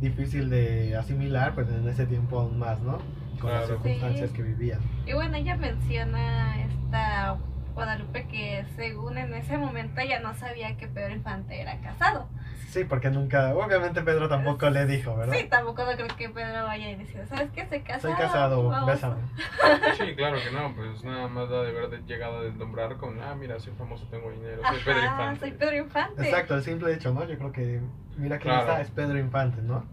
difícil 0.00 0.50
de 0.50 0.96
asimilar, 0.96 1.54
pues 1.54 1.68
en 1.68 1.86
ese 1.88 2.06
tiempo 2.06 2.40
aún 2.40 2.58
más, 2.58 2.80
¿no? 2.80 2.98
Con 3.40 3.50
las 3.52 3.66
circunstancias 3.66 4.30
Sí. 4.30 4.36
que 4.36 4.42
vivían. 4.42 4.80
Y 5.06 5.12
bueno, 5.12 5.36
ella 5.36 5.56
menciona 5.56 6.60
esta 6.64 7.36
Guadalupe 7.74 8.26
que 8.26 8.64
según 8.76 9.16
en 9.16 9.32
ese 9.34 9.56
momento 9.56 10.00
ella 10.00 10.20
no 10.20 10.34
sabía 10.34 10.76
que 10.76 10.88
Pedro 10.88 11.14
Infante 11.14 11.60
era 11.60 11.80
casado. 11.80 12.28
Sí, 12.72 12.84
porque 12.84 13.10
nunca, 13.10 13.54
obviamente 13.54 14.00
Pedro 14.00 14.30
tampoco 14.30 14.70
le 14.70 14.86
dijo, 14.86 15.14
¿verdad? 15.14 15.34
Sí, 15.36 15.46
tampoco 15.46 15.84
no 15.84 15.92
creo 15.92 16.08
que 16.16 16.30
Pedro 16.30 16.64
vaya 16.64 16.90
y 16.90 16.94
decir, 16.94 17.20
¿sabes 17.28 17.50
qué? 17.50 17.66
Soy 17.68 17.80
casado. 17.82 18.00
Soy 18.00 18.14
casado, 18.14 18.68
vamos". 18.70 18.86
bésame. 18.86 19.16
Sí, 19.98 20.14
claro 20.16 20.38
que 20.42 20.50
no, 20.50 20.74
pues 20.74 21.04
nada 21.04 21.28
más 21.28 21.50
da 21.50 21.64
de 21.64 21.68
haber 21.68 22.02
llegado 22.06 22.38
a 22.38 22.42
deslumbrar 22.44 22.96
con, 22.96 23.20
ah, 23.20 23.34
mira, 23.34 23.60
soy 23.60 23.74
famoso, 23.74 24.06
tengo 24.06 24.30
dinero, 24.30 24.62
soy 24.66 24.78
Pedro 24.86 25.04
Infante. 25.04 25.40
soy 25.40 25.50
Pedro 25.52 25.76
Infante. 25.76 26.22
Exacto, 26.22 26.54
el 26.54 26.62
simple 26.62 26.94
hecho, 26.94 27.12
¿no? 27.12 27.26
Yo 27.26 27.36
creo 27.36 27.52
que, 27.52 27.80
mira 28.16 28.38
que 28.38 28.44
Claro. 28.44 28.60
está, 28.60 28.80
es 28.80 28.90
Pedro 28.90 29.18
Infante, 29.18 29.60
¿no? 29.60 29.84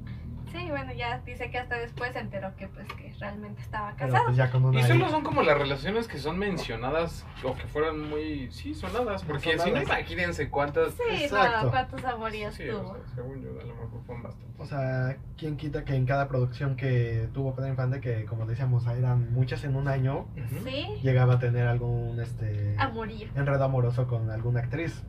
Sí, 0.52 0.66
bueno, 0.70 0.92
ya 0.94 1.20
dice 1.20 1.50
que 1.52 1.58
hasta 1.60 1.76
después 1.78 2.12
se 2.14 2.20
enteró 2.20 2.56
que 2.56 2.68
pues 2.68 2.88
que 2.94 3.14
realmente 3.20 3.62
estaba 3.62 3.96
casado. 3.96 4.26
pues 4.26 4.38
ya 4.38 4.50
con 4.50 4.66
una 4.66 4.80
Y 4.80 4.84
solo 4.84 5.10
son 5.10 5.24
como 5.24 5.44
las 5.44 5.58
relaciones 5.58 6.08
que 6.08 6.18
son 6.18 6.38
mencionadas 6.40 7.26
o 7.44 7.54
que 7.56 7.68
fueran 7.68 8.10
muy, 8.10 8.52
sí, 8.52 8.74
sonadas, 8.74 9.24
porque 9.24 9.58
si 9.60 9.72
no 9.72 9.82
imagínense 9.82 10.50
cuántas... 10.50 10.94
Sí, 10.94 11.24
Exacto. 11.24 11.66
no, 11.66 11.70
cuántos 11.72 12.04
amoríos 12.06 12.54
Sí, 12.56 12.68
o 12.70 12.80
tuvo. 12.82 12.94
sea, 12.96 13.16
según 13.16 13.42
yo, 13.42 13.50
a 13.60 13.64
lo 13.66 13.76
mejor 13.76 14.02
fueron 14.06 14.24
bastantes. 14.24 14.60
O 14.60 14.66
sea, 14.66 15.18
¿quién 15.38 15.56
quita 15.56 15.86
que 15.86 15.96
en 15.96 16.06
cada 16.06 16.28
producción 16.28 16.76
que 16.76 17.30
tuvo 17.34 17.56
Pedro 17.56 17.70
Infante, 17.70 18.02
que 18.02 18.26
como 18.26 18.46
decíamos, 18.46 18.86
eran 18.88 19.32
muchas 19.34 19.64
en 19.64 19.76
un 19.76 19.88
año. 19.88 20.28
Sí, 20.64 20.86
llegaba 21.02 21.36
a 21.36 21.40
tener 21.40 21.68
algún 21.68 22.20
este 22.20 22.76
amorío. 22.78 23.28
enredo 23.36 23.64
amoroso 23.64 24.08
con 24.08 24.30
alguna 24.32 24.62
actriz? 24.62 25.04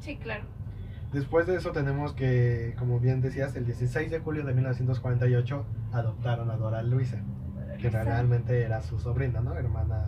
Sí, 0.00 0.16
claro. 0.16 0.44
Después 1.14 1.46
de 1.46 1.54
eso 1.54 1.70
tenemos 1.70 2.12
que, 2.12 2.74
como 2.76 2.98
bien 2.98 3.20
decías, 3.20 3.54
el 3.54 3.64
16 3.66 4.10
de 4.10 4.18
julio 4.18 4.44
de 4.44 4.52
1948 4.52 5.64
adoptaron 5.92 6.50
a 6.50 6.56
Dora 6.56 6.82
Luisa, 6.82 7.18
que 7.80 7.88
realmente 7.88 8.62
era 8.62 8.82
su 8.82 8.98
sobrina, 8.98 9.40
¿no? 9.40 9.54
Hermana 9.54 10.06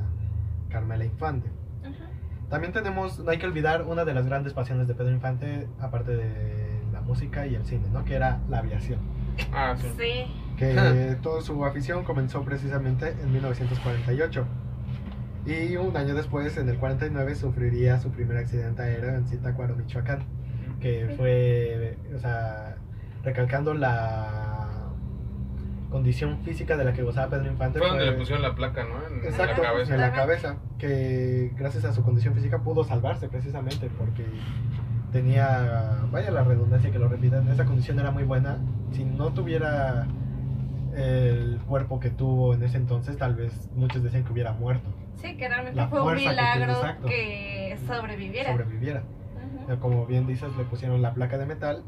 Carmela 0.68 1.04
Infante. 1.04 1.48
También 2.50 2.72
tenemos, 2.72 3.20
no 3.20 3.30
hay 3.30 3.38
que 3.38 3.46
olvidar, 3.46 3.82
una 3.82 4.04
de 4.04 4.14
las 4.14 4.26
grandes 4.26 4.52
pasiones 4.52 4.88
de 4.88 4.96
Pedro 4.96 5.12
Infante, 5.12 5.68
aparte 5.78 6.16
de 6.16 6.80
la 6.92 7.02
música 7.02 7.46
y 7.46 7.54
el 7.54 7.64
cine, 7.64 7.86
¿no? 7.92 8.04
Que 8.04 8.16
era 8.16 8.40
la 8.48 8.59
aviación. 8.59 8.98
Ah, 9.52 9.76
sí. 9.78 9.88
Sí. 9.96 10.57
Que 10.57 11.16
toda 11.22 11.40
su 11.40 11.64
afición 11.64 12.02
comenzó 12.02 12.42
precisamente 12.42 13.11
en 13.11 13.32
1948. 13.32 14.44
Y 15.46 15.76
un 15.76 15.96
año 15.96 16.16
después, 16.16 16.57
en 16.57 16.68
el 16.68 16.78
49, 16.78 17.36
sufriría 17.36 18.00
su 18.00 18.11
primer 18.11 18.38
accidente 18.38 18.82
aéreo 18.82 19.14
en 19.14 19.28
Zitácuaro, 19.28 19.76
Michoacán. 19.76 20.36
Que 20.87 21.14
fue, 21.16 21.97
o 22.14 22.18
sea, 22.20 22.76
recalcando 23.24 23.74
la 23.74 24.91
condición 25.91 26.39
física 26.45 26.76
de 26.76 26.84
la 26.84 26.93
que 26.93 27.03
gozaba 27.03 27.30
Pedro 27.30 27.51
Infante. 27.51 27.78
Fue 27.78 27.89
donde 27.89 28.05
fue- 28.05 28.12
le 28.12 28.18
pusieron 28.18 28.43
la 28.43 28.55
placa, 28.55 28.84
¿no? 28.84 29.07
En, 29.16 29.24
Exacto, 29.24 29.62
la 29.62 29.68
cabeza. 29.70 29.95
en 29.95 30.01
la 30.01 30.12
cabeza, 30.12 30.57
que 30.78 31.53
gracias 31.57 31.84
a 31.84 31.93
su 31.93 32.03
condición 32.03 32.34
física 32.34 32.59
pudo 32.61 32.84
salvarse 32.84 33.28
precisamente 33.28 33.89
porque 33.99 34.24
tenía, 35.12 36.03
vaya 36.11 36.30
la 36.30 36.45
redundancia 36.45 36.91
que 36.91 36.99
lo 36.99 37.09
repitan, 37.09 37.49
esa 37.49 37.64
condición 37.64 37.99
era 37.99 38.11
muy 38.11 38.24
buena. 38.24 38.59
Si 38.93 39.05
no 39.05 39.30
tuviera 39.32 40.07
el 40.97 41.59
cuerpo 41.66 41.99
que 42.01 42.11
tuvo 42.11 42.55
en 42.55 42.62
ese 42.62 42.76
entonces, 42.76 43.16
tal 43.16 43.34
vez 43.34 43.70
muchos 43.74 44.03
decían 44.03 44.24
que 44.24 44.32
hubiera 44.32 44.53
muerto, 44.53 44.89
Sí, 45.16 45.34
que 45.37 45.49
realmente 45.49 45.76
La 45.76 45.89
fue 45.89 46.03
un 46.03 46.14
que 46.14 46.28
milagro 46.28 46.74
que 47.07 47.78
sobreviviera. 47.87 48.53
sobreviviera. 48.53 49.03
Eh, 49.69 49.77
Como 49.81 50.07
bien 50.07 50.27
dices, 50.27 50.55
le 50.57 50.64
pusieron 50.64 51.03
la 51.03 51.14
placa 51.14 51.39
de 51.39 51.47
metal, 51.47 51.83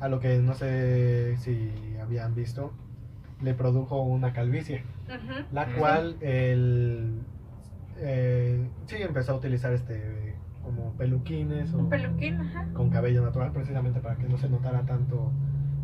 a 0.00 0.08
lo 0.08 0.20
que 0.20 0.38
no 0.38 0.54
sé 0.54 1.36
si 1.38 1.70
habían 2.00 2.34
visto, 2.34 2.72
le 3.42 3.54
produjo 3.54 4.00
una 4.02 4.32
calvicie, 4.32 4.84
la 5.52 5.66
cual 5.74 6.16
él 6.20 7.20
eh, 7.98 8.68
sí 8.86 8.96
empezó 9.00 9.32
a 9.32 9.36
utilizar 9.36 9.72
este 9.72 10.36
como 10.62 10.92
peluquines 10.96 11.72
o 11.72 11.88
peluquín, 11.88 12.40
ajá. 12.40 12.66
con 12.74 12.90
cabello 12.90 13.22
natural, 13.22 13.52
precisamente 13.52 14.00
para 14.00 14.16
que 14.16 14.24
no 14.24 14.36
se 14.36 14.48
notara 14.50 14.82
tanto 14.82 15.32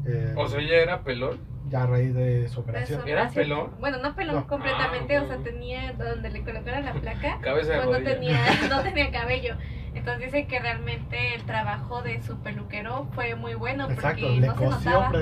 eh, 0.05 0.35
O 0.37 0.47
sea, 0.47 0.61
ella 0.61 0.83
era 0.83 1.03
pelón. 1.03 1.39
ya 1.71 1.85
a 1.85 1.87
raíz 1.87 2.13
de 2.15 2.47
su 2.49 2.57
De 2.57 2.61
operación. 2.63 3.01
su 3.01 3.07
¿Era 3.09 3.23
operación. 3.23 3.45
pelón? 3.45 3.71
Bueno, 3.81 3.99
no 4.03 4.15
pelón 4.15 4.35
No. 4.37 4.47
completamente, 4.47 5.17
Ah, 5.17 5.23
o 5.23 5.27
sea, 5.27 5.39
tenía 5.39 5.93
donde 5.95 6.29
le 6.31 6.43
colocaron 6.45 6.85
la 6.85 6.93
placa, 6.93 7.39
Cabeza 7.43 7.73
de 7.73 7.83
pues 7.87 7.99
no 7.99 8.05
tenía, 8.05 8.39
no 8.69 8.83
tenía 8.83 9.11
cabello. 9.11 9.55
Entonces 9.95 10.27
dice 10.33 10.47
que 10.47 10.59
realmente 10.59 11.35
el 11.35 11.45
trabajo 11.45 12.03
de 12.03 12.21
su 12.23 12.39
peluquero 12.39 13.07
fue 13.15 13.35
muy 13.37 13.55
bueno 13.55 13.89
Exacto, 13.91 14.27
porque 14.27 14.41
le 14.41 14.47
no 14.49 14.57
se 14.59 14.65
cosió 14.65 14.91
notaba. 14.91 15.13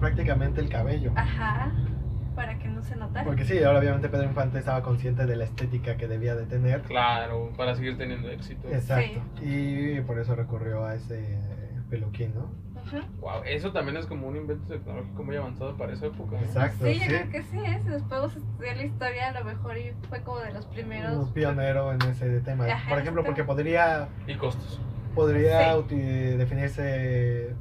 prácticamente 0.00 0.60
el 0.60 0.68
cabello. 0.68 1.12
Ajá, 1.14 1.72
para 2.34 2.58
que 2.58 2.68
no 2.68 2.82
se 2.82 2.96
notara. 2.96 3.24
Porque 3.24 3.44
sí, 3.44 3.62
ahora 3.62 3.78
obviamente 3.78 4.08
Pedro 4.08 4.24
Infante 4.24 4.58
estaba 4.58 4.82
consciente 4.82 5.26
de 5.26 5.36
la 5.36 5.44
estética 5.44 5.96
que 5.96 6.06
debía 6.08 6.34
de 6.34 6.44
tener. 6.44 6.82
Claro, 6.82 7.52
para 7.56 7.74
seguir 7.74 7.96
teniendo 7.96 8.30
éxito. 8.30 8.68
Exacto. 8.68 9.20
Y 9.42 10.00
por 10.02 10.18
eso 10.18 10.34
recurrió 10.34 10.84
a 10.84 10.94
ese 10.94 11.38
peluquín, 11.88 12.34
¿no? 12.34 12.65
Wow, 13.20 13.42
eso 13.44 13.72
también 13.72 13.96
es 13.96 14.06
como 14.06 14.28
un 14.28 14.36
invento 14.36 14.66
tecnológico 14.72 15.24
muy 15.24 15.36
avanzado 15.36 15.76
para 15.76 15.92
esa 15.92 16.06
época. 16.06 16.36
¿eh? 16.36 16.44
Exacto, 16.44 16.84
Sí, 16.86 16.98
yo 17.00 17.06
creo 17.06 17.30
que 17.30 17.42
sí, 17.42 17.58
¿eh? 17.58 17.80
si 17.84 17.88
después 17.90 18.20
vos 18.20 18.36
estudiar 18.36 18.76
la 18.76 18.84
historia, 18.84 19.28
a 19.28 19.32
lo 19.40 19.44
mejor 19.44 19.76
y 19.78 19.92
fue 20.08 20.20
como 20.22 20.38
de 20.40 20.52
los 20.52 20.66
primeros. 20.66 21.16
Un 21.16 21.32
pionero 21.32 21.92
en 21.92 22.02
ese 22.02 22.40
tema. 22.40 22.66
Ajá, 22.66 22.88
Por 22.88 22.98
ejemplo, 22.98 23.24
porque 23.24 23.44
podría, 23.44 24.08
Y 24.26 24.34
costos. 24.36 24.80
podría 25.14 25.74
Sí. 25.88 25.94
definirse 26.36 27.54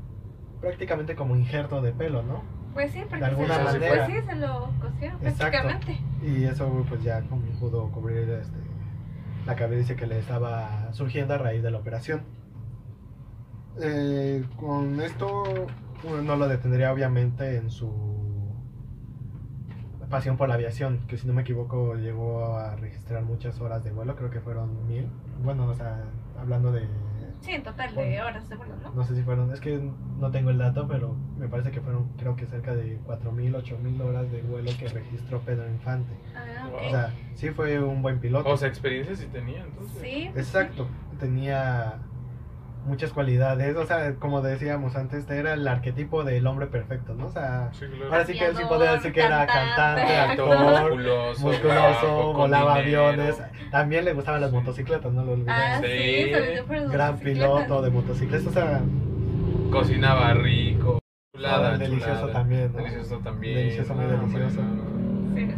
prácticamente 0.62 1.16
como 1.16 1.36
injerto 1.36 1.82
de 1.82 1.92
pelo, 1.92 2.24
¿no? 2.24 2.44
Pues 2.74 2.92
sí, 2.92 3.00
porque 3.08 3.20
De 3.24 3.26
alguna 3.26 3.56
se 3.56 3.64
lo, 3.64 3.72
manera. 3.72 4.06
Pues 4.06 4.18
sí, 4.20 4.28
se 4.28 4.36
lo 4.36 4.70
cosieron 4.82 5.18
Exacto. 5.26 5.68
prácticamente. 5.68 5.98
Y 6.24 6.44
eso 6.44 6.86
pues 6.90 7.04
ya 7.04 7.22
como 7.22 7.42
pudo 7.60 7.90
cubrir 7.92 8.30
este, 8.30 8.58
la 9.46 9.56
cabeza 9.56 9.96
que 9.96 10.06
le 10.08 10.20
estaba 10.20 10.92
surgiendo 10.92 11.34
a 11.36 11.38
raíz 11.38 11.64
de 11.64 11.72
la 11.72 11.78
operación. 11.78 12.24
Eh, 13.82 14.44
con 14.58 15.02
esto 15.02 15.44
uno 16.04 16.22
no 16.22 16.36
lo 16.36 16.48
detendría 16.48 16.92
obviamente 16.94 17.58
en 17.58 17.70
su 17.70 17.92
pasión 20.10 20.38
por 20.38 20.48
la 20.48 20.56
aviación, 20.56 21.00
que 21.08 21.18
si 21.18 21.28
no 21.28 21.34
me 21.34 21.42
equivoco 21.42 21.96
llegó 21.96 22.56
a 22.58 22.76
registrar 22.76 23.24
muchas 23.24 23.60
horas 23.60 23.84
de 23.84 23.92
vuelo, 23.92 24.16
creo 24.16 24.30
que 24.30 24.40
fueron 24.40 24.88
mil. 24.88 25.08
Bueno, 25.44 25.66
o 25.66 25.74
sea, 25.74 26.04
hablando 26.40 26.72
de 26.72 26.88
Sí, 27.42 27.52
en 27.52 27.64
total 27.64 27.94
de 27.94 28.22
horas 28.22 28.48
de 28.50 28.56
vuelo, 28.56 28.76
¿no? 28.82 28.92
No 28.94 29.04
sé 29.04 29.16
si 29.16 29.22
fueron, 29.24 29.52
es 29.52 29.60
que 29.60 29.78
no 30.20 30.32
tengo 30.32 30.50
el 30.52 30.58
dato, 30.58 30.88
pero 30.88 31.16
me 31.38 31.48
parece 31.48 31.70
que 31.72 31.82
fueron 31.82 32.10
creo 32.18 32.36
que 32.36 32.46
cerca 32.48 32.76
de 32.76 33.00
4.000, 33.06 33.56
8.000 33.56 34.02
horas 34.02 34.32
de 34.32 34.42
vuelo 34.42 34.72
que 34.80 34.88
registró 34.88 35.42
Pedro 35.42 35.70
Infante. 35.70 36.14
Ah, 36.36 36.68
Wow. 36.70 36.76
ok. 36.76 36.82
O 36.86 36.90
sea, 36.90 37.14
sí 37.36 37.50
fue 37.50 37.80
un 37.84 38.02
buen 38.02 38.20
piloto. 38.20 38.50
O 38.50 38.58
sea, 38.58 38.68
experiencia 38.68 39.16
sí 39.16 39.28
tenía, 39.32 39.64
entonces. 39.64 39.98
sí. 40.02 40.30
Exacto, 40.36 40.88
tenía 41.20 42.00
muchas 42.86 43.12
cualidades, 43.12 43.76
o 43.76 43.86
sea, 43.86 44.16
como 44.16 44.42
decíamos 44.42 44.96
antes, 44.96 45.20
este 45.22 45.38
era 45.40 45.54
el 45.54 45.68
arquetipo 45.68 46.24
del 46.24 46.46
hombre 46.48 46.68
perfecto, 46.68 47.14
¿no? 47.16 47.28
O 47.28 47.32
sea, 47.32 47.70
Sí, 47.74 47.86
claro. 47.88 48.12
ahora 48.12 48.26
sí 48.26 48.34
que 48.34 48.46
él 48.46 48.56
sí 48.56 48.64
podía 48.70 48.92
decir 48.94 49.12
que 49.12 49.22
era 49.22 49.46
cantante, 49.48 50.16
actor, 50.18 50.60
musculoso, 50.60 51.42
musculoso, 51.42 52.34
volaba 52.34 52.76
aviones, 52.76 53.42
también 53.72 54.06
le 54.06 54.14
gustaban 54.14 54.42
las 54.42 54.52
motocicletas, 54.52 55.12
no 55.12 55.24
lo. 55.24 55.36
Ah, 55.48 55.80
sí, 55.82 55.88
Sí. 55.88 56.32
sobre 56.34 56.56
todo 56.58 56.66
por 56.68 56.78
las 56.78 56.92
Gran 56.92 57.18
piloto 57.20 57.82
de 57.82 57.90
motocicletas, 57.90 58.48
o 58.48 58.52
sea, 58.52 58.82
Cocinaba 59.72 60.34
rico. 60.36 61.00
Chulada, 61.36 61.74
Ah, 61.74 61.78
delicioso 61.78 62.14
chulada. 62.22 62.34
también, 62.34 62.72
¿no? 62.72 62.78
Delicioso 62.78 63.18
también. 63.20 63.56
Delicioso, 63.56 63.94
muy 63.96 64.06
no, 64.06 64.12
delicioso. 64.12 64.62
no, 64.62 65.36
Sí, 65.36 65.52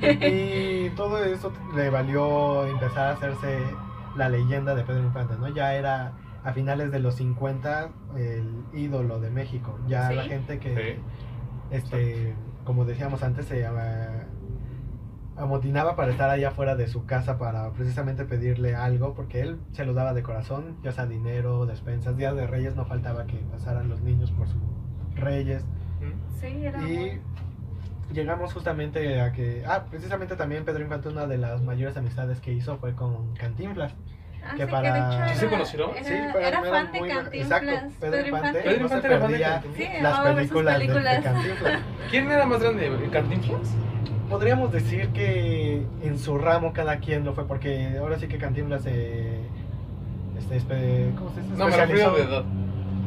sí. 0.00 0.26
Y 0.26 0.90
todo 0.96 1.22
eso 1.22 1.52
le 1.76 1.88
valió 1.90 2.66
empezar 2.66 3.08
a 3.08 3.10
hacerse 3.12 3.58
la 4.16 4.28
leyenda 4.28 4.74
de 4.74 4.82
Pedro 4.82 5.02
Infante, 5.04 5.34
¿no? 5.38 5.48
Ya 5.54 5.74
era 5.74 6.12
a 6.44 6.52
finales 6.52 6.90
de 6.90 7.00
los 7.00 7.14
50 7.16 7.90
el 8.16 8.64
ídolo 8.72 9.20
de 9.20 9.30
México. 9.30 9.78
Ya 9.86 10.08
Sí. 10.08 10.14
la 10.14 10.22
gente 10.24 10.58
que, 10.58 10.74
Sí. 10.74 11.00
este, 11.70 12.34
como 12.64 12.84
decíamos 12.84 13.22
antes, 13.22 13.46
se 13.46 13.60
eh, 13.62 13.68
amotinaba 15.36 15.96
para 15.96 16.10
estar 16.12 16.28
allá 16.28 16.48
afuera 16.48 16.76
de 16.76 16.86
su 16.86 17.06
casa 17.06 17.38
para 17.38 17.70
precisamente 17.72 18.24
pedirle 18.24 18.74
algo, 18.74 19.14
porque 19.14 19.40
él 19.40 19.58
se 19.72 19.84
lo 19.84 19.94
daba 19.94 20.12
de 20.12 20.22
corazón, 20.22 20.76
ya 20.82 20.92
sea 20.92 21.06
dinero, 21.06 21.64
despensas, 21.66 22.16
días 22.16 22.36
de 22.36 22.46
reyes, 22.46 22.76
no 22.76 22.84
faltaba 22.84 23.26
que 23.26 23.36
pasaran 23.50 23.88
los 23.88 24.00
niños 24.02 24.30
por 24.32 24.48
sus 24.48 24.60
reyes. 25.14 25.64
Sí, 26.40 26.64
era 26.64 26.78
Y 26.88 26.96
muy- 26.96 27.20
llegamos 28.12 28.52
justamente 28.52 29.20
a 29.20 29.32
que, 29.32 29.62
ah, 29.66 29.84
precisamente 29.90 30.36
también 30.36 30.64
Pedro 30.64 30.82
Infante 30.82 31.08
una 31.08 31.26
de 31.26 31.38
las 31.38 31.62
mayores 31.62 31.96
amistades 31.96 32.40
que 32.40 32.52
hizo 32.52 32.76
fue 32.78 32.94
con 32.94 33.34
Cantinflas. 33.34 33.94
Ah, 34.44 34.54
que 34.56 34.64
sí, 34.64 34.70
para- 34.70 34.82
que 34.82 35.00
de 35.00 35.06
hecho 35.26 35.34
¿Sí 35.34 35.40
se 35.40 35.48
conocieron? 35.48 35.90
Era, 35.90 36.04
Sí, 36.04 36.12
era, 36.14 36.32
pero 36.60 36.70
fan 36.70 36.92
de 36.92 36.98
muy- 36.98 37.08
Cantinflas. 37.08 37.62
exacto, 37.62 37.88
Pedro 38.00 38.26
Infante. 38.26 38.58
Pedro 38.60 38.70
no 38.70 38.88
se 38.88 38.94
Infante 38.94 39.06
era 39.06 39.18
fan 39.18 39.26
de 39.30 39.38
perdía 39.38 39.50
Cantinflas. 39.52 39.76
Sí, 39.96 40.02
las 40.02 40.20
películas, 40.20 40.78
de- 40.78 40.86
De. 40.88 41.22
Cantinflas. 41.22 41.80
¿Quién 42.10 42.30
era 42.30 42.46
más 42.46 42.62
grande? 42.62 43.08
¿Cantinflas? 43.12 43.74
Podríamos 44.28 44.72
decir 44.72 45.08
que 45.08 45.82
en 46.02 46.18
su 46.18 46.38
ramo 46.38 46.72
cada 46.72 46.98
quien 46.98 47.24
lo 47.24 47.32
fue, 47.34 47.46
porque 47.46 47.96
ahora 47.98 48.18
sí 48.18 48.28
que 48.28 48.38
Cantinflas 48.38 48.82
se... 48.82 49.40
Este, 50.50 51.12
¿Cómo 51.16 51.30
se 51.32 51.42
dice? 51.42 51.54
No, 51.56 51.66
me 51.68 51.76
refiero 51.76 52.10
Especializó- 52.10 52.16
de 52.16 52.22
edad. 52.22 52.44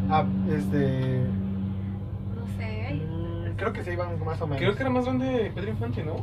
Ah, 0.10 0.26
este... 0.50 1.24
No 2.36 2.48
sé, 2.58 2.94
mm, 2.94 3.56
Creo 3.58 3.74
que 3.74 3.84
se 3.84 3.94
iban 3.94 4.24
más 4.24 4.42
o 4.42 4.48
menos. 4.48 4.60
Creo 4.62 4.76
que 4.76 4.82
era 4.82 4.90
más 4.90 5.04
grande 5.06 5.52
Pedro 5.54 5.70
Infante, 5.72 6.04
¿no? 6.04 6.16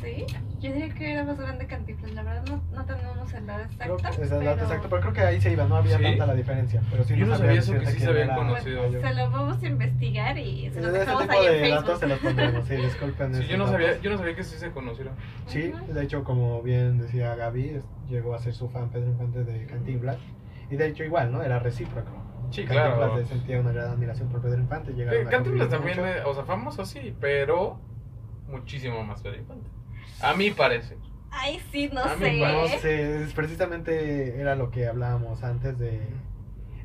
Sí. 0.00 0.26
Yo 0.60 0.72
diría 0.72 0.88
que 0.94 1.12
era 1.12 1.24
más 1.24 1.38
grande 1.38 1.66
Cantinflas. 1.66 2.12
La 2.12 2.22
verdad 2.22 2.44
no, 2.48 2.62
no 2.76 2.84
tenemos 2.84 3.32
el 3.32 3.46
dato 3.46 3.68
Creo 3.78 3.94
exacto. 3.96 4.16
que 4.18 4.24
es 4.26 4.32
el 4.32 4.38
dato 4.44 4.54
pero 4.56 4.66
exacto, 4.66 4.88
pero 4.88 5.00
creo 5.02 5.12
que 5.12 5.20
ahí 5.20 5.40
se 5.40 5.52
iba, 5.52 5.64
no 5.64 5.76
había 5.76 5.98
¿Sí? 5.98 6.02
tanta 6.02 6.26
la 6.26 6.34
diferencia. 6.34 6.82
Pero 6.90 7.04
sí 7.04 7.16
Yo 7.16 7.26
no 7.26 7.36
sabía 7.36 7.52
eso, 7.60 7.72
que 7.78 7.86
sí 7.86 8.00
se 8.00 8.08
habían 8.08 8.26
era 8.28 8.36
conocido. 8.36 8.82
mayor. 8.82 9.00
Se 9.02 9.14
lo 9.14 9.30
vamos 9.30 9.62
a 9.62 9.66
investigar 9.66 10.38
y 10.38 10.70
se 10.70 10.80
los 10.80 10.90
Ese 10.90 10.98
dejamos 11.00 11.22
tipo 11.22 11.32
ahí 11.34 11.46
en 11.46 11.52
de 11.62 11.68
datos 11.70 11.84
Facebook. 11.84 11.98
se 12.00 12.06
los 12.08 12.18
pondremos, 12.18 12.66
sí, 12.66 12.76
disculpen. 12.76 13.34
Sí, 13.34 13.46
yo 13.46 13.56
no 13.58 13.64
datos. 13.66 13.80
sabía, 13.80 14.00
yo 14.00 14.10
no 14.10 14.18
sabía 14.18 14.34
que 14.36 14.44
sí 14.44 14.56
se 14.58 14.70
conocieron. 14.72 15.14
Sí, 15.46 15.72
Ujú. 15.74 15.92
de 15.92 16.02
hecho, 16.04 16.24
como 16.24 16.62
bien 16.62 16.98
decía 16.98 17.34
Gaby, 17.36 17.68
es- 17.70 17.84
llegó 18.08 18.34
a 18.34 18.38
ser 18.38 18.54
su 18.54 18.68
fan 18.70 18.88
Pedro 18.90 19.08
Infante 19.08 19.44
de 19.44 19.66
Cantinflas. 19.66 20.16
Y 20.70 20.76
de 20.76 20.86
hecho, 20.88 21.04
igual, 21.04 21.30
¿no? 21.32 21.42
Era 21.42 21.58
recíproco. 21.60 22.10
Sí, 22.50 22.64
Cantinflas 22.64 22.96
claro. 23.10 23.26
sentía 23.26 23.60
una 23.60 23.72
gran 23.72 23.90
admiración 23.90 24.28
por 24.30 24.40
Pedro 24.42 24.58
Infante. 24.60 24.92
Eh, 24.96 25.26
Cantinflas 25.30 25.68
también, 25.68 25.98
mucho. 25.98 26.08
eh, 26.08 26.22
o 26.24 26.34
sea, 26.34 26.44
famoso 26.44 26.84
sí, 26.86 27.14
pero 27.20 27.78
muchísimo 28.48 29.04
más 29.04 29.20
Pedro 29.22 29.36
Infante. 29.38 29.68
A 30.20 30.34
mi 30.34 30.50
parecer. 30.50 30.96
Ay, 31.30 31.60
sí, 31.70 31.88
no 31.92 32.00
A 32.02 32.16
mí 32.16 32.24
sé. 32.24 32.38
No 32.40 32.68
sé, 32.80 33.22
es- 33.22 33.32
precisamente 33.34 34.40
era 34.40 34.54
lo 34.56 34.70
que 34.70 34.86
hablábamos 34.86 35.42
antes 35.44 35.78
de. 35.78 36.00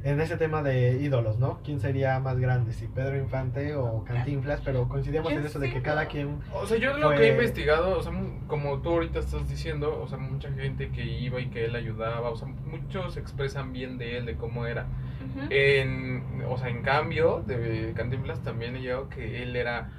En 0.05 0.19
ese 0.19 0.35
tema 0.35 0.61
de 0.61 0.97
ídolos, 1.01 1.39
¿no? 1.39 1.61
¿Quién 1.63 1.79
sería 1.79 2.19
más 2.19 2.37
grande? 2.37 2.73
Si 2.73 2.87
Pedro 2.87 3.15
Infante 3.17 3.73
o 3.73 4.03
Cantinflas, 4.03 4.59
pero 4.59 4.89
coincidíamos 4.89 5.31
en 5.31 5.45
eso 5.45 5.59
de 5.59 5.71
que 5.71 5.81
cada 5.81 6.07
quien. 6.07 6.39
O 6.53 6.65
sea, 6.65 6.77
yo 6.77 6.97
lo 6.97 7.07
Fue- 7.07 7.15
que 7.15 7.27
he 7.29 7.31
investigado, 7.31 7.97
o 7.97 8.03
sea, 8.03 8.11
como 8.47 8.79
tú 8.81 8.89
ahorita 8.89 9.19
estás 9.19 9.47
diciendo, 9.47 10.01
o 10.03 10.07
sea, 10.09 10.17
mucha 10.17 10.51
gente 10.51 10.89
que 10.89 11.05
iba 11.05 11.39
y 11.39 11.45
que 11.47 11.63
él 11.63 11.75
ayudaba, 11.77 12.31
o 12.31 12.35
sea, 12.35 12.49
muchos 12.49 13.15
expresan 13.15 13.71
bien 13.71 13.97
de 13.97 14.17
él, 14.17 14.25
de 14.25 14.35
cómo 14.35 14.65
era. 14.67 14.87
Ujú. 15.25 15.47
En, 15.49 16.43
o 16.49 16.57
sea, 16.57 16.67
en 16.67 16.81
cambio, 16.81 17.41
de 17.47 17.93
Cantinflas 17.95 18.43
también 18.43 18.75
he 18.75 18.81
llegado 18.81 19.07
que 19.07 19.41
él 19.41 19.55
era 19.55 19.89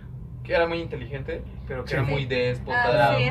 que 0.45 0.55
era 0.55 0.67
muy 0.67 0.79
inteligente, 0.81 1.43
pero 1.67 1.85
que 1.85 1.91
Sí. 1.91 1.97
era 1.97 2.05
Sí. 2.05 2.11
muy 2.13 2.27
déspota, 2.27 3.13
Ah, 3.13 3.17
sí, 3.17 3.25
sí. 3.25 3.31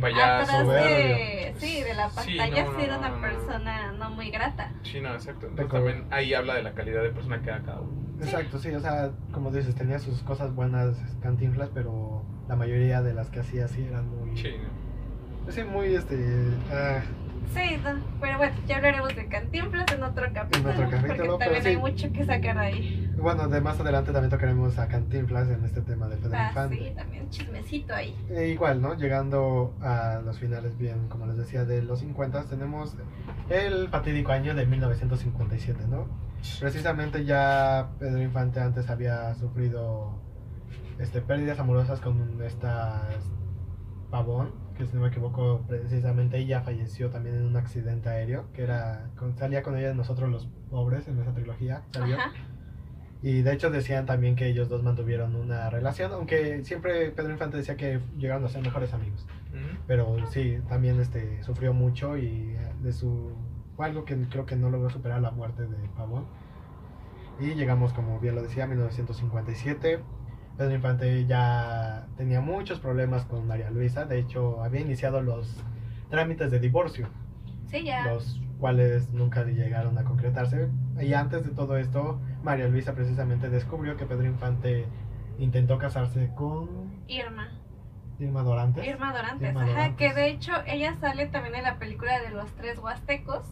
payaso. 0.00 0.56
Atrás 0.56 0.68
de, 0.68 1.54
sí, 1.58 1.82
de 1.82 1.94
la 1.94 2.10
Sí, 2.10 2.36
pantalla 2.36 2.64
no, 2.64 2.70
sí, 2.76 2.84
era 2.84 2.92
no, 2.94 2.98
una 2.98 3.08
no, 3.08 3.20
persona 3.22 3.92
no 3.92 4.10
muy 4.10 4.30
grata. 4.30 4.70
Sí, 4.82 5.00
no, 5.00 5.14
exacto. 5.14 5.46
Entonces 5.48 5.72
también 5.72 6.04
ahí 6.10 6.34
habla 6.34 6.54
de 6.54 6.62
la 6.62 6.72
calidad 6.74 7.02
de 7.02 7.10
persona 7.10 7.40
que 7.40 7.48
era 7.48 7.62
cada 7.62 7.80
uno. 7.80 8.06
Exacto, 8.20 8.58
sí, 8.58 8.70
o 8.74 8.80
sea, 8.80 9.10
como 9.32 9.50
dices, 9.50 9.74
tenía 9.74 9.98
sus 9.98 10.22
cosas 10.22 10.54
buenas 10.54 10.96
Cantinflas, 11.22 11.70
pero 11.74 12.22
la 12.48 12.56
mayoría 12.56 13.02
de 13.02 13.14
las 13.14 13.30
que 13.30 13.40
hacía 13.40 13.66
sí 13.68 13.84
eran 13.88 14.08
muy. 14.08 14.36
Sí, 14.36 14.54
Sí, 15.48 15.62
muy 15.64 15.94
este. 15.94 16.16
ah, 16.72 17.00
Sí, 17.54 17.76
no, 17.82 18.00
pero 18.20 18.36
bueno, 18.38 18.54
ya 18.66 18.76
hablaremos 18.76 19.14
de 19.16 19.26
Cantinflas 19.28 19.86
en 19.92 20.02
otro 20.02 20.26
capítulo. 20.34 20.70
otro 20.70 20.90
capítulo, 20.90 21.26
porque 21.32 21.44
también 21.44 21.62
sí. 21.62 21.68
hay 21.70 21.76
mucho 21.78 22.12
que 22.12 22.24
sacar 22.24 22.58
ahí. 22.58 23.10
bueno, 23.18 23.48
de 23.48 23.60
más 23.60 23.80
adelante 23.80 24.12
también 24.12 24.30
tocaremos 24.30 24.78
a 24.78 24.88
Cantinflas 24.88 25.48
en 25.48 25.64
este 25.64 25.80
tema 25.80 26.06
de 26.08 26.16
Pedro 26.16 26.36
Ah, 26.36 26.48
Infante. 26.48 26.76
sí, 26.76 26.92
también 26.94 27.30
chismecito 27.30 27.94
ahí. 27.94 28.14
E 28.30 28.48
igual, 28.48 28.82
¿no? 28.82 28.94
Llegando 28.94 29.74
a 29.80 30.20
los 30.24 30.38
finales, 30.38 30.76
bien, 30.76 31.08
como 31.08 31.26
les 31.26 31.36
decía, 31.36 31.64
de 31.64 31.82
los 31.82 32.00
50, 32.00 32.44
tenemos 32.44 32.94
el 33.48 33.88
fatídico 33.88 34.32
año 34.32 34.54
de 34.54 34.66
1957, 34.66 35.86
¿no? 35.88 36.06
Precisamente 36.60 37.24
ya 37.24 37.88
Pedro 37.98 38.20
Infante 38.22 38.60
antes 38.60 38.88
había 38.90 39.34
sufrido 39.34 40.20
este, 40.98 41.20
pérdidas 41.20 41.58
amorosas 41.58 42.00
con 42.00 42.40
esta 42.42 43.02
Pavón, 44.10 44.52
que 44.76 44.86
si 44.86 44.94
no 44.94 45.02
me 45.02 45.08
equivoco, 45.08 45.64
precisamente 45.66 46.38
ella 46.38 46.60
falleció 46.62 47.10
también 47.10 47.36
en 47.36 47.44
un 47.44 47.56
accidente 47.56 48.08
aéreo, 48.08 48.52
que 48.52 48.62
era, 48.62 49.10
salía 49.36 49.62
con 49.62 49.76
ella 49.76 49.88
de 49.88 49.94
nosotros 49.94 50.30
los 50.30 50.46
pobres 50.70 51.08
en 51.08 51.18
esa 51.20 51.32
trilogía, 51.32 51.82
salió. 51.92 52.16
Ajá. 52.16 52.32
Y 53.22 53.42
de 53.42 53.52
hecho 53.52 53.70
decían 53.70 54.06
también 54.06 54.36
que 54.36 54.46
ellos 54.46 54.68
dos 54.68 54.82
mantuvieron 54.82 55.34
una 55.34 55.70
relación, 55.70 56.12
aunque 56.12 56.64
siempre 56.64 57.10
Pedro 57.10 57.32
Infante 57.32 57.56
decía 57.56 57.76
que 57.76 58.00
llegaron 58.16 58.44
a 58.44 58.48
ser 58.48 58.62
mejores 58.62 58.92
amigos. 58.92 59.26
Ujú. 59.50 59.78
Pero 59.86 60.16
sí, 60.30 60.58
también 60.68 61.00
este, 61.00 61.42
sufrió 61.42 61.72
mucho 61.72 62.16
y 62.16 62.54
eh, 62.56 62.72
de 62.82 62.92
su... 62.92 63.32
Fue 63.74 63.86
algo 63.86 64.04
que 64.04 64.16
creo 64.28 64.46
que 64.46 64.56
no 64.56 64.70
logró 64.70 64.90
superar 64.90 65.20
la 65.20 65.30
muerte 65.30 65.66
de 65.66 65.88
Pavón. 65.96 66.26
Y 67.40 67.54
llegamos, 67.54 67.92
como 67.92 68.20
bien 68.20 68.34
lo 68.34 68.42
decía, 68.42 68.64
a 68.64 68.66
1957. 68.66 70.00
Pedro 70.56 70.74
Infante 70.74 71.26
ya 71.26 72.06
tenía 72.16 72.40
muchos 72.40 72.80
problemas 72.80 73.24
con 73.24 73.46
María 73.46 73.70
Luisa. 73.70 74.04
De 74.06 74.18
hecho, 74.18 74.62
había 74.62 74.80
iniciado 74.80 75.20
los 75.20 75.62
trámites 76.10 76.50
de 76.50 76.60
divorcio 76.60 77.08
Sí, 77.66 77.84
ya. 77.84 78.04
los 78.06 78.40
cuales 78.58 79.10
nunca 79.12 79.44
llegaron 79.44 79.98
a 79.98 80.04
concretarse. 80.04 80.68
Y 81.00 81.12
antes 81.12 81.44
de 81.44 81.50
todo 81.50 81.76
esto, 81.76 82.20
María 82.42 82.68
Luisa 82.68 82.94
precisamente 82.94 83.50
descubrió 83.50 83.96
que 83.96 84.06
Pedro 84.06 84.24
Infante 84.24 84.86
intentó 85.38 85.78
casarse 85.78 86.30
con 86.34 87.02
Irma. 87.06 87.48
Irma 88.18 88.42
Dorantes. 88.42 88.86
Irma 88.86 89.12
Dorantes, 89.12 89.48
Irma 89.50 89.64
ajá, 89.64 89.96
que 89.96 90.14
de 90.14 90.28
hecho 90.30 90.52
ella 90.66 90.94
sale 90.94 91.26
también 91.26 91.54
en 91.56 91.64
la 91.64 91.78
película 91.78 92.18
de 92.20 92.30
los 92.30 92.50
tres 92.52 92.78
huastecos. 92.78 93.44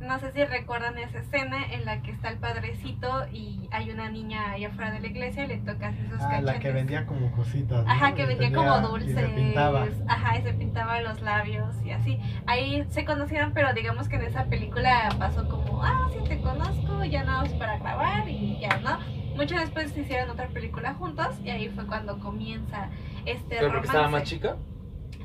No 0.00 0.18
sé 0.18 0.32
si 0.32 0.44
recuerdan 0.44 0.96
esa 0.98 1.18
escena 1.18 1.58
en 1.72 1.84
la 1.84 2.00
que 2.02 2.10
está 2.10 2.28
el 2.30 2.38
padrecito 2.38 3.26
y 3.32 3.68
hay 3.70 3.90
una 3.90 4.08
niña 4.10 4.52
allá 4.52 4.68
afuera 4.68 4.90
de 4.92 5.00
la 5.00 5.06
iglesia 5.08 5.44
y 5.44 5.48
le 5.48 5.56
toca 5.58 5.88
así 5.88 5.98
sus 6.10 6.20
Ah, 6.20 6.40
la 6.40 6.52
que 6.54 6.58
cachetes. 6.58 6.74
vendía 6.74 7.06
como 7.06 7.30
cositas. 7.32 7.84
¿no? 7.84 7.90
Ajá, 7.90 8.14
que 8.14 8.26
vendía 8.26 8.48
tenía- 8.50 8.56
como 8.72 8.78
y 8.86 8.90
dulces. 8.90 9.14
se 9.14 9.28
pintaba. 9.28 9.86
Ajá, 10.08 10.38
y 10.38 10.42
se 10.42 10.52
pintaba 10.54 11.00
los 11.00 11.20
labios 11.20 11.74
y 11.84 11.90
así. 11.90 12.18
Ahí 12.46 12.84
se 12.90 13.04
conocieron, 13.04 13.52
pero 13.52 13.72
digamos 13.74 14.08
que 14.08 14.16
en 14.16 14.22
esa 14.22 14.44
película 14.46 15.08
pasó 15.18 15.48
como, 15.48 15.82
ah, 15.82 16.08
sí 16.12 16.18
te 16.28 16.40
conozco, 16.40 17.04
ya 17.04 17.24
nada 17.24 17.42
más 17.42 17.52
para 17.54 17.78
grabar 17.78 18.28
y 18.28 18.58
ya, 18.60 18.78
¿no? 18.78 18.98
Mucho 19.36 19.56
después 19.56 19.90
se 19.92 20.00
hicieron 20.00 20.30
otra 20.30 20.48
película 20.48 20.94
juntos 20.94 21.38
y 21.44 21.50
ahí 21.50 21.68
fue 21.68 21.86
cuando 21.86 22.18
comienza 22.18 22.88
este 23.24 23.56
¿Pero 23.56 23.68
romance. 23.68 23.86
estaba 23.86 24.08
más 24.08 24.22
chica? 24.24 24.56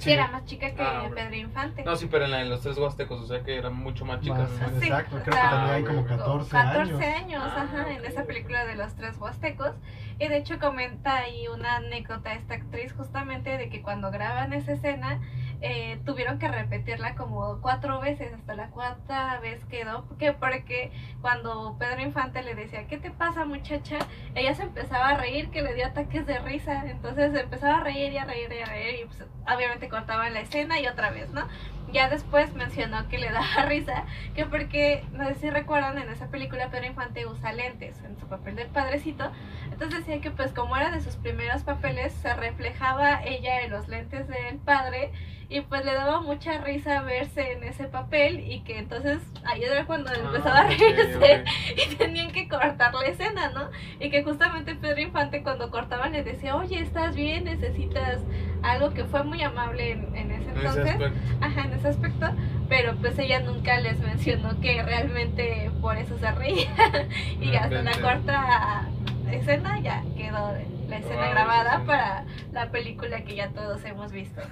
Sí, 0.03 0.11
era 0.11 0.27
más 0.27 0.45
chica 0.45 0.73
que 0.73 0.81
Ah. 0.81 1.09
Pedro 1.13 1.35
Infante. 1.35 1.83
No, 1.83 1.95
sí, 1.95 2.07
pero 2.09 2.25
en 2.25 2.31
la 2.31 2.37
de 2.37 2.45
los 2.45 2.61
tres 2.61 2.77
huastecos, 2.77 3.21
o 3.21 3.27
sea 3.27 3.41
que 3.43 3.55
era 3.57 3.69
mucho 3.69 4.05
más 4.05 4.21
chica. 4.21 4.47
Sí, 4.79 4.85
exacto, 4.87 5.11
creo 5.23 5.23
que 5.23 5.31
tenía 5.31 5.73
ahí 5.73 5.83
como 5.83 6.05
14, 6.05 6.57
años. 6.57 6.89
14 6.89 7.05
años, 7.13 7.43
Ah, 7.45 7.61
ajá, 7.63 7.91
en 7.91 8.05
esa 8.05 8.23
película 8.25 8.65
de 8.65 8.75
los 8.75 8.93
tres 8.95 9.17
huastecos. 9.17 9.71
Y 10.19 10.27
de 10.27 10.37
hecho 10.37 10.59
comenta 10.59 11.17
ahí 11.17 11.47
una 11.47 11.77
anécdota 11.77 12.33
esta 12.33 12.53
actriz 12.55 12.93
justamente 12.93 13.57
de 13.57 13.69
que 13.69 13.81
cuando 13.81 14.11
graban 14.11 14.53
esa 14.53 14.73
escena, 14.73 15.19
eh, 15.65 15.97
tuvieron 16.05 16.39
que 16.39 16.49
repetirla 16.49 17.15
como 17.15 17.61
cuatro 17.61 18.01
veces, 18.01 18.33
hasta 18.33 18.53
la 18.53 18.67
cuarta 18.67 19.39
vez 19.39 19.63
quedó, 19.65 20.05
que 20.17 20.33
porque 20.33 20.91
cuando 21.21 21.77
Pedro 21.79 22.01
Infante 22.01 22.43
le 22.43 22.53
decía, 22.53 22.85
¿qué 22.87 22.97
te 22.97 23.11
pasa 23.11 23.45
muchacha? 23.45 23.99
Ella 24.35 24.53
se 24.55 24.63
empezaba 24.63 25.11
a 25.11 25.17
reír, 25.17 25.51
que 25.51 25.61
le 25.61 25.73
dio 25.73 25.85
ataques 25.85 26.25
de 26.25 26.37
risa, 26.39 26.83
entonces 26.89 27.31
se 27.31 27.39
empezaba 27.39 27.77
a 27.77 27.83
reír 27.85 28.11
y 28.11 28.17
a 28.17 28.25
reír 28.25 28.51
y 28.51 28.61
a 28.61 28.65
reír 28.65 28.99
y 29.03 29.05
pues, 29.05 29.23
obviamente 29.55 29.87
cortaban 29.87 30.33
la 30.33 30.41
escena 30.41 30.81
y 30.81 30.87
otra 30.87 31.11
vez, 31.11 31.29
¿no? 31.31 31.47
Ya 31.93 32.09
después 32.09 32.53
mencionó 32.55 33.07
que 33.07 33.17
le 33.17 33.29
daba 33.31 33.65
risa, 33.65 34.03
que 34.35 34.45
porque, 34.45 35.05
no 35.13 35.25
sé 35.29 35.35
si 35.35 35.49
recuerdan, 35.49 35.97
en 35.97 36.09
esa 36.09 36.27
película 36.27 36.71
Pedro 36.71 36.87
Infante 36.87 37.25
usa 37.25 37.53
lentes 37.53 38.03
en 38.03 38.19
su 38.19 38.27
papel 38.27 38.57
del 38.57 38.67
padrecito, 38.67 39.31
entonces 39.71 39.99
decía 39.99 40.19
que 40.19 40.31
pues 40.31 40.51
como 40.51 40.75
era 40.75 40.91
de 40.91 40.99
sus 40.99 41.15
primeros 41.15 41.63
papeles, 41.63 42.11
se 42.11 42.33
reflejaba 42.33 43.23
ella 43.23 43.61
en 43.61 43.71
los 43.71 43.87
lentes 43.87 44.27
del 44.27 44.57
padre 44.57 45.13
y 45.53 45.61
pues 45.61 45.85
le 45.85 45.93
daba 45.93 46.19
mucha 46.21 46.57
risa 46.57 47.03
verse 47.03 47.51
en 47.51 47.63
ese 47.63 47.83
papel 47.83 48.39
y 48.39 48.61
que 48.61 48.79
entonces 48.79 49.19
ahí 49.45 49.63
era 49.63 49.85
cuando 49.85 50.11
empezaba 50.11 50.61
a 50.61 50.61
Ah, 50.61 50.67
reírse 50.67 51.43
y 51.91 51.95
tenían 51.95 52.31
que 52.31 52.47
cortar 52.47 52.91
la 52.91 53.05
escena, 53.05 53.49
¿no? 53.51 53.69
Y 53.99 54.09
que 54.09 54.23
justamente 54.23 54.73
Pedro 54.73 55.01
Infante 55.01 55.43
cuando 55.43 55.69
cortaban 55.69 56.13
le 56.13 56.23
decía, 56.23 56.55
oye, 56.55 56.79
¿estás 56.79 57.15
bien? 57.15 57.43
¿Necesitas 57.43 58.19
algo? 58.63 58.95
Que 58.95 59.03
fue 59.03 59.23
muy 59.23 59.43
amable 59.43 59.91
en, 59.91 60.15
en 60.15 60.31
ese 60.31 60.49
En 60.49 60.57
ese 60.57 60.67
entonces. 60.67 61.11
Ajá, 61.39 61.61
en 61.65 61.73
ese 61.73 61.87
aspecto, 61.89 62.31
pero 62.67 62.95
pues 62.95 63.19
ella 63.19 63.39
nunca 63.41 63.79
les 63.79 63.99
mencionó 63.99 64.59
que 64.59 64.81
realmente 64.81 65.69
por 65.81 65.97
eso 65.97 66.17
se 66.17 66.31
reía 66.31 66.71
y 67.39 67.51
No 67.51 67.59
hasta 67.59 67.81
la 67.83 67.97
cuarta 68.01 68.87
escena 69.31 69.79
ya 69.81 70.03
quedó 70.17 70.55
la 70.87 70.97
escena 70.97 71.21
Wow, 71.23 71.31
grabada 71.31 71.79
sí. 71.79 71.85
para 71.85 72.25
la 72.51 72.71
película 72.71 73.23
que 73.23 73.35
ya 73.35 73.49
todos 73.51 73.83
hemos 73.85 74.11
visto. 74.11 74.41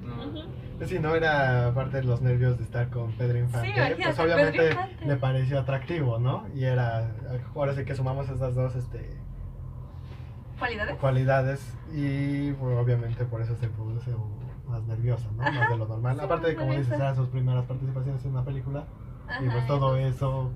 No. 0.00 0.86
Sí, 0.86 0.98
no 1.00 1.14
era 1.16 1.72
parte 1.74 1.98
de 1.98 2.04
los 2.04 2.22
nervios 2.22 2.56
de 2.56 2.64
estar 2.64 2.88
con 2.88 3.12
Pedro 3.12 3.38
Infante. 3.38 3.68
imagínate, 3.68 3.96
pues 4.04 4.16
Pedro 4.16 4.24
obviamente 4.24 4.70
Infante. 4.70 5.04
le 5.06 5.16
pareció 5.16 5.58
atractivo, 5.58 6.18
¿no? 6.20 6.46
Y 6.54 6.64
era, 6.64 7.10
ahora 7.54 7.74
sí 7.74 7.84
que 7.84 7.94
sumamos 7.96 8.28
esas 8.30 8.54
dos 8.54 8.74
este, 8.76 9.10
¿Cualidades? 10.58 10.96
cualidades 10.96 11.74
y 11.92 12.52
pues, 12.52 12.76
obviamente 12.78 13.24
por 13.24 13.42
eso 13.42 13.54
se 13.56 13.68
puso 13.68 14.30
más 14.68 14.82
nerviosa, 14.84 15.28
¿no? 15.36 15.42
Más 15.42 15.68
de 15.68 15.76
lo 15.76 15.86
normal. 15.88 16.16
Sí, 16.16 16.24
Aparte 16.24 16.54
como 16.54 16.72
dices, 16.72 16.92
eran 16.92 17.16
sus 17.16 17.28
primeras 17.28 17.64
participaciones 17.66 18.24
en 18.24 18.30
una 18.30 18.44
película 18.44 18.84
y 19.28 19.46
Ajá, 19.46 19.52
pues 19.52 19.66
todo 19.66 19.96
eso 19.96 20.52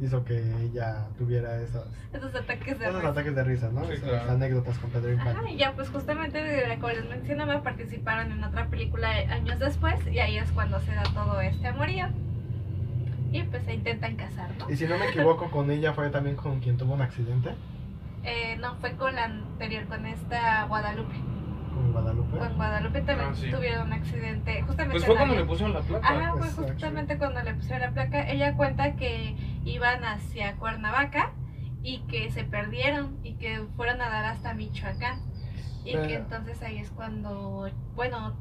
hizo 0.00 0.24
que 0.24 0.38
ella 0.62 1.06
tuviera 1.16 1.60
esos, 1.62 1.84
Esos 2.12 2.34
ataques 2.34 2.78
de 2.78 2.84
esos 2.86 2.96
risa. 2.96 3.08
ataques 3.10 3.34
de 3.34 3.44
risa, 3.44 3.70
¿no? 3.70 3.84
Sí, 3.86 3.92
Esas 3.92 4.08
claro. 4.08 4.30
anécdotas 4.32 4.78
con 4.78 4.90
Pedro 4.90 5.12
Infante. 5.12 5.40
Ajá, 5.40 5.50
y 5.50 5.56
ya 5.56 5.72
pues 5.72 5.88
justamente 5.90 6.42
de- 6.42 6.74
como 6.78 6.88
les 6.92 7.08
mencionaba 7.08 7.62
participaron 7.62 8.32
en 8.32 8.42
otra 8.42 8.66
película 8.66 9.08
años 9.08 9.58
después 9.60 9.94
y 10.08 10.18
ahí 10.18 10.36
es 10.36 10.50
cuando 10.52 10.80
se 10.80 10.94
da 10.94 11.04
todo 11.14 11.40
este 11.40 11.68
amorío 11.68 12.06
y 13.32 13.42
pues 13.44 13.62
se 13.64 13.74
intentan 13.74 14.16
casar, 14.16 14.50
¿no? 14.58 14.70
Y 14.70 14.76
si 14.76 14.86
no 14.86 14.98
me 14.98 15.06
equivoco, 15.08 15.50
con 15.50 15.70
ella 15.70 15.92
fue 15.92 16.10
también 16.10 16.36
con 16.36 16.60
quien 16.60 16.76
tuvo 16.76 16.94
un 16.94 17.02
accidente, 17.02 17.54
Eh, 18.26 18.56
no, 18.58 18.74
fue 18.76 18.92
con 18.92 19.14
la 19.14 19.24
anterior, 19.24 19.84
con 19.86 20.06
esta 20.06 20.64
Guadalupe. 20.64 21.14
con 21.74 21.92
Guadalupe. 21.92 22.38
Con 22.38 22.54
Guadalupe 22.56 23.00
también 23.02 23.30
Ah, 23.32 23.34
sí. 23.34 23.50
tuvieron 23.50 23.88
un 23.88 23.92
accidente, 23.92 24.62
justamente 24.62 24.92
Pues 24.92 25.04
fue 25.04 25.14
cuando 25.16 25.34
le 25.34 25.44
pusieron 25.44 25.74
la 25.74 25.80
placa. 25.82 26.08
Ajá, 26.08 26.34
fue 26.38 26.48
justamente 26.68 27.18
cuando 27.18 27.42
le 27.42 27.52
pusieron 27.54 27.80
la 27.82 27.90
placa. 27.90 28.26
Ella 28.30 28.54
cuenta 28.54 28.94
que 28.96 29.34
iban 29.64 30.04
hacia 30.04 30.56
Cuernavaca 30.56 31.32
y 31.82 31.98
que 32.08 32.30
se 32.30 32.44
perdieron 32.44 33.18
y 33.22 33.34
que 33.34 33.62
fueron 33.76 34.00
a 34.00 34.08
dar 34.08 34.24
hasta 34.24 34.54
Michoacán. 34.54 35.20
Y 35.84 35.92
Pero- 35.92 36.06
que 36.08 36.14
entonces 36.14 36.62
ahí 36.62 36.78
es 36.78 36.90
cuando, 36.90 37.70
bueno, 37.94 38.34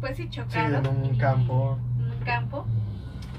pues 0.00 0.16
sí 0.16 0.24
Sí, 0.24 0.30
chocaron. 0.30 0.86
en 0.86 0.96
un 0.96 1.14
y- 1.14 1.18
campo. 1.18 1.78
en 1.98 2.10
un 2.12 2.18
campo. 2.24 2.66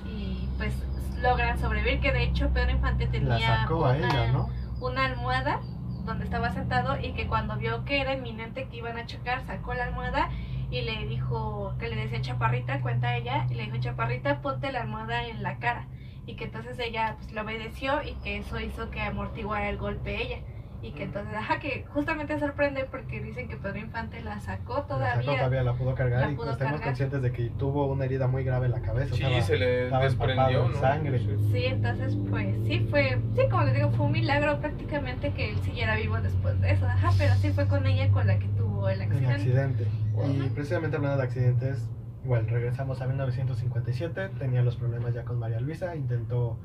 Y 0.06 0.48
pues 0.58 0.74
logran 1.22 1.58
sobrevivir, 1.60 2.02
que 2.02 2.12
de 2.12 2.24
hecho 2.24 2.50
Pedro 2.50 2.72
Infante 2.72 3.08
tenía 3.08 3.62
sacó 3.62 3.86
a 3.86 3.94
una, 3.94 4.08
ella, 4.08 4.32
¿no? 4.32 4.50
una 4.82 5.06
almohada 5.06 5.62
donde 6.06 6.26
estaba 6.26 6.52
sentado 6.52 7.00
y 7.00 7.14
que 7.14 7.28
cuando 7.28 7.56
vio 7.58 7.84
que 7.86 8.00
era 8.02 8.14
inminente 8.14 8.68
que 8.68 8.78
iban 8.78 8.98
a 8.98 9.06
chocar, 9.06 9.44
sacó 9.48 9.74
la 9.74 9.86
almohada 9.86 10.30
y 10.70 10.82
le 10.82 11.06
dijo, 11.08 11.74
que 11.80 11.88
le 11.88 11.96
decía 11.96 12.22
Chaparrita, 12.22 12.82
cuenta 12.82 13.16
ella, 13.16 13.48
y 13.50 13.54
le 13.56 13.64
dijo 13.66 13.78
Chaparrita, 13.78 14.42
ponte 14.42 14.72
la 14.72 14.82
almohada 14.82 15.26
en 15.28 15.42
la 15.42 15.58
cara. 15.58 15.88
Y 16.28 16.36
que 16.36 16.46
entonces 16.46 16.78
ella 16.80 17.16
pues 17.18 17.32
le 17.32 17.42
obedeció 17.42 18.02
y 18.04 18.14
que 18.24 18.38
eso 18.38 18.60
hizo 18.60 18.90
que 18.90 19.02
amortiguara 19.02 19.70
el 19.70 19.78
golpe 19.78 20.22
ella. 20.22 20.38
Y 20.82 20.92
que 20.92 21.04
entonces, 21.04 21.34
ajá, 21.36 21.60
que 21.60 21.84
justamente 21.94 22.38
sorprende 22.38 22.86
porque 22.86 23.20
dicen 23.20 23.48
que 23.48 23.56
Pedro 23.56 23.80
Infante 23.80 24.22
la 24.22 24.40
sacó 24.40 24.74
La 24.76 24.82
sacó, 24.82 24.88
todavía. 24.88 25.38
todavía 25.38 25.64
la 25.64 25.74
pudo 25.74 25.96
cargar 25.96 26.22
La 26.22 26.32
y 26.32 26.36
pudo 26.36 26.52
estemos 26.52 26.74
cargar. 26.74 26.88
conscientes 26.90 27.22
de 27.24 27.32
que 27.32 27.50
tuvo 27.58 27.88
una 27.88 28.06
herida 28.06 28.28
muy 28.28 28.44
grave 28.44 28.68
en 28.68 28.74
la 28.74 28.82
cabeza. 28.82 29.16
Sí, 29.16 29.24
estaba- 29.24 29.42
se 29.42 29.58
le 29.58 29.90
desprendió, 29.90 30.68
¿no? 30.68 30.80
sangre. 30.80 31.20
Sí. 31.52 31.66
Entonces 31.66 32.16
pues 32.30 32.56
sí 32.68 32.86
fue, 32.92 33.18
sí, 33.36 33.42
como 33.50 33.64
les 33.64 33.74
digo, 33.74 33.90
fue 33.92 34.06
un 34.06 34.12
milagro 34.12 34.60
prácticamente 34.60 35.32
que 35.34 35.52
él 35.52 35.58
siguiera 35.64 35.96
vivo 35.96 36.18
después 36.22 36.60
de 36.62 36.72
eso. 36.72 36.86
Ajá, 36.86 37.12
pero 37.18 37.34
sí 37.36 37.52
fue 37.52 37.68
con 37.68 37.88
ella 37.88 38.12
con 38.12 38.28
la 38.28 38.38
que 38.38 38.48
tuvo 38.50 38.88
el 38.90 39.02
en 39.02 39.12
accidente. 39.12 39.34
accidente. 39.34 39.88
Y 40.28 40.42
Ujú. 40.42 40.54
precisamente 40.54 40.98
hablando 40.98 41.18
de 41.18 41.24
accidentes, 41.24 41.90
igual 42.26 42.48
regresamos 42.48 43.02
a 43.02 43.08
1957, 43.08 44.30
tenía 44.40 44.64
los 44.64 44.76
problemas 44.76 45.14
ya 45.14 45.24
con 45.24 45.38
María 45.38 45.60
Luisa, 45.60 45.96
intentó, 45.96 46.58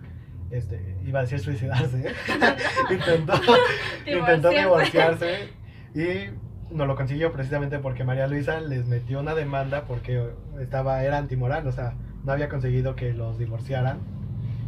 este, 0.51 0.97
iba 1.05 1.19
a 1.19 1.23
decir 1.23 1.39
suicidarse, 1.39 2.09
¿eh? 2.09 2.15
intentó, 2.91 3.35
intentó 4.07 4.49
Divorciarse. 4.49 5.51
y 5.95 6.75
no 6.75 6.87
lo 6.87 6.97
consiguió 6.97 7.31
precisamente 7.31 7.79
porque 7.79 8.05
María 8.05 8.27
Luisa 8.27 8.61
les 8.61 8.87
metió 8.87 9.21
una 9.21 9.35
demanda 9.35 9.85
porque 9.85 10.31
estaba, 10.61 11.05
era 11.05 11.19
antimoral, 11.19 11.67
o 11.67 11.73
sea, 11.73 11.93
no 12.25 12.33
había 12.33 12.49
conseguido 12.49 12.97
que 12.97 13.13
los 13.13 13.39
divorciaran. 13.39 13.99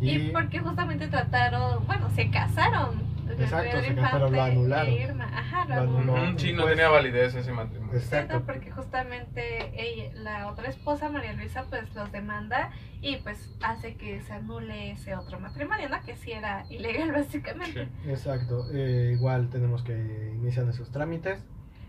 Y 0.00 0.30
porque 0.30 0.58
justamente 0.58 1.08
trataron, 1.08 1.86
bueno, 1.86 2.10
se 2.10 2.28
casaron. 2.28 3.11
Exacto, 3.38 3.80
se 3.82 3.92
pero 3.94 4.30
lo 4.30 4.42
anularon. 4.42 4.92
Irma. 4.92 5.24
Ajá, 5.32 5.64
lo 5.66 5.74
Lo 5.74 5.80
anuló. 5.82 5.98
anuló. 6.16 6.30
Ujú, 6.30 6.38
Sí, 6.38 6.52
no 6.52 6.62
Pues- 6.62 6.74
tenía 6.74 6.88
validez 6.88 7.34
ese 7.34 7.52
matrimonio. 7.52 7.94
Exacto. 7.94 8.42
Porque 8.46 8.70
justamente 8.70 9.72
ella, 9.74 10.10
la 10.14 10.48
otra 10.48 10.68
esposa, 10.68 11.08
María 11.08 11.32
Luisa, 11.34 11.64
pues 11.68 11.94
los 11.94 12.10
demanda 12.12 12.70
y 13.00 13.16
pues 13.16 13.50
hace 13.62 13.96
que 13.96 14.20
se 14.22 14.32
anule 14.32 14.92
ese 14.92 15.14
otro 15.16 15.38
matrimonio, 15.40 15.88
¿no? 15.88 16.00
Que 16.02 16.16
sí 16.16 16.32
era 16.32 16.64
ilegal 16.70 17.12
básicamente. 17.12 17.88
Sí. 18.04 18.10
Exacto, 18.10 18.66
eh, 18.72 19.12
igual 19.14 19.48
tenemos 19.50 19.82
que 19.82 20.32
inician 20.34 20.68
esos 20.68 20.90
trámites. 20.90 21.44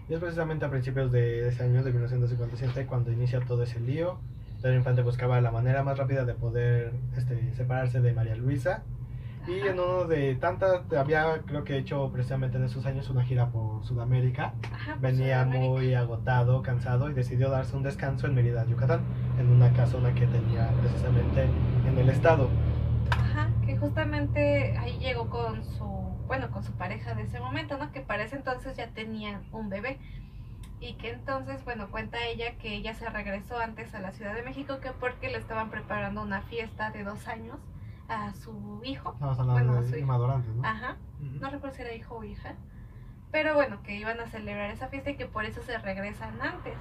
Y 0.09 0.13
es 0.13 0.19
precisamente 0.19 0.65
a 0.65 0.69
principios 0.69 1.11
de 1.13 1.47
ese 1.47 1.63
año, 1.63 1.81
de 1.81 1.91
1957, 1.91 2.85
cuando 2.87 3.11
inicia 3.11 3.39
todo 3.39 3.63
ese 3.63 3.79
lío. 3.79 4.19
Pedro 4.61 4.75
Infante 4.75 5.01
buscaba 5.01 5.39
la 5.41 5.51
manera 5.51 5.83
más 5.83 5.97
rápida 5.97 6.25
de 6.25 6.33
poder 6.33 6.91
este, 7.17 7.53
separarse 7.55 8.01
de 8.01 8.13
María 8.13 8.35
Luisa. 8.35 8.83
Y 9.47 9.59
en 9.59 9.79
uno 9.79 10.05
de 10.05 10.35
tantas, 10.35 10.81
había 10.93 11.41
creo 11.45 11.63
que 11.63 11.77
hecho 11.77 12.09
precisamente 12.11 12.57
en 12.57 12.63
esos 12.63 12.85
años 12.85 13.09
una 13.09 13.23
gira 13.23 13.49
por 13.49 13.83
Sudamérica. 13.83 14.53
Ajá, 14.71 14.95
Venía 15.01 15.43
Sudamérica. 15.43 15.69
muy 15.69 15.93
agotado, 15.93 16.61
cansado 16.61 17.09
y 17.09 17.13
decidió 17.13 17.49
darse 17.49 17.75
un 17.75 17.83
descanso 17.83 18.27
en 18.27 18.35
Mérida, 18.35 18.65
Yucatán, 18.65 19.01
en 19.37 19.49
una 19.49 19.71
casona 19.73 20.13
que 20.13 20.27
tenía 20.27 20.69
precisamente 20.79 21.47
en 21.85 21.97
el 21.97 22.09
estado. 22.09 22.49
Ajá, 23.11 23.49
que 23.65 23.77
justamente 23.77 24.77
ahí 24.77 24.97
llegó 24.99 25.29
con 25.29 25.63
su, 25.65 25.85
bueno, 26.27 26.49
con 26.51 26.63
su 26.63 26.71
pareja 26.73 27.13
de 27.13 27.23
ese 27.23 27.39
momento, 27.39 27.77
¿no? 27.77 27.91
Que 27.91 27.99
para 27.99 28.23
ese 28.23 28.37
entonces 28.37 28.77
ya 28.77 28.87
tenían 28.87 29.43
un 29.51 29.69
bebé. 29.69 29.99
Y 30.79 30.93
que 30.95 31.11
entonces, 31.11 31.63
bueno, 31.63 31.89
cuenta 31.91 32.17
ella 32.25 32.57
que 32.57 32.75
ella 32.75 32.93
se 32.93 33.09
regresó 33.09 33.57
antes 33.57 33.93
a 33.95 33.99
la 33.99 34.11
Ciudad 34.11 34.35
de 34.35 34.41
México 34.41 34.79
que 34.81 34.91
porque 34.91 35.29
le 35.29 35.37
estaban 35.37 35.69
preparando 35.69 36.21
una 36.21 36.41
fiesta 36.41 36.91
de 36.91 37.03
dos 37.03 37.27
años 37.27 37.57
a 38.09 38.33
su 38.33 38.81
hijo. 38.83 39.13
Estamos 39.13 39.39
hablando 39.39 39.71
Bueno, 39.73 39.81
de 39.85 39.89
sí. 39.93 39.99
Irma 39.99 40.17
Dorantes, 40.17 40.53
¿no? 40.55 40.65
Ajá, 40.67 40.97
no 41.19 41.49
recuerdo 41.49 41.75
si 41.75 41.81
era 41.81 41.93
hijo 41.93 42.15
o 42.17 42.23
hija. 42.23 42.55
Pero 43.31 43.55
bueno, 43.55 43.81
que 43.83 43.95
iban 43.95 44.19
a 44.19 44.27
celebrar 44.27 44.69
esa 44.71 44.87
fiesta 44.89 45.09
y 45.11 45.15
que 45.15 45.25
por 45.25 45.45
eso 45.45 45.61
se 45.63 45.77
regresan 45.79 46.39
antes. 46.41 46.73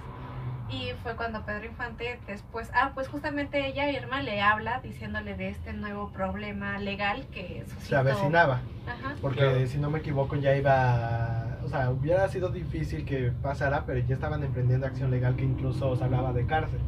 Y 0.68 0.92
fue 1.02 1.16
cuando 1.16 1.44
Pedro 1.44 1.66
Infante 1.66 2.18
después, 2.26 2.70
ah, 2.74 2.92
pues 2.94 3.08
justamente 3.08 3.66
ella, 3.66 3.90
Irma, 3.90 4.22
le 4.22 4.40
habla 4.40 4.80
diciéndole 4.80 5.34
de 5.36 5.50
este 5.50 5.72
nuevo 5.74 6.10
problema 6.12 6.78
legal 6.78 7.26
que 7.32 7.62
suscitó. 7.66 7.86
Se 7.86 7.96
avecinaba. 7.96 8.60
Ajá, 8.86 9.14
Porque 9.20 9.40
Claro. 9.40 9.66
si 9.66 9.78
no 9.78 9.90
me 9.90 9.98
equivoco 9.98 10.34
ya 10.36 10.54
iba, 10.56 11.58
o 11.64 11.68
sea, 11.68 11.90
hubiera 11.90 12.26
sido 12.28 12.48
difícil 12.48 13.04
que 13.04 13.32
pasara, 13.42 13.84
pero 13.86 14.00
ya 14.00 14.14
estaban 14.14 14.42
emprendiendo 14.44 14.86
acción 14.86 15.10
legal 15.10 15.36
que 15.36 15.44
incluso 15.44 15.94
se 15.96 16.04
hablaba 16.04 16.32
de 16.32 16.46
cárcel, 16.46 16.80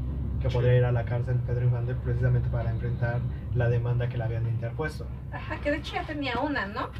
que 0.45 0.51
Sí. 0.51 0.57
podría 0.57 0.77
ir 0.77 0.85
a 0.85 0.93
la 0.93 1.05
cárcel 1.05 1.37
Pedro 1.47 1.65
Infante 1.65 1.95
precisamente 1.95 2.49
para 2.51 2.71
enfrentar 2.71 3.21
la 3.55 3.69
demanda 3.69 4.09
que 4.09 4.17
le 4.19 4.25
habían 4.25 4.47
interpuesto. 4.47 5.07
ajá, 5.33 5.57
que 5.61 5.71
de 5.71 5.79
hecho 5.79 5.95
ya 5.95 6.05
tenía 6.05 6.39
una, 6.41 6.67
¿no? 6.67 6.91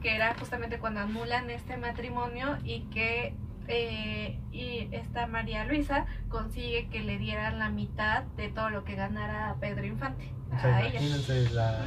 Que 0.00 0.14
era 0.16 0.34
justamente 0.38 0.78
cuando 0.78 1.00
anulan 1.00 1.50
este 1.50 1.76
matrimonio 1.76 2.58
y 2.64 2.82
que 2.90 3.34
eh, 3.68 4.38
y 4.50 4.88
esta 4.92 5.26
María 5.28 5.64
Luisa 5.64 6.06
consigue 6.28 6.88
que 6.88 7.00
le 7.00 7.18
dieran 7.18 7.58
la 7.58 7.68
mitad 7.68 8.24
de 8.36 8.48
todo 8.48 8.70
lo 8.70 8.82
que 8.84 8.96
ganara 8.96 9.54
Pedro 9.60 9.86
Infante. 9.86 10.32
O 10.56 10.58
sea, 10.58 10.76
a 10.76 10.80
ella. 10.82 11.00
imagínense 11.00 11.50
la, 11.54 11.84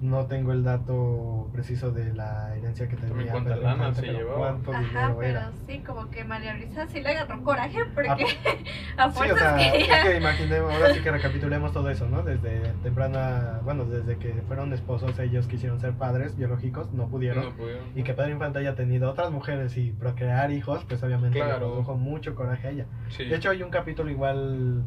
No 0.00 0.26
tengo 0.26 0.52
el 0.52 0.64
dato 0.64 1.48
preciso 1.52 1.90
de 1.90 2.12
la 2.12 2.54
herencia 2.56 2.88
que 2.88 2.96
tenía 2.96 3.30
cuánta 3.32 3.56
lana 3.56 3.94
se 3.94 4.06
llevaba. 4.06 4.58
Ajá, 4.72 5.14
pero 5.18 5.22
era. 5.22 5.52
sí, 5.66 5.78
como 5.80 6.10
que 6.10 6.24
María 6.24 6.54
Luisa 6.54 6.86
sí 6.88 7.00
le 7.00 7.10
agarró 7.10 7.42
coraje 7.42 7.78
porque 7.94 8.26
a 8.96 9.10
Sí, 9.10 9.30
o 9.30 9.36
sea, 9.38 9.56
quería. 9.56 9.98
es 10.02 10.04
que 10.04 10.16
imaginemos, 10.16 10.72
ahora 10.72 10.92
sí 10.94 11.00
que 11.00 11.10
recapitulemos 11.10 11.72
todo 11.72 11.88
eso, 11.90 12.08
¿no? 12.08 12.22
Desde 12.22 12.60
temprana, 12.82 13.60
bueno, 13.64 13.84
desde 13.84 14.16
que 14.18 14.32
fueron 14.46 14.72
esposos, 14.72 15.18
ellos 15.18 15.46
quisieron 15.46 15.80
ser 15.80 15.92
padres 15.94 16.36
biológicos, 16.36 16.92
no 16.92 17.08
pudieron. 17.08 17.44
No 17.44 17.52
pudieron. 17.56 17.84
Y 17.94 18.02
que 18.02 18.12
Pedro 18.14 18.30
Infante 18.30 18.58
haya 18.58 18.74
tenido 18.74 19.10
otras 19.10 19.30
mujeres 19.30 19.76
y 19.76 19.90
procrear 19.92 20.50
hijos, 20.50 20.84
pues 20.88 21.02
obviamente 21.02 21.38
le 21.38 21.54
produjo 21.54 21.96
mucho 21.96 22.34
coraje 22.34 22.68
a 22.68 22.70
ella. 22.70 22.86
Sí. 23.08 23.24
De 23.24 23.36
hecho, 23.36 23.50
hay 23.50 23.62
un 23.62 23.70
capítulo 23.70 24.10
igual, 24.10 24.82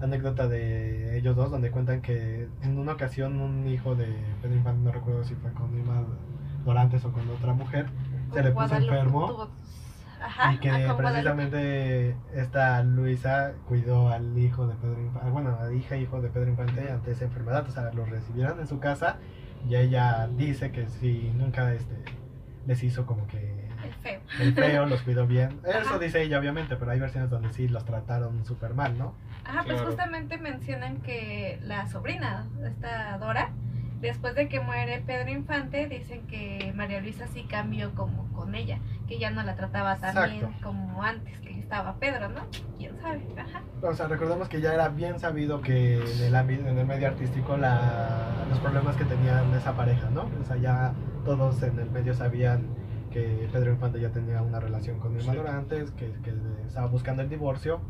anécdota 0.00 0.48
de 0.48 1.18
ellos 1.18 1.34
dos, 1.36 1.50
donde 1.50 1.70
cuentan 1.70 2.00
que 2.00 2.48
en 2.62 2.78
una 2.78 2.92
ocasión 2.92 3.40
un 3.40 3.66
hijo 3.66 3.94
de 3.94 4.06
Pedro 4.42 4.56
Infante, 4.56 4.82
no 4.82 4.92
recuerdo 4.92 5.24
si 5.24 5.34
fue 5.34 5.52
con 5.52 5.76
Irma 5.76 6.04
Dorantes 6.64 7.04
o 7.04 7.12
con 7.12 7.28
otra 7.30 7.52
mujer, 7.52 7.86
se 8.32 8.42
le 8.42 8.50
puso 8.52 8.76
enfermo 8.76 9.48
Ajá, 10.20 10.52
y 10.52 10.58
que 10.58 10.70
ah, 10.70 10.96
precisamente 10.96 12.16
esta 12.34 12.82
Luisa 12.82 13.52
cuidó 13.66 14.08
al 14.10 14.36
hijo 14.36 14.66
de 14.66 14.74
Pedro 14.74 15.00
Infante, 15.00 15.30
bueno, 15.30 15.56
a 15.58 15.64
la 15.64 15.72
hija 15.72 15.94
e 15.94 16.02
hijo 16.02 16.20
de 16.20 16.28
Pedro 16.28 16.50
Infante 16.50 16.90
ante 16.90 17.12
esa 17.12 17.24
enfermedad, 17.24 17.66
o 17.68 17.70
sea, 17.70 17.92
lo 17.92 18.04
recibieron 18.04 18.58
en 18.60 18.66
su 18.66 18.80
casa 18.80 19.16
y 19.68 19.76
ella 19.76 20.28
dice 20.36 20.70
que 20.70 20.88
si 20.88 21.32
nunca 21.36 21.72
este, 21.72 21.94
les 22.66 22.82
hizo 22.82 23.06
como 23.06 23.26
que 23.26 23.68
El 23.84 23.94
feo. 23.94 24.20
el 24.40 24.54
feo, 24.54 24.86
los 24.86 25.02
cuidó 25.02 25.26
bien. 25.26 25.60
Eso 25.64 25.78
Ajá. 25.78 25.98
dice 25.98 26.22
ella, 26.22 26.38
obviamente, 26.38 26.76
pero 26.76 26.90
hay 26.90 27.00
versiones 27.00 27.30
donde 27.30 27.52
sí 27.52 27.68
los 27.68 27.84
trataron 27.84 28.44
súper 28.44 28.74
mal, 28.74 28.98
¿no? 28.98 29.14
Ajá, 29.48 29.64
pues 29.64 29.80
justamente 29.80 30.36
mencionan 30.36 30.98
que 30.98 31.58
la 31.62 31.88
sobrina, 31.88 32.46
esta 32.66 33.16
Dora, 33.16 33.50
después 34.00 34.34
de 34.34 34.46
que 34.48 34.60
muere 34.60 35.02
Pedro 35.06 35.30
Infante, 35.30 35.88
dicen 35.88 36.26
que 36.26 36.72
María 36.76 37.00
Luisa 37.00 37.26
sí 37.28 37.44
cambió 37.44 37.94
como 37.94 38.30
con 38.34 38.54
ella, 38.54 38.78
que 39.08 39.18
ya 39.18 39.30
no 39.30 39.42
la 39.42 39.56
trataba 39.56 39.96
tan 39.96 40.10
Exacto. 40.10 40.30
bien 40.30 40.52
como 40.62 41.02
antes 41.02 41.38
que 41.40 41.58
estaba 41.58 41.96
Pedro, 41.96 42.28
¿no? 42.28 42.42
¿Quién 42.76 43.00
sabe? 43.00 43.22
Ajá. 43.38 43.62
O 43.82 43.94
sea, 43.94 44.06
recordemos 44.06 44.48
que 44.48 44.60
ya 44.60 44.74
era 44.74 44.90
bien 44.90 45.18
sabido 45.18 45.62
que 45.62 45.94
en 45.96 46.24
el 46.24 46.36
ámbito, 46.36 46.68
en 46.68 46.78
el 46.78 46.86
medio 46.86 47.08
artístico, 47.08 47.56
la, 47.56 48.44
los 48.50 48.58
problemas 48.58 48.96
que 48.96 49.04
tenían 49.06 49.52
esa 49.54 49.72
pareja, 49.74 50.10
¿no? 50.10 50.30
O 50.40 50.44
sea, 50.44 50.56
ya 50.56 50.92
todos 51.24 51.62
en 51.62 51.78
el 51.78 51.90
medio 51.90 52.12
sabían 52.12 52.66
que 53.10 53.48
Pedro 53.50 53.72
Infante 53.72 53.98
ya 53.98 54.10
tenía 54.10 54.42
una 54.42 54.60
relación 54.60 54.98
con 54.98 55.16
Irma 55.18 55.32
Sí. 55.32 55.38
Que, 55.96 56.12
que 56.22 56.34
estaba 56.66 56.86
buscando 56.86 57.22
el 57.22 57.30
divorcio. 57.30 57.80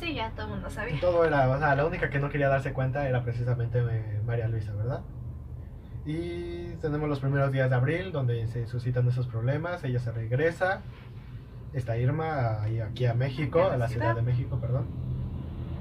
Sí, 0.00 0.14
ya 0.14 0.30
todo 0.30 0.46
el 0.46 0.52
mundo 0.52 0.70
sabía. 0.70 0.98
todo 1.00 1.24
era, 1.24 1.48
o 1.50 1.58
sea, 1.58 1.74
la 1.74 1.84
única 1.86 2.08
que 2.10 2.18
no 2.18 2.28
quería 2.30 2.48
darse 2.48 2.72
cuenta 2.72 3.08
era 3.08 3.22
precisamente 3.22 3.78
eh, 3.80 4.20
María 4.26 4.48
Luisa, 4.48 4.72
¿verdad? 4.74 5.00
Y 6.04 6.74
tenemos 6.80 7.08
los 7.08 7.20
primeros 7.20 7.50
días 7.52 7.68
de 7.68 7.76
abril 7.76 8.12
donde 8.12 8.46
se 8.48 8.66
suscitan 8.66 9.06
esos 9.08 9.26
problemas, 9.26 9.82
ella 9.84 9.98
se 9.98 10.12
regresa, 10.12 10.82
está 11.72 11.96
Irma 11.98 12.62
aquí 12.62 13.06
a 13.06 13.14
México, 13.14 13.64
A 13.70 13.76
la 13.76 13.88
Ciudad 13.88 14.12
ciudad. 14.12 14.16
de 14.16 14.22
México, 14.22 14.58
perdón, 14.60 14.86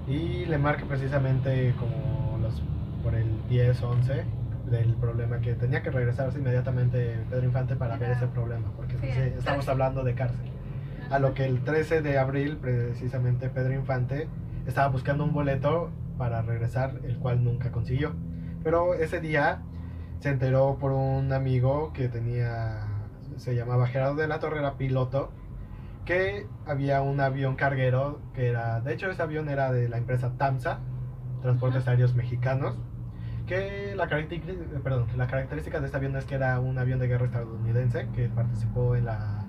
y 0.07 0.45
le 0.45 0.57
marca 0.57 0.85
precisamente 0.85 1.73
como 1.79 2.37
los 2.41 2.61
por 3.03 3.13
el 3.15 3.27
10, 3.49 3.81
11 3.83 4.23
del 4.71 4.95
problema 4.95 5.39
que 5.41 5.53
tenía 5.53 5.83
que 5.83 5.91
regresarse 5.91 6.39
inmediatamente 6.39 7.19
Pedro 7.29 7.45
Infante 7.45 7.75
para 7.75 7.97
ver 7.97 8.11
ese 8.11 8.25
problema, 8.27 8.71
porque 8.75 8.97
sí, 8.97 9.07
estamos 9.07 9.65
13. 9.65 9.71
hablando 9.71 10.03
de 10.03 10.15
cárcel. 10.15 10.51
A 11.09 11.19
lo 11.19 11.33
que 11.33 11.45
el 11.45 11.63
13 11.63 12.01
de 12.01 12.17
abril, 12.17 12.57
precisamente 12.57 13.49
Pedro 13.49 13.73
Infante 13.73 14.27
estaba 14.65 14.87
buscando 14.87 15.23
un 15.23 15.33
boleto 15.33 15.91
para 16.17 16.41
regresar, 16.41 16.99
el 17.03 17.17
cual 17.19 17.43
nunca 17.43 17.71
consiguió. 17.71 18.13
Pero 18.63 18.95
ese 18.95 19.21
día 19.21 19.61
se 20.19 20.29
enteró 20.29 20.77
por 20.79 20.91
un 20.91 21.31
amigo 21.31 21.93
que 21.93 22.09
tenía, 22.09 22.87
se 23.37 23.55
llamaba 23.55 23.87
Gerardo 23.87 24.15
de 24.15 24.27
la 24.27 24.39
Torre, 24.39 24.59
era 24.59 24.77
piloto, 24.77 25.31
que 26.05 26.47
había 26.65 27.01
un 27.01 27.19
avión 27.19 27.55
carguero 27.55 28.19
que 28.33 28.49
era, 28.49 28.81
de 28.81 28.93
hecho 28.93 29.09
ese 29.09 29.21
avión 29.21 29.49
era 29.49 29.71
de 29.71 29.89
la 29.89 29.97
empresa 29.97 30.33
TAMSA, 30.37 30.79
Transportes. 31.41 31.87
Aéreos 31.87 32.15
Mexicanos, 32.15 32.75
que 33.45 33.93
la, 33.95 34.07
característica, 34.07 34.79
perdón, 34.83 35.05
la 35.15 35.27
característica 35.27 35.79
de 35.79 35.85
este 35.85 35.97
avión 35.97 36.15
es 36.15 36.25
que 36.25 36.33
era 36.33 36.59
un 36.59 36.79
avión 36.79 36.97
de 36.97 37.07
guerra 37.07 37.25
estadounidense 37.25 38.07
que 38.15 38.27
participó 38.29 38.95
en 38.95 39.05
la 39.05 39.44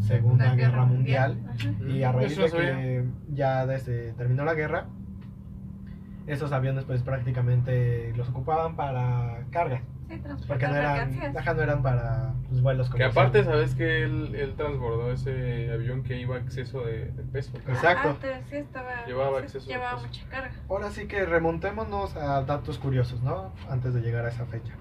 Segunda 0.00 0.46
La 0.48 0.54
Guerra, 0.56 0.84
Mundial. 0.84 1.38
Ajá. 1.48 1.70
Y 1.88 2.02
a 2.02 2.12
raíz 2.12 2.36
de 2.36 2.50
que 2.50 3.04
ya 3.32 3.66
desde 3.66 4.12
terminó 4.12 4.44
la 4.44 4.54
guerra, 4.54 4.86
esos 6.26 6.52
aviones 6.52 6.84
pues 6.84 7.02
prácticamente 7.02 8.12
los 8.16 8.28
ocupaban 8.28 8.74
para 8.76 9.44
carga, 9.50 9.82
Sí, 10.08 10.20
porque 10.46 10.66
no 10.68 10.76
eran, 10.76 11.10
no 11.34 11.62
eran 11.62 11.82
para 11.82 12.32
pues, 12.48 12.62
vuelos 12.62 12.90
Que 12.90 13.02
aparte, 13.04 13.42
¿sabes 13.44 13.74
que 13.74 14.02
él, 14.04 14.34
él 14.36 14.54
transbordó 14.56 15.10
ese 15.12 15.70
avión 15.72 16.02
que 16.04 16.20
iba 16.20 16.36
a 16.36 16.38
exceso 16.38 16.84
de, 16.84 17.06
de 17.12 17.22
peso? 17.24 17.52
Exacto. 17.68 18.16
Te- 18.20 18.42
sí, 18.50 18.56
estaba, 18.56 19.04
Llevaba 19.06 19.38
sí, 19.38 19.44
exceso 19.44 19.66
de 19.66 19.72
llevaba 19.74 19.96
peso. 19.96 20.06
mucha 20.08 20.28
carga. 20.28 20.50
Ahora 20.68 20.90
sí 20.90 21.06
que 21.06 21.24
remontémonos 21.26 22.16
a 22.16 22.42
datos 22.42 22.78
curiosos, 22.78 23.22
¿no? 23.22 23.52
Antes 23.70 23.94
de 23.94 24.00
llegar 24.00 24.24
a 24.26 24.28
esa 24.28 24.46
fecha. 24.46 24.72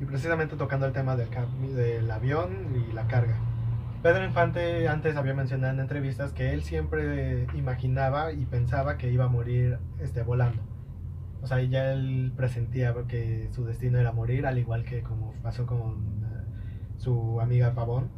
Y 0.00 0.04
precisamente 0.06 0.56
tocando 0.56 0.86
el 0.86 0.92
tema 0.92 1.14
del, 1.16 1.28
cam- 1.30 1.68
del 1.74 2.10
avión 2.10 2.50
y 2.74 2.92
la 2.94 3.06
carga. 3.06 3.36
Pedro 4.02 4.24
Infante 4.24 4.88
antes 4.88 5.14
había 5.16 5.34
mencionado 5.34 5.74
en 5.74 5.80
entrevistas 5.80 6.32
que 6.32 6.54
él 6.54 6.62
siempre 6.62 7.46
imaginaba 7.54 8.32
y 8.32 8.46
pensaba 8.46 8.96
que 8.96 9.10
iba 9.12 9.26
a 9.26 9.28
morir 9.28 9.78
este, 9.98 10.22
volando. 10.22 10.62
O 11.42 11.46
sea, 11.46 11.60
ya 11.62 11.92
él 11.92 12.32
presentía 12.34 12.94
que 13.06 13.50
su 13.52 13.66
destino 13.66 13.98
era 13.98 14.12
morir, 14.12 14.46
al 14.46 14.56
igual 14.56 14.84
que 14.84 15.02
como 15.02 15.34
pasó 15.42 15.66
con 15.66 16.22
eh, 16.24 16.96
su 16.96 17.42
amiga 17.42 17.74
Pavón, 17.74 18.10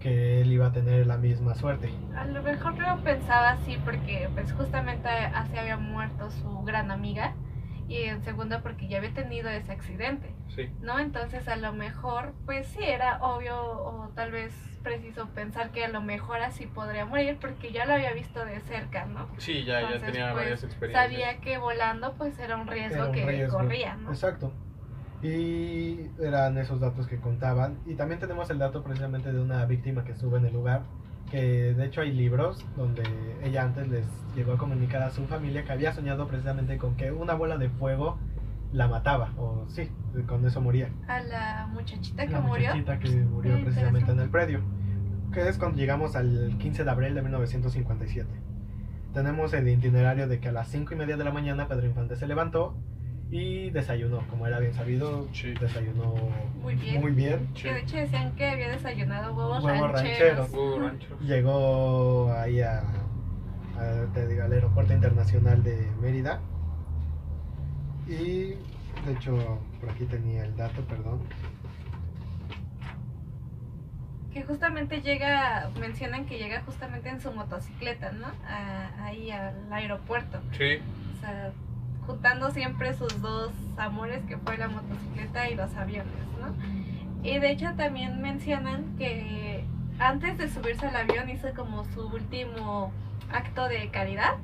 que 0.00 0.42
él 0.42 0.52
iba 0.52 0.66
a 0.66 0.72
tener 0.72 1.06
la 1.06 1.16
misma 1.16 1.54
suerte. 1.54 1.90
A 2.14 2.26
lo 2.26 2.42
mejor 2.42 2.78
lo 2.78 3.02
pensaba 3.02 3.52
así 3.52 3.78
porque 3.82 4.28
pues 4.34 4.52
justamente 4.52 5.08
así 5.08 5.56
había 5.56 5.78
muerto 5.78 6.30
su 6.30 6.62
gran 6.62 6.90
amiga 6.90 7.34
y 7.90 8.04
en 8.04 8.22
segunda 8.22 8.60
porque 8.62 8.86
ya 8.86 8.98
había 8.98 9.12
tenido 9.12 9.50
ese 9.50 9.72
accidente, 9.72 10.32
Sí. 10.54 10.70
¿no? 10.80 11.00
Entonces 11.00 11.48
a 11.48 11.56
lo 11.56 11.72
mejor 11.72 12.32
pues 12.46 12.68
sí 12.68 12.84
era 12.84 13.18
obvio 13.20 13.56
o 13.60 14.08
tal 14.14 14.30
vez 14.30 14.54
preciso 14.84 15.26
pensar 15.34 15.72
que 15.72 15.84
a 15.84 15.88
lo 15.88 16.00
mejor 16.00 16.38
así 16.40 16.66
podría 16.66 17.04
morir 17.04 17.36
porque 17.40 17.72
ya 17.72 17.84
lo 17.86 17.94
había 17.94 18.12
visto 18.12 18.44
de 18.44 18.60
cerca, 18.60 19.06
¿no? 19.06 19.28
Sí, 19.38 19.64
ya, 19.64 19.82
ya 19.82 19.98
tenía 19.98 20.26
pues, 20.32 20.44
varias 20.44 20.62
experiencias. 20.64 21.10
Sabía 21.10 21.40
que 21.40 21.58
volando 21.58 22.14
pues 22.14 22.38
era 22.38 22.56
un 22.56 22.68
riesgo 22.68 22.94
Era 22.96 23.06
un 23.06 23.12
que 23.12 23.26
riesgo. 23.26 23.58
corría, 23.58 23.96
¿no? 23.96 24.10
Exacto. 24.10 24.52
Y 25.22 26.06
eran 26.22 26.56
esos 26.58 26.80
datos 26.80 27.06
que 27.08 27.18
contaban. 27.20 27.78
Y 27.86 27.94
también 27.94 28.20
tenemos 28.20 28.48
el 28.50 28.58
dato 28.58 28.82
precisamente 28.82 29.32
de 29.32 29.40
una 29.40 29.66
víctima 29.66 30.04
que 30.04 30.12
estuvo 30.12 30.36
en 30.36 30.46
el 30.46 30.52
lugar. 30.52 30.82
Que 31.30 31.74
de 31.74 31.84
hecho 31.86 32.00
hay 32.00 32.12
libros 32.12 32.64
donde 32.76 33.02
ella 33.42 33.62
antes 33.64 33.88
les 33.88 34.04
llegó 34.34 34.52
a 34.54 34.58
comunicar 34.58 35.02
a 35.02 35.10
su 35.10 35.26
familia 35.26 35.64
que 35.64 35.72
había 35.72 35.92
soñado 35.92 36.26
precisamente 36.26 36.76
con 36.78 36.96
que 36.96 37.12
una 37.12 37.34
bola 37.34 37.56
de 37.56 37.68
fuego 37.68 38.18
la 38.72 38.88
mataba. 38.88 39.32
O 39.36 39.64
sí, 39.68 39.88
con 40.26 40.44
eso 40.46 40.60
moría. 40.60 40.88
A 41.08 41.20
la 41.20 41.68
muchachita 41.72 42.26
que 42.26 42.32
La 42.32 42.40
murió. 42.40 42.74
muchachita 42.74 42.98
que 42.98 43.10
murió 43.24 43.60
precisamente 43.62 44.10
en 44.12 44.20
el 44.20 44.28
predio. 44.28 44.60
Que 45.32 45.48
es 45.48 45.58
cuando 45.58 45.78
llegamos 45.78 46.16
al 46.16 46.56
15 46.58 46.82
de 46.84 46.90
abril 46.90 47.14
de 47.14 47.22
1957. 47.22 48.28
Tenemos 49.14 49.52
el 49.54 49.68
itinerario 49.68 50.28
de 50.28 50.40
que 50.40 50.48
a 50.48 50.52
las 50.52 50.68
5 50.68 50.94
y 50.94 50.96
media 50.96 51.16
de 51.16 51.24
la 51.24 51.32
mañana 51.32 51.68
Pedro 51.68 51.86
Infante 51.86 52.16
se 52.16 52.26
levantó 52.26 52.74
y 53.30 53.70
desayunó. 53.70 54.26
Como 54.28 54.46
era 54.46 54.58
bien 54.58 54.74
sabido, 54.74 55.28
Sí. 55.32 55.54
desayunó 55.60 56.14
Muy 56.62 56.74
bien. 56.74 57.00
muy 57.00 57.12
bien. 57.12 57.48
Sí. 57.54 57.62
Que 57.64 57.72
de 57.74 57.80
hecho 57.80 57.96
decían 57.96 58.32
que 58.36 58.48
había 58.48 58.70
desayunado 58.70 59.34
huevos, 59.34 59.62
Huevos 59.64 59.92
rancheros. 59.92 60.50
Llegó 61.22 62.32
ahí 62.32 62.60
a, 62.60 62.80
a- 62.80 64.06
te 64.12 64.26
digo, 64.26 64.42
al 64.44 64.52
aeropuerto 64.52 64.92
internacional 64.92 65.62
de 65.62 65.86
Mérida. 66.00 66.40
Y 68.08 68.54
de 69.06 69.12
hecho, 69.14 69.60
por 69.80 69.90
aquí 69.90 70.04
tenía 70.06 70.44
el 70.44 70.56
dato, 70.56 70.82
perdón. 70.82 71.20
Que 74.32 74.44
justamente 74.44 75.00
llega, 75.02 75.70
mencionan 75.80 76.24
que 76.26 76.38
llega 76.38 76.62
justamente 76.62 77.08
en 77.08 77.20
su 77.20 77.32
motocicleta, 77.32 78.12
¿no? 78.12 78.26
A- 78.48 79.04
ahí 79.04 79.30
al 79.30 79.72
aeropuerto. 79.72 80.40
Sí. 80.56 80.78
O 81.16 81.20
sea, 81.20 81.52
juntando 82.10 82.50
siempre 82.50 82.94
sus 82.94 83.20
dos 83.22 83.52
amores, 83.76 84.22
que 84.26 84.36
fue 84.36 84.56
la 84.58 84.68
motocicleta 84.68 85.48
y 85.48 85.54
los 85.54 85.74
aviones, 85.76 86.12
¿no? 86.40 86.54
Y 87.22 87.38
de 87.38 87.50
hecho 87.50 87.72
también 87.76 88.20
mencionan 88.20 88.96
que 88.96 89.64
antes 89.98 90.36
de 90.38 90.48
subirse 90.48 90.86
al 90.86 90.96
avión 90.96 91.30
hizo 91.30 91.52
como 91.54 91.84
su 91.84 92.06
último 92.08 92.92
acto 93.30 93.68
de 93.68 93.90
caridad. 93.90 94.36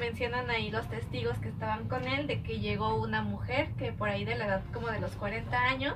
Mencionan 0.00 0.50
ahí 0.50 0.70
los 0.72 0.88
testigos 0.88 1.38
que 1.38 1.48
estaban 1.48 1.88
con 1.88 2.04
él 2.04 2.26
de 2.26 2.42
que 2.42 2.58
llegó 2.58 2.96
una 2.96 3.22
mujer 3.22 3.70
que 3.78 3.92
por 3.92 4.08
ahí 4.08 4.24
de 4.24 4.34
la 4.34 4.46
edad 4.46 4.62
como 4.72 4.88
de 4.88 4.98
los 4.98 5.12
40 5.12 5.56
años 5.56 5.94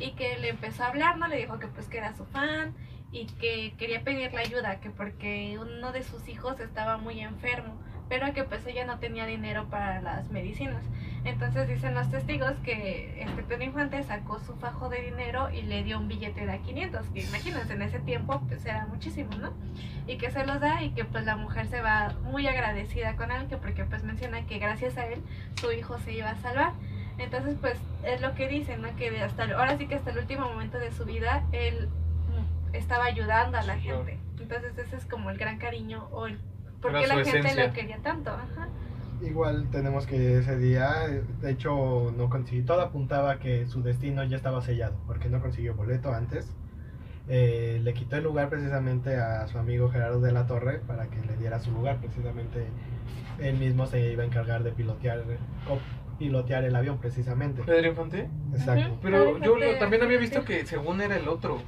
y 0.00 0.12
que 0.12 0.38
le 0.38 0.48
empezó 0.48 0.82
a 0.82 0.88
hablar, 0.88 1.18
¿no? 1.18 1.28
Le 1.28 1.36
dijo 1.36 1.60
que 1.60 1.68
pues 1.68 1.86
que 1.86 1.98
era 1.98 2.16
su 2.16 2.24
fan 2.24 2.74
y 3.12 3.26
que 3.26 3.74
quería 3.78 4.02
pedirle 4.02 4.38
ayuda, 4.38 4.80
que 4.80 4.90
porque 4.90 5.56
uno 5.60 5.92
de 5.92 6.02
sus 6.02 6.26
hijos 6.28 6.58
estaba 6.58 6.96
muy 6.96 7.20
enfermo, 7.20 7.74
pero 8.08 8.32
que 8.32 8.44
pues 8.44 8.66
ella 8.66 8.84
no 8.86 8.98
tenía 8.98 9.26
dinero 9.26 9.66
para 9.68 10.00
las 10.00 10.30
medicinas. 10.30 10.82
Entonces 11.24 11.68
dicen 11.68 11.94
los 11.94 12.10
testigos 12.10 12.52
que 12.64 13.20
este 13.20 13.42
Pedro 13.42 13.64
Infante 13.64 14.02
sacó 14.02 14.38
su 14.40 14.54
fajo 14.56 14.88
de 14.88 15.02
dinero 15.02 15.50
y 15.50 15.62
le 15.62 15.82
dio 15.82 15.98
un 15.98 16.08
billete 16.08 16.46
de 16.46 16.52
a 16.52 16.58
500, 16.58 17.06
que 17.08 17.22
imagínense, 17.22 17.72
en 17.72 17.82
ese 17.82 17.98
tiempo 18.00 18.40
pues 18.48 18.64
era 18.64 18.86
muchísimo, 18.86 19.30
¿no? 19.36 19.52
Y 20.06 20.16
que 20.16 20.30
se 20.30 20.46
los 20.46 20.60
da 20.60 20.82
y 20.82 20.90
que 20.90 21.04
pues 21.04 21.24
la 21.24 21.36
mujer 21.36 21.66
se 21.66 21.80
va 21.80 22.14
muy 22.22 22.46
agradecida 22.46 23.16
con 23.16 23.30
él, 23.30 23.46
que 23.48 23.56
porque 23.56 23.84
pues 23.84 24.04
menciona 24.04 24.46
que 24.46 24.58
gracias 24.58 24.96
a 24.96 25.06
él 25.06 25.22
su 25.60 25.72
hijo 25.72 25.98
se 25.98 26.12
iba 26.12 26.30
a 26.30 26.36
salvar. 26.36 26.72
Entonces 27.18 27.56
pues 27.60 27.78
es 28.04 28.20
lo 28.20 28.34
que 28.34 28.48
dicen, 28.48 28.80
¿no? 28.80 28.94
Que 28.96 29.20
hasta 29.20 29.44
ahora 29.44 29.76
sí 29.76 29.86
que 29.86 29.96
hasta 29.96 30.10
el 30.10 30.18
último 30.18 30.48
momento 30.48 30.78
de 30.78 30.92
su 30.92 31.04
vida 31.04 31.44
él 31.52 31.88
estaba 32.72 33.04
ayudando 33.04 33.58
a 33.58 33.62
la 33.62 33.78
gente. 33.78 34.18
Entonces 34.40 34.78
ese 34.78 34.96
es 34.96 35.04
como 35.04 35.30
el 35.30 35.36
gran 35.36 35.58
cariño 35.58 36.08
o 36.12 36.28
el 36.78 36.80
por 36.80 36.90
Era 36.90 37.00
qué 37.00 37.06
su 37.06 37.16
la 37.16 37.24
gente 37.24 37.38
esencia. 37.40 37.66
lo 37.66 37.72
quería 37.72 37.98
tanto. 37.98 38.30
Ajá. 38.30 38.68
Igual 39.20 39.66
tenemos 39.72 40.06
que 40.06 40.38
ese 40.38 40.56
día, 40.58 41.08
de 41.40 41.50
hecho, 41.50 42.12
no 42.16 42.30
consiguió. 42.30 42.64
Todo 42.66 42.82
apuntaba 42.82 43.32
a 43.32 43.38
que 43.40 43.66
su 43.66 43.82
destino 43.82 44.22
ya 44.24 44.36
estaba 44.36 44.62
sellado, 44.62 44.96
porque 45.06 45.28
no 45.28 45.40
consiguió 45.40 45.74
boleto 45.74 46.12
antes. 46.14 46.54
Eh, 47.30 47.80
le 47.82 47.92
quitó 47.94 48.16
el 48.16 48.24
lugar 48.24 48.48
precisamente 48.48 49.16
a 49.16 49.46
su 49.48 49.58
amigo 49.58 49.90
Gerardo 49.90 50.20
de 50.20 50.32
la 50.32 50.46
Torre 50.46 50.78
para 50.86 51.08
que 51.08 51.20
le 51.26 51.36
diera 51.36 51.58
su 51.58 51.72
lugar. 51.72 51.98
Precisamente 51.98 52.66
él 53.40 53.56
mismo 53.58 53.86
se 53.86 54.12
iba 54.12 54.22
a 54.22 54.26
encargar 54.26 54.62
de 54.62 54.70
pilotear, 54.72 55.24
o 55.68 55.78
pilotear 56.18 56.64
el 56.64 56.74
avión, 56.76 56.98
precisamente. 56.98 57.62
Pedro 57.64 57.88
Infante. 57.88 58.28
Exacto. 58.52 58.86
Ujú. 58.92 58.98
Pero 59.02 59.24
Pedro 59.34 59.38
yo 59.44 59.56
lo- 59.56 59.78
también 59.78 60.02
había 60.02 60.18
visto 60.18 60.44
que 60.44 60.64
según 60.64 61.00
era 61.00 61.16
el 61.16 61.28
otro. 61.28 61.58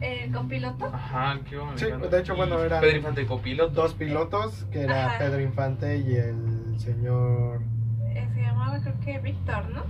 El 0.00 0.32
copiloto. 0.32 0.86
Ajá, 0.86 1.38
qué 1.48 1.56
bueno. 1.56 1.76
Sí, 1.76 1.86
de 1.86 2.20
hecho, 2.20 2.36
bueno, 2.36 2.58
eran- 2.62 2.80
Pedro 2.80 2.96
Infante 2.98 3.26
copiloto. 3.26 3.72
Dos 3.74 3.94
pilotos, 3.94 4.64
que 4.70 4.82
era 4.82 5.06
Ajá. 5.06 5.18
Pedro 5.18 5.40
Infante 5.40 5.96
y 5.98 6.14
el 6.14 6.78
señor... 6.78 7.60
eh, 8.10 8.28
se 8.34 8.40
llamaba 8.42 8.80
creo 8.80 9.00
que 9.00 9.18
Víctor, 9.18 9.68
¿no? 9.70 9.82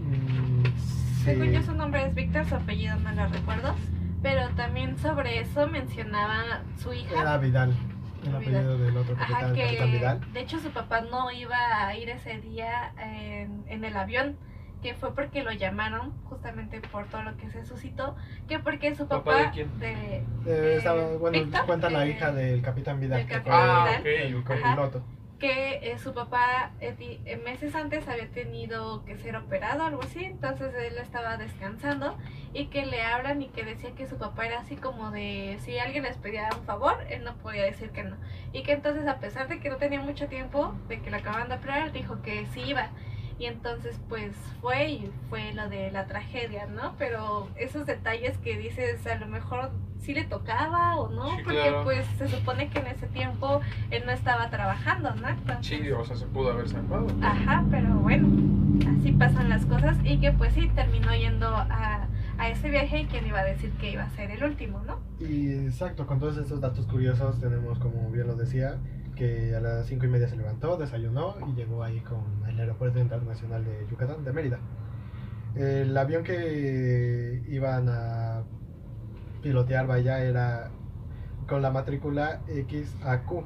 mm, 0.00 0.64
Según 1.24 1.46
sí. 1.46 1.52
yo 1.52 1.62
su 1.62 1.74
nombre 1.74 2.06
es 2.06 2.14
Víctor, 2.14 2.46
su 2.46 2.54
apellido 2.54 2.96
no 2.96 3.12
lo 3.12 3.26
recuerdo. 3.28 3.74
Pero 4.22 4.48
también 4.50 4.98
sobre 4.98 5.40
eso 5.40 5.66
mencionaba 5.66 6.60
su 6.76 6.92
hija. 6.92 7.20
Era 7.22 7.38
Vidal, 7.38 7.70
el 7.70 8.28
Vidal. 8.28 8.36
apellido 8.36 8.78
del 8.78 8.96
otro 8.98 9.14
Ajá, 9.16 9.26
capitán, 9.40 9.56
capitán 9.56 9.90
que 9.90 9.96
Vidal. 9.96 10.32
de 10.34 10.40
hecho 10.40 10.58
su 10.60 10.70
papá 10.70 11.00
no 11.00 11.30
iba 11.32 11.86
a 11.86 11.96
ir 11.96 12.10
ese 12.10 12.38
día 12.40 12.92
en, 12.98 13.64
en 13.66 13.82
el 13.84 13.96
avión, 13.96 14.36
que 14.82 14.94
fue 14.94 15.14
porque 15.14 15.42
lo 15.42 15.52
llamaron 15.52 16.12
justamente 16.28 16.80
por 16.80 17.06
todo 17.06 17.22
lo 17.22 17.36
que 17.36 17.50
se 17.50 17.64
suscitó, 17.64 18.16
que 18.48 18.58
porque 18.58 18.94
su 18.94 19.06
papá, 19.06 19.24
¿Papá 19.24 19.38
de 19.42 19.50
quién? 19.50 19.78
de- 19.80 20.16
Eh, 20.46 20.80
eh, 20.84 21.16
bueno, 21.20 21.38
cuenta 21.66 21.90
la 21.90 22.06
eh, 22.06 22.10
hija 22.10 22.32
del 22.32 22.62
capitán 22.62 22.98
Vidal, 23.00 23.18
del 23.18 23.28
que 23.28 23.40
fue 23.40 23.52
Ah, 23.54 23.84
Vidal. 23.84 24.00
ok. 24.00 24.06
el 24.06 24.44
copiloto. 24.44 25.02
que 25.38 25.90
eh, 25.92 25.98
su 25.98 26.12
papá 26.12 26.72
eh, 26.82 26.94
eh, 27.24 27.36
meses 27.42 27.74
antes 27.74 28.06
había 28.08 28.28
tenido 28.28 29.02
que 29.06 29.16
ser 29.16 29.36
operado, 29.36 29.84
algo 29.84 30.02
así, 30.02 30.22
entonces 30.22 30.74
él 30.74 30.98
estaba 30.98 31.38
descansando 31.38 32.18
y 32.52 32.66
que 32.66 32.84
le 32.84 33.00
hablan 33.02 33.40
y 33.40 33.48
que 33.48 33.64
decía 33.64 33.92
que 33.92 34.06
su 34.06 34.18
papá 34.18 34.44
era 34.46 34.60
así 34.60 34.76
como 34.76 35.10
de 35.10 35.56
si 35.60 35.78
alguien 35.78 36.02
les 36.02 36.18
pedía 36.18 36.50
un 36.58 36.64
favor, 36.66 36.94
él 37.08 37.24
no 37.24 37.34
podía 37.36 37.62
decir 37.64 37.88
que 37.88 38.02
no. 38.02 38.16
Y 38.52 38.64
que 38.64 38.72
entonces 38.72 39.06
a 39.06 39.18
pesar 39.18 39.48
de 39.48 39.60
que 39.60 39.70
no 39.70 39.76
tenía 39.76 40.02
mucho 40.02 40.28
tiempo, 40.28 40.74
de 40.88 41.00
que 41.00 41.10
lo 41.10 41.16
acaban 41.16 41.48
de 41.48 41.54
operar, 41.54 41.90
dijo 41.92 42.20
que 42.20 42.44
sí 42.52 42.60
iba. 42.60 42.90
Y 43.40 43.46
entonces 43.46 43.98
pues 44.10 44.32
fue 44.60 44.90
y 44.90 45.10
fue 45.30 45.52
lo 45.54 45.68
de 45.70 45.90
la 45.90 46.06
tragedia, 46.06 46.66
¿no? 46.66 46.94
Pero 46.98 47.48
esos 47.56 47.86
detalles 47.86 48.36
que 48.38 48.58
dices 48.58 49.04
a 49.06 49.14
lo 49.16 49.26
mejor 49.26 49.70
sí 50.00 50.12
le 50.12 50.24
tocaba 50.24 50.96
o 50.96 51.08
no, 51.08 51.30
Sí, 51.30 51.42
porque 51.44 51.60
claro. 51.62 51.84
pues 51.84 52.06
se 52.18 52.28
supone 52.28 52.68
que 52.68 52.80
en 52.80 52.88
ese 52.88 53.06
tiempo 53.06 53.62
él 53.90 54.02
no 54.04 54.12
estaba 54.12 54.50
trabajando, 54.50 55.14
¿no? 55.14 55.28
Entonces, 55.28 55.66
Sí, 55.66 55.90
o 55.90 56.04
sea, 56.04 56.16
se 56.16 56.26
pudo 56.26 56.52
haber 56.52 56.68
salvado. 56.68 57.06
Ajá, 57.22 57.64
pero 57.70 57.94
bueno, 57.94 58.28
así 58.98 59.12
pasan 59.12 59.48
las 59.48 59.64
cosas 59.64 59.96
y 60.04 60.18
que 60.18 60.32
pues 60.32 60.52
sí, 60.52 60.70
terminó 60.74 61.14
yendo 61.14 61.48
a, 61.48 62.08
a 62.38 62.48
ese 62.50 62.68
viaje 62.68 63.00
y 63.00 63.06
quien 63.06 63.26
iba 63.26 63.40
a 63.40 63.44
decir 63.44 63.70
que 63.80 63.92
iba 63.92 64.02
a 64.04 64.10
ser 64.10 64.30
el 64.30 64.44
último, 64.44 64.82
¿no? 64.86 64.98
Y 65.18 65.50
exacto, 65.66 66.06
con 66.06 66.18
todos 66.20 66.36
estos 66.36 66.60
datos 66.60 66.86
curiosos 66.86 67.40
tenemos, 67.40 67.78
como 67.78 68.10
bien 68.10 68.26
lo 68.26 68.36
decía, 68.36 68.76
que 69.20 69.54
a 69.54 69.60
las 69.60 69.86
cinco 69.86 70.06
y 70.06 70.08
media 70.08 70.28
se 70.28 70.36
levantó, 70.36 70.78
desayunó 70.78 71.36
y 71.46 71.52
llegó 71.52 71.84
ahí 71.84 72.00
con 72.00 72.42
el 72.48 72.58
aeropuerto 72.58 72.98
internacional 73.00 73.62
de 73.62 73.86
Yucatán, 73.90 74.24
de 74.24 74.32
Mérida. 74.32 74.58
El 75.54 75.94
avión 75.94 76.24
que 76.24 77.42
iban 77.48 77.90
a 77.90 78.44
pilotear, 79.42 79.86
vaya, 79.86 80.24
era 80.24 80.70
con 81.46 81.60
la 81.60 81.70
matrícula 81.70 82.40
XAQ 82.48 83.44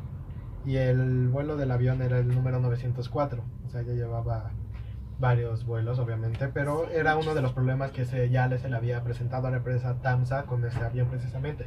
y 0.65 0.77
el 0.77 1.29
vuelo 1.29 1.57
del 1.57 1.73
avión 1.73 2.03
era 2.03 2.21
el 2.21 2.29
número 2.29 2.61
904, 2.61 3.43
o 3.67 3.69
sea, 3.69 3.83
ya 3.83 3.95
llevaba 3.95 4.53
varios 5.19 5.67
vuelos, 5.67 5.99
obviamente, 5.99 6.47
pero 6.55 6.89
era 6.89 7.17
uno 7.17 7.35
de 7.35 7.43
los 7.43 7.53
problemas 7.53 7.91
que 7.91 8.05
se, 8.05 8.31
ya 8.31 8.49
se 8.59 8.69
le 8.69 8.77
había 8.77 9.03
presentado 9.03 9.49
a 9.49 9.51
la 9.51 9.57
empresa 9.57 10.01
TAMSA 10.01 10.45
con 10.45 10.65
ese 10.65 10.79
avión 10.85 11.09
precisamente, 11.09 11.67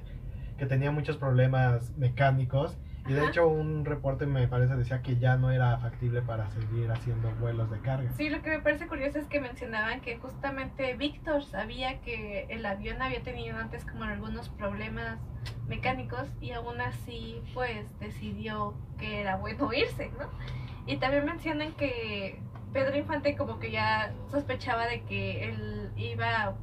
que 0.58 0.66
tenía 0.66 0.92
muchos 0.92 1.18
problemas 1.18 1.92
mecánicos 1.98 2.78
y 3.08 3.14
de 3.14 3.22
Ajá. 3.22 3.30
hecho 3.30 3.48
un 3.48 3.86
reporte 3.86 4.26
me 4.26 4.48
parece 4.48 4.76
decía 4.76 5.02
que 5.02 5.18
ya 5.18 5.38
no 5.38 5.52
era 5.52 5.78
factible 5.78 6.22
para 6.22 6.50
seguir 6.52 6.92
haciendo 6.92 7.30
vuelos 7.40 7.70
de 7.72 7.80
carga. 7.80 8.12
Sí, 8.18 8.30
lo 8.30 8.42
que 8.42 8.50
me 8.52 8.60
parece 8.60 8.88
curioso 8.88 9.20
es 9.20 9.28
que 9.28 9.40
mencionaban 9.40 10.02
que 10.02 10.18
justamente 10.18 10.96
Víctor 10.96 11.44
sabía 11.44 12.00
que 12.02 12.46
el 12.50 12.66
avión 12.66 13.02
había 13.02 13.22
tenido 13.24 13.58
antes 13.58 13.86
como 13.86 14.04
algunos 14.04 14.50
problemas 14.50 15.20
mecánicos 15.68 16.28
y 16.42 16.52
aún 16.52 16.80
así 16.82 17.42
pues 17.54 17.86
decidió 18.00 18.74
que 18.98 19.22
era 19.22 19.36
bueno 19.38 19.72
irse, 19.74 20.12
¿no? 20.20 20.30
Y 20.86 20.98
también 20.98 21.26
mencionan 21.26 21.74
que 21.74 22.40
Pedro 22.74 22.98
Infante 22.98 23.36
como 23.36 23.60
que 23.60 23.72
ya 23.72 24.14
sospechaba 24.32 24.88
de 24.88 25.02
que 25.04 25.50
él 25.50 25.92
iba 25.96 26.56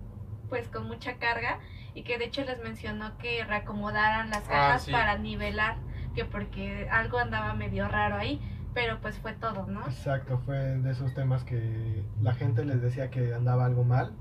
pues 0.49 0.69
con 0.69 0.87
mucha 0.87 1.15
carga 1.17 1.59
y 1.95 2.03
que 2.03 2.19
de 2.19 2.25
hecho 2.27 2.43
les 2.45 2.59
mencionó 2.63 3.17
que 3.19 3.45
reacomodaran 3.45 4.31
las 4.31 4.45
Ah, 4.45 4.51
cajas 4.51 4.83
sí. 4.85 4.93
para 4.93 5.17
nivelar, 5.19 5.77
que 6.15 6.25
porque 6.25 6.89
algo 6.91 7.19
andaba 7.19 7.55
medio 7.55 7.89
raro 7.89 8.17
ahí, 8.17 8.41
pero 8.73 9.01
pues 9.01 9.19
fue 9.19 9.33
todo, 9.35 9.67
¿no? 9.67 9.81
Exacto, 9.87 10.41
fue 10.45 10.57
de 10.57 10.91
esos 10.91 11.13
temas 11.15 11.45
que 11.45 12.05
la 12.21 12.33
gente 12.35 12.65
les 12.65 12.81
decía 12.83 13.11
que 13.11 13.35
andaba 13.35 13.65
algo 13.67 13.85
mal 13.85 14.13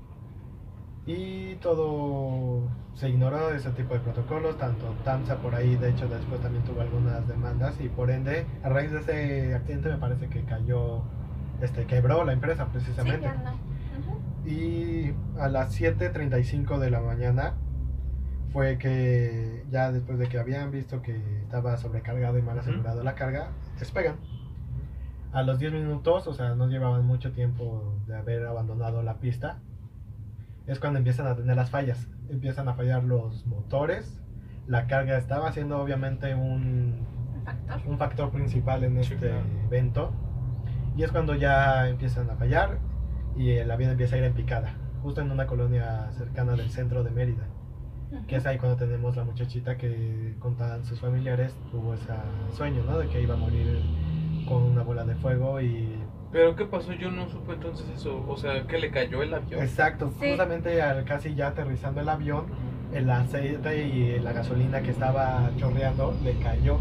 y 1.06 1.56
todo 1.56 2.62
se 2.94 3.08
ignoró 3.10 3.50
ese 3.50 3.70
tipo 3.70 3.94
de 3.94 4.00
protocolos, 4.00 4.56
tanto 4.56 4.86
TAMSA 5.04 5.36
por 5.36 5.54
ahí, 5.54 5.76
de 5.76 5.90
hecho 5.90 6.08
después 6.08 6.40
también 6.40 6.64
tuvo 6.64 6.80
algunas 6.80 7.26
demandas 7.28 7.78
y 7.80 7.88
por 7.88 8.10
ende 8.10 8.46
a 8.62 8.68
raíz 8.68 8.90
de 8.92 9.00
ese 9.00 9.54
accidente 9.54 9.88
me 9.90 9.98
parece 9.98 10.28
que 10.28 10.44
cayó, 10.44 11.02
este 11.60 11.84
quebró 11.86 12.24
la 12.24 12.32
empresa 12.32 12.64
Sí, 12.64 12.70
precisamente. 12.72 13.22
ya 13.26 13.34
no. 13.34 13.50
Ujú. 13.52 14.48
Y 14.48 15.14
a 15.38 15.48
las 15.48 15.78
7.35 15.78 16.78
de 16.78 16.90
la 16.90 17.00
mañana 17.00 17.54
fue 18.54 18.78
que 18.78 19.64
ya 19.72 19.90
después 19.90 20.16
de 20.16 20.28
que 20.28 20.38
habían 20.38 20.70
visto 20.70 21.02
que 21.02 21.16
estaba 21.42 21.76
sobrecargado 21.76 22.38
y 22.38 22.42
mal 22.42 22.56
asegurado 22.56 23.02
la 23.02 23.16
carga, 23.16 23.48
despegan. 23.80 24.14
A 25.32 25.42
los 25.42 25.58
10 25.58 25.72
minutos, 25.72 26.28
o 26.28 26.34
sea, 26.34 26.54
no 26.54 26.68
llevaban 26.68 27.04
mucho 27.04 27.32
tiempo 27.32 27.98
de 28.06 28.16
haber 28.16 28.46
abandonado 28.46 29.02
la 29.02 29.14
pista, 29.18 29.58
es 30.68 30.78
cuando 30.78 30.98
empiezan 31.00 31.26
a 31.26 31.34
tener 31.34 31.56
las 31.56 31.68
fallas. 31.70 32.06
Empiezan 32.30 32.68
a 32.68 32.74
fallar 32.74 33.02
los 33.02 33.44
motores, 33.44 34.20
la 34.68 34.86
carga 34.86 35.18
estaba 35.18 35.50
siendo 35.50 35.78
obviamente 35.82 36.34
un 36.36 37.04
Un 37.36 37.44
factor. 37.44 37.80
un 37.90 37.98
factor 37.98 38.30
principal 38.30 38.84
en 38.84 39.02
Sí, 39.02 39.14
este 39.14 39.26
claro. 39.30 39.42
evento. 39.66 40.12
Y 40.96 41.02
es 41.02 41.10
cuando 41.10 41.34
ya 41.34 41.88
empiezan 41.88 42.30
a 42.30 42.36
fallar 42.36 42.78
y 43.36 43.50
el 43.50 43.68
avión 43.72 43.90
empieza 43.90 44.14
a 44.14 44.18
ir 44.20 44.24
en 44.24 44.32
picada, 44.34 44.76
justo 45.02 45.20
en 45.20 45.32
una 45.32 45.48
colonia 45.48 46.08
cercana 46.12 46.52
del 46.52 46.70
centro 46.70 47.02
de 47.02 47.10
Mérida, 47.10 47.48
que 48.26 48.36
es 48.36 48.46
ahí 48.46 48.58
cuando 48.58 48.76
tenemos 48.76 49.16
la 49.16 49.24
muchachita 49.24 49.76
que 49.76 50.34
contaban 50.38 50.84
sus 50.84 51.00
familiares, 51.00 51.54
tuvo 51.70 51.94
ese 51.94 52.12
sueño, 52.56 52.82
¿no? 52.84 52.98
De 52.98 53.08
que 53.08 53.20
iba 53.22 53.34
a 53.34 53.36
morir 53.36 53.80
con 54.48 54.62
una 54.62 54.82
bola 54.82 55.04
de 55.04 55.14
fuego 55.16 55.60
y... 55.60 55.88
Pero 56.32 56.56
¿qué 56.56 56.64
pasó? 56.64 56.92
Yo 56.92 57.10
no 57.10 57.28
supe 57.28 57.52
entonces 57.52 57.86
eso. 57.94 58.24
O 58.28 58.36
sea, 58.36 58.66
que 58.66 58.78
le 58.78 58.90
cayó 58.90 59.22
el 59.22 59.32
avión. 59.32 59.62
Exacto, 59.62 60.12
Sí. 60.20 60.28
justamente 60.30 60.82
al 60.82 61.04
casi 61.04 61.34
ya 61.34 61.48
aterrizando 61.48 62.00
el 62.00 62.08
avión, 62.08 62.46
el 62.92 63.08
aceite 63.08 63.86
y 63.86 64.18
la 64.20 64.32
gasolina 64.32 64.80
que 64.82 64.90
estaba 64.90 65.50
chorreando 65.58 66.14
le 66.24 66.36
cayó. 66.40 66.78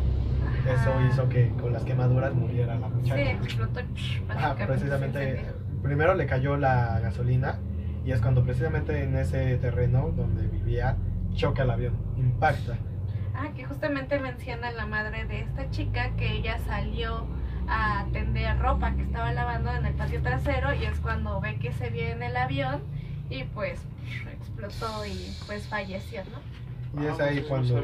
Eso 0.66 0.92
Ajá. 0.92 1.08
hizo 1.12 1.30
que 1.30 1.50
con 1.62 1.72
las 1.74 1.84
quemaduras 1.84 2.34
muriera 2.34 2.76
la 2.76 2.88
Sí, 2.88 2.94
muchacha. 2.96 3.32
explotó. 3.32 3.80
Ajá, 3.80 3.86
básicamente, 4.50 4.56
se 4.58 4.66
precisamente, 4.66 5.46
primero 5.84 6.16
le 6.16 6.26
cayó 6.26 6.58
la 6.58 7.00
gasolina 7.00 7.60
y 8.06 8.12
es 8.12 8.22
cuando 8.22 8.44
precisamente 8.44 9.04
en 9.04 9.16
ese 9.16 9.58
terreno 9.58 10.12
donde 10.16 10.48
vivía 10.48 10.96
choca 11.34 11.64
el 11.64 11.72
avión, 11.72 11.94
impacta. 12.18 12.78
Ah, 13.36 13.50
que 13.56 13.66
justamente 13.66 14.20
menciona 14.20 14.72
la 14.72 14.86
madre 14.86 15.26
de 15.26 15.42
esta 15.42 15.70
chica 15.72 16.12
que 16.16 16.34
ella 16.38 16.60
salió 16.60 17.26
a 17.68 18.06
tender 18.12 18.60
ropa 18.60 18.94
que 18.96 19.04
estaba 19.04 19.32
lavando 19.32 19.74
en 19.74 19.86
el 19.86 19.94
patio 19.94 20.22
trasero 20.22 20.74
y 20.74 20.86
es 20.86 21.00
cuando 21.00 21.40
ve 21.42 21.58
que 21.58 21.72
se 21.74 21.90
viene 21.90 22.28
el 22.28 22.38
avión 22.38 22.82
y 23.30 23.44
pues 23.46 23.82
explotó 24.32 25.06
y 25.06 25.34
pues 25.48 25.68
falleció, 25.68 26.22
¿no? 26.26 27.02
Y 27.02 27.08
es 27.08 27.20
Ah, 27.20 27.26
ahí 27.26 27.44
cuando 27.48 27.82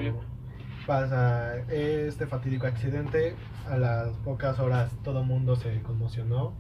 pasa 0.86 1.58
este 1.70 2.26
fatídico 2.28 2.68
accidente. 2.68 3.36
A 3.70 3.78
las 3.78 4.10
pocas 4.26 4.58
horas 4.60 4.92
todo 5.04 5.22
el 5.22 5.28
mundo 5.28 5.56
se 5.56 5.82
conmocionó. 5.82 6.54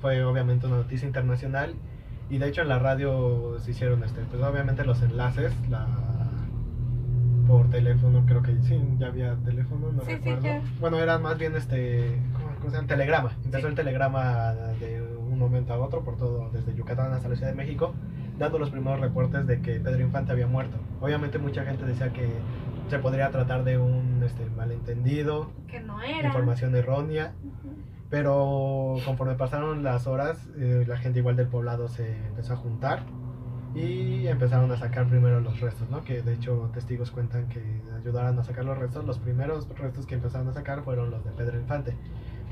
Fue 0.00 0.24
obviamente 0.24 0.66
una 0.66 0.76
noticia 0.76 1.06
internacional. 1.06 1.74
Y 2.30 2.38
de 2.38 2.48
hecho 2.48 2.62
en 2.62 2.68
la 2.68 2.78
radio 2.78 3.58
se 3.60 3.72
hicieron 3.72 4.02
este, 4.04 4.20
pues 4.22 4.42
obviamente 4.42 4.84
los 4.84 5.02
enlaces, 5.02 5.52
la 5.68 5.86
por 7.46 7.68
teléfono, 7.70 8.24
creo 8.26 8.42
que 8.42 8.54
sí, 8.62 8.80
ya 8.98 9.08
había 9.08 9.34
teléfono, 9.36 9.92
no 9.92 10.02
Sí, 10.02 10.14
recuerdo. 10.14 10.48
Bueno, 10.80 10.98
era 10.98 11.18
más 11.18 11.38
bien 11.38 11.54
este, 11.56 12.18
¿cómo, 12.60 12.70
se 12.70 12.76
llama? 12.76 12.88
Telegrama. 12.88 13.30
Empezó 13.44 13.68
el 13.68 13.74
telegrama 13.74 14.52
de 14.80 15.02
un 15.02 15.38
momento 15.38 15.72
a 15.74 15.78
otro 15.78 16.02
por 16.02 16.16
todo, 16.16 16.50
desde 16.50 16.74
Yucatán 16.74 17.12
hasta 17.12 17.28
la 17.28 17.36
Ciudad 17.36 17.50
de 17.50 17.56
México, 17.56 17.94
dando 18.38 18.58
los 18.58 18.70
primeros 18.70 19.00
reportes 19.00 19.46
de 19.46 19.60
que 19.60 19.80
Pedro 19.80 20.00
Infante 20.00 20.32
había 20.32 20.46
muerto. 20.46 20.76
Obviamente 21.00 21.38
mucha 21.38 21.64
gente 21.64 21.84
decía 21.84 22.12
que 22.12 22.28
se 22.88 22.98
podría 22.98 23.30
tratar 23.30 23.64
de 23.64 23.78
un 23.78 24.22
este, 24.24 24.44
malentendido, 24.56 25.50
Que 25.68 25.80
no 25.80 26.02
era. 26.02 26.28
información 26.28 26.74
errónea, 26.76 27.32
pero 28.10 28.94
conforme 29.04 29.34
pasaron 29.34 29.82
las 29.82 30.06
horas, 30.06 30.38
eh, 30.58 30.84
la 30.86 30.96
gente 30.96 31.18
igual 31.18 31.36
del 31.36 31.48
poblado 31.48 31.88
se 31.88 32.16
empezó 32.28 32.54
a 32.54 32.56
juntar 32.56 33.02
y 33.76 34.26
empezaron 34.28 34.70
a 34.72 34.76
sacar 34.76 35.06
primero 35.06 35.40
los 35.40 35.60
restos, 35.60 35.88
¿no? 35.90 36.02
Que 36.02 36.22
de 36.22 36.34
hecho 36.34 36.70
testigos 36.72 37.10
cuentan 37.10 37.48
que 37.48 37.62
ayudaron 37.96 38.38
a 38.38 38.42
sacar 38.44 38.64
los 38.64 38.78
restos. 38.78 39.04
Los 39.04 39.18
primeros 39.18 39.68
restos 39.76 40.06
que 40.06 40.14
empezaron 40.14 40.48
a 40.48 40.52
sacar 40.52 40.82
fueron 40.82 41.10
los 41.10 41.24
de 41.24 41.30
Pedro 41.32 41.58
Infante. 41.58 41.94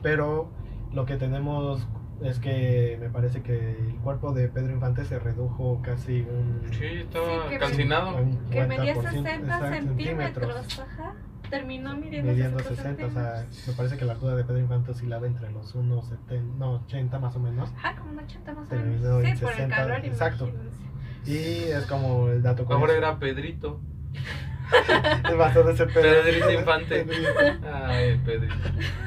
Pero 0.03 0.49
lo 0.93 1.07
que 1.07 1.16
tenemos 1.16 1.87
es 2.22 2.39
que 2.39 2.97
me 3.01 3.09
parece 3.09 3.43
que 3.43 3.70
el 3.72 3.95
cuerpo 4.03 4.33
de 4.33 4.49
Pedro 4.49 4.72
Infante 4.75 5.05
se 5.05 5.18
redujo 5.18 5.81
casi 5.83 6.20
un... 6.22 6.61
Sí, 6.72 6.85
estaba 6.85 7.49
Sí, 7.49 7.57
calcinado. 7.59 8.16
un 8.16 8.37
Que 8.51 8.66
medía 8.66 8.95
50%, 8.95 9.03
60 9.03 9.31
exacto, 9.35 9.70
centímetros. 9.75 10.79
Ajá. 10.81 11.14
Terminó 11.51 11.95
midiendo, 11.97 12.33
midiendo 12.33 12.59
60, 12.59 12.83
60, 12.83 13.07
o 13.07 13.11
sea, 13.11 13.37
centímetros. 13.37 13.68
me 13.68 13.75
parece 13.75 13.97
que 13.97 14.05
la 14.05 14.12
altura 14.12 14.35
de 14.37 14.45
Pedro 14.45 14.59
Infante 14.61 14.91
oscilaba 14.93 15.27
entre 15.27 15.51
los 15.51 15.75
1,70, 15.75 16.57
no, 16.59 16.72
80 16.85 17.18
más 17.18 17.37
o 17.37 17.41
menos. 17.41 17.72
Ajá, 17.77 17.97
como 17.97 18.12
un 18.12 18.18
80 18.18 18.55
más 18.55 18.66
o 18.66 18.68
Terminó 18.70 19.18
menos. 19.18 19.25
en 19.25 19.37
Sí, 19.37 19.43
por 19.43 19.51
el 19.53 19.57
60, 19.57 19.77
calor, 19.77 20.05
exacto. 20.05 20.45
imagínense. 20.49 20.85
Y 21.27 21.64
es 21.70 21.87
como 21.87 22.29
el 22.29 22.43
dato 22.43 22.62
Ahora 22.64 22.79
curioso. 22.81 22.99
era 22.99 23.18
Pedrito. 23.18 23.81
Es 25.31 25.37
bastante 25.37 25.72
ese 25.72 25.87
Pedro. 25.87 26.22
Pedrito 26.22 26.51
Infante. 26.53 27.05
Pedrito. 27.05 27.31
Ay, 27.72 28.20
Pedrito. 28.25 28.55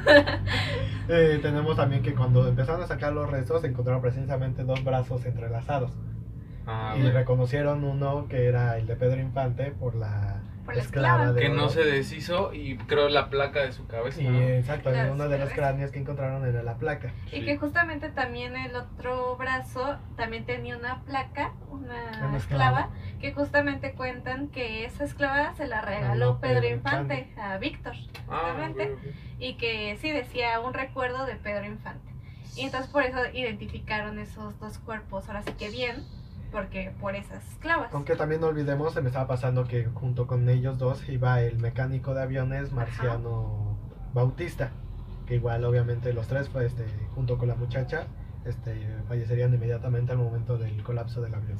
Eh, 1.10 1.38
tenemos 1.40 1.74
también 1.74 2.02
que 2.02 2.14
cuando 2.14 2.46
empezaron 2.46 2.82
a 2.82 2.86
sacar 2.86 3.14
los 3.14 3.30
restos 3.30 3.64
encontraron 3.64 4.02
precisamente 4.02 4.62
dos 4.62 4.84
brazos 4.84 5.24
entrelazados. 5.24 5.90
Ah, 6.66 6.92
y 6.98 7.00
bueno. 7.00 7.18
reconocieron 7.18 7.82
uno 7.82 8.26
que 8.28 8.44
era 8.44 8.76
el 8.76 8.86
de 8.86 8.94
Pedro 8.94 9.18
Infante 9.18 9.70
por 9.70 9.94
la, 9.94 10.42
Por 10.68 10.76
la 10.76 10.82
esclava 10.82 11.22
esclava. 11.24 11.40
Que 11.40 11.48
no 11.48 11.70
se 11.70 11.82
deshizo 11.82 12.52
y 12.52 12.76
creo 12.76 13.08
la 13.08 13.30
placa 13.30 13.60
de 13.60 13.72
su 13.72 13.86
cabeza. 13.86 14.20
Y 14.20 14.28
¿no? 14.28 14.38
exacto, 14.38 14.90
sí, 14.90 14.96
de 14.96 15.08
los 15.38 15.48
¿ves? 15.48 15.52
cráneos 15.54 15.90
que 15.90 15.98
encontraron 15.98 16.46
era 16.46 16.62
la 16.62 16.74
placa. 16.74 17.10
Y 17.32 17.36
Sí. 17.40 17.44
que 17.46 17.56
justamente 17.56 18.10
también 18.10 18.54
el 18.54 18.76
otro 18.76 19.36
brazo 19.36 19.96
también 20.18 20.44
tenía 20.44 20.76
una 20.76 21.00
placa, 21.04 21.54
una, 21.70 21.94
Una 22.28 22.36
esclava. 22.36 22.36
esclava, 22.36 22.90
que 23.18 23.32
justamente 23.32 23.92
cuentan 23.94 24.48
que 24.48 24.84
esa 24.84 25.04
esclava 25.04 25.54
se 25.54 25.66
la 25.66 25.80
regaló 25.80 26.38
Pedro 26.38 26.60
Pedro 26.60 26.74
Infante 26.74 27.32
a 27.40 27.56
Víctor, 27.56 27.94
Ah, 28.28 28.40
justamente, 28.52 28.94
y 29.38 29.54
que 29.54 29.96
sí 30.02 30.10
decía 30.10 30.60
un 30.60 30.74
recuerdo 30.74 31.24
de 31.24 31.36
Pedro 31.36 31.64
Infante. 31.64 32.12
Y 32.56 32.62
entonces 32.62 32.90
por 32.90 33.04
eso 33.04 33.18
identificaron 33.32 34.18
esos 34.18 34.58
dos 34.60 34.76
cuerpos, 34.78 35.28
ahora 35.28 35.42
sí 35.42 35.52
que 35.52 35.70
bien, 35.70 36.04
porque 36.50 36.92
por 37.00 37.14
esas 37.14 37.46
esclavas. 37.52 37.92
Aunque 37.92 38.16
también 38.16 38.40
no 38.40 38.48
olvidemos, 38.48 38.94
se 38.94 39.00
me 39.00 39.08
estaba 39.08 39.26
pasando 39.26 39.66
que 39.66 39.84
junto 39.86 40.26
con 40.26 40.48
ellos 40.48 40.78
dos 40.78 41.08
iba 41.08 41.40
el 41.40 41.58
mecánico 41.58 42.14
de 42.14 42.22
aviones 42.22 42.72
Marciano 42.72 43.76
Bautista, 44.14 44.70
que 45.26 45.36
igual 45.36 45.64
obviamente 45.64 46.12
los 46.12 46.26
tres 46.26 46.48
fue 46.48 46.66
este 46.66 46.86
junto 47.14 47.38
con 47.38 47.48
la 47.48 47.54
muchacha 47.54 48.06
este 48.44 48.86
fallecerían 49.08 49.52
inmediatamente 49.52 50.12
al 50.12 50.18
momento 50.18 50.58
del 50.58 50.82
colapso 50.82 51.20
del 51.20 51.34
avión. 51.34 51.58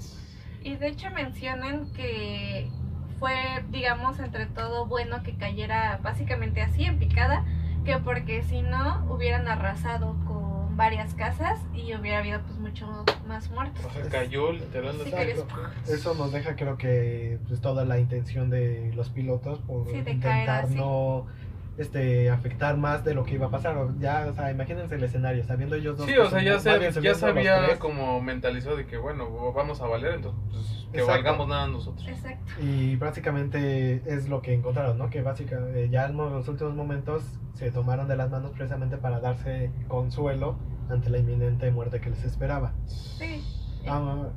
Y 0.63 0.77
de 0.77 0.89
hecho 0.89 1.11
mencionan 1.11 1.93
que 1.93 2.71
fue, 3.19 3.35
digamos, 3.71 4.19
entre 4.21 4.47
todo 4.47 4.87
bueno 4.87 5.23
que 5.23 5.37
cayera 5.37 5.99
básicamente 6.03 6.63
así 6.63 6.85
en 6.85 6.99
picada, 6.99 7.45
que 7.85 7.99
porque 7.99 8.43
si 8.43 8.63
no 8.63 9.07
hubieran 9.11 9.49
arrasado 9.49 10.17
con 10.25 10.48
varias 10.79 11.13
casas 11.15 11.59
y 11.75 11.93
hubiera 11.93 12.21
habido 12.21 12.41
pues 12.43 12.57
mucho 12.61 12.87
más 13.27 13.51
muertos. 13.51 13.85
O 13.85 13.91
sea, 13.91 14.09
cayó 14.09 14.53
literal. 14.53 14.95
Sí, 14.95 15.01
así. 15.03 15.11
cayó. 15.11 15.31
Exacto. 15.33 15.93
Eso 15.93 16.15
nos 16.15 16.33
deja 16.33 16.55
creo 16.55 16.79
que 16.79 17.41
pues, 17.49 17.61
toda 17.61 17.85
la 17.85 17.99
intención 17.99 18.49
de 18.49 18.93
los 18.95 19.11
pilotos 19.11 19.59
por 19.59 19.87
Sí, 19.87 19.93
caer 19.93 20.09
intentar 20.09 20.65
así. 20.65 20.77
Este 21.79 22.29
afectar 22.29 22.77
más 22.77 23.05
de 23.05 23.15
lo 23.15 23.25
que 23.25 23.35
iba 23.35 23.47
a 23.47 23.51
pasar. 23.51 23.77
O 23.77 23.95
Ya, 23.99 24.27
o 24.29 24.35
sea, 24.35 24.51
imagínense 24.51 24.97
el 24.97 25.05
escenario, 25.05 25.45
sabiendo 25.45 25.77
ellos 25.77 25.97
dos. 25.97 26.07
Sí, 26.07 26.17
o 26.17 26.29
sea, 26.29 26.43
ya, 26.43 26.59
se, 26.59 26.79
bien 26.79 26.93
ya 26.93 27.15
sabía 27.15 27.79
como 27.79 28.21
mentalizado 28.21 28.77
de 28.77 28.87
que, 28.87 28.99
bueno, 28.99 29.53
vamos 29.53 29.81
a 29.81 29.87
valer, 29.87 30.15
entonces 30.15 30.41
pues, 30.51 30.89
que 30.93 30.99
Exacto. 30.99 31.13
valgamos 31.13 31.49
nada 31.49 31.67
nosotros. 31.69 32.07
Exacto. 32.09 32.53
Y 32.61 32.97
prácticamente 32.97 34.03
es 34.07 34.29
lo 34.29 34.43
que 34.43 34.55
encontraron, 34.55 34.99
¿no? 34.99 35.09
Que 35.09 35.23
básicamente 35.23 35.89
ya 35.89 36.07
en 36.07 36.17
los 36.17 36.49
últimos 36.49 36.75
momentos 36.75 37.23
se 37.55 37.71
tomaron 37.71 38.09
de 38.09 38.17
las 38.17 38.31
manos 38.31 38.53
precisamente 38.53 38.97
para 38.97 39.21
darse 39.21 39.71
consuelo 39.87 40.59
ante 40.91 41.11
la 41.11 41.19
inminente 41.19 41.71
muerte 41.71 42.01
que 42.01 42.11
les 42.11 42.25
esperaba. 42.25 42.73
Sí. 42.87 43.45
Ah, 43.87 44.29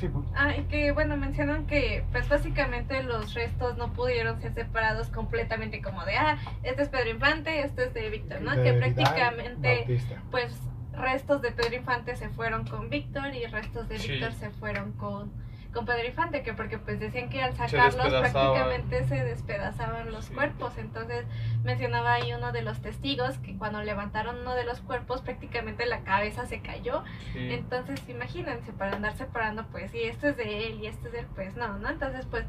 sí, 0.00 0.08
pues, 0.08 0.24
Ah, 0.34 0.56
y 0.56 0.62
que 0.64 0.92
bueno, 0.92 1.16
mencionan 1.16 1.66
que 1.66 2.04
pues 2.12 2.28
básicamente 2.28 3.02
los 3.02 3.34
restos 3.34 3.76
no 3.76 3.92
pudieron 3.92 4.40
ser 4.40 4.54
separados 4.54 5.08
completamente 5.08 5.80
como 5.82 6.04
de, 6.04 6.16
ah, 6.16 6.38
este 6.62 6.82
es 6.82 6.88
Pedro 6.88 7.10
Infante, 7.10 7.60
este 7.62 7.84
es 7.84 7.94
de 7.94 8.08
Víctor, 8.10 8.40
¿no? 8.42 8.56
de 8.56 8.62
que 8.62 8.72
prácticamente 8.74 9.76
Bautista. 9.86 10.22
pues 10.30 10.58
restos 10.92 11.40
de 11.42 11.52
Pedro 11.52 11.76
Infante 11.76 12.16
se 12.16 12.28
fueron 12.30 12.66
con 12.66 12.90
Víctor 12.90 13.34
y 13.34 13.46
restos 13.46 13.88
de 13.88 13.98
Sí. 13.98 14.12
Víctor 14.12 14.32
se 14.32 14.50
fueron 14.50 14.92
con, 14.92 15.30
con 15.72 15.86
Pedro 15.86 16.06
Infante, 16.06 16.42
que 16.42 16.52
porque 16.52 16.78
pues 16.78 16.98
decían 16.98 17.28
que 17.30 17.40
al 17.42 17.54
sacarlos 17.54 17.94
despedazaban. 17.96 18.32
prácticamente 18.32 19.04
se 19.04 19.24
despedazaban 19.24 20.10
los 20.10 20.24
Sí. 20.26 20.34
cuerpos. 20.34 20.76
Entonces 20.78 21.24
mencionaba 21.62 22.14
ahí 22.14 22.32
uno 22.32 22.50
de 22.52 22.62
los 22.62 22.80
testigos 22.80 23.38
que 23.38 23.56
cuando 23.56 23.80
levantaron 23.82 24.40
uno 24.40 24.54
de 24.54 24.64
los 24.64 24.80
cuerpos 24.80 25.22
prácticamente 25.22 25.86
la 25.86 26.00
cabeza 26.00 26.46
se 26.46 26.60
cayó. 26.60 27.04
Sí. 27.32 27.52
Entonces 27.52 28.02
imagínense, 28.08 28.72
para 28.72 28.96
andar 28.96 29.14
separando 29.14 29.64
pues 29.70 29.94
y 29.94 30.02
este 30.02 30.30
es 30.30 30.36
de 30.36 30.66
él 30.66 30.80
y 30.80 30.86
este 30.88 31.06
es 31.06 31.12
de 31.12 31.18
él, 31.20 31.26
pues 31.34 31.54
no, 31.56 31.78
¿no? 31.78 31.88
Entonces 31.88 32.26
pues 32.26 32.44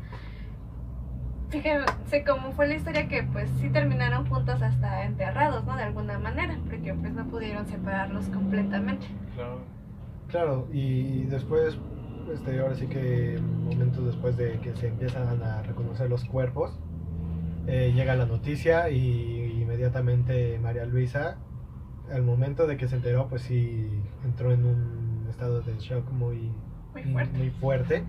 fíjense 1.49 2.23
cómo 2.25 2.51
fue 2.53 2.67
la 2.67 2.75
historia 2.75 3.07
que 3.07 3.23
pues 3.23 3.49
sí 3.59 3.69
terminaron 3.69 4.25
juntos 4.27 4.61
hasta 4.61 5.03
enterrados, 5.03 5.65
¿no? 5.65 5.75
De 5.75 5.83
alguna 5.83 6.17
manera, 6.17 6.57
porque 6.69 6.93
pues 6.93 7.13
no 7.13 7.25
pudieron 7.27 7.67
separarlos 7.67 8.25
completamente. 8.29 9.07
Claro. 9.35 9.59
Claro, 10.29 10.67
y 10.71 11.23
después, 11.25 11.77
este, 12.33 12.59
ahora 12.59 12.75
sí 12.75 12.87
que 12.87 13.39
momentos 13.41 14.05
después 14.05 14.37
de 14.37 14.59
que 14.59 14.75
se 14.75 14.87
empiezan 14.87 15.41
a 15.43 15.61
reconocer 15.63 16.09
los 16.09 16.25
cuerpos, 16.25 16.77
eh, 17.67 17.91
llega 17.95 18.15
la 18.15 18.25
noticia 18.25 18.89
y 18.89 19.61
inmediatamente 19.61 20.59
María 20.59 20.85
Luisa, 20.85 21.37
al 22.11 22.23
momento 22.23 22.67
de 22.67 22.77
que 22.77 22.87
se 22.87 22.95
enteró, 22.95 23.27
pues 23.27 23.43
sí 23.43 23.89
entró 24.25 24.51
en 24.51 24.65
un 24.65 25.27
estado 25.29 25.61
de 25.61 25.73
shock 25.79 26.11
muy, 26.11 26.51
Muy 26.93 27.03
fuerte. 27.03 27.37
muy 27.37 27.49
fuerte. 27.51 28.03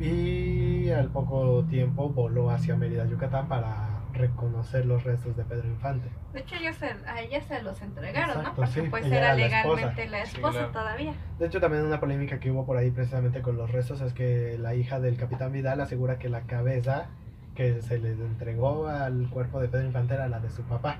Y 0.00 0.90
al 0.90 1.08
poco 1.10 1.64
tiempo 1.64 2.10
voló 2.10 2.50
hacia 2.50 2.76
Mérida, 2.76 3.06
Yucatán, 3.06 3.48
para 3.48 3.85
reconocer 4.16 4.84
los 4.86 5.04
restos 5.04 5.36
de 5.36 5.44
Pedro 5.44 5.68
Infante. 5.68 6.08
De 6.32 6.40
hecho, 6.40 6.56
ellos 6.56 6.76
se, 6.76 6.86
a 7.08 7.20
ella 7.20 7.40
se 7.42 7.62
los 7.62 7.80
entregaron, 7.82 8.34
¿no? 8.34 8.40
Exacto, 8.40 8.56
Porque 8.62 8.80
sí, 8.80 8.86
pues 8.90 9.06
era 9.06 9.16
era 9.16 9.34
la 9.34 9.46
esposa. 9.46 9.74
legalmente 9.76 10.06
la 10.08 10.26
Sí, 10.26 10.36
esposa 10.36 10.52
claro. 10.58 10.72
todavía. 10.72 11.14
De 11.38 11.46
hecho, 11.46 11.60
también 11.60 11.84
una 11.84 12.00
polémica 12.00 12.38
que 12.40 12.50
hubo 12.50 12.66
por 12.66 12.76
ahí 12.76 12.90
precisamente 12.90 13.42
con 13.42 13.56
los 13.56 13.70
restos 13.70 14.00
es 14.00 14.12
que 14.12 14.56
la 14.58 14.74
hija 14.74 14.98
del 15.00 15.16
capitán 15.16 15.52
Vidal 15.52 15.80
asegura 15.80 16.18
que 16.18 16.28
la 16.28 16.42
cabeza 16.42 17.06
que 17.54 17.80
se 17.82 17.98
le 17.98 18.10
entregó 18.12 18.86
al 18.88 19.30
cuerpo 19.30 19.60
de 19.60 19.68
Pedro 19.68 19.86
Infante 19.86 20.14
era 20.14 20.28
la 20.28 20.40
de 20.40 20.50
su 20.50 20.62
papá. 20.64 20.98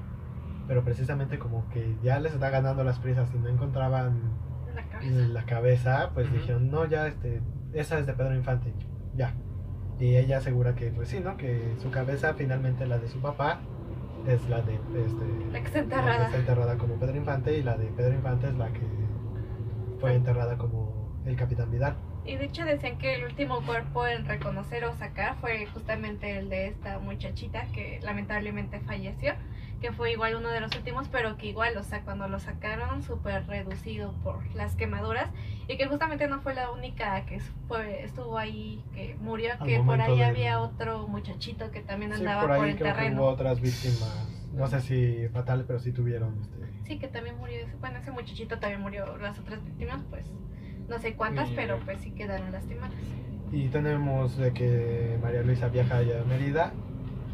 Pero 0.68 0.82
precisamente 0.82 1.38
como 1.38 1.68
que 1.68 1.96
ya 2.02 2.18
les 2.18 2.32
está 2.32 2.50
ganando 2.50 2.82
las 2.82 2.98
prisas 2.98 3.30
y 3.34 3.38
no 3.38 3.48
encontraban 3.48 4.20
La 4.74 4.82
cabeza. 4.88 5.28
la 5.28 5.42
cabeza, 5.44 6.10
pues 6.14 6.26
Ujú. 6.28 6.36
dijeron, 6.38 6.70
no, 6.70 6.84
ya, 6.86 7.06
este, 7.06 7.40
esa 7.72 7.98
es 7.98 8.06
de 8.06 8.14
Pedro 8.14 8.34
Infante, 8.34 8.72
ya. 9.14 9.32
Y 9.98 10.16
ella 10.16 10.38
asegura 10.38 10.74
que, 10.74 10.90
pues 10.90 11.08
sí, 11.08 11.20
¿no? 11.20 11.36
Que 11.36 11.74
su 11.78 11.90
cabeza, 11.90 12.34
finalmente 12.34 12.86
la 12.86 12.98
de 12.98 13.08
su 13.08 13.20
papá, 13.20 13.60
es 14.26 14.46
la 14.48 14.60
de, 14.62 14.74
este, 14.74 15.24
La 15.52 15.60
que 15.60 15.66
está 15.66 15.66
la 15.66 15.70
que 15.70 15.78
enterrada. 15.78 16.24
está 16.26 16.36
enterrada 16.38 16.78
como 16.78 16.94
Pedro 16.96 17.16
Infante 17.16 17.56
y 17.56 17.62
la 17.62 17.76
de 17.78 17.86
Pedro 17.86 18.14
Infante 18.14 18.48
es 18.48 18.54
la 18.54 18.68
que 18.72 18.80
fue 20.00 20.14
enterrada 20.14 20.58
como 20.58 21.20
el 21.24 21.36
Capitán 21.36 21.70
Vidal. 21.70 21.96
Y 22.24 22.36
de 22.36 22.44
hecho 22.46 22.64
decían 22.64 22.98
que 22.98 23.14
el 23.14 23.24
último 23.24 23.64
cuerpo 23.64 24.06
en 24.06 24.26
reconocer 24.26 24.84
o 24.84 24.92
sacar 24.92 25.36
fue 25.40 25.66
justamente 25.66 26.38
el 26.38 26.48
de 26.48 26.66
esta 26.68 26.98
muchachita 26.98 27.66
que 27.72 28.00
lamentablemente 28.02 28.80
falleció. 28.80 29.34
Que 29.80 29.92
fue 29.92 30.12
igual 30.12 30.36
uno 30.36 30.48
de 30.48 30.60
los 30.60 30.74
últimos, 30.74 31.08
pero 31.08 31.36
que 31.36 31.46
igual, 31.48 31.76
o 31.76 31.82
sea, 31.82 32.00
cuando 32.02 32.28
lo 32.28 32.38
sacaron 32.38 33.02
súper 33.02 33.46
reducido 33.46 34.12
por 34.24 34.42
las 34.54 34.74
quemaduras 34.74 35.28
y 35.68 35.76
que 35.76 35.86
justamente 35.86 36.26
no 36.28 36.40
fue 36.40 36.54
la 36.54 36.70
única 36.70 37.24
que 37.26 37.40
fue, 37.68 38.02
estuvo 38.04 38.38
ahí, 38.38 38.82
que 38.94 39.16
murió, 39.20 39.52
Al 39.58 39.66
que 39.66 39.78
por 39.80 40.00
ahí 40.00 40.16
del- 40.18 40.24
había 40.30 40.60
otro 40.60 41.06
muchachito 41.08 41.70
que 41.70 41.80
también 41.82 42.12
Sí, 42.14 42.20
andaba 42.20 42.40
por 42.42 42.56
por, 42.56 42.64
ahí 42.64 42.70
el 42.72 42.78
creo 42.78 42.94
que 42.94 43.00
terreno. 43.00 43.20
hubo 43.22 43.28
otras 43.30 43.60
víctimas, 43.60 44.28
no 44.54 44.66
sé 44.66 44.80
si 44.80 45.28
fatales, 45.28 45.66
pero 45.66 45.78
sí 45.78 45.92
tuvieron 45.92 46.38
este, 46.40 46.56
Sí, 46.86 46.98
que 46.98 47.08
también 47.08 47.36
murió 47.36 47.58
bueno, 47.80 47.98
ese 47.98 48.10
muchachito 48.12 48.58
también 48.58 48.80
murió, 48.80 49.16
las 49.18 49.38
otras 49.38 49.62
víctimas, 49.64 50.02
pues 50.08 50.24
no 50.88 50.98
sé 51.00 51.14
cuántas, 51.16 51.50
Y- 51.50 51.54
pero 51.54 51.78
pues 51.84 52.00
sí 52.00 52.12
quedaron 52.12 52.50
lastimadas. 52.52 52.94
Y 53.52 53.68
tenemos 53.68 54.36
de 54.38 54.52
que 54.52 55.18
María 55.22 55.42
Luisa 55.42 55.68
viaja 55.68 55.98
allá 55.98 56.22
a 56.22 56.24
Mérida 56.24 56.72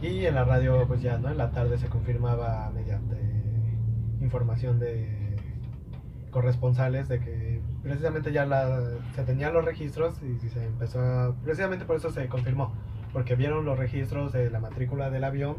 y 0.03 0.27
en 0.27 0.35
la 0.35 0.45
radio 0.45 0.87
pues 0.87 1.01
ya, 1.01 1.19
¿no? 1.19 1.31
En 1.31 1.39
la 1.39 1.51
tarde 1.53 1.79
se 1.79 1.89
confirmaba 1.89 2.71
mediante 2.75 3.17
información 4.21 4.79
de 4.79 5.37
corresponsales 6.31 7.09
de 7.09 7.21
que 7.21 7.61
precisamente 7.83 8.33
ya 8.33 8.45
la, 8.45 8.81
se 9.15 9.23
tenían 9.23 9.53
los 9.53 9.65
registros 9.65 10.21
y 10.23 10.49
se 10.49 10.65
empezó 10.65 11.01
a, 11.01 11.35
precisamente 11.45 11.85
por 11.85 11.97
eso 11.97 12.11
se 12.11 12.27
confirmó, 12.29 12.73
porque 13.13 13.37
vieron 13.37 13.65
los 13.65 13.79
registros 13.79 14.33
de 14.33 14.51
la 14.51 14.59
matrícula 14.59 15.11
del 15.11 15.25
avión 15.25 15.57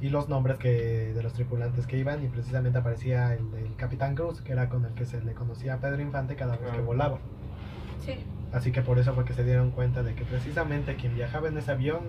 y 0.00 0.08
los 0.08 0.28
nombres 0.28 0.58
que 0.58 1.12
de 1.14 1.22
los 1.22 1.32
tripulantes 1.32 1.86
que 1.86 1.96
iban 1.96 2.24
y 2.24 2.28
precisamente 2.28 2.78
aparecía 2.78 3.32
el 3.34 3.50
del 3.52 3.76
Capitán 3.76 4.16
Cruz, 4.16 4.42
que 4.42 4.52
era 4.52 4.68
con 4.68 4.84
el 4.84 4.92
que 4.94 5.06
se 5.06 5.22
le 5.22 5.32
conocía 5.34 5.74
a 5.74 5.78
Pedro 5.78 6.02
Infante 6.02 6.34
cada 6.34 6.56
vez 6.56 6.70
que 6.72 6.80
volaba. 6.80 7.18
Sí, 8.04 8.14
Así 8.52 8.70
que 8.70 8.82
por 8.82 8.98
eso 8.98 9.14
fue 9.14 9.24
que 9.24 9.32
se 9.32 9.44
dieron 9.44 9.70
cuenta 9.70 10.02
de 10.02 10.14
que 10.14 10.24
precisamente 10.24 10.96
quien 10.96 11.14
viajaba 11.14 11.48
en 11.48 11.56
ese 11.56 11.70
avión, 11.70 12.00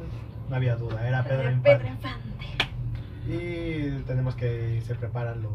no 0.49 0.55
había 0.55 0.75
duda, 0.75 1.07
era 1.07 1.23
Pedro 1.23 1.43
Pedro, 1.63 1.87
Infante. 1.87 1.87
Infante. 1.87 2.45
Y 3.27 4.03
tenemos 4.05 4.35
que 4.35 4.81
se 4.81 4.95
preparan 4.95 5.41
los... 5.41 5.53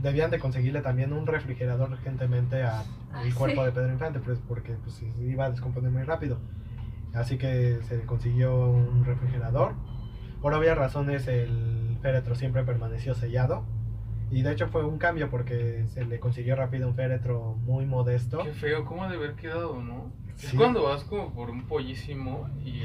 Debían 0.00 0.30
de 0.30 0.38
conseguirle 0.38 0.80
también 0.80 1.12
un 1.12 1.26
refrigerador 1.26 1.90
urgentemente 1.90 2.62
al 2.62 2.84
Ah, 3.12 3.22
cuerpo 3.36 3.60
sí. 3.60 3.66
de 3.66 3.72
Pedro 3.72 3.92
Infante, 3.92 4.20
pues 4.20 4.38
porque 4.48 4.72
pues, 4.74 4.94
se 4.94 5.06
iba 5.24 5.46
a 5.46 5.50
descomponer 5.50 5.90
muy 5.90 6.02
rápido. 6.04 6.38
Así 7.12 7.36
que 7.36 7.80
se 7.88 8.02
consiguió 8.06 8.54
un 8.70 9.04
refrigerador. 9.04 9.74
Por 10.40 10.54
obvias 10.54 10.78
razones 10.78 11.26
el 11.28 11.98
féretro 12.00 12.34
siempre 12.36 12.62
permaneció 12.64 13.14
sellado. 13.14 13.64
Y 14.32 14.40
de 14.40 14.52
hecho 14.52 14.66
fue 14.68 14.84
un 14.84 14.96
cambio 14.96 15.28
porque 15.28 15.84
se 15.88 16.06
le 16.06 16.18
consiguió 16.18 16.56
rápido 16.56 16.88
un 16.88 16.94
féretro 16.94 17.54
muy 17.64 17.84
modesto. 17.84 18.38
Qué 18.42 18.52
feo, 18.52 18.86
¿cómo 18.86 19.06
de 19.06 19.16
haber 19.16 19.34
quedado, 19.34 19.82
no? 19.82 20.10
Es 20.42 20.54
cuando 20.54 20.82
vas 20.84 21.04
como 21.04 21.32
por 21.34 21.50
un 21.50 21.66
pollísimo 21.66 22.48
y 22.64 22.80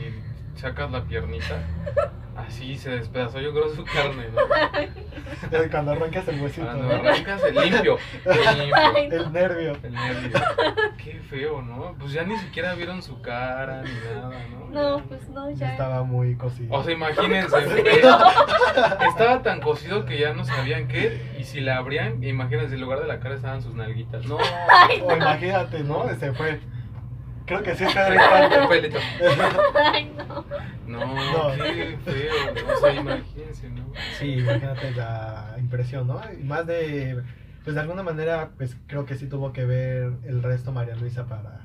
sacas 0.58 0.92
la 0.92 1.04
piernita, 1.04 1.60
así 2.36 2.78
se 2.78 2.92
despedazó 2.92 3.40
yo 3.40 3.52
creo 3.52 3.70
su 3.76 3.84
carne, 3.86 4.26
¿no? 4.34 4.42
Cuando 5.72 5.92
arrancas 5.92 6.28
el 6.28 6.42
huesito. 6.42 6.66
Cuando 6.66 6.84
¿no? 6.86 6.94
arrancas 6.96 7.44
el 7.44 7.56
limpio, 7.56 7.98
el 8.26 8.58
limpio, 8.60 8.76
Ay, 8.96 9.10
El 9.12 9.34
nervio. 9.34 9.74
el 9.84 9.94
nervio. 9.94 10.40
Qué 11.04 11.20
feo, 11.30 11.62
¿no? 11.62 11.96
Pues 12.00 12.12
ya 12.14 12.24
ni 12.24 12.38
siquiera 12.38 12.74
vieron 12.76 13.02
su 13.02 13.22
cara 13.22 13.82
ni 13.84 13.92
nada, 13.92 14.30
¿no? 14.52 14.68
No, 14.70 14.98
Ya- 15.00 15.04
pues 15.06 15.30
no, 15.30 15.50
Ya 15.52 15.72
estaba 15.72 16.04
muy 16.04 16.36
cocido. 16.36 16.74
O 16.76 16.84
sea, 16.84 16.94
imagínense, 16.94 17.58
estaba 19.10 19.42
tan 19.44 19.62
cocido 19.62 20.06
que 20.06 20.18
ya 20.18 20.34
no 20.34 20.44
sabían 20.46 20.88
qué, 20.88 21.36
y 21.40 21.44
si 21.44 21.60
la 21.62 21.78
abrían, 21.78 22.24
imagínense, 22.24 22.76
en 22.76 22.82
lugar 22.82 23.00
de 23.00 23.08
la 23.08 23.20
cara 23.20 23.36
estaban 23.36 23.62
sus 23.62 23.76
nalguitas. 23.76 24.26
No, 24.26 24.38
Ay, 24.70 25.02
O 25.04 25.10
no. 25.10 25.18
imagínate, 25.18 25.80
¿no? 25.84 26.08
Se 26.20 26.34
fue. 26.34 26.60
Creo 27.48 27.64
que 27.64 27.76
sí 27.76 27.84
es 27.86 27.94
Pedro 27.94 28.14
Infante. 28.14 28.60
un 28.62 28.70
pelito. 28.70 28.98
Ay, 29.94 30.12
no. 30.18 30.46
No, 30.86 31.00
No. 31.50 31.64
qué 31.64 31.98
feo. 32.06 32.34
O 32.76 32.80
sea, 32.80 32.94
imagínense, 32.94 33.70
¿no? 33.70 33.86
Sí, 34.20 34.34
imagínate 34.34 34.92
la 34.92 35.56
impresión, 35.58 36.08
¿no? 36.08 36.22
Y 36.40 36.44
más 36.44 36.68
de. 36.68 37.24
Pues 37.64 37.74
de 37.76 37.82
alguna 37.82 38.04
manera, 38.04 38.50
pues 38.58 38.78
creo 38.88 39.06
que 39.06 39.16
sí 39.16 39.28
tuvo 39.28 39.52
que 39.52 39.66
ver 39.66 40.12
el 40.26 40.44
resto 40.44 40.72
María 40.72 40.96
Luisa 40.96 41.26
para. 41.26 41.62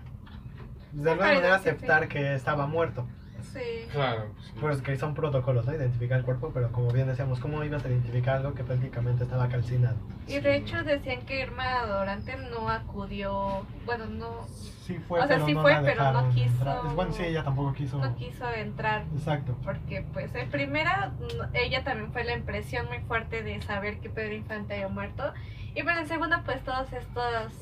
pues, 0.93 1.05
de 1.05 1.11
alguna 1.11 1.35
manera 1.35 1.55
aceptar 1.57 2.09
que 2.09 2.35
estaba 2.35 2.67
muerto. 2.67 3.07
Sí. 3.43 3.87
Claro, 3.91 4.27
pues 4.35 4.47
sí. 4.47 4.53
Pues 4.61 4.83
que 4.83 4.97
son 4.97 5.15
protocolos, 5.15 5.67
¿no? 5.67 5.75
Identificar 5.75 6.19
el 6.19 6.25
cuerpo, 6.25 6.51
pero 6.55 6.71
como 6.73 6.91
bien 6.91 7.07
decíamos, 7.07 7.39
¿cómo 7.41 7.63
ibas 7.65 7.85
a 7.85 7.89
identificar 7.89 8.37
algo 8.37 8.55
que 8.55 8.65
prácticamente 8.65 9.25
estaba 9.25 9.49
calcinado? 9.49 9.97
Y 10.27 10.39
de 10.41 10.57
hecho 10.57 10.83
decían 10.85 11.23
que 11.27 11.41
Irma 11.41 11.85
Dorante 11.87 12.37
no 12.51 12.69
acudió, 12.69 13.67
bueno, 13.85 14.07
no, 14.07 14.47
Sí 14.83 14.99
fue, 15.07 15.21
O 15.21 15.27
sea, 15.27 15.37
pero 15.37 15.47
sí 15.47 15.55
no 15.55 15.63
fue, 15.63 15.73
la 15.75 15.83
pero 15.83 16.03
no 16.03 16.09
dejaron 16.11 16.31
quiso- 16.33 16.53
entrar. 16.55 16.95
Bueno, 16.95 17.13
sí, 17.13 17.23
ella 17.25 17.45
tampoco 17.45 17.73
quiso. 17.73 17.99
no 17.99 18.17
quiso 18.17 18.51
entrar 18.53 19.05
Exacto. 19.15 19.57
porque 19.63 20.03
pues 20.13 20.35
en 20.35 20.51
primera 20.51 21.13
ella 21.55 21.85
también 21.85 22.13
fue 22.13 22.25
la 22.25 22.33
impresión 22.35 22.87
muy 22.87 22.99
fuerte 23.01 23.43
de 23.45 23.63
saber 23.63 24.01
que 24.01 24.11
Pedro 24.11 24.35
Infante 24.35 24.75
había 24.75 24.89
muerto 24.89 25.33
y 25.77 25.83
bueno 25.83 26.01
en 26.01 26.09
segunda 26.09 26.43
pues 26.45 26.63
todas 26.65 26.93
estas 26.93 27.53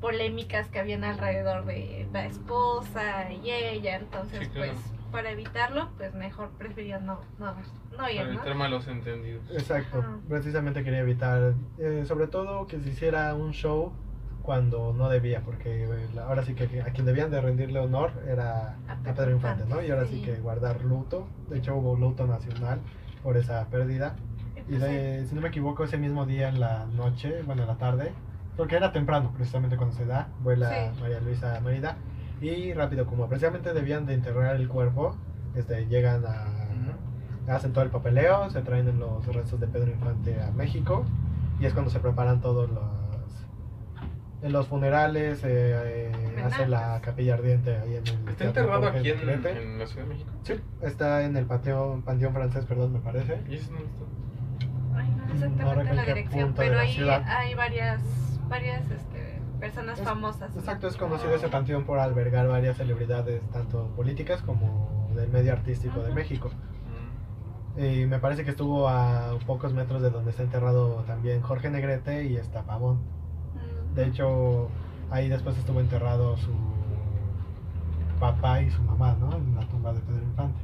polémicas 0.00 0.68
que 0.68 0.78
habían 0.78 1.02
alrededor 1.04 1.64
de 1.64 2.06
la 2.12 2.26
esposa 2.26 3.30
y 3.32 3.50
ella 3.50 3.96
entonces 3.96 4.38
Sí, 4.40 4.46
claro. 4.50 4.72
pues 4.72 4.84
para 5.10 5.30
evitarlo 5.30 5.88
pues 5.96 6.14
mejor 6.14 6.50
prefirió 6.56 6.98
no 7.00 7.20
no 7.38 7.54
no 7.96 8.08
ir 8.08 8.16
Para 8.16 8.28
¿no? 8.28 8.34
evitar 8.34 8.54
malos 8.54 8.86
entendidos. 8.88 9.50
Exacto, 9.50 9.98
Ajá. 9.98 10.20
precisamente 10.28 10.82
quería 10.84 11.00
evitar, 11.00 11.54
eh, 11.78 12.04
sobre 12.06 12.26
todo 12.26 12.66
que 12.66 12.78
se 12.80 12.90
hiciera 12.90 13.34
un 13.34 13.52
show 13.52 13.92
cuando 14.42 14.92
no 14.92 15.08
debía, 15.08 15.40
porque 15.44 15.84
eh, 15.84 16.08
la- 16.14 16.24
ahora 16.24 16.42
sí 16.42 16.54
que 16.54 16.80
a 16.80 16.92
quien 16.92 17.06
debían 17.06 17.30
de 17.30 17.40
rendirle 17.40 17.78
honor 17.78 18.12
era 18.26 18.78
A 18.88 18.92
a 18.92 19.14
Pedro 19.14 19.30
Infante, 19.32 19.64
¿no? 19.66 19.82
Y 19.82 19.90
ahora 19.90 20.06
sí 20.06 20.16
sí. 20.16 20.22
que 20.22 20.38
guardar 20.40 20.82
luto, 20.84 21.26
de 21.48 21.58
hecho 21.58 21.74
hubo 21.76 21.96
luto 21.96 22.26
nacional 22.26 22.80
por 23.22 23.36
esa 23.36 23.68
pérdida, 23.68 24.16
Y, 24.56 24.60
y 24.60 24.64
pues, 24.64 24.80
de- 24.80 25.26
si 25.28 25.34
no 25.34 25.40
me 25.40 25.48
equivoco 25.48 25.84
ese 25.84 25.98
mismo 25.98 26.24
día 26.26 26.48
en 26.48 26.58
la 26.60 26.86
noche, 26.86 27.42
bueno 27.42 27.62
en 27.62 27.68
la 27.68 27.76
tarde, 27.78 28.12
porque 28.56 28.76
era 28.76 28.92
temprano 28.92 29.32
precisamente 29.34 29.76
cuando 29.76 29.94
se 29.94 30.06
da, 30.06 30.28
vuela 30.38 30.92
Sí. 30.94 31.00
María 31.00 31.20
Luisa 31.20 31.56
a 31.56 31.60
Mérida, 31.60 31.96
y 32.40 32.72
rápido 32.72 33.06
como 33.06 33.28
precisamente 33.28 33.72
debían 33.72 34.06
de 34.06 34.14
enterrar 34.14 34.56
el 34.56 34.68
cuerpo, 34.68 35.16
este, 35.54 35.86
llegan 35.86 36.24
a 36.26 36.46
hacen 37.48 37.72
todo 37.72 37.82
el 37.82 37.90
papeleo, 37.90 38.48
se 38.50 38.60
traen 38.62 38.98
los 39.00 39.26
restos 39.26 39.58
de 39.58 39.66
Pedro 39.66 39.90
Infante 39.90 40.40
a 40.40 40.52
México 40.52 41.04
y 41.58 41.66
es 41.66 41.72
cuando 41.72 41.90
se 41.90 41.98
preparan 41.98 42.40
todos 42.40 42.70
los 42.70 42.84
en 44.42 44.52
los 44.52 44.68
funerales, 44.68 45.42
eh, 45.44 46.10
eh, 46.12 46.42
hace 46.42 46.66
la 46.66 46.98
capilla 47.02 47.34
ardiente 47.34 47.76
ahí 47.76 47.96
en 47.96 48.06
el 48.06 48.28
¿Está 48.28 48.44
enterrado 48.44 48.86
aquí 48.88 49.10
en, 49.10 49.18
en 49.46 49.78
la 49.78 49.86
Ciudad 49.86 50.04
de 50.06 50.14
México? 50.14 50.30
Sí, 50.44 50.54
está 50.80 51.24
en 51.24 51.36
el 51.36 51.44
panteón, 51.44 52.00
panteón 52.02 52.32
francés, 52.32 52.64
perdón, 52.64 52.94
me 52.94 53.00
parece. 53.00 53.38
¿Y 53.50 53.56
ese 53.56 53.70
no 53.72 53.78
está? 53.80 54.98
Ay, 54.98 55.08
no 55.10 55.34
sé 55.36 55.48
No 55.50 55.52
exactamente 55.52 55.74
recuerdo 55.74 55.94
la 55.94 56.04
qué 56.04 56.14
dirección, 56.14 56.46
punto 56.46 56.62
de 56.62 56.68
pero 56.68 56.76
la 56.78 56.82
ahí 56.84 56.94
ciudad. 56.94 57.22
hay 57.26 57.54
varias, 57.54 58.00
varias 58.48 58.90
este, 58.90 59.09
personas 59.60 59.98
Es- 59.98 60.04
famosas. 60.04 60.56
Exacto, 60.56 60.88
es 60.88 60.96
conocido 60.96 61.34
ese 61.34 61.48
panteón 61.48 61.84
por 61.84 61.98
albergar 61.98 62.48
varias 62.48 62.76
celebridades, 62.76 63.42
tanto 63.52 63.86
políticas 63.96 64.42
como 64.42 65.08
del 65.14 65.28
medio 65.28 65.52
artístico 65.52 66.00
de. 66.00 66.12
México. 66.12 66.50
Y 67.76 68.04
me 68.06 68.18
parece 68.18 68.44
que 68.44 68.50
estuvo 68.50 68.88
a 68.88 69.38
pocos 69.46 69.72
metros 69.72 70.02
de 70.02 70.10
donde 70.10 70.30
está 70.30 70.42
enterrado 70.42 71.04
también 71.06 71.40
Jorge 71.40 71.70
Negrete 71.70 72.24
y 72.24 72.36
está 72.36 72.62
Pavón. 72.62 72.98
De 73.94 74.06
hecho, 74.06 74.68
ahí 75.10 75.28
después 75.28 75.56
estuvo 75.56 75.80
enterrado 75.80 76.36
su 76.36 76.50
papá 78.18 78.60
y 78.60 78.70
su 78.70 78.82
mamá, 78.82 79.16
¿no? 79.20 79.32
En 79.36 79.54
la 79.54 79.66
tumba 79.68 79.92
de 79.92 80.00
Pedro 80.00 80.22
Infante. 80.22 80.60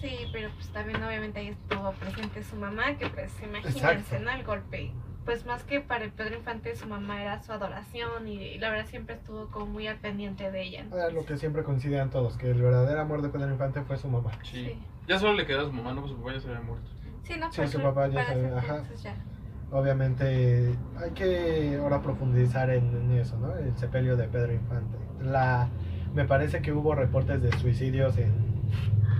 Sí, 0.00 0.10
pero 0.32 0.50
pues 0.54 0.68
también 0.70 1.02
obviamente 1.02 1.38
ahí 1.38 1.48
estuvo 1.48 1.92
presente 1.92 2.42
su 2.42 2.56
mamá, 2.56 2.94
que 2.98 3.08
pues 3.08 3.32
imagínense, 3.42 3.78
Exacto. 3.78 4.18
¿no? 4.24 4.30
El 4.32 4.44
golpe. 4.44 4.92
Pues 5.24 5.46
más 5.46 5.62
que 5.62 5.80
para 5.80 6.04
el 6.04 6.10
Pedro 6.10 6.36
Infante, 6.36 6.74
su 6.74 6.86
mamá 6.88 7.22
era 7.22 7.40
su 7.42 7.52
adoración 7.52 8.26
y, 8.26 8.34
y 8.42 8.58
la 8.58 8.70
verdad 8.70 8.86
siempre 8.86 9.14
estuvo 9.14 9.46
como 9.50 9.66
muy 9.66 9.86
al 9.86 9.98
pendiente 9.98 10.50
de 10.50 10.62
ella. 10.62 10.84
Era 10.92 11.10
lo 11.10 11.24
que 11.24 11.36
siempre 11.36 11.62
coinciden 11.62 12.10
todos, 12.10 12.36
que 12.36 12.50
el 12.50 12.60
verdadero 12.60 13.00
amor 13.00 13.22
de 13.22 13.28
Pedro 13.28 13.50
Infante 13.50 13.82
fue 13.82 13.96
su 13.96 14.08
mamá. 14.08 14.32
Sí. 14.42 14.64
Sí. 14.64 14.78
Ya 15.06 15.18
solo 15.18 15.34
le 15.34 15.46
quedó 15.46 15.62
a 15.62 15.64
su 15.66 15.72
mamá, 15.72 15.92
no, 15.94 16.00
pues 16.02 16.12
su 16.12 16.18
papá 16.18 16.32
ya 16.34 16.40
se 16.40 16.48
había 16.48 16.60
muerto. 16.60 16.90
Sí, 17.22 17.34
no, 17.38 17.52
Sí, 17.52 17.66
su 17.68 17.80
papá 17.80 18.08
ya 18.08 18.24
se- 18.26 18.32
ese 18.46 18.54
ajá. 18.56 18.82
ya. 19.02 19.14
Obviamente 19.70 20.76
hay 20.96 21.10
que 21.12 21.78
ahora 21.80 22.02
profundizar 22.02 22.68
en, 22.70 22.84
en 22.94 23.12
eso, 23.12 23.38
¿no? 23.38 23.56
El 23.56 23.76
sepelio 23.76 24.16
de 24.16 24.28
Pedro 24.28 24.52
Infante. 24.52 24.98
La, 25.20 25.68
me 26.14 26.24
parece 26.24 26.60
que 26.62 26.72
hubo 26.72 26.94
reportes 26.94 27.40
de 27.42 27.50
suicidios 27.58 28.18
en 28.18 28.32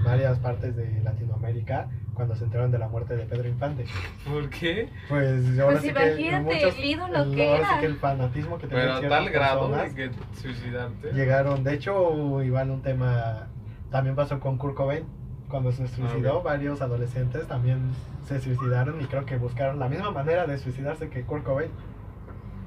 varias 0.04 0.38
partes 0.40 0.76
de 0.76 1.00
Latinoamérica 1.02 1.88
cuando 2.14 2.36
se 2.36 2.44
enteraron 2.44 2.70
de 2.70 2.78
la 2.78 2.88
muerte 2.88 3.16
de 3.16 3.24
Pedro 3.24 3.48
Infante. 3.48 3.86
¿Por 4.28 4.48
qué? 4.50 4.88
Pues 5.08 5.58
ahora 5.58 5.78
Pues 5.78 5.82
sí 5.82 5.92
que 5.92 6.06
imagínate 6.06 6.44
muchos- 6.44 6.78
el 6.78 6.84
ídolo 6.84 7.12
que 7.34 7.48
ahora 7.48 7.64
sí 7.64 7.70
era. 7.72 7.80
que 7.80 7.86
el 7.86 7.96
fanatismo 7.96 8.58
que 8.58 8.66
tenían 8.66 8.96
Pero 9.00 9.08
tal 9.08 9.30
grado 9.30 9.68
de 9.70 9.94
que 9.94 10.10
suicidarte. 10.40 11.12
llegaron. 11.12 11.64
De 11.64 11.74
hecho, 11.74 12.42
igual 12.42 12.70
un 12.70 12.82
tema 12.82 13.46
también 13.90 14.14
pasó 14.16 14.38
con 14.40 14.58
Kurt 14.58 14.74
Cobain. 14.74 15.04
Cuando 15.48 15.70
se 15.70 15.86
suicidó, 15.86 16.38
ok. 16.38 16.44
varios 16.44 16.80
adolescentes 16.80 17.46
también 17.46 17.78
se 18.26 18.40
suicidaron 18.40 19.00
y 19.02 19.04
creo 19.04 19.26
que 19.26 19.36
buscaron 19.36 19.78
la 19.78 19.88
misma 19.88 20.10
manera 20.10 20.46
de 20.46 20.56
suicidarse 20.58 21.08
que 21.10 21.22
Kurt 21.24 21.44
Cobain. 21.44 21.70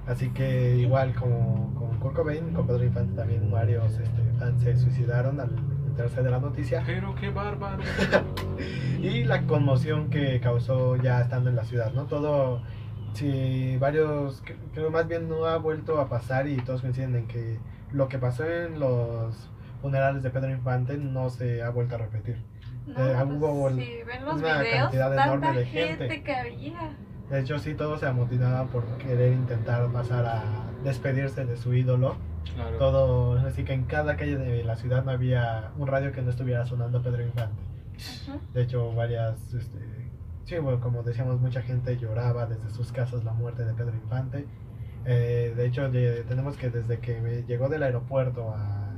Así 0.08 0.30
que 0.30 0.76
igual 0.78 1.16
como 1.16 1.74
con 1.74 1.98
Kurt 2.00 2.16
Cobain, 2.16 2.54
con 2.54 2.68
Pedro 2.68 2.84
Infante 2.84 3.16
también 3.16 3.50
varios 3.50 3.92
este, 3.98 4.22
fans 4.38 4.62
se 4.62 4.76
suicidaron 4.78 5.40
al 5.40 5.50
enterarse 5.96 6.22
de 6.24 6.30
la 6.30 6.40
noticia 6.40 6.84
Pero 6.86 7.16
qué 7.16 7.30
bárbaro. 7.30 7.82
y 9.02 9.24
la 9.24 9.44
conmoción 9.44 10.10
que 10.10 10.40
causó 10.42 10.98
ya 10.98 11.22
estando 11.22 11.50
en 11.50 11.56
la 11.56 11.64
ciudad, 11.64 11.94
¿no? 11.94 12.04
Todo, 12.06 12.62
si 13.14 13.78
varios, 13.78 14.44
cre- 14.44 14.58
creo 14.74 14.92
más 14.92 15.08
bien 15.08 15.30
no 15.30 15.46
ha 15.46 15.58
vuelto 15.58 16.00
a 16.02 16.10
pasar 16.10 16.48
y 16.48 16.58
todos 16.58 16.82
coinciden 16.82 17.16
en 17.16 17.28
que 17.28 17.60
lo 17.92 18.08
que 18.10 18.18
pasó 18.20 18.46
en 18.46 18.80
los 18.80 19.50
funerales 19.82 20.22
de 20.22 20.30
Pedro 20.32 20.50
Infante 20.52 20.98
no 20.98 21.30
se 21.30 21.62
ha 21.64 21.70
vuelto 21.70 21.96
a 21.96 22.00
repetir. 22.00 22.38
No, 22.88 22.94
Eh, 23.08 23.16
pues, 23.16 23.30
hubo 23.40 23.70
si 23.70 23.76
ven 24.06 24.26
los 24.26 24.36
una 24.36 24.60
videos, 24.60 24.80
cantidad 24.82 25.08
tanta 25.16 25.24
enorme 25.26 25.60
de 25.60 25.66
gente. 25.66 25.98
gente. 26.10 26.24
que 26.24 26.36
había. 26.36 26.80
De 27.30 27.40
hecho, 27.40 27.58
sí, 27.58 27.74
todos 27.74 28.00
se 28.02 28.06
amotinaban 28.06 28.68
por 28.68 28.84
querer 28.98 29.34
intentar 29.34 29.88
pasar 29.88 30.26
a 30.26 30.44
despedirse 30.84 31.46
de 31.46 31.58
su 31.58 31.74
ídolo. 31.74 32.16
Claro. 32.54 32.78
Todo, 32.78 33.40
así 33.40 33.64
que 33.64 33.74
en 33.74 33.86
cada 33.86 34.16
calle 34.18 34.38
de 34.38 34.64
la 34.64 34.76
ciudad 34.76 35.04
no 35.04 35.12
había 35.12 35.72
un 35.78 35.88
radio 35.88 36.12
que 36.12 36.22
no 36.22 36.30
estuviera 36.30 36.66
sonando 36.66 37.02
Pedro 37.02 37.24
Infante. 37.24 37.62
De 38.54 38.62
hecho, 38.64 38.94
varias, 38.94 39.54
este, 39.54 39.80
sí, 40.46 40.58
bueno, 40.60 40.80
como 40.80 41.04
decíamos, 41.04 41.40
mucha 41.40 41.62
gente 41.62 41.98
lloraba 41.98 42.46
desde 42.46 42.70
sus 42.70 42.92
casas 42.92 43.24
la 43.24 43.34
muerte 43.34 43.66
de 43.66 43.74
Pedro 43.74 43.96
Infante. 43.96 44.48
Eh, 45.06 45.54
de 45.56 45.66
hecho, 45.66 45.90
de- 45.90 46.24
tenemos 46.24 46.58
que 46.58 46.70
desde 46.70 47.00
que 47.00 47.20
me 47.22 47.44
llegó 47.44 47.70
del 47.70 47.84
aeropuerto 47.84 48.52
a 48.52 48.96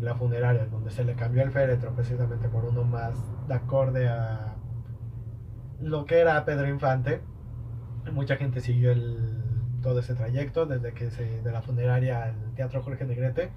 la 0.00 0.14
funeraria, 0.14 0.66
donde 0.66 0.90
se 0.90 1.04
le 1.04 1.14
cambió 1.14 1.42
el 1.42 1.50
féretro 1.50 1.92
precisamente 1.94 2.48
por 2.48 2.64
uno 2.64 2.84
más 2.84 3.14
de 3.48 3.54
acorde 3.54 4.08
a 4.08 4.54
lo 5.80 6.04
que 6.04 6.18
era 6.20 6.44
Pedro 6.44 6.68
Infante, 6.68 7.20
mucha 8.12 8.36
gente 8.36 8.60
siguió 8.60 8.90
el, 8.92 9.37
todo 9.82 10.00
ese 10.00 10.14
trayecto, 10.14 10.66
desde 10.66 10.92
que 10.92 11.10
se, 11.10 11.42
de 11.42 11.52
la 11.52 11.62
funeraria 11.62 12.24
al 12.24 12.34
Teatro 12.54 12.82
Jorge 12.82 13.04
Negrete, 13.04 13.50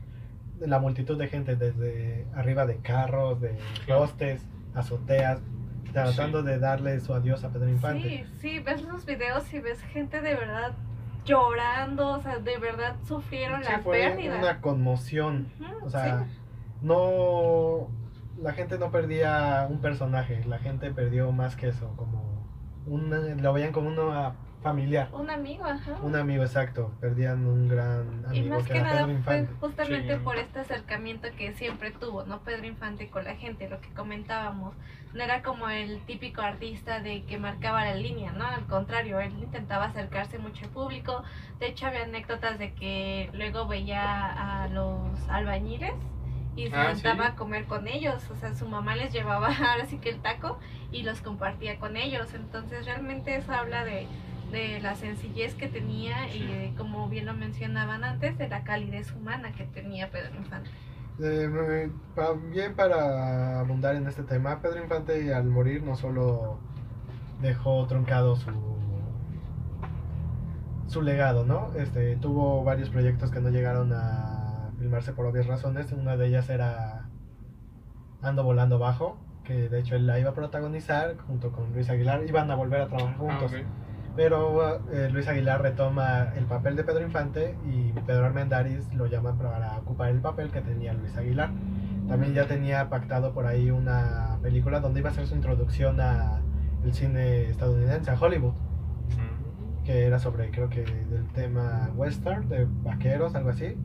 la 0.60 0.80
multitud 0.80 1.18
de 1.18 1.28
gente 1.28 1.56
desde 1.56 2.28
arriba 2.36 2.66
de 2.66 2.78
carros, 2.78 3.42
de 3.42 3.58
postes, 3.88 4.46
azoteas, 4.76 5.40
tratando 5.92 6.42
Sí. 6.42 6.48
de 6.48 6.60
darle 6.60 7.00
su 7.00 7.14
adiós 7.14 7.44
a 7.44 7.50
Pedro 7.50 7.68
Infante. 7.70 8.08
Sí, 8.08 8.26
sí, 8.40 8.60
ves 8.60 8.84
los 8.84 9.06
videos 9.06 9.52
y 9.54 9.60
ves 9.60 9.82
gente 9.82 10.22
de 10.22 10.36
verdad 10.36 10.74
llorando, 11.26 12.10
o 12.10 12.22
sea, 12.22 12.40
de 12.40 12.58
verdad 12.58 12.96
sufrieron 13.04 13.64
Sí, 13.64 13.72
la 13.72 13.80
fue 13.80 13.98
pérdida. 14.00 14.38
una 14.38 14.62
conmoción. 14.62 15.48
O 15.84 15.90
sea, 15.90 16.26
sí. 16.26 16.38
no. 16.82 17.90
La 18.42 18.54
gente 18.54 18.80
no 18.80 18.90
perdía 18.92 19.68
un 19.70 19.82
personaje, 19.82 20.44
la 20.46 20.58
gente 20.58 20.92
perdió 20.92 21.32
más 21.32 21.56
que 21.56 21.68
eso, 21.70 21.94
como. 21.96 22.32
Una, 22.88 23.18
lo 23.20 23.54
veían 23.54 23.72
como 23.72 23.90
una 23.90 24.34
familiar. 24.62 25.10
un 25.14 25.30
amigo, 25.30 25.66
ajá. 25.66 25.94
Un 26.02 26.16
amigo 26.16 26.44
exacto, 26.44 26.92
perdían 27.00 27.46
un 27.48 27.68
gran 27.68 28.24
Y 28.32 28.40
amigo 28.40 28.56
más 28.56 28.64
que 28.68 28.74
que 28.74 28.80
era 28.80 28.94
nada 28.94 29.06
Pedro 29.08 29.24
fue 29.24 29.48
justamente 29.60 30.16
Sí. 30.18 30.22
por 30.24 30.38
este 30.38 30.60
acercamiento 30.60 31.28
que 31.38 31.54
siempre 31.54 31.92
tuvo, 31.92 32.24
¿no? 32.26 32.40
Pedro 32.42 32.66
Infante 32.68 33.10
con 33.10 33.24
la 33.24 33.36
gente, 33.36 33.68
lo 33.70 33.82
que 33.82 33.90
comentábamos. 33.94 34.76
No 35.14 35.24
era 35.24 35.42
como 35.42 35.68
el 35.70 36.00
típico 36.06 36.42
artista 36.42 37.00
de 37.02 37.24
que 37.26 37.38
marcaba 37.38 37.84
la 37.84 37.96
línea, 37.96 38.32
¿no? 38.32 38.46
Al 38.46 38.66
contrario, 38.68 39.20
él 39.20 39.34
intentaba 39.42 39.86
acercarse 39.86 40.38
mucho 40.38 40.66
al 40.66 40.72
público. 40.72 41.24
De 41.60 41.68
hecho, 41.68 41.88
había 41.88 42.04
anécdotas 42.04 42.58
de 42.60 42.74
que 42.74 43.30
luego 43.34 43.68
veía 43.68 44.64
a 44.64 44.68
los 44.70 45.28
albañiles 45.28 45.94
y 46.56 46.68
se 46.70 46.76
Ah, 46.76 46.94
sentaba 46.96 47.26
sí. 47.28 47.32
a 47.32 47.36
comer 47.36 47.66
con 47.66 47.88
ellos. 47.88 48.30
O 48.30 48.36
sea, 48.36 48.54
su 48.56 48.68
mamá 48.70 48.96
les 48.96 49.12
llevaba 49.12 49.48
ahora 49.72 49.86
sí 49.86 49.98
que 49.98 50.10
el 50.10 50.22
taco 50.22 50.60
y 50.92 51.04
los 51.04 51.22
compartía 51.22 51.78
con 51.80 51.98
ellos. 51.98 52.34
Entonces, 52.34 52.86
realmente 52.86 53.36
eso 53.36 53.52
habla 53.54 53.84
de, 53.84 54.08
de 54.52 54.80
la 54.82 54.96
sencillez 54.96 55.56
que 55.56 55.68
tenía 55.68 56.34
y 56.34 56.46
de, 56.46 56.74
como 56.78 57.08
bien 57.10 57.26
lo 57.26 57.34
mencionaban 57.34 58.04
antes, 58.04 58.38
de 58.38 58.48
la 58.50 58.64
calidez 58.64 59.12
humana 59.14 59.52
que 59.54 59.64
tenía 59.66 60.10
Pedro 60.12 60.36
Infante. 60.36 60.70
Eh, 61.20 61.48
me- 61.48 61.92
También 62.16 62.76
para 62.76 63.60
abundar 63.60 63.96
en 63.96 64.08
este 64.08 64.24
tema, 64.24 64.62
Pedro 64.62 64.82
Infante 64.84 65.34
al 65.34 65.46
morir 65.46 65.84
no 65.84 65.96
solo 65.96 66.60
dejó 67.42 67.86
truncado 67.88 68.36
su 68.36 68.52
su 70.88 71.02
legado, 71.02 71.46
¿no? 71.46 71.70
Este 71.78 72.18
tuvo 72.18 72.64
varios 72.66 72.90
proyectos 72.90 73.32
que 73.32 73.40
no 73.40 73.50
llegaron 73.50 73.94
a 73.94 74.72
filmarse 74.78 75.14
por 75.14 75.26
obvias 75.26 75.48
razones. 75.48 75.92
Una 75.94 76.18
de 76.18 76.28
ellas 76.28 76.50
era 76.50 77.08
Ando 78.22 78.44
volando 78.44 78.78
bajo, 78.78 79.18
que 79.46 79.70
de 79.70 79.80
hecho 79.80 79.96
él 79.96 80.06
la 80.06 80.20
iba 80.20 80.32
a 80.32 80.34
protagonizar 80.34 81.18
junto 81.28 81.52
con 81.54 81.72
Luis 81.74 81.90
Aguilar. 81.90 82.24
Iban 82.28 82.52
a 82.52 82.56
volver 82.56 82.82
a 82.82 82.88
trabajar 82.88 83.14
Ah, 83.16 83.18
juntos. 83.18 83.52
Pero 84.16 84.82
eh, 84.92 85.10
Luis 85.12 85.28
Aguilar 85.28 85.62
retoma 85.62 86.34
el 86.36 86.46
papel 86.46 86.76
de 86.76 86.84
Pedro 86.84 87.02
Infante 87.02 87.56
y 87.66 87.92
Pedro 88.02 88.26
Armendáriz 88.26 88.94
lo 88.94 89.06
llama 89.06 89.38
para 89.38 89.78
ocupar 89.78 90.10
el 90.10 90.20
papel 90.20 90.52
que 90.52 90.62
tenía 90.62 90.94
Luis 90.94 91.16
Aguilar. 91.16 91.52
También 92.08 92.34
ya 92.34 92.46
tenía 92.46 92.90
pactado 92.90 93.34
por 93.34 93.46
ahí 93.46 93.72
una 93.72 94.38
película 94.42 94.82
donde 94.82 95.00
iba 95.00 95.10
a 95.10 95.14
ser 95.14 95.28
su 95.28 95.36
introducción 95.36 96.02
a 96.02 96.42
el 96.84 96.94
cine 96.94 97.50
estadounidense, 97.50 98.12
a 98.12 98.20
Hollywood, 98.20 98.54
que 99.86 100.06
era 100.06 100.20
sobre, 100.20 100.52
creo 100.52 100.70
que 100.70 100.84
del 100.84 101.28
tema 101.34 101.90
western, 101.96 102.50
de 102.50 102.68
vaqueros, 102.84 103.36
algo 103.36 103.50
así. 103.50 103.78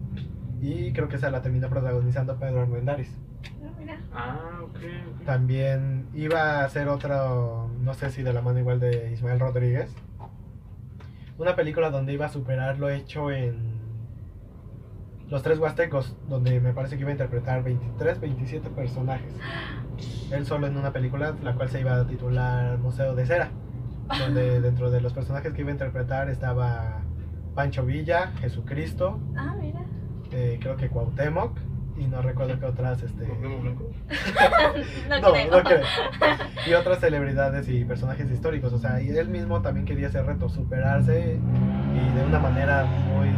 Y 0.60 0.92
creo 0.92 1.08
que 1.08 1.16
esa 1.16 1.30
la 1.30 1.42
terminó 1.42 1.68
protagonizando 1.68 2.36
Pedro 2.36 2.62
Armendáriz. 2.62 3.16
Ah, 3.44 3.72
mira. 3.78 4.00
Ah, 4.12 4.60
ok. 4.62 4.76
ok. 4.76 5.24
También 5.24 6.06
iba 6.14 6.60
a 6.60 6.64
hacer 6.64 6.88
otro, 6.88 7.70
no 7.80 7.94
sé 7.94 8.10
si 8.10 8.22
de 8.22 8.32
la 8.32 8.40
mano 8.40 8.58
igual 8.58 8.80
de 8.80 9.12
Ismael 9.12 9.38
Rodríguez. 9.38 9.94
Una 11.38 11.54
película 11.54 11.90
donde 11.90 12.12
iba 12.12 12.26
a 12.26 12.28
superar 12.30 12.78
lo 12.78 12.88
hecho 12.88 13.30
en 13.30 13.56
Los 15.28 15.42
Tres 15.42 15.58
Huastecos, 15.58 16.16
donde 16.28 16.60
me 16.60 16.72
parece 16.72 16.96
que 16.96 17.02
iba 17.02 17.10
a 17.10 17.12
interpretar 17.12 17.62
23, 17.62 18.20
27 18.20 18.70
personajes. 18.70 19.34
Él 20.30 20.46
solo 20.46 20.66
en 20.66 20.76
una 20.76 20.92
película, 20.92 21.34
la 21.42 21.54
cual 21.54 21.68
se 21.68 21.80
iba 21.80 21.96
a 21.96 22.06
titular 22.06 22.78
Museo 22.78 23.14
de 23.14 23.26
Cera, 23.26 23.50
donde 24.18 24.60
dentro 24.62 24.90
de 24.90 25.00
los 25.00 25.12
personajes 25.12 25.52
que 25.52 25.60
iba 25.60 25.70
a 25.70 25.72
interpretar 25.72 26.30
estaba 26.30 27.02
Pancho 27.54 27.84
Villa, 27.84 28.28
Jesucristo, 28.40 29.18
Ah, 29.36 29.54
mira. 29.60 29.80
eh, 30.32 30.58
creo 30.60 30.76
que 30.76 30.88
Cuauhtémoc, 30.88 31.58
y 31.98 32.06
no 32.06 32.20
recuerdo 32.22 32.58
qué 32.58 32.66
otras, 32.66 33.02
este... 33.02 33.26
No, 35.08 35.20
No, 35.20 35.32
creo. 35.32 35.50
no 35.50 35.62
creo. 35.62 35.80
Y 36.66 36.72
otras 36.74 36.98
celebridades 37.00 37.68
y 37.68 37.84
personajes 37.84 38.30
históricos. 38.30 38.72
O 38.72 38.78
sea, 38.78 39.00
y 39.00 39.08
él 39.16 39.28
mismo 39.28 39.62
también 39.62 39.86
quería 39.86 40.08
ese 40.08 40.22
reto, 40.22 40.48
superarse 40.48 41.38
y 41.94 42.16
de 42.18 42.24
una 42.26 42.38
manera 42.38 42.84
muy. 42.84 43.28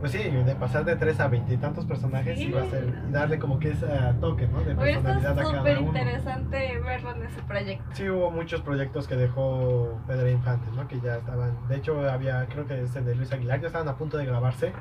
Pues 0.00 0.12
sí, 0.12 0.18
de 0.30 0.54
pasar 0.54 0.86
de 0.86 0.96
tres 0.96 1.20
a 1.20 1.28
veintitantos 1.28 1.84
personajes 1.84 2.38
Sí. 2.38 2.46
y, 2.46 2.52
va 2.52 2.62
a 2.62 2.66
ser, 2.70 2.86
y 3.06 3.12
darle 3.12 3.38
como 3.38 3.58
que 3.58 3.72
ese 3.72 3.86
toque, 4.18 4.46
¿no? 4.48 4.60
De 4.62 4.74
personalidad 4.74 5.38
a 5.38 5.42
cada 5.42 5.60
uno. 5.60 5.80
interesante 5.88 6.80
verlo 6.80 7.14
en 7.16 7.22
ese 7.24 7.42
proyecto. 7.42 7.84
Sí, 7.92 8.08
hubo 8.08 8.30
muchos 8.30 8.62
proyectos 8.62 9.06
que 9.06 9.16
dejó 9.16 10.00
Pedro 10.06 10.30
Infante, 10.30 10.70
¿no? 10.74 10.88
Que 10.88 10.98
ya 11.02 11.16
estaban. 11.16 11.54
De 11.68 11.76
hecho, 11.76 12.00
había, 12.10 12.46
creo 12.46 12.66
que 12.66 12.82
ese 12.82 13.02
de 13.02 13.14
Luis 13.14 13.30
Aguilar, 13.30 13.60
ya 13.60 13.66
estaban 13.66 13.88
a 13.88 13.96
punto 13.96 14.16
de 14.16 14.24
grabarse 14.24 14.72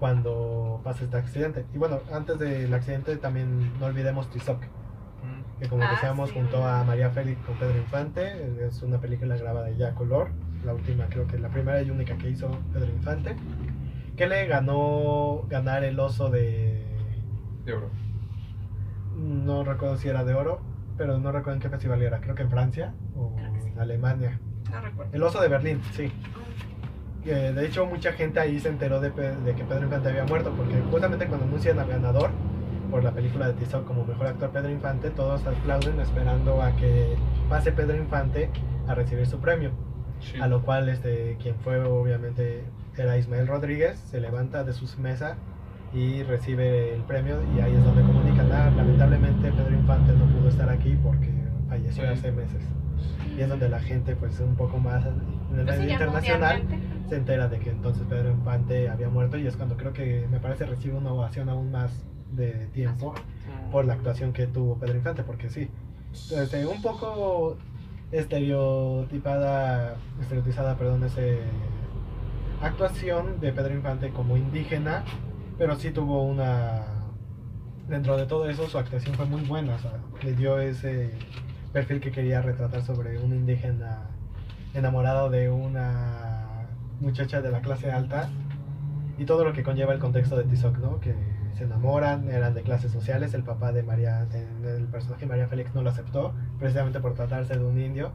cuando 0.00 0.80
pasa 0.82 1.04
este 1.04 1.16
accidente. 1.16 1.64
Y 1.74 1.78
bueno, 1.78 2.00
antes 2.12 2.38
del 2.38 2.72
accidente 2.74 3.16
también 3.18 3.78
no 3.78 3.86
olvidemos 3.86 4.28
Tizoc. 4.30 4.60
Que 5.60 5.68
como 5.68 5.82
Ah, 5.84 5.90
decíamos 5.92 6.30
sí. 6.30 6.36
junto 6.36 6.66
a 6.66 6.82
María 6.84 7.10
Félix 7.10 7.38
con 7.44 7.54
Pedro 7.58 7.76
Infante, 7.76 8.66
es 8.66 8.82
una 8.82 8.98
película 8.98 9.36
grabada 9.36 9.68
ya 9.70 9.88
a 9.88 9.94
color, 9.94 10.30
la 10.64 10.72
última 10.72 11.04
creo 11.10 11.26
que 11.26 11.38
la 11.38 11.50
primera 11.50 11.82
y 11.82 11.90
única 11.90 12.16
que 12.16 12.30
hizo 12.30 12.48
Pedro 12.72 12.86
Infante, 12.90 13.36
que 14.16 14.26
le 14.26 14.46
ganó 14.46 15.42
ganar 15.50 15.84
el 15.84 16.00
oso 16.00 16.30
de, 16.30 16.82
De 17.66 17.74
oro. 17.74 17.90
no 19.18 19.62
recuerdo 19.62 19.98
si 19.98 20.08
era 20.08 20.24
de 20.24 20.32
oro, 20.32 20.60
pero 20.96 21.18
no 21.18 21.30
recuerdo 21.30 21.56
en 21.56 21.60
qué 21.60 21.68
festival 21.68 22.00
era, 22.02 22.20
creo 22.22 22.34
que 22.34 22.42
en 22.42 22.50
Francia 22.50 22.94
o 23.14 23.36
en 23.38 23.78
Alemania. 23.78 24.40
No 24.70 24.80
recuerdo. 24.80 25.12
El 25.14 25.22
oso 25.22 25.42
de 25.42 25.48
Berlín, 25.48 25.82
sí. 25.92 26.10
Que, 27.24 27.34
de 27.52 27.66
hecho, 27.66 27.84
mucha 27.86 28.12
gente 28.12 28.40
ahí 28.40 28.58
se 28.60 28.68
enteró 28.68 29.00
de, 29.00 29.10
que 29.12 29.64
Pedro 29.64 29.84
Infante 29.84 30.08
había 30.08 30.24
muerto, 30.24 30.52
porque 30.56 30.80
justamente 30.90 31.26
cuando 31.26 31.46
anuncian 31.46 31.78
al 31.78 31.88
ganador 31.88 32.30
por 32.90 33.04
la 33.04 33.12
película 33.12 33.46
de 33.46 33.54
Tizoc 33.54 33.84
como 33.84 34.04
mejor 34.04 34.26
actor 34.28 34.50
Pedro 34.50 34.70
Infante, 34.70 35.10
todos 35.10 35.46
aplauden 35.46 36.00
esperando 36.00 36.62
a 36.62 36.74
que 36.76 37.14
pase 37.48 37.72
Pedro 37.72 37.96
Infante 37.96 38.50
a 38.88 38.94
recibir 38.94 39.26
su 39.26 39.38
premio. 39.38 39.70
Sí. 40.20 40.40
A 40.40 40.46
lo 40.48 40.62
cual 40.62 40.88
este, 40.88 41.36
quien 41.42 41.54
fue 41.56 41.80
obviamente 41.84 42.64
era 42.96 43.16
Ismael 43.16 43.46
Rodríguez, 43.46 43.98
se 44.10 44.20
levanta 44.20 44.64
de 44.64 44.72
su 44.72 44.86
mesa 45.00 45.36
y 45.94 46.22
recibe 46.22 46.94
el 46.94 47.02
premio 47.02 47.36
y 47.56 47.60
ahí 47.60 47.74
es 47.74 47.84
donde 47.84 48.02
comunican, 48.02 48.50
"Ah, 48.52 48.70
lamentablemente 48.76 49.50
Pedro 49.50 49.72
Infante 49.74 50.12
no 50.12 50.24
pudo 50.26 50.48
estar 50.48 50.68
aquí 50.68 50.98
porque 51.02 51.30
falleció 51.68 52.02
Sí. 52.04 52.08
hace 52.10 52.32
meses. 52.32 52.62
Y 53.40 53.42
es 53.42 53.48
donde 53.48 53.70
la 53.70 53.80
gente 53.80 54.14
pues 54.16 54.38
un 54.40 54.54
poco 54.54 54.76
más 54.76 55.02
en 55.06 55.14
el 55.58 55.64
Pues 55.64 55.78
medio 55.78 55.92
internacional 55.92 56.58
mundialmente. 56.58 57.08
se 57.08 57.16
entera 57.16 57.48
de 57.48 57.58
que 57.58 57.70
entonces 57.70 58.02
Pedro 58.06 58.30
Infante 58.32 58.90
había 58.90 59.08
muerto 59.08 59.38
y 59.38 59.46
es 59.46 59.56
cuando 59.56 59.78
creo 59.78 59.94
que 59.94 60.26
me 60.30 60.40
parece 60.40 60.66
recibe 60.66 60.98
una 60.98 61.14
ovación 61.14 61.48
aún 61.48 61.70
más 61.70 62.04
de 62.32 62.66
tiempo 62.74 63.14
por 63.72 63.86
la 63.86 63.94
actuación 63.94 64.34
que 64.34 64.46
tuvo 64.46 64.76
Pedro 64.76 64.98
Infante, 64.98 65.22
porque 65.22 65.48
sí, 65.48 65.70
este, 66.36 66.66
un 66.66 66.82
poco 66.82 67.56
estereotipada, 68.12 69.96
estereotizada, 70.20 70.76
perdón, 70.76 71.04
ese 71.04 71.38
actuación 72.60 73.40
de 73.40 73.54
Pedro 73.54 73.72
Infante 73.72 74.10
como 74.10 74.36
indígena, 74.36 75.02
pero 75.56 75.76
sí 75.76 75.92
tuvo 75.92 76.24
una 76.24 76.82
dentro 77.88 78.18
de 78.18 78.26
todo 78.26 78.50
eso 78.50 78.68
su 78.68 78.76
actuación 78.76 79.14
fue 79.14 79.24
muy 79.24 79.40
buena, 79.40 79.76
o 79.76 79.78
sea, 79.78 79.92
le 80.22 80.34
dio 80.34 80.60
ese 80.60 81.12
perfil 81.72 82.00
que 82.00 82.10
quería 82.10 82.42
retratar 82.42 82.82
sobre 82.82 83.18
un 83.18 83.34
indígena 83.34 84.08
enamorado 84.74 85.30
de 85.30 85.50
una 85.50 86.68
muchacha 87.00 87.40
de 87.40 87.50
la 87.50 87.60
clase 87.60 87.90
alta 87.90 88.28
y 89.18 89.24
todo 89.24 89.44
lo 89.44 89.52
que 89.52 89.62
conlleva 89.62 89.92
el 89.92 89.98
contexto 89.98 90.36
de 90.36 90.44
Tizoc, 90.44 90.78
¿no? 90.78 91.00
Que 91.00 91.14
se 91.54 91.64
enamoran, 91.64 92.30
eran 92.30 92.54
de 92.54 92.62
clases 92.62 92.90
sociales, 92.90 93.34
el 93.34 93.42
papá 93.42 93.72
de 93.72 93.82
María, 93.82 94.26
el 94.64 94.84
personaje 94.86 95.26
María 95.26 95.46
Félix 95.46 95.74
no 95.74 95.82
lo 95.82 95.90
aceptó, 95.90 96.34
precisamente 96.58 97.00
por 97.00 97.14
tratarse 97.14 97.56
de 97.58 97.64
un 97.64 97.78
indio, 97.78 98.12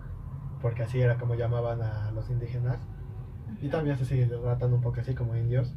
porque 0.61 0.83
así 0.83 0.99
era 0.99 1.17
como 1.17 1.35
llamaban 1.35 1.81
a 1.81 2.11
los 2.11 2.29
indígenas, 2.29 2.79
y 3.61 3.69
todavía 3.69 3.95
se 3.95 4.05
sigue 4.05 4.29
un 4.35 4.81
poco 4.81 4.99
así 4.99 5.13
como 5.13 5.35
indios. 5.35 5.75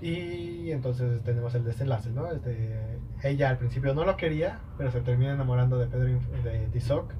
Y 0.00 0.70
entonces 0.70 1.22
tenemos 1.22 1.54
el 1.54 1.64
desenlace, 1.64 2.10
¿no? 2.10 2.30
Este, 2.30 2.98
ella 3.24 3.48
al 3.48 3.58
principio 3.58 3.94
no 3.94 4.04
lo 4.04 4.16
quería, 4.16 4.58
pero 4.76 4.90
se 4.90 5.00
termina 5.00 5.32
enamorando 5.32 5.78
de 5.78 5.86
Pedro 5.86 6.20
de 6.44 6.68
Tizoc. 6.72 7.10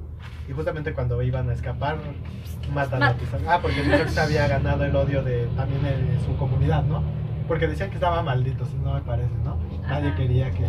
Y 0.49 0.53
justamente 0.53 0.93
cuando 0.93 1.21
iban 1.23 1.49
a 1.49 1.55
escapar, 1.55 1.97
matan 2.73 3.03
a 3.03 3.15
Tizoc. 3.15 3.41
Ah, 3.49 3.59
porque 3.61 3.83
Tizoc 3.83 4.09
se 4.09 4.21
había 4.21 4.47
ganado 4.47 4.85
el 4.85 4.95
odio 4.95 5.23
de 5.23 5.47
también 5.57 5.83
de 5.83 6.21
su 6.25 6.37
comunidad, 6.37 6.85
¿no? 6.85 7.03
Porque 7.49 7.67
decían 7.67 7.89
que 7.89 7.97
estaba 7.97 8.23
maldito, 8.23 8.65
si 8.67 8.77
no 8.77 8.95
me 8.95 9.01
parece, 9.01 9.35
¿no? 9.45 9.57
Nadie 9.89 10.09
Ajá. 10.09 10.17
quería 10.17 10.51
que, 10.51 10.67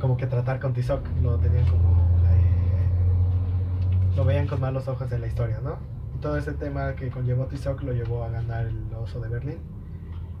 como 0.00 0.16
que 0.16 0.26
tratar 0.26 0.58
con 0.58 0.72
Tizoc, 0.72 1.06
lo 1.22 1.38
tenían 1.38 1.66
como, 1.66 1.90
eh, 2.30 4.16
lo 4.16 4.24
veían 4.24 4.46
con 4.46 4.60
malos 4.60 4.88
ojos 4.88 5.10
en 5.12 5.20
la 5.20 5.26
historia, 5.26 5.60
¿no? 5.62 5.78
Y 6.14 6.18
todo 6.18 6.36
ese 6.38 6.52
tema 6.52 6.94
que 6.94 7.10
conllevó 7.10 7.46
Tizoc 7.46 7.82
lo 7.82 7.92
llevó 7.92 8.24
a 8.24 8.30
ganar 8.30 8.66
el 8.66 8.92
oso 8.94 9.20
de 9.20 9.28
Berlín. 9.28 9.58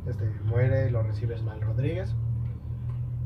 Este, 0.06 0.24
muere, 0.44 0.90
lo 0.90 1.02
recibe 1.02 1.34
Esmael 1.34 1.62
Rodríguez. 1.62 2.14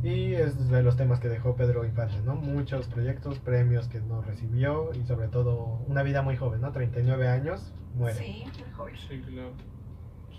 Y 0.03 0.35
es 0.35 0.71
de 0.71 0.83
los 0.83 0.97
temas 0.97 1.19
que 1.19 1.29
dejó 1.29 1.57
Pedro 1.57 1.85
Infante, 1.85 2.21
¿no? 2.25 2.37
Muchos 2.37 2.87
proyectos, 2.87 3.39
premios 3.41 3.89
que 3.89 4.01
no 4.01 4.23
recibió 4.23 4.91
y 4.95 5.05
sobre 5.05 5.29
todo 5.29 5.81
una 5.89 6.03
vida 6.03 6.23
muy 6.23 6.37
joven, 6.37 6.61
¿no? 6.61 6.71
39 6.71 7.29
años, 7.29 7.73
muere. 7.95 8.17
Sí, 8.17 8.45
mejor. 8.65 8.93
Sí, 8.97 9.21
claro. 9.21 9.53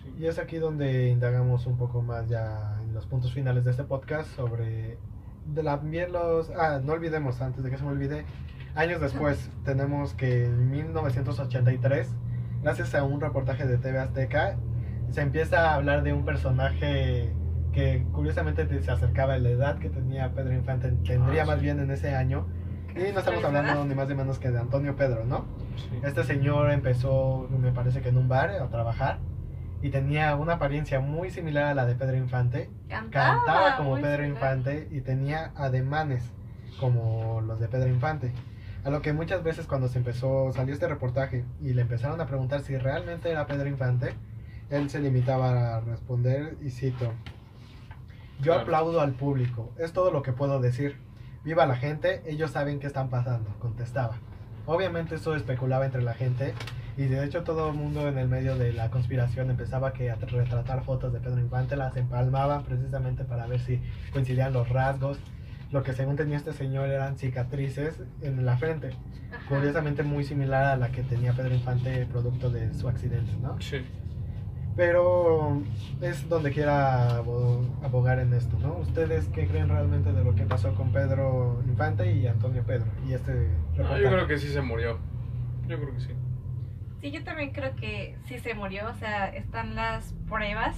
Sí. 0.02 0.14
Y 0.18 0.28
es 0.28 0.40
aquí 0.40 0.58
donde 0.58 1.10
indagamos 1.10 1.66
un 1.66 1.78
poco 1.78 2.02
más 2.02 2.30
ya 2.30 2.80
en 2.82 2.94
los 2.94 3.06
puntos 3.06 3.34
finales 3.34 3.66
de 3.66 3.72
este 3.72 3.84
podcast 3.84 4.34
sobre 4.36 4.98
de 5.54 5.64
la, 5.64 5.80
también 5.80 6.12
los... 6.12 6.50
Ah, 6.52 6.80
no 6.84 6.94
olvidemos, 6.94 7.42
antes 7.42 7.64
de 7.64 7.70
que 7.70 7.78
se 7.78 7.84
me 7.84 7.90
olvide, 7.90 8.26
años 8.76 9.02
después 9.02 9.50
tenemos 9.66 10.14
que 10.14 10.46
en 10.46 10.70
1983, 10.70 12.10
gracias 12.64 12.96
a 12.96 13.04
un 13.04 13.20
reportaje 13.22 13.66
de 13.66 13.78
TV 13.78 14.00
Azteca, 14.00 14.58
se 15.10 15.22
empieza 15.22 15.72
a 15.72 15.76
hablar 15.76 16.04
de 16.04 16.14
un 16.14 16.24
personaje 16.24 17.34
que 17.74 18.06
curiosamente 18.12 18.66
te- 18.66 18.82
se 18.82 18.92
acercaba 18.92 19.36
a 19.36 19.40
la 19.40 19.50
edad 19.50 19.78
que 19.80 19.90
tenía 19.90 20.32
Pedro 20.34 20.54
Infante, 20.54 20.92
tendría 21.06 21.44
Ah, 21.44 21.46
más 21.46 21.58
sí. 21.60 21.64
bien 21.66 21.80
en 21.80 21.92
ese 21.92 22.16
año. 22.16 22.48
Y 22.96 23.14
no 23.14 23.20
estamos 23.20 23.40
¿Es 23.40 23.46
hablando 23.46 23.86
ni 23.86 23.94
más 23.96 24.08
ni 24.10 24.16
menos 24.16 24.40
que 24.40 24.50
de 24.50 24.60
Antonio 24.60 24.96
Pedro, 24.96 25.24
¿no? 25.26 25.46
Sí. 25.78 26.00
Este 26.04 26.24
señor 26.24 26.72
empezó, 26.72 27.48
me 27.52 27.72
parece 27.72 28.02
que 28.02 28.10
en 28.10 28.18
un 28.18 28.28
bar 28.28 28.50
a 28.50 28.68
trabajar 28.70 29.20
y 29.82 29.90
tenía 29.92 30.36
una 30.36 30.54
apariencia 30.54 31.00
muy 31.00 31.30
similar 31.30 31.66
a 31.66 31.74
la 31.76 31.86
de 31.86 31.96
Pedro 31.96 32.18
Infante. 32.18 32.70
Cantaba, 32.90 33.36
Cantaba 33.38 33.78
como 33.78 33.96
Pedro 33.96 34.24
similar. 34.24 34.30
Infante 34.30 34.88
y 34.92 35.02
tenía 35.02 35.52
ademanes 35.56 36.24
como 36.80 37.42
los 37.42 37.60
de 37.60 37.68
Pedro 37.68 37.88
Infante. 37.90 38.32
A 38.84 38.90
lo 38.90 39.02
que 39.02 39.14
muchas 39.14 39.44
veces 39.44 39.68
cuando 39.68 39.88
se 39.88 40.00
empezó, 40.00 40.52
salió 40.54 40.74
este 40.74 40.88
reportaje 40.88 41.46
y 41.62 41.74
le 41.74 41.84
empezaron 41.84 42.20
a 42.22 42.26
preguntar 42.26 42.62
si 42.62 42.76
realmente 42.78 43.30
era 43.30 43.46
Pedro 43.46 43.68
Infante, 43.70 44.14
él 44.70 44.90
se 44.90 45.00
limitaba 45.00 45.76
a 45.78 45.82
responder 45.82 46.56
y 46.62 46.70
cito, 46.72 47.12
yo 48.40 48.46
Claro. 48.54 48.62
aplaudo 48.62 49.02
al 49.02 49.12
público, 49.14 49.72
es 49.78 49.94
todo 49.94 50.12
lo 50.12 50.22
que 50.22 50.34
puedo 50.34 50.60
decir. 50.60 50.98
Viva 51.44 51.66
la 51.66 51.76
gente, 51.76 52.22
ellos 52.26 52.52
saben 52.52 52.80
qué 52.80 52.88
están 52.88 53.10
pasando, 53.10 53.50
contestaba. 53.60 54.16
Obviamente 54.66 55.16
eso 55.16 55.36
especulaba 55.36 55.86
entre 55.86 56.02
la 56.02 56.14
gente 56.14 56.54
y 56.98 57.04
de 57.06 57.24
hecho 57.24 57.44
todo 57.44 57.70
el 57.70 57.76
mundo 57.76 58.08
en 58.08 58.18
el 58.18 58.28
medio 58.28 58.58
de 58.58 58.74
la 58.74 58.92
conspiración 58.92 59.50
empezaba 59.50 59.94
que 59.94 60.12
a 60.12 60.16
retratar 60.16 60.84
fotos 60.84 61.14
de 61.14 61.20
Pedro 61.20 61.40
Infante, 61.40 61.76
las 61.78 61.96
empalmaban 61.96 62.64
precisamente 62.64 63.24
para 63.24 63.48
ver 63.48 63.62
si 63.62 63.82
coincidían 64.12 64.54
los 64.54 64.68
rasgos. 64.70 65.18
Lo 65.72 65.82
que 65.84 65.94
según 65.94 66.16
tenía 66.16 66.36
este 66.38 66.52
señor 66.52 66.90
eran 66.90 67.18
cicatrices 67.18 68.02
en 68.22 68.44
la 68.46 68.58
frente, 68.58 68.90
Ajá. 69.32 69.46
curiosamente 69.48 70.04
muy 70.04 70.24
similar 70.24 70.66
a 70.66 70.76
la 70.78 70.90
que 70.92 71.04
tenía 71.04 71.34
Pedro 71.34 71.54
Infante 71.56 72.06
producto 72.08 72.50
de 72.50 72.74
su 72.74 72.90
accidente, 72.90 73.32
¿no? 73.42 73.60
Sí. 73.62 73.86
Pero 74.84 75.62
es 76.00 76.30
donde 76.30 76.54
quiera 76.54 77.18
abo- 77.18 77.68
abogar 77.84 78.18
en 78.20 78.34
esto, 78.34 78.58
¿no? 78.62 78.76
¿Ustedes 78.78 79.28
qué 79.28 79.46
creen 79.46 79.68
realmente 79.68 80.14
de 80.14 80.24
lo 80.24 80.34
que 80.36 80.44
pasó 80.44 80.74
con 80.74 80.94
Pedro 80.94 81.62
Infante 81.68 82.10
y 82.14 82.26
Antonio 82.28 82.64
Pedro? 82.64 82.86
Y 83.06 83.12
este 83.12 83.50
No, 83.76 83.98
yo 83.98 84.10
creo 84.10 84.26
que 84.26 84.38
sí 84.38 84.48
se 84.48 84.62
murió. 84.62 84.98
Yo 85.68 85.78
creo 85.82 85.94
que 85.94 86.00
sí. 86.00 86.10
Sí, 87.02 87.12
yo 87.12 87.22
también 87.26 87.52
creo 87.52 87.76
que 87.76 88.16
sí 88.24 88.40
se 88.40 88.54
murió, 88.54 88.88
o 88.90 88.94
sea, 88.94 89.28
están 89.36 89.76
las 89.76 90.14
pruebas 90.30 90.78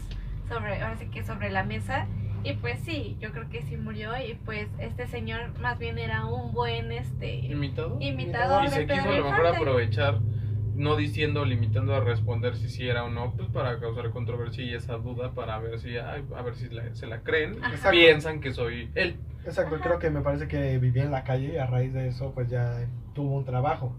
sobre, 0.50 0.82
ahora 0.82 0.98
sí 0.98 1.06
que 1.06 1.24
sobre 1.24 1.52
la 1.52 1.64
mesa, 1.64 2.08
y 2.44 2.54
pues 2.54 2.80
sí, 2.80 3.18
yo 3.20 3.32
creo 3.32 3.50
que 3.50 3.62
sí 3.62 3.78
murió, 3.78 4.14
y 4.18 4.34
pues 4.46 4.68
este 4.80 5.06
señor 5.06 5.60
más 5.60 5.78
bien 5.78 6.00
era 6.00 6.26
un 6.26 6.54
buen, 6.54 6.92
este, 6.92 7.36
¿Imitado? 7.36 7.98
imitador 8.02 8.64
Y 8.64 8.70
de 8.70 8.72
se 8.72 8.88
quiso 8.88 9.02
a 9.02 9.06
lo 9.06 9.26
mejor 9.26 9.40
Infante. 9.46 9.58
aprovechar, 9.58 10.20
no 10.76 10.96
diciendo, 10.96 11.46
limitando 11.46 11.96
a 11.96 12.00
responder 12.00 12.56
si 12.56 12.70
sí 12.70 12.88
era 12.88 13.04
o 13.04 13.10
no, 13.10 13.34
pues 13.36 13.50
para 13.50 13.80
causar 13.80 14.10
controversia 14.12 14.64
y 14.64 14.74
esa 14.74 14.96
duda 14.96 15.32
para 15.32 15.60
ver 15.60 15.80
si, 15.80 15.98
ay, 15.98 16.24
a 16.36 16.42
ver 16.42 16.56
si 16.56 16.70
la- 16.70 16.94
se 16.96 17.08
la 17.08 17.20
creen. 17.22 17.56
Exacto. 17.56 17.92
piensan 17.92 18.40
que 18.42 18.52
soy 18.54 18.90
él. 18.96 19.16
Exacto, 19.46 19.76
Ajá. 19.76 19.84
creo 19.84 20.00
que 20.00 20.10
me 20.10 20.22
parece 20.22 20.48
que 20.48 20.78
vivía 20.78 21.04
en 21.04 21.12
la 21.12 21.24
calle 21.24 21.54
y 21.54 21.58
a 21.58 21.66
raíz 21.66 21.94
de 21.94 22.08
eso 22.08 22.32
pues 22.34 22.50
ya 22.50 22.88
tuvo 23.14 23.38
un 23.38 23.46
trabajo. 23.46 23.96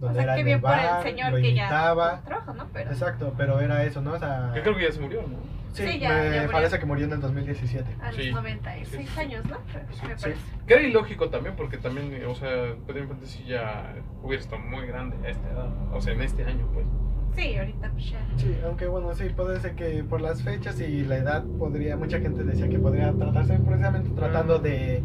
O 0.00 0.04
Donde 0.06 0.14
sea, 0.22 0.34
era 0.34 0.44
que 0.44 0.52
el 0.52 0.60
por 0.60 0.70
bar, 0.70 0.98
el 1.06 1.10
señor 1.12 1.32
lo 1.32 1.36
que 1.38 1.54
ya 1.54 1.68
trabajo, 1.68 2.54
¿no? 2.54 2.66
Pero 2.72 2.90
Exacto, 2.92 3.34
pero 3.36 3.60
era 3.60 3.82
eso, 3.84 4.00
¿no? 4.00 4.12
O 4.12 4.18
sea, 4.18 4.52
Que 4.54 4.62
creo 4.62 4.76
que 4.76 4.84
ya 4.84 4.92
se 4.92 5.00
murió, 5.00 5.22
¿no? 5.22 5.36
sí, 5.72 5.86
Sí, 5.86 5.98
ya- 5.98 6.08
me 6.10 6.24
ya 6.30 6.36
murió. 6.42 6.50
parece 6.52 6.78
que 6.78 6.86
murió 6.86 7.06
en 7.06 7.12
el 7.14 7.20
2017. 7.20 7.96
a 8.00 8.06
los 8.12 8.16
Sí. 8.16 8.30
96 8.32 9.08
Sí. 9.10 9.20
años, 9.20 9.44
¿no? 9.46 9.56
Me 9.58 9.94
Sí. 9.94 10.00
parece. 10.22 10.34
Que 10.66 10.74
era 10.74 10.82
ilógico 10.84 11.30
también, 11.30 11.56
porque 11.56 11.78
también, 11.78 12.24
o 12.26 12.34
sea, 12.36 12.74
Pedro 12.86 13.00
Infante 13.00 13.26
sí 13.26 13.44
ya 13.44 13.94
hubiera 14.22 14.40
estado 14.42 14.62
muy 14.62 14.86
grande 14.86 15.16
a 15.26 15.30
esta 15.30 15.48
edad. 15.50 15.68
O 15.92 16.00
sea, 16.00 16.12
en 16.14 16.22
este 16.22 16.44
año, 16.44 16.66
pues. 16.72 16.86
Sí, 17.34 17.56
ahorita 17.56 17.90
pues 17.92 18.10
ya. 18.10 18.18
Sí, 18.36 18.56
aunque 18.64 18.86
bueno, 18.86 19.14
sí, 19.14 19.28
puede 19.30 19.60
ser 19.60 19.74
que 19.74 20.02
por 20.04 20.20
las 20.20 20.42
fechas 20.42 20.80
y 20.80 21.02
la 21.04 21.16
edad 21.16 21.44
podría, 21.58 21.96
mucha 21.96 22.18
gente 22.20 22.42
decía 22.44 22.68
que 22.68 22.78
podría 22.78 23.12
tratarse 23.12 23.58
precisamente 23.58 24.10
tratando 24.10 24.58
de... 24.58 25.02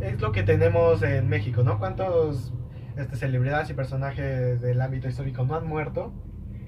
Es 0.00 0.20
lo 0.20 0.30
que 0.32 0.42
tenemos 0.42 1.02
en 1.02 1.28
México, 1.28 1.62
¿no? 1.62 1.78
¿Cuántos 1.78 2.52
este, 2.98 3.16
celebridades 3.16 3.70
y 3.70 3.74
personajes 3.74 4.60
del 4.60 4.80
ámbito 4.80 5.08
histórico 5.08 5.44
no 5.44 5.54
han 5.54 5.66
muerto? 5.66 6.12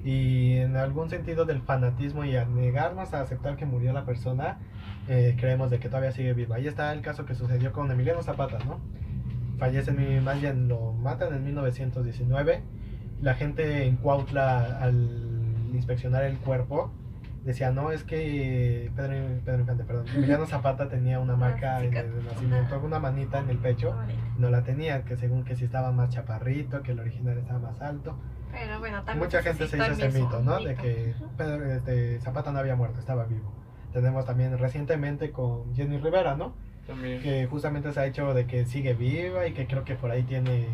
Y 0.03 0.55
en 0.55 0.77
algún 0.77 1.11
sentido 1.11 1.45
del 1.45 1.61
fanatismo 1.61 2.25
y 2.25 2.35
a 2.37 2.47
negarnos 2.47 3.13
a 3.13 3.21
aceptar 3.21 3.57
que 3.57 3.67
murió 3.67 3.93
la 3.93 4.07
persona, 4.07 4.59
eh, 5.09 5.37
creemos 5.39 5.71
de 5.71 5.79
que 5.79 5.89
todavía 5.89 6.13
sigue 6.13 6.33
viva. 6.33 6.57
Ahí 6.57 6.67
está 6.67 6.93
el 6.93 7.03
caso 7.03 7.27
que 7.27 7.35
sucedió 7.35 7.73
con 7.73 7.91
Emiliano 7.91 8.23
Zapata, 8.23 8.59
¿no? 8.61 8.81
Fallece, 9.59 9.91
en 9.91 10.25
bien 10.41 10.69
lo 10.69 10.93
matan 10.95 11.35
en 11.35 11.45
1919 11.45 12.63
la 13.21 13.35
gente 13.35 13.85
en 13.87 13.97
Cuautla 13.97 14.79
al 14.81 15.09
inspeccionar 15.75 16.25
el 16.25 16.39
cuerpo 16.39 16.91
decía 17.45 17.71
no 17.71 17.91
es 17.91 18.05
que 18.05 18.91
Pedro, 18.95 19.15
Pedro 19.45 19.61
Infante, 19.61 19.85
perdón, 19.85 20.07
Emiliano 20.15 20.47
Zapata 20.47 20.89
tenía 20.89 21.19
una 21.19 21.37
marca 21.37 21.83
en 21.83 21.95
el 21.97 22.25
nacimiento, 22.25 22.81
una 22.81 22.99
manita 22.99 23.39
en 23.39 23.51
el 23.51 23.59
pecho, 23.59 23.95
no 24.39 24.51
la 24.51 24.63
tenía, 24.63 25.05
que 25.05 25.17
según 25.17 25.45
que 25.45 25.57
si 25.57 25.65
estaba 25.65 25.93
más 25.93 26.11
chaparrito, 26.11 26.83
que 26.83 26.93
el 26.93 27.01
original 27.01 27.39
estaba 27.39 27.59
más 27.59 27.81
alto. 27.81 28.17
Pero 28.53 28.79
bueno, 28.81 28.99
también 29.05 29.19
Mucha 29.19 29.43
gente 29.43 29.67
se 29.69 29.77
hizo 29.77 29.93
ese 29.93 30.09
mito, 30.09 30.41
¿no? 30.43 30.61
De 30.61 30.75
que. 30.75 31.15
Pedro, 31.37 31.65
este, 31.73 32.21
Zapata 32.21 32.51
no 32.51 32.59
había 32.59 32.75
muerto, 32.75 32.99
estaba 32.99 33.25
vivo. 33.25 33.53
Tenemos 33.93 34.25
también 34.27 34.57
recientemente 34.59 35.31
con 35.31 35.75
Jenny 35.75 35.99
Rivera, 35.99 36.37
¿no? 36.37 36.55
También. 36.87 37.23
que 37.23 37.47
justamente 37.47 37.93
se 37.93 38.01
ha 38.01 38.07
hecho 38.07 38.35
de 38.35 38.47
que 38.47 38.65
sigue 38.65 38.95
viva 38.95 39.47
y 39.47 39.53
que 39.53 39.69
creo 39.69 39.85
que 39.85 39.95
por 39.95 40.11
ahí 40.11 40.25
tiene 40.25 40.67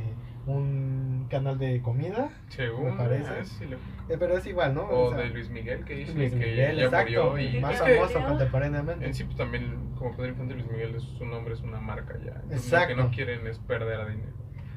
un 0.46 1.26
canal 1.28 1.58
de 1.58 1.80
comida, 1.82 2.30
Según. 2.48 2.90
me 2.90 2.92
parece. 2.96 3.28
ah, 3.30 3.44
sí, 3.44 3.64
lo- 3.66 3.76
Eh, 4.08 4.16
pero 4.18 4.36
es 4.38 4.46
igual, 4.46 4.74
¿no? 4.74 4.88
O 4.88 5.10
sea, 5.10 5.18
de 5.18 5.30
Luis 5.30 5.50
Miguel, 5.50 5.84
que 5.84 5.94
dice 5.96 6.14
Luis 6.14 6.30
que 6.32 6.36
Miguel, 6.38 6.76
ya 6.76 6.84
exacto, 6.84 7.30
murió. 7.30 7.38
Y 7.38 7.60
más 7.60 7.74
es 7.74 7.82
que 7.82 7.94
famoso 7.96 8.22
contemporáneamente. 8.28 9.06
en 9.06 9.14
sí, 9.14 9.24
pues 9.24 9.36
también, 9.36 9.92
como 9.96 10.16
Pedro 10.16 10.28
Infante, 10.30 10.54
Luis 10.54 10.70
Miguel 10.70 10.94
es 10.94 11.02
su 11.02 11.26
nombre, 11.26 11.54
es 11.54 11.60
una 11.62 11.80
marca 11.80 12.16
ya. 12.24 12.42
Exacto. 12.54 12.94
Lo 12.94 12.96
que 12.96 13.02
no 13.08 13.10
quieren 13.14 13.46
es 13.46 13.58
perder 13.58 14.00
a 14.00 14.06
dinero. 14.06 14.32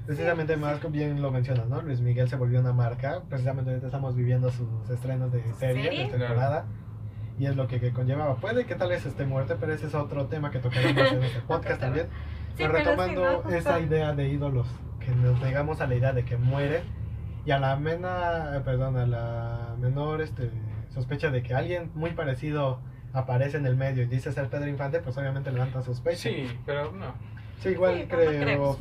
Precisamente 0.08 0.56
Sí, 0.56 0.60
más 0.60 0.80
sí. 0.80 0.88
bien 0.90 1.22
lo 1.22 1.30
mencionas, 1.32 1.68
¿no? 1.68 1.82
Luis 1.84 2.02
Miguel 2.02 2.28
se 2.30 2.36
volvió 2.36 2.60
una 2.62 2.74
marca, 2.74 3.22
precisamente 3.30 3.70
ahorita 3.70 3.88
estamos 3.88 4.16
viviendo 4.16 4.50
sus 4.50 4.90
estrenos 4.90 5.32
de 5.32 5.44
serie, 5.54 5.84
¿Serie? 5.84 6.04
de 6.12 6.18
temporada, 6.18 6.66
y 7.38 7.46
es 7.46 7.56
lo 7.56 7.68
que, 7.68 7.80
que 7.80 7.92
conllevaba. 7.94 8.38
Puede 8.38 8.66
que 8.66 8.74
tal 8.74 8.90
vez 8.90 9.06
esté 9.06 9.26
muerte, 9.26 9.56
pero 9.60 9.72
ese 9.72 9.86
es 9.86 9.94
otro 9.94 10.26
tema 10.26 10.50
que 10.50 10.58
tocaremos 10.58 11.12
en 11.12 11.24
este 11.24 11.40
podcast 11.48 11.80
también. 11.80 12.08
Sí, 12.08 12.64
Pero 12.66 12.74
pero 12.74 12.84
sí, 12.84 12.90
retomando 12.90 13.24
¿no? 13.24 13.38
Justo- 13.42 13.56
esa 13.56 13.80
idea 13.80 14.14
de 14.14 14.30
ídolos, 14.30 14.68
que 15.10 15.16
nos 15.16 15.42
negamos 15.42 15.82
a 15.82 15.88
la 15.88 15.96
idea 15.96 16.14
de 16.14 16.24
que 16.26 16.38
muere, 16.38 16.82
y 17.46 17.52
a 17.52 17.60
la 17.60 17.76
mena, 17.78 18.62
perdón, 18.66 18.98
a 18.98 19.06
la 19.08 19.76
menor 19.80 20.22
este, 20.22 20.52
sospecha 20.90 21.32
de 21.32 21.42
que 21.42 21.54
alguien 21.56 21.92
muy 21.96 22.12
parecido 22.12 22.80
aparece 23.14 23.58
en 23.58 23.66
el 23.66 23.76
medio 23.76 24.04
y 24.04 24.06
dice 24.08 24.32
ser 24.32 24.50
Pedro 24.50 24.68
Infante, 24.68 25.00
pues 25.00 25.18
obviamente 25.18 25.52
levanta 25.52 25.82
sospecha. 25.82 26.30
Sí, 26.30 26.48
pero 26.66 26.92
no. 26.92 27.14
Sí, 27.60 27.70
igual 27.70 27.96
Sí, 28.02 28.06
creo 28.08 28.78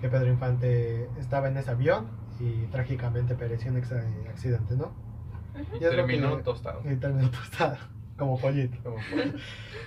que 0.00 0.08
Pedro 0.08 0.26
Infante 0.28 1.08
estaba 1.18 1.48
en 1.48 1.56
ese 1.58 1.70
avión 1.70 2.08
y 2.40 2.66
trágicamente 2.66 3.34
pereció 3.34 3.70
en 3.70 3.76
ese 3.78 3.98
accidente, 4.28 4.74
¿no? 4.76 4.86
Ujú. 5.54 5.76
Y 5.80 5.84
es 5.84 5.90
lo 5.90 5.90
Terminó 5.90 6.36
que- 6.38 6.42
tostado. 6.42 6.80
Y 6.90 6.96
terminó 6.96 7.30
tostado, 7.30 7.76
como 8.20 8.38
pollito. 8.38 8.76
Como 8.84 8.98
fue. 9.00 9.32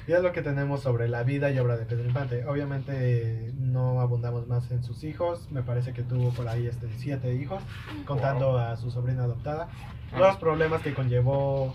Y 0.06 0.12
es 0.12 0.22
lo 0.22 0.34
que 0.34 0.42
tenemos 0.42 0.82
sobre 0.82 1.08
la 1.08 1.24
vida 1.24 1.50
y 1.50 1.60
obra 1.60 1.78
de 1.78 1.86
Pedro 1.86 2.04
Infante. 2.04 2.46
Obviamente 2.46 3.54
no 3.58 4.02
abundamos 4.02 4.48
más 4.50 4.70
en 4.70 4.84
sus 4.84 5.06
hijos. 5.06 5.50
Me 5.50 5.64
parece 5.64 5.94
que 5.94 6.04
tuvo 6.04 6.32
por 6.32 6.50
ahí 6.50 6.68
este 6.68 6.90
siete 6.98 7.34
hijos, 7.36 7.64
contando 8.06 8.58
a 8.58 8.76
su 8.76 8.92
sobrina 8.92 9.24
adoptada. 9.24 9.70
Los 10.18 10.36
problemas 10.36 10.82
que 10.82 10.94
conllevó 10.94 11.74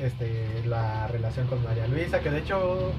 este, 0.00 0.64
la 0.66 1.06
relación 1.06 1.46
con 1.46 1.62
María 1.62 1.86
Luisa, 1.86 2.18
que 2.18 2.30
de 2.30 2.38
hecho, 2.38 2.90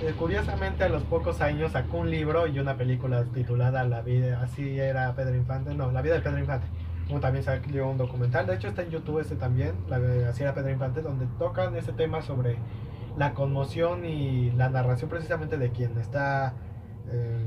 eh, 0.00 0.12
curiosamente 0.18 0.82
a 0.82 0.88
los 0.88 1.04
pocos 1.04 1.40
años 1.40 1.72
sacó 1.72 1.98
un 1.98 2.10
libro 2.10 2.48
y 2.48 2.58
una 2.58 2.76
película 2.76 3.24
titulada 3.32 3.84
La 3.84 4.02
vida, 4.02 4.40
así 4.42 4.80
era 4.80 5.14
Pedro 5.14 5.36
Infante, 5.36 5.74
no, 5.74 5.92
La 5.92 6.02
vida 6.02 6.14
de 6.14 6.22
Pedro 6.22 6.40
Infante. 6.40 6.66
Como 7.08 7.20
también 7.20 7.42
salió 7.42 7.88
un 7.88 7.98
documental, 7.98 8.46
de 8.46 8.54
hecho 8.54 8.68
está 8.68 8.82
en 8.82 8.90
YouTube 8.90 9.20
este 9.20 9.34
también, 9.34 9.72
la, 9.88 9.98
de 9.98 10.26
así 10.26 10.42
era 10.42 10.54
Pedro 10.54 10.70
Infante, 10.70 11.02
donde 11.02 11.26
tocan 11.38 11.74
ese 11.74 11.92
tema 11.92 12.22
sobre 12.22 12.56
la 13.16 13.34
conmoción 13.34 14.04
y 14.04 14.50
la 14.52 14.68
narración 14.68 15.10
precisamente 15.10 15.56
de 15.56 15.70
quien 15.70 15.98
está, 15.98 16.52
eh, 17.10 17.46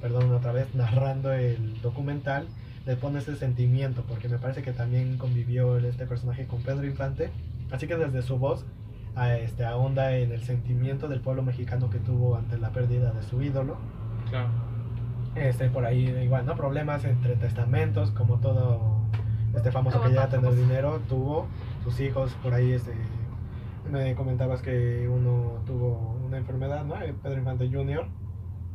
perdón 0.00 0.32
otra 0.32 0.52
vez, 0.52 0.74
narrando 0.74 1.32
el 1.32 1.80
documental, 1.82 2.48
le 2.86 2.96
pone 2.96 3.18
ese 3.18 3.36
sentimiento, 3.36 4.02
porque 4.08 4.28
me 4.28 4.38
parece 4.38 4.62
que 4.62 4.72
también 4.72 5.18
convivió 5.18 5.76
este 5.76 6.06
personaje 6.06 6.46
con 6.46 6.62
Pedro 6.62 6.86
Infante, 6.86 7.30
así 7.70 7.86
que 7.86 7.96
desde 7.96 8.22
su 8.22 8.38
voz 8.38 8.64
este, 9.26 9.64
ahonda 9.64 10.16
en 10.16 10.32
el 10.32 10.42
sentimiento 10.42 11.08
del 11.08 11.20
pueblo 11.20 11.42
mexicano 11.42 11.90
que 11.90 11.98
tuvo 11.98 12.36
ante 12.36 12.56
la 12.56 12.70
pérdida 12.70 13.12
de 13.12 13.22
su 13.22 13.42
ídolo. 13.42 13.76
Claro. 14.30 14.48
Este, 15.40 15.68
por 15.70 15.84
ahí 15.84 16.08
igual, 16.22 16.46
¿no? 16.46 16.54
Problemas 16.56 17.04
entre 17.04 17.36
testamentos, 17.36 18.10
como 18.10 18.38
todo 18.38 18.98
este 19.54 19.70
famoso 19.72 20.00
que 20.02 20.08
llega 20.10 20.24
a 20.24 20.28
todo 20.28 20.40
tener 20.42 20.56
dinero, 20.56 21.00
tuvo 21.08 21.46
sus 21.84 21.98
hijos 22.00 22.32
por 22.42 22.54
ahí, 22.54 22.72
este, 22.72 22.92
me 23.90 24.14
comentabas 24.14 24.60
que 24.62 25.08
uno 25.08 25.62
tuvo 25.66 26.18
una 26.26 26.36
enfermedad, 26.38 26.84
¿no? 26.84 27.00
Eh, 27.00 27.14
Pedro 27.22 27.38
Infante 27.38 27.68
Jr. 27.72 28.06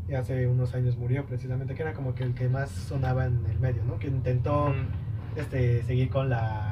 Y 0.10 0.16
hace 0.16 0.48
unos 0.48 0.74
años 0.76 0.98
murió 0.98 1.26
precisamente, 1.26 1.76
que 1.76 1.82
era 1.84 1.94
como 1.94 2.14
que 2.14 2.24
el 2.24 2.34
que 2.34 2.50
más 2.50 2.70
sonaba 2.70 3.26
en 3.26 3.46
el 3.50 3.60
medio, 3.60 3.84
¿no? 3.86 4.00
Que 4.00 4.08
intentó 4.08 4.70
Mm, 4.70 5.40
este, 5.40 5.84
seguir 5.84 6.10
con 6.10 6.30
la 6.30 6.70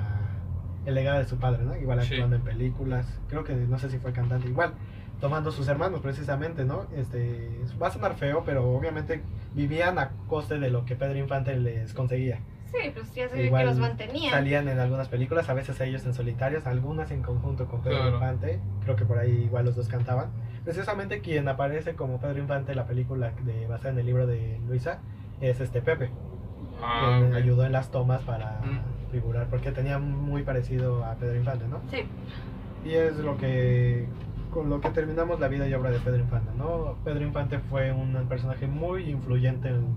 el 0.85 0.95
legado 0.95 1.19
de 1.19 1.25
su 1.25 1.37
padre, 1.37 1.63
¿no? 1.63 1.77
Igual 1.77 2.01
Sí. 2.01 2.15
actuando 2.15 2.37
en 2.37 2.41
películas, 2.41 3.05
creo 3.29 3.43
que 3.43 3.53
no 3.53 3.77
sé 3.77 3.89
si 3.91 3.99
fue 3.99 4.11
cantante, 4.13 4.47
igual, 4.49 4.73
tomando 5.21 5.51
sus 5.51 5.67
hermanos 5.67 6.01
precisamente, 6.01 6.65
¿no? 6.65 6.85
Este, 6.95 7.49
va 7.81 7.87
a 7.87 7.91
sonar 7.91 8.15
feo, 8.15 8.43
pero 8.45 8.69
obviamente 8.75 9.21
vivían 9.53 9.99
a 9.99 10.09
coste 10.27 10.59
de 10.59 10.69
lo 10.71 10.83
que 10.85 10.95
Pedro 10.95 11.17
Infante 11.19 11.55
les 11.55 11.93
conseguía. 11.93 12.39
Sí, 12.65 12.89
pues 12.93 13.13
ya 13.13 13.25
Igual 13.37 13.63
que 13.63 13.65
los 13.69 13.77
mantenían. 13.79 14.31
Salían 14.31 14.67
en 14.69 14.79
algunas 14.79 15.09
películas, 15.09 15.49
a 15.49 15.53
veces 15.53 15.79
ellos 15.81 16.05
en 16.05 16.13
solitarios, 16.13 16.65
algunas 16.65 17.11
en 17.11 17.21
conjunto 17.21 17.65
con 17.67 17.81
Pedro 17.81 17.97
Claro. 17.97 18.13
Infante, 18.15 18.59
creo 18.83 18.95
que 18.95 19.05
por 19.05 19.17
ahí 19.19 19.43
igual 19.45 19.65
los 19.65 19.75
dos 19.75 19.87
cantaban. 19.89 20.31
Precisamente 20.63 21.19
quien 21.21 21.47
aparece 21.49 21.95
como 21.95 22.19
Pedro 22.19 22.39
Infante 22.39 22.71
en 22.71 22.77
la 22.77 22.85
película 22.85 23.31
de, 23.43 23.67
basada 23.67 23.89
en 23.91 23.99
el 23.99 24.05
libro 24.05 24.25
de 24.25 24.59
Luisa 24.67 24.99
es 25.41 25.59
este 25.59 25.81
Pepe 25.81 26.09
Ah, 26.83 27.17
quien 27.19 27.33
ayudó 27.35 27.65
en 27.65 27.73
las 27.73 27.91
tomas 27.91 28.21
para 28.23 28.59
Mm. 28.63 29.11
figurar, 29.11 29.47
porque 29.49 29.71
tenía 29.71 29.99
muy 29.99 30.41
parecido 30.43 31.03
a 31.05 31.13
Pedro 31.15 31.35
Infante, 31.35 31.65
¿no? 31.67 31.79
Sí. 31.91 32.05
Y 32.85 32.93
es 32.93 33.17
lo 33.17 33.37
que 33.37 34.07
con 34.51 34.69
lo 34.69 34.81
que 34.81 34.89
terminamos 34.89 35.39
la 35.39 35.47
vida 35.47 35.67
y 35.67 35.73
obra 35.73 35.91
de 35.91 35.99
Pedro 35.99 36.19
Infante, 36.19 36.51
¿no? 36.57 36.97
Pedro 37.03 37.25
Infante 37.25 37.59
fue 37.59 37.91
un 37.91 38.13
personaje 38.27 38.67
muy 38.67 39.09
influyente 39.09 39.69
en 39.69 39.95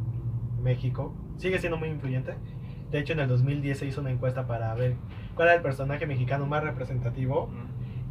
México, 0.63 1.13
sigue 1.37 1.59
siendo 1.59 1.77
muy 1.77 1.89
influyente. 1.89 2.35
De 2.91 3.01
hecho, 3.01 3.13
en 3.13 3.21
el 3.21 3.29
2010 3.29 3.79
se 3.79 3.87
hizo 3.87 4.01
una 4.01 4.11
encuesta 4.11 4.47
para 4.47 4.75
ver 4.75 4.95
cuál 5.35 5.49
era 5.49 5.57
el 5.57 5.63
personaje 5.63 6.07
mexicano 6.07 6.47
más 6.47 6.63
representativo 6.63 7.51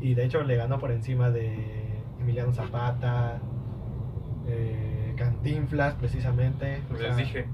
y 0.02 0.14
de 0.14 0.26
hecho 0.26 0.44
le 0.44 0.57
ganó 0.57 0.80
por 0.80 0.91
encima 0.91 1.32
de 1.32 2.02
Emiliano 2.20 2.52
Zapata, 2.52 3.40
Cantinflas 5.53 5.93
precisamente. 5.95 6.81
Les 6.91 6.99
sea, 6.99 7.15
dije. 7.15 7.45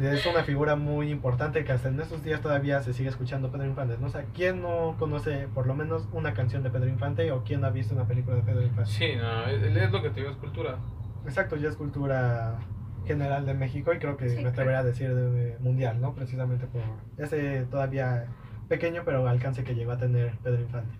es 0.00 0.26
una 0.26 0.42
figura 0.44 0.76
muy 0.76 1.10
importante 1.10 1.64
que 1.64 1.72
hasta 1.72 1.88
en 1.88 2.00
estos 2.00 2.22
días 2.22 2.40
todavía 2.40 2.82
se 2.82 2.92
sigue 2.92 3.08
escuchando 3.08 3.50
Pedro 3.50 3.66
Infante. 3.66 3.96
¿no? 4.00 4.06
O 4.06 4.10
sea, 4.10 4.24
¿quién 4.34 4.62
no 4.62 4.96
conoce 4.98 5.48
por 5.54 5.66
lo 5.66 5.74
menos 5.74 6.08
una 6.12 6.34
canción 6.34 6.62
de 6.62 6.70
Pedro 6.70 6.88
Infante 6.88 7.30
o 7.32 7.42
quién 7.44 7.60
no 7.60 7.66
ha 7.66 7.70
visto 7.70 7.94
una 7.94 8.04
película 8.06 8.36
de 8.36 8.42
Pedro 8.42 8.62
Infante? 8.62 8.90
Sí, 8.90 9.14
no, 9.16 9.46
es, 9.46 9.62
es 9.62 9.90
lo 9.92 10.02
que 10.02 10.10
te 10.10 10.20
digo, 10.20 10.32
es 10.32 10.36
cultura. 10.36 10.76
Exacto, 11.24 11.56
ya 11.56 11.68
es 11.68 11.76
cultura 11.76 12.58
general 13.06 13.44
de 13.46 13.54
México 13.54 13.92
y 13.92 13.98
creo 13.98 14.16
que 14.16 14.28
Sí, 14.28 14.36
me 14.36 14.42
claro. 14.42 14.52
atrevería 14.52 14.78
a 14.80 14.84
decir 14.84 15.14
de- 15.14 15.56
mundial, 15.60 16.00
¿no? 16.00 16.14
Precisamente 16.14 16.66
por 16.66 16.82
ese 17.18 17.66
todavía 17.70 18.26
pequeño 18.68 19.02
pero 19.04 19.26
alcance 19.28 19.62
que 19.62 19.74
llegó 19.74 19.92
a 19.92 19.98
tener 19.98 20.32
Pedro 20.42 20.60
Infante. 20.60 20.94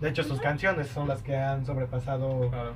De 0.00 0.08
hecho, 0.08 0.24
sus 0.24 0.40
canciones 0.40 0.88
son 0.88 1.06
las 1.08 1.22
que 1.22 1.36
han 1.36 1.64
sobrepasado 1.64 2.48
Claro. 2.50 2.72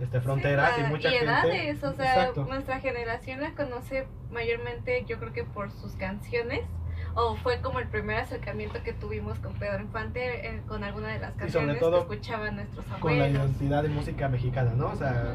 Este, 0.00 0.20
fronteras 0.20 0.72
Sí, 0.76 0.82
y 0.84 0.88
mucha 0.88 1.08
y 1.08 1.12
gente. 1.12 1.24
edades, 1.26 1.84
o 1.84 1.92
sea, 1.92 2.14
Exacto. 2.20 2.44
nuestra 2.46 2.80
generación 2.80 3.40
la 3.40 3.52
conoce 3.54 4.06
mayormente, 4.30 5.04
yo 5.06 5.18
creo 5.18 5.32
que 5.32 5.44
por 5.44 5.70
sus 5.70 5.92
canciones, 5.96 6.62
o 7.14 7.34
fue 7.36 7.60
como 7.60 7.80
el 7.80 7.88
primer 7.88 8.18
acercamiento 8.18 8.82
que 8.84 8.92
tuvimos 8.92 9.38
con 9.40 9.52
Pedro 9.54 9.82
Infante, 9.82 10.48
eh, 10.48 10.62
con 10.68 10.84
alguna 10.84 11.08
de 11.08 11.18
las 11.18 11.32
sobre 11.32 11.44
canciones 11.46 11.80
todo 11.80 12.06
que 12.08 12.14
escuchaban 12.14 12.56
nuestros 12.56 12.84
con 13.00 13.18
la 13.18 13.24
abuelos. 13.26 13.50
identidad 13.50 13.82
de 13.82 13.88
música 13.88 14.28
mexicana, 14.28 14.72
¿no? 14.76 14.88
O 14.88 14.96
sea, 14.96 15.34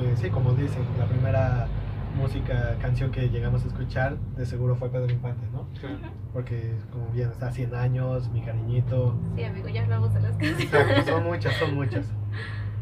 eh, 0.00 0.14
sí, 0.16 0.30
como 0.30 0.52
dicen, 0.52 0.84
la 0.98 1.06
primera 1.06 1.68
música, 2.16 2.76
canción 2.82 3.10
que 3.10 3.30
llegamos 3.30 3.64
a 3.64 3.68
escuchar, 3.68 4.16
de 4.36 4.44
seguro 4.44 4.74
fue 4.76 4.90
Pedro 4.90 5.10
Infante, 5.10 5.46
¿no? 5.52 5.66
Sí. 5.80 5.86
Porque, 6.34 6.74
como 6.90 7.06
bien, 7.08 7.30
está 7.30 7.50
100 7.52 7.74
años, 7.74 8.28
mi 8.30 8.42
cariñito. 8.42 9.14
Sí, 9.36 9.44
amigo, 9.44 9.68
ya 9.68 9.82
hablamos 9.84 10.12
de 10.12 10.20
las 10.20 10.34
Exacto, 10.38 10.70
canciones. 10.76 11.06
son 11.06 11.24
muchas, 11.24 11.54
son 11.54 11.74
muchas. 11.74 12.06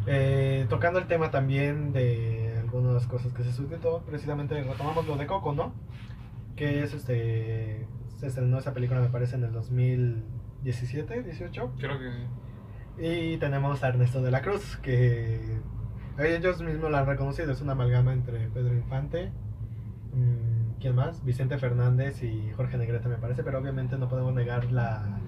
Eh, 0.07 0.67
tocando 0.69 0.99
el 0.99 1.07
tema 1.07 1.31
también 1.31 1.93
de 1.93 2.59
algunas 2.61 3.07
cosas 3.07 3.33
que 3.33 3.45
se 3.45 3.53
suscitó, 3.53 4.03
precisamente 4.07 4.61
retomamos 4.63 5.07
lo 5.07 5.17
de 5.17 5.27
Coco, 5.27 5.53
¿no? 5.53 5.75
Que 6.57 6.83
es 6.83 6.95
este. 6.95 7.87
Se 8.17 8.27
estrenó 8.27 8.59
esa 8.59 8.75
película, 8.75 9.01
me 9.01 9.09
parece, 9.09 9.37
en 9.37 9.45
el 9.45 9.53
2017, 9.53 11.23
18. 11.23 11.73
Creo 11.79 11.99
que 11.99 12.11
sí. 12.11 12.27
Y 13.03 13.37
tenemos 13.39 13.83
a 13.83 13.89
Ernesto 13.89 14.21
de 14.21 14.31
la 14.31 14.43
Cruz, 14.43 14.77
que 14.83 15.41
ellos 16.19 16.61
mismos 16.61 16.91
lo 16.91 16.97
han 16.99 17.07
reconocido, 17.07 17.53
es 17.53 17.63
una 17.63 17.73
amalgama 17.73 18.13
entre 18.13 18.49
Pedro 18.49 18.75
Infante, 18.75 19.33
mm, 20.13 20.81
¿quién 20.81 20.95
más? 20.95 21.25
Vicente 21.25 21.57
Fernández 21.57 22.23
y 22.23 22.51
Jorge 22.57 22.77
Negrete 22.77 23.09
me 23.09 23.17
parece, 23.17 23.43
pero 23.43 23.59
obviamente 23.59 23.97
no 23.97 24.09
podemos 24.09 24.35
negar 24.35 24.71
la 24.71 25.20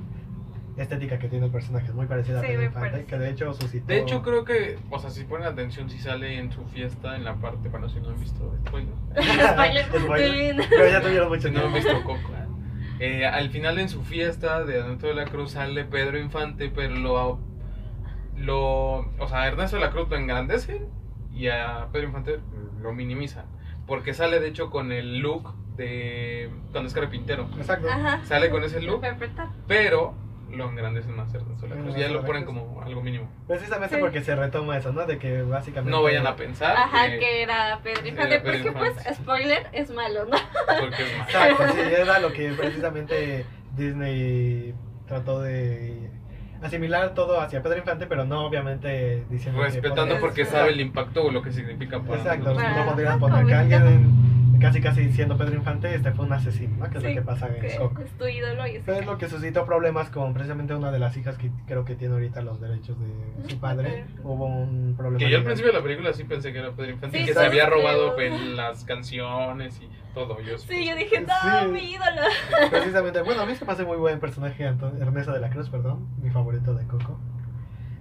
estética 0.76 1.18
que 1.18 1.28
tiene 1.28 1.46
el 1.46 1.52
personaje, 1.52 1.86
es 1.86 1.94
muy 1.94 2.06
parecida 2.06 2.38
a 2.38 2.42
Pedro 2.42 2.62
Infante, 2.62 3.04
que 3.04 3.18
de 3.18 3.30
hecho 3.30 3.52
suscitó... 3.52 3.86
De 3.86 3.98
hecho, 4.00 4.22
creo 4.22 4.44
que, 4.44 4.78
o 4.90 4.98
sea, 4.98 5.10
si 5.10 5.24
ponen 5.24 5.46
atención, 5.46 5.90
si 5.90 5.98
sale 5.98 6.38
en 6.38 6.50
su 6.50 6.64
fiesta 6.66 7.16
en 7.16 7.24
la 7.24 7.36
parte, 7.36 7.68
bueno, 7.68 7.88
si 7.88 8.00
no 8.00 8.08
han 8.08 8.20
visto 8.20 8.56
spoiler. 8.66 8.94
Spoiler. 9.52 9.84
Spoiler. 9.84 10.66
Pero 10.68 10.88
ya 10.88 11.02
tuvieron 11.02 11.28
mucho 11.28 11.48
Si 11.48 11.54
no 11.54 11.66
han 11.66 11.74
visto 11.74 12.02
Coco. 12.02 12.30
Eh, 12.98 13.26
al 13.26 13.50
final 13.50 13.78
en 13.78 13.88
su 13.88 14.02
fiesta 14.02 14.64
de 14.64 14.78
Ernesto 14.78 15.08
de 15.08 15.14
la 15.14 15.24
Cruz 15.24 15.52
sale 15.52 15.84
Pedro 15.84 16.18
Infante, 16.18 16.70
pero 16.72 16.94
lo, 16.94 17.40
lo 18.36 19.10
o 19.18 19.28
sea, 19.28 19.42
a 19.42 19.48
Ernesto 19.48 19.76
de 19.76 19.82
la 19.82 19.90
Cruz 19.90 20.08
lo 20.08 20.16
engrandecen 20.16 20.86
y 21.34 21.48
a 21.48 21.88
Pedro 21.92 22.06
Infante 22.06 22.40
lo 22.80 22.92
minimizan. 22.92 23.46
Porque 23.86 24.14
sale 24.14 24.38
de 24.38 24.48
hecho 24.48 24.70
con 24.70 24.92
el 24.92 25.18
look 25.18 25.52
de 25.76 26.50
cuando 26.70 26.88
es 26.88 26.94
carpintero. 26.94 27.48
Exacto. 27.56 27.88
Ajá. 27.90 28.24
Sale 28.24 28.50
con 28.50 28.62
ese 28.62 28.80
look, 28.80 29.02
pero 29.66 30.14
lo 30.52 30.68
engrandecen 30.68 31.16
más 31.16 31.32
a 31.34 31.38
Ernesto 31.38 31.66
de 31.66 31.74
la 31.74 31.80
Cruz. 31.82 31.96
Y 31.96 32.00
ya 32.00 32.08
lo 32.08 32.24
ponen 32.24 32.44
como 32.44 32.80
algo 32.82 33.02
mínimo. 33.02 33.28
Precisamente 33.48 33.96
Sí. 33.96 34.00
porque 34.00 34.22
se 34.22 34.34
retoma 34.36 34.76
eso, 34.76 34.92
¿no? 34.92 35.06
De 35.06 35.18
que 35.18 35.42
básicamente... 35.42 35.90
No 35.90 36.02
vayan 36.02 36.26
a 36.26 36.36
pensar 36.36 36.76
Ajá, 36.76 37.10
que, 37.10 37.18
que 37.18 37.42
era 37.42 37.78
Pedro 37.82 38.06
Infante, 38.06 38.40
porque 38.40 38.72
pues, 38.72 38.94
spoiler, 39.16 39.66
es 39.72 39.90
malo, 39.90 40.24
¿no? 40.26 40.36
porque 40.80 41.02
es 41.02 41.18
más. 41.18 41.28
Exacto, 41.28 41.64
sí, 41.74 41.80
era 41.98 42.18
lo 42.18 42.32
que 42.32 42.52
precisamente 42.52 43.44
Disney 43.76 44.74
trató 45.06 45.40
de 45.40 46.10
asimilar 46.62 47.12
todo 47.14 47.40
hacia 47.40 47.62
Pedro 47.62 47.78
Infante, 47.78 48.06
pero 48.06 48.24
no 48.24 48.44
obviamente 48.46 49.24
diciendo 49.28 49.58
que 49.60 49.66
Respetando 49.66 50.02
podría- 50.14 50.20
porque 50.20 50.44
sabe 50.44 50.70
el 50.70 50.80
impacto 50.80 51.24
o 51.24 51.30
lo 51.32 51.42
que 51.42 51.50
significa 51.52 52.00
para 52.00 52.18
Exacto, 52.18 52.54
no 52.54 52.84
podrían 52.90 53.18
poner 53.18 53.46
que 53.46 53.54
alguien 53.54 54.12
casi 54.62 54.80
casi 54.80 55.12
siendo 55.12 55.36
Pedro 55.36 55.54
Infante 55.54 55.94
este 55.94 56.12
fue 56.12 56.24
un 56.24 56.32
asesino, 56.32 56.76
¿no? 56.76 56.90
Que 56.90 56.98
es 56.98 57.02
Sí, 57.04 57.08
lo 57.10 57.14
que 57.14 57.22
pasa 57.22 57.48
en 57.48 57.78
Coco. 57.78 58.02
es 58.02 58.10
tu 58.12 58.26
ídolo 58.26 58.66
y 58.66 58.76
es 58.76 58.82
Pero 58.86 58.98
es 59.00 59.06
lo 59.06 59.18
que 59.18 59.28
suscitó 59.28 59.66
problemas 59.66 60.08
con 60.10 60.32
precisamente 60.32 60.74
una 60.74 60.90
de 60.90 60.98
las 60.98 61.16
hijas 61.16 61.36
que 61.36 61.50
creo 61.66 61.84
que 61.84 61.94
tiene 61.96 62.14
ahorita 62.14 62.40
los 62.42 62.60
derechos 62.60 62.96
de 62.98 63.48
su 63.50 63.58
padre. 63.60 64.04
Hubo 64.22 64.46
un 64.46 64.94
problema. 64.96 65.18
Que 65.18 65.30
yo 65.30 65.38
al 65.38 65.44
principio 65.44 65.72
de 65.72 65.78
la 65.78 65.84
película 65.84 66.12
sí 66.12 66.24
pensé 66.24 66.52
que 66.52 66.60
era 66.60 66.70
Pedro 66.72 66.92
Infante 66.92 67.18
Sí, 67.18 67.24
y 67.24 67.26
que 67.26 67.34
se 67.34 67.44
había 67.44 67.66
robado 67.66 68.14
pues, 68.14 68.32
las 68.40 68.84
canciones 68.84 69.80
y 69.82 69.88
todo. 70.14 70.40
Yo 70.40 70.56
Sí, 70.58 70.86
yo 70.88 70.94
dije, 70.96 71.20
no, 71.20 71.60
Sí. 71.62 71.68
mi 71.68 71.92
ídolo. 71.92 72.22
Precisamente, 72.70 73.22
bueno, 73.22 73.42
a 73.42 73.46
mí 73.46 73.54
se 73.54 73.64
me 73.64 73.72
hace 73.72 73.84
muy 73.84 73.96
buen 73.96 74.20
personaje 74.20 74.64
Ernesto 74.64 75.32
de 75.32 75.40
la 75.40 75.50
Cruz, 75.50 75.68
perdón, 75.70 76.06
mi 76.22 76.30
favorito 76.30 76.74
de 76.74 76.86
Coco. 76.86 77.18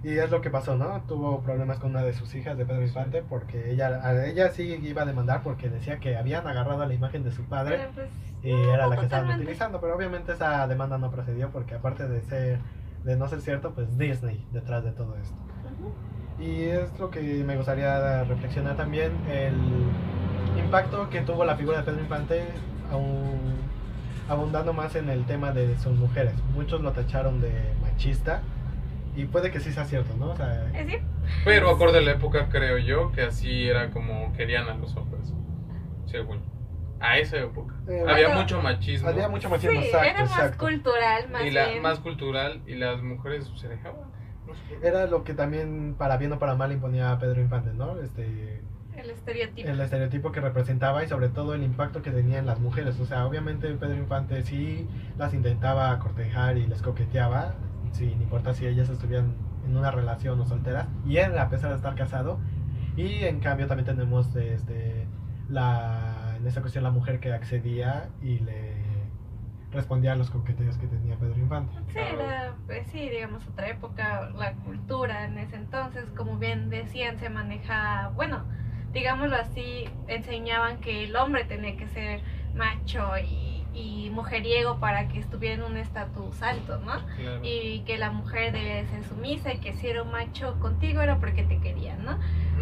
Y 0.04 0.18
es 0.18 0.30
lo 0.30 0.40
que 0.40 0.50
pasó, 0.50 0.76
¿no? 0.76 1.00
Tuvo 1.02 1.42
problemas 1.42 1.78
con 1.78 1.90
una 1.90 2.02
de 2.02 2.12
sus 2.12 2.34
hijas 2.34 2.58
de 2.58 2.66
Pedro 2.66 2.82
Infante 2.82 3.22
porque 3.22 3.70
ella, 3.70 4.00
a 4.02 4.26
ella 4.26 4.50
sí 4.50 4.62
iba 4.82 5.02
a 5.02 5.04
demandar 5.04 5.42
porque 5.42 5.68
decía 5.68 6.00
que 6.00 6.16
habían 6.16 6.46
agarrado 6.46 6.84
la 6.86 6.94
imagen 6.94 7.22
de 7.22 7.30
su 7.30 7.44
padre 7.44 7.78
Pero 7.78 7.92
pues, 7.92 8.08
y 8.42 8.50
era 8.50 8.88
la 8.88 8.96
que 8.96 9.04
estaban 9.04 9.40
utilizando, 9.40 9.80
pero 9.80 9.94
obviamente 9.94 10.32
esa 10.32 10.66
demanda 10.66 10.98
no 10.98 11.10
procedió 11.10 11.50
porque 11.50 11.76
aparte 11.76 12.08
de 12.08 12.20
ser 12.22 12.58
de 13.04 13.16
no 13.16 13.28
ser 13.28 13.40
cierto, 13.40 13.72
pues 13.72 13.98
Disney 13.98 14.44
detrás 14.52 14.84
de 14.84 14.92
todo 14.92 15.16
esto. 15.16 15.36
Y 16.38 16.62
es 16.64 16.98
lo 16.98 17.10
que 17.10 17.20
me 17.44 17.56
gustaría 17.56 18.24
reflexionar 18.24 18.76
también, 18.76 19.12
el 19.28 19.54
impacto 20.58 21.08
que 21.10 21.20
tuvo 21.20 21.44
la 21.44 21.56
figura 21.56 21.78
de 21.78 21.84
Pedro 21.84 22.00
Infante, 22.00 22.44
aún 22.90 23.40
abundando 24.28 24.72
más 24.72 24.94
en 24.94 25.08
el 25.08 25.24
tema 25.26 25.52
de 25.52 25.76
sus 25.78 25.96
mujeres. 25.98 26.34
Muchos 26.54 26.80
lo 26.80 26.92
tacharon 26.92 27.40
de 27.40 27.52
machista 27.80 28.42
y 29.14 29.24
puede 29.26 29.50
que 29.50 29.60
sí 29.60 29.72
sea 29.72 29.84
cierto, 29.84 30.14
¿no? 30.16 30.30
O 30.30 30.36
sea, 30.36 30.66
Es 30.74 30.86
decir, 30.86 31.02
Pero 31.44 31.70
acorde 31.70 31.98
a 31.98 32.02
la 32.02 32.12
época, 32.12 32.48
creo 32.50 32.78
yo, 32.78 33.12
que 33.12 33.22
así 33.22 33.68
era 33.68 33.90
como 33.90 34.32
querían 34.32 34.68
a 34.68 34.74
los 34.74 34.96
hombres. 34.96 35.32
Según. 36.06 36.40
A 37.00 37.18
esa 37.18 37.38
época. 37.38 37.74
Eh, 37.88 38.04
Había 38.06 38.28
bueno, 38.28 38.42
mucho 38.42 38.62
machismo. 38.62 39.08
había 39.08 39.28
mucho 39.28 39.48
sí, 39.48 39.52
machismo, 39.52 39.80
exacto, 39.80 40.08
era 40.08 40.20
más 40.20 40.30
exacto. 40.30 40.58
cultural, 40.64 41.28
más 41.30 41.44
y 41.44 41.50
la, 41.50 41.66
bien. 41.66 41.82
más 41.82 41.98
cultural 41.98 42.62
y 42.66 42.74
las 42.76 43.02
mujeres 43.02 43.50
se 43.56 43.68
dejaban. 43.68 44.12
Era 44.82 45.06
lo 45.06 45.24
que 45.24 45.34
también, 45.34 45.94
para 45.98 46.16
bien 46.16 46.32
o 46.32 46.38
para 46.38 46.54
mal, 46.54 46.70
imponía 46.72 47.10
a 47.12 47.18
Pedro 47.18 47.40
Infante, 47.40 47.70
¿no? 47.74 47.98
Este, 48.00 48.60
el 48.96 49.10
estereotipo. 49.10 49.68
el 49.68 49.80
estereotipo 49.80 50.30
que 50.32 50.40
representaba 50.40 51.02
y 51.02 51.08
sobre 51.08 51.28
todo 51.28 51.54
el 51.54 51.62
impacto 51.62 52.02
que 52.02 52.10
tenía 52.10 52.38
en 52.38 52.46
las 52.46 52.60
mujeres. 52.60 53.00
O 53.00 53.06
sea, 53.06 53.26
obviamente 53.26 53.68
Pedro 53.74 53.96
Infante 53.96 54.42
sí 54.42 54.86
las 55.18 55.34
intentaba 55.34 55.98
cortejar 55.98 56.56
y 56.58 56.66
les 56.66 56.82
coqueteaba, 56.82 57.54
sin 57.92 58.20
importar 58.22 58.54
si 58.54 58.66
ellas 58.66 58.88
estuvieran 58.88 59.34
en 59.64 59.76
una 59.76 59.90
relación 59.90 60.40
o 60.40 60.44
solteras. 60.44 60.88
Y 61.06 61.18
él, 61.18 61.38
a 61.38 61.48
pesar 61.48 61.70
de 61.70 61.76
estar 61.76 61.94
casado. 61.94 62.38
Y 62.96 63.24
en 63.24 63.40
cambio 63.40 63.66
también 63.66 63.86
tenemos 63.86 64.34
este, 64.36 65.06
la, 65.48 66.36
en 66.36 66.46
esta 66.46 66.60
cuestión 66.60 66.84
la 66.84 66.90
mujer 66.90 67.20
que 67.20 67.32
accedía 67.32 68.10
y 68.20 68.38
le 68.40 68.82
respondía 69.70 70.12
a 70.12 70.16
los 70.16 70.30
coqueteos 70.30 70.76
que 70.76 70.86
tenía 70.86 71.16
Pedro 71.16 71.38
Infante. 71.38 71.72
Sí, 71.88 71.98
era, 71.98 72.54
pues 72.66 72.86
sí, 72.88 73.08
digamos, 73.08 73.46
otra 73.48 73.68
época, 73.68 74.30
la 74.36 74.52
cultura 74.56 75.24
en 75.24 75.38
ese 75.38 75.56
entonces, 75.56 76.04
como 76.16 76.36
bien 76.36 76.68
decían, 76.68 77.18
se 77.18 77.30
maneja, 77.30 78.12
bueno, 78.14 78.44
digámoslo 78.92 79.36
así, 79.36 79.84
enseñaban 80.08 80.78
que 80.80 81.04
el 81.04 81.16
hombre 81.16 81.44
tenía 81.44 81.76
que 81.76 81.88
ser 81.88 82.20
macho 82.54 83.16
y, 83.18 83.51
y 83.74 84.10
mujeriego 84.10 84.78
para 84.78 85.08
que 85.08 85.18
estuviera 85.18 85.54
en 85.54 85.62
un 85.62 85.76
estatus 85.78 86.42
alto, 86.42 86.78
¿no? 86.78 86.92
Claro. 87.16 87.40
Y 87.42 87.80
que 87.86 87.96
la 87.98 88.10
mujer 88.10 88.52
debe 88.52 88.86
ser 88.86 89.04
sumisa 89.04 89.52
y 89.54 89.58
que 89.58 89.72
si 89.74 89.86
era 89.88 90.02
un 90.02 90.10
macho 90.10 90.58
contigo 90.60 91.00
era 91.00 91.16
porque 91.16 91.42
te 91.42 91.58
querían, 91.58 92.04
¿no? 92.04 92.18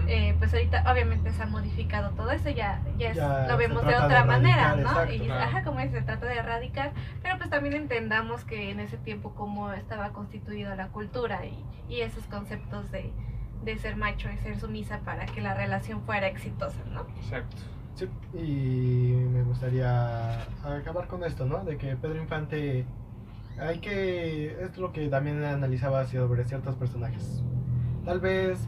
Eh, 0.07 0.35
pues 0.39 0.53
ahorita 0.55 0.85
obviamente 0.91 1.33
se 1.33 1.43
ha 1.43 1.47
modificado 1.47 2.11
todo 2.11 2.31
eso, 2.31 2.49
ya, 2.51 2.81
ya, 2.99 3.11
es- 3.11 3.49
lo 3.49 3.57
vemos 3.57 3.83
de 3.87 3.95
otra 3.95 4.21
de 4.21 4.25
manera, 4.25 4.77
¿no? 4.77 4.83
exacto. 4.91 5.13
y 5.13 5.19
Claro. 5.21 5.43
ajá, 5.45 5.65
como 5.65 5.81
se 5.81 6.03
trata 6.03 6.27
de 6.27 6.37
erradicar, 6.37 6.93
pero 7.23 7.37
pues 7.39 7.51
también 7.51 7.75
entendamos 7.75 8.45
que 8.45 8.71
en 8.71 8.81
ese 8.81 8.97
tiempo 8.97 9.35
cómo 9.35 9.73
estaba 9.73 10.11
constituida 10.11 10.75
la 10.77 10.89
cultura 10.89 11.45
y, 11.45 11.65
y 11.93 12.01
esos 12.03 12.25
conceptos 12.27 12.91
de, 12.93 13.13
de 13.65 13.79
ser 13.79 13.97
macho 13.97 14.29
y 14.31 14.37
ser 14.39 14.59
sumisa 14.61 15.01
para 15.01 15.27
que 15.27 15.41
la 15.41 15.55
relación 15.55 16.03
fuera 16.03 16.29
exitosa, 16.29 16.79
¿no? 16.93 17.07
Exacto. 17.23 17.57
Sí, 18.01 18.09
y 18.33 19.29
me 19.29 19.43
gustaría 19.43 20.43
acabar 20.65 21.07
con 21.07 21.23
esto, 21.23 21.45
¿no? 21.45 21.65
De 21.65 21.77
que 21.77 21.97
Pedro 21.97 22.17
Infante, 22.23 22.87
hay 23.59 23.79
que, 23.81 24.57
es 24.63 24.79
lo 24.79 24.91
que 24.91 25.09
también 25.09 25.45
analizaba 25.45 26.07
sobre 26.07 26.45
ciertos 26.45 26.77
personajes. 26.77 27.43
Tal 28.07 28.21
vez 28.21 28.59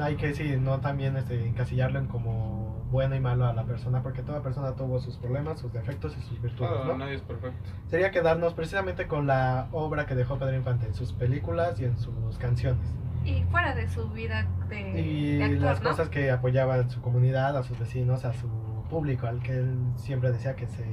hay 0.00 0.16
que, 0.16 0.34
sí, 0.34 0.56
no 0.58 0.80
también 0.80 1.16
este, 1.16 1.46
encasillarlo 1.46 2.00
en 2.00 2.06
como 2.06 2.84
bueno 2.90 3.14
y 3.14 3.20
malo 3.20 3.46
a 3.46 3.52
la 3.52 3.64
persona, 3.66 4.02
porque 4.02 4.22
toda 4.22 4.42
persona 4.42 4.72
tuvo 4.74 4.98
sus 4.98 5.16
problemas, 5.16 5.60
sus 5.60 5.72
defectos 5.72 6.16
y 6.18 6.22
sus 6.22 6.42
virtudes, 6.42 6.84
¿no? 6.86 6.98
nadie 6.98 7.14
es 7.14 7.22
perfecto. 7.22 7.70
Sería 7.86 8.10
quedarnos 8.10 8.54
precisamente 8.54 9.06
con 9.06 9.28
la 9.28 9.68
obra 9.70 10.06
que 10.06 10.16
dejó 10.16 10.38
Pedro 10.40 10.56
Infante 10.56 10.86
en 10.86 10.94
sus 10.94 11.12
películas 11.12 11.78
y 11.78 11.84
en 11.84 11.96
sus 11.98 12.36
canciones. 12.38 12.84
Y 13.24 13.42
fuera 13.44 13.74
de 13.74 13.88
su 13.88 14.08
vida 14.10 14.46
de, 14.68 15.00
y 15.00 15.36
de 15.36 15.44
actor, 15.44 15.60
las 15.60 15.82
¿no? 15.82 15.90
cosas 15.90 16.08
que 16.08 16.30
apoyaba 16.30 16.74
a 16.74 16.88
su 16.88 17.00
comunidad, 17.00 17.56
a 17.56 17.62
sus 17.62 17.78
vecinos, 17.78 18.24
a 18.24 18.32
su 18.32 18.48
público, 18.90 19.26
al 19.26 19.42
que 19.42 19.52
él 19.52 19.76
siempre 19.96 20.30
decía 20.30 20.54
que 20.56 20.66
se, 20.66 20.84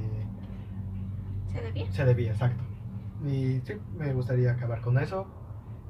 Se 1.52 1.60
debía. 1.60 1.92
se 1.92 2.04
debía, 2.04 2.32
exacto. 2.32 2.64
Y 3.24 3.60
sí, 3.64 3.74
me 3.96 4.12
gustaría 4.12 4.52
acabar 4.52 4.80
con 4.80 4.98
eso. 4.98 5.26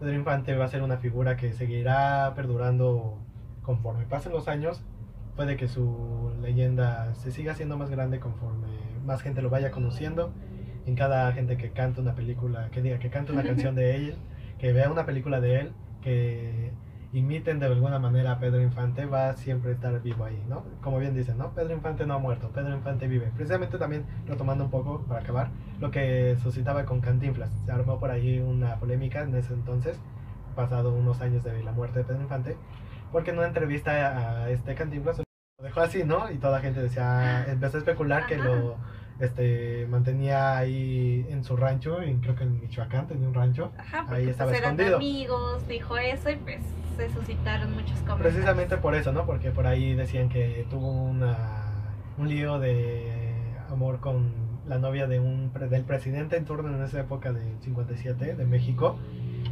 Pedro 0.01 0.14
Infante 0.14 0.56
va 0.56 0.64
a 0.64 0.69
ser 0.69 0.82
una 0.82 0.97
figura 0.97 1.36
que 1.36 1.52
seguirá 1.52 2.32
perdurando 2.35 3.19
conforme 3.62 4.05
pasen 4.05 4.32
los 4.32 4.48
años. 4.48 4.82
Puede 5.36 5.56
que 5.56 5.69
su 5.69 6.32
leyenda 6.43 7.14
se 7.14 7.31
siga 7.31 7.52
haciendo 7.52 7.78
más 7.78 7.89
grande 7.89 8.19
conforme 8.20 8.66
más 9.06 9.23
gente 9.23 9.43
lo 9.43 9.51
vaya 9.51 9.70
conociendo. 9.70 10.32
En 10.86 10.97
cada 10.97 11.32
gente 11.32 11.56
que 11.56 11.70
canta 11.70 12.01
una 12.01 12.14
película, 12.14 12.69
que 12.70 12.82
diga 12.82 12.98
que 12.98 13.10
canta 13.10 13.32
una 13.32 13.43
canción 13.44 13.74
de 13.77 13.94
él, 13.94 14.16
que 14.59 14.73
vea 14.73 14.90
una 14.90 15.06
película 15.06 15.40
de 15.40 15.60
él, 15.60 15.73
que 16.03 16.73
imiten 17.12 17.61
de 17.61 17.66
alguna 17.66 17.99
manera 17.99 18.33
a 18.33 18.39
Pedro 18.39 18.62
Infante, 18.62 19.05
va 19.05 19.31
a 19.31 19.33
siempre 19.35 19.73
estar 19.73 20.01
vivo 20.01 20.24
ahí, 20.24 20.43
¿no? 20.49 20.65
Como 20.81 20.99
bien 20.99 21.15
dicen, 21.15 21.37
¿no? 21.37 21.51
Pedro 21.53 21.74
Infante 21.74 22.07
no 22.07 22.15
ha 22.15 22.19
muerto, 22.19 22.49
Pedro 22.49 22.74
Infante 22.74 23.07
vive. 23.07 23.31
Precisamente 23.37 23.79
también 23.79 24.07
retomando 24.27 24.65
un 24.65 24.70
poco, 24.70 25.03
para 25.03 25.20
acabar, 25.20 25.51
lo 25.81 25.91
que 25.91 26.37
suscitaba 26.43 26.85
con 26.87 27.01
Cantinflas. 27.01 27.51
Se 27.66 27.73
armó 27.73 27.99
por 27.99 28.11
ahí 28.11 28.39
una 28.39 28.77
polémica 28.77 29.23
en 29.23 29.35
ese 29.35 29.53
entonces, 29.53 30.01
pasado 30.57 30.95
unos 30.95 31.20
años 31.20 31.45
de 31.45 31.62
la 31.62 31.73
muerte 31.73 31.99
de 31.99 32.05
Pedro 32.07 32.23
Infante, 32.23 32.57
porque 33.11 33.31
en 33.31 33.39
una 33.39 33.49
entrevista 33.49 34.45
a 34.45 34.51
este 34.51 34.74
Cantinflas 34.74 35.19
lo 35.19 35.24
dejó 35.62 35.81
así, 35.81 36.05
¿no? 36.05 36.31
Y 36.31 36.39
toda 36.39 36.55
la 36.55 36.61
gente 36.61 36.81
decía, 36.81 37.45
empezó 37.47 37.77
a 37.77 37.81
especular 37.81 38.27
que 38.27 38.39
lo 38.39 38.77
este, 39.23 39.86
mantenía 39.89 40.59
ahí 40.59 41.27
en 41.31 41.44
su 41.44 41.57
rancho, 41.57 42.03
en, 42.03 42.20
creo 42.20 42.35
que 42.35 42.44
en 42.44 42.61
Michoacán 42.61 43.07
tenía 43.07 43.27
un 43.28 43.35
rancho. 43.35 43.73
Ajá, 43.78 44.01
Ahí 44.01 44.07
porque 44.09 44.31
estaba 44.31 44.51
pues 44.51 44.61
eran 44.61 44.73
escondido. 44.74 44.97
amigos, 44.97 45.69
dijo 45.69 45.97
eso 45.97 46.31
y 46.31 46.36
pues 46.36 46.61
se 46.97 47.09
suscitaron 47.11 47.70
muchos 47.73 47.97
comentarios. 48.01 48.20
Precisamente 48.35 48.77
por 48.78 48.94
eso, 48.94 49.12
¿no? 49.12 49.24
Porque 49.24 49.51
por 49.51 49.66
ahí 49.66 49.94
decían 49.94 50.28
que 50.28 50.66
tuvo 50.69 50.90
una, 50.90 51.36
un 52.19 52.28
lío 52.28 52.59
de 52.59 53.32
amor 53.70 54.01
con 54.01 54.31
la 54.69 54.78
novia 54.78 55.07
de 55.07 55.19
un 55.20 55.51
pre- 55.53 55.69
del 55.69 55.82
presidente 55.85 56.36
en 56.36 56.44
turno 56.44 56.74
en 56.77 56.82
esa 56.85 57.01
época 57.01 57.32
del 57.32 57.59
57 57.62 58.35
de 58.36 58.44
México 58.44 58.99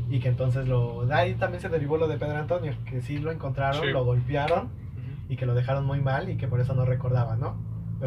y 0.09 0.21
que 0.21 0.29
entonces 0.29 0.69
lo 0.69 1.07
de 1.07 1.15
ahí 1.15 1.35
también 1.35 1.61
se 1.61 1.69
derivó 1.69 1.97
lo 1.97 2.07
de 2.09 2.17
Pedro 2.19 2.37
Antonio, 2.39 2.75
que 2.85 3.01
sí 3.01 3.19
lo 3.19 3.33
encontraron, 3.33 3.83
Sí. 3.83 3.89
lo 3.91 4.05
golpearon 4.05 4.69
y 5.29 5.37
que 5.37 5.47
lo 5.47 5.55
dejaron 5.55 5.85
muy 5.87 6.01
mal 6.01 6.29
y 6.29 6.37
que 6.37 6.47
por 6.49 6.61
eso 6.61 6.75
no 6.75 6.85
recordaba, 6.85 7.37
¿no? 7.37 7.55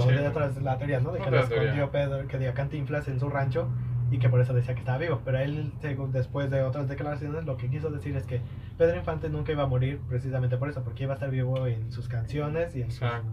Sí. 0.02 0.10
de 0.12 0.28
otra 0.28 0.52
la 0.62 0.78
teoría, 0.78 1.00
¿no? 1.00 1.12
De 1.12 1.20
que 1.20 1.30
lo 1.32 1.44
teoría. 1.44 1.64
escondió 1.72 1.92
Pedro, 1.92 2.28
que 2.28 2.40
dio 2.40 2.54
Cantinflas 2.54 3.08
en 3.08 3.20
su 3.20 3.30
rancho 3.30 3.68
y 4.12 4.18
que 4.20 4.30
por 4.30 4.40
eso 4.42 4.54
decía 4.54 4.74
que 4.74 4.80
estaba 4.82 4.98
vivo. 4.98 5.22
Pero 5.24 5.40
él, 5.40 5.72
según- 5.82 6.12
después 6.12 6.50
de 6.52 6.62
otras 6.64 6.88
declaraciones, 6.88 7.46
lo 7.46 7.58
que 7.58 7.70
quiso 7.70 7.90
decir 7.90 8.16
es 8.16 8.26
que 8.26 8.42
Pedro 8.78 8.98
Infante 8.98 9.30
nunca 9.30 9.52
iba 9.52 9.64
a 9.64 9.68
morir 9.68 10.00
precisamente 10.10 10.58
por 10.58 10.70
eso, 10.70 10.84
porque 10.84 11.04
iba 11.04 11.14
a 11.14 11.16
estar 11.16 11.30
vivo 11.30 11.68
en 11.68 11.92
sus 11.92 12.08
canciones 12.08 12.76
y 12.76 12.82
en, 12.82 12.92
sus, 12.92 13.04
Exacto. 13.04 13.28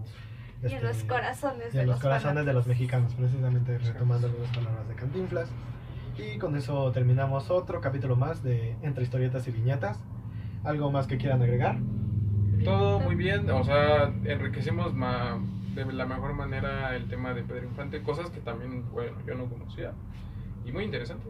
Y 0.62 0.66
en 0.66 0.72
este, 0.74 0.86
los 0.86 1.04
corazones 1.04 1.68
y 1.72 1.76
de 1.76 1.80
en 1.82 1.86
los 1.86 1.96
los 1.96 2.02
corazones 2.02 2.44
de 2.46 2.52
los 2.52 2.66
mexicanos, 2.66 3.14
precisamente 3.14 3.78
retomando 3.78 4.26
algunas 4.26 4.50
palabras 4.54 4.88
de 4.88 4.94
Cantinflas. 4.94 5.50
Y 6.18 6.36
con 6.38 6.54
eso 6.56 6.92
terminamos 6.92 7.50
otro 7.50 7.80
capítulo 7.80 8.14
más 8.16 8.42
de 8.42 8.76
Entre 8.82 9.02
historietas 9.04 9.48
y 9.48 9.52
viñetas. 9.52 9.98
¿Algo 10.64 10.90
más 10.90 11.06
que 11.06 11.16
quieran 11.16 11.40
agregar? 11.40 11.78
Todo 12.64 13.00
muy 13.00 13.14
bien, 13.14 13.48
o 13.50 13.64
sea, 13.64 14.12
enriquecimos 14.24 14.92
ma- 14.92 15.38
de 15.74 15.92
la 15.92 16.06
mejor 16.06 16.34
manera 16.34 16.94
el 16.96 17.08
tema 17.08 17.32
de 17.34 17.42
Pedro 17.42 17.66
Infante, 17.66 18.02
cosas 18.02 18.30
que 18.30 18.40
también, 18.40 18.90
bueno, 18.90 19.16
yo 19.26 19.34
no 19.34 19.46
conocía. 19.46 19.92
Y 20.64 20.72
muy 20.72 20.84
interesante. 20.84 21.28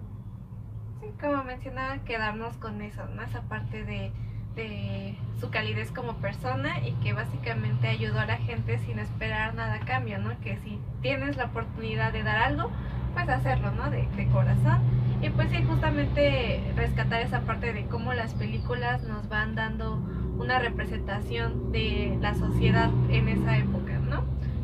Sí, 1.00 1.06
como 1.20 1.44
mencionaba, 1.44 1.98
quedarnos 2.04 2.56
con 2.56 2.80
eso, 2.82 3.04
¿no? 3.14 3.22
Esa 3.22 3.42
parte 3.42 3.84
de, 3.84 4.12
de 4.54 5.16
su 5.38 5.50
calidez 5.50 5.92
como 5.92 6.14
persona 6.16 6.80
y 6.86 6.92
que 6.94 7.12
básicamente 7.12 7.88
ayudó 7.88 8.20
a 8.20 8.26
la 8.26 8.36
gente 8.36 8.78
sin 8.78 8.98
esperar 8.98 9.54
nada 9.54 9.74
a 9.74 9.80
cambio, 9.80 10.18
¿no? 10.18 10.38
Que 10.40 10.58
si 10.58 10.78
tienes 11.02 11.36
la 11.36 11.46
oportunidad 11.46 12.12
de 12.12 12.22
dar 12.22 12.38
algo, 12.38 12.70
pues 13.14 13.28
hacerlo, 13.28 13.72
¿no? 13.72 13.90
De, 13.90 14.08
de 14.16 14.26
corazón. 14.28 14.80
Y 15.22 15.30
pues 15.30 15.50
sí, 15.50 15.62
justamente 15.64 16.62
rescatar 16.76 17.20
esa 17.20 17.40
parte 17.42 17.72
de 17.72 17.86
cómo 17.86 18.14
las 18.14 18.34
películas 18.34 19.02
nos 19.02 19.28
van 19.28 19.54
dando 19.54 19.96
una 20.38 20.58
representación 20.58 21.70
de 21.72 22.16
la 22.20 22.34
sociedad 22.34 22.90
en 23.10 23.28
esa 23.28 23.58
época, 23.58 23.89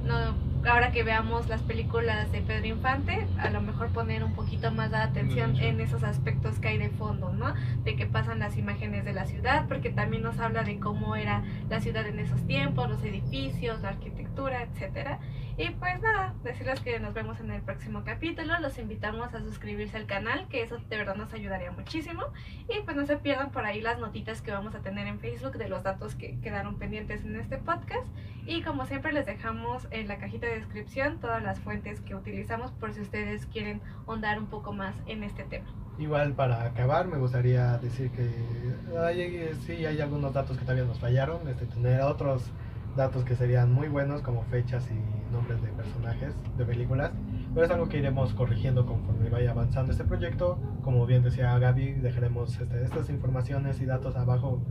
¿no? 0.06 0.46
ahora 0.68 0.90
que 0.90 1.02
veamos 1.02 1.48
las 1.48 1.62
películas 1.62 2.30
de 2.32 2.40
Pedro 2.40 2.66
Infante, 2.66 3.26
a 3.38 3.50
lo 3.50 3.60
mejor 3.60 3.88
poner 3.90 4.24
un 4.24 4.32
poquito 4.32 4.72
más 4.72 4.90
de 4.90 4.96
atención 4.96 5.56
en 5.60 5.80
esos 5.80 6.02
aspectos 6.02 6.58
que 6.58 6.68
hay 6.68 6.78
de 6.78 6.90
fondo, 6.90 7.32
¿no? 7.32 7.54
De 7.84 7.96
que 7.96 8.06
pasan 8.06 8.40
las 8.40 8.56
imágenes 8.56 9.04
de 9.04 9.12
la 9.12 9.26
ciudad, 9.26 9.66
porque 9.68 9.90
también 9.90 10.22
nos 10.22 10.38
habla 10.38 10.64
de 10.64 10.78
cómo 10.78 11.16
era 11.16 11.42
la 11.70 11.80
ciudad 11.80 12.06
en 12.06 12.18
esos 12.18 12.44
tiempos, 12.46 12.88
los 12.88 13.02
edificios, 13.04 13.80
la 13.82 13.90
arquitectura, 13.90 14.62
etcétera. 14.62 15.20
Y 15.58 15.70
pues 15.70 15.98
nada, 16.02 16.34
decirles 16.44 16.80
que 16.80 17.00
nos 17.00 17.14
vemos 17.14 17.40
en 17.40 17.50
el 17.50 17.62
próximo 17.62 18.02
capítulo. 18.04 18.58
Los 18.60 18.76
invitamos 18.76 19.32
a 19.32 19.40
suscribirse 19.40 19.96
al 19.96 20.04
canal, 20.04 20.46
que 20.48 20.62
eso 20.62 20.76
de 20.76 20.96
verdad 20.98 21.16
nos 21.16 21.32
ayudaría 21.32 21.70
muchísimo. 21.70 22.24
Y 22.68 22.82
pues 22.82 22.94
no 22.94 23.06
se 23.06 23.16
pierdan 23.16 23.50
por 23.52 23.64
ahí 23.64 23.80
las 23.80 23.98
notitas 23.98 24.42
que 24.42 24.50
vamos 24.50 24.74
a 24.74 24.80
tener 24.80 25.06
en 25.06 25.18
Facebook 25.18 25.56
de 25.56 25.70
los 25.70 25.82
datos 25.82 26.14
que 26.14 26.38
quedaron 26.40 26.78
pendientes 26.78 27.24
en 27.24 27.36
este 27.36 27.56
podcast. 27.56 28.06
Y 28.44 28.62
como 28.62 28.84
siempre 28.84 29.12
les 29.14 29.24
dejamos 29.24 29.88
en 29.92 30.08
la 30.08 30.18
cajita 30.18 30.46
de 30.46 30.56
descripción 30.56 31.20
todas 31.20 31.42
las 31.42 31.58
fuentes 31.58 32.00
que 32.02 32.14
utilizamos 32.14 32.72
por 32.72 32.92
si 32.92 33.00
ustedes 33.00 33.46
quieren 33.46 33.80
ahondar 34.06 34.38
un 34.38 34.46
poco 34.46 34.74
más 34.74 34.94
en 35.06 35.22
este 35.22 35.44
tema. 35.44 35.66
Igual 35.98 36.34
para 36.34 36.64
acabar 36.64 37.06
me 37.06 37.16
gustaría 37.16 37.78
decir 37.78 38.10
que 38.10 39.54
sí 39.64 39.86
hay 39.86 40.02
algunos 40.02 40.34
datos 40.34 40.58
que 40.58 40.64
todavía 40.64 40.84
nos 40.84 41.00
fallaron, 41.00 41.48
este, 41.48 41.64
tener 41.64 42.02
otros 42.02 42.52
datos 42.97 43.24
que 43.24 43.36
serían 43.36 43.73
muy 43.73 43.89
buenos 43.89 44.23
como 44.23 44.43
fechas 44.44 44.89
y 44.90 45.32
nombres 45.32 45.60
de 45.62 45.68
personajes 45.68 46.35
de 46.56 46.64
películas, 46.64 47.12
pero 47.55 47.66
es 47.66 47.73
algo 47.73 47.89
que 47.89 47.98
iremos 47.98 48.32
corrigiendo 48.32 48.86
conforme 48.86 49.28
vaya 49.28 49.51
avanzando 49.51 49.93
este 49.93 50.05
proyecto. 50.05 50.59
Como 50.82 51.05
bien 51.06 51.23
decía 51.23 51.59
Gaby, 51.59 51.93
dejaremos 51.93 52.59
este, 52.59 52.82
estas 52.82 53.10
informaciones 53.10 53.81
y 53.81 53.86
datos 53.86 54.16
abajo 54.16 54.62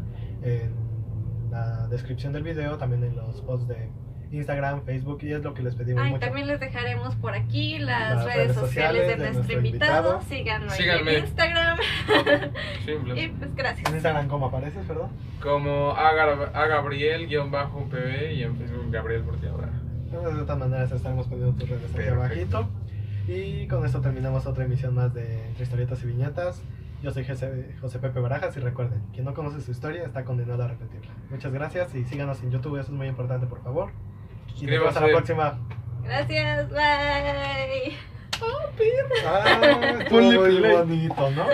en 0.42 0.74
la 1.52 1.88
descripción 1.88 2.34
del 2.34 2.44
video, 2.44 2.78
también 2.78 3.04
en 3.04 3.16
los 3.16 3.42
posts 3.42 3.68
de 3.68 3.90
Instagram, 4.32 4.84
Facebook 4.84 5.20
y 5.24 5.32
es 5.34 5.44
lo 5.44 5.54
que 5.54 5.64
les 5.64 5.76
pedimos 5.76 6.04
Ay, 6.04 6.12
mucho. 6.12 6.26
también 6.26 6.48
les 6.48 6.60
dejaremos 6.60 7.16
por 7.16 7.34
aquí 7.34 7.80
las, 7.80 8.16
Las 8.16 8.26
redes, 8.26 8.38
redes 8.38 8.56
sociales, 8.58 9.08
de, 9.08 9.08
sociales 9.08 9.08
de 9.08 9.18
nuestro 9.18 9.34
nuestro 9.34 9.58
invitado. 9.58 10.14
invitado. 10.14 10.30
Síganlo 10.30 10.72
ahí 10.72 10.78
Síganme. 10.78 11.14
en 11.18 11.24
Instagram. 11.26 11.78
Simple. 12.86 13.22
y 13.22 13.28
pues 13.30 13.56
gracias. 13.56 13.88
En 13.90 13.96
Instagram, 13.96 14.28
¿cómo 14.28 14.46
apareces, 14.48 14.86
perdón? 14.86 15.10
Como 15.42 15.92
a, 15.92 16.10
a 16.10 16.68
Gabriel-PB 16.68 18.32
y 18.34 18.44
en 18.44 18.58
Facebook 18.58 18.92
Gabriel 18.92 19.24
Portiabra. 19.24 19.70
Entonces, 20.06 20.36
de 20.38 20.42
todas 20.44 20.60
maneras 20.60 20.92
estaremos 20.92 21.28
poniendo 21.28 21.54
tus 21.58 21.70
redes 21.70 21.94
aquí 21.94 22.08
abajito. 22.10 22.70
Y 23.28 23.68
con 23.68 23.86
esto 23.86 24.02
terminamos 24.02 24.46
otra 24.46 24.66
emisión 24.66 24.94
más 24.94 25.14
de 25.14 25.48
Entre 25.48 25.64
Historietas 25.64 26.04
y 26.04 26.08
Viñetas. 26.08 26.62
Yo 27.04 27.12
soy 27.12 27.26
José, 27.26 27.76
José 27.82 28.00
Pepe 28.00 28.20
Barajas 28.20 28.56
y 28.56 28.60
recuerden, 28.60 29.02
quien 29.14 29.26
no 29.26 29.34
conoce 29.34 29.62
su 29.62 29.72
historia 29.72 30.04
está 30.04 30.24
condenado 30.24 30.64
a 30.64 30.68
repetirla. 30.70 31.12
Muchas 31.30 31.52
gracias 31.52 31.94
y 31.96 32.04
síganos 32.06 32.42
en 32.44 32.52
YouTube, 32.52 32.78
eso 32.80 32.92
es 32.92 32.98
muy 32.98 33.08
importante, 33.08 33.46
por 33.48 33.62
favor. 33.62 33.92
Y 34.60 34.66
nos 34.66 34.72
vemos 34.72 34.96
a 34.96 35.02
la 35.02 35.08
próxima. 35.08 35.60
Gracias, 36.04 36.70
bye. 36.70 37.98
Ah, 39.26 39.98
estuvo 40.02 40.22
muy 40.22 40.60
bonito, 40.60 41.32
¿no? 41.32 41.46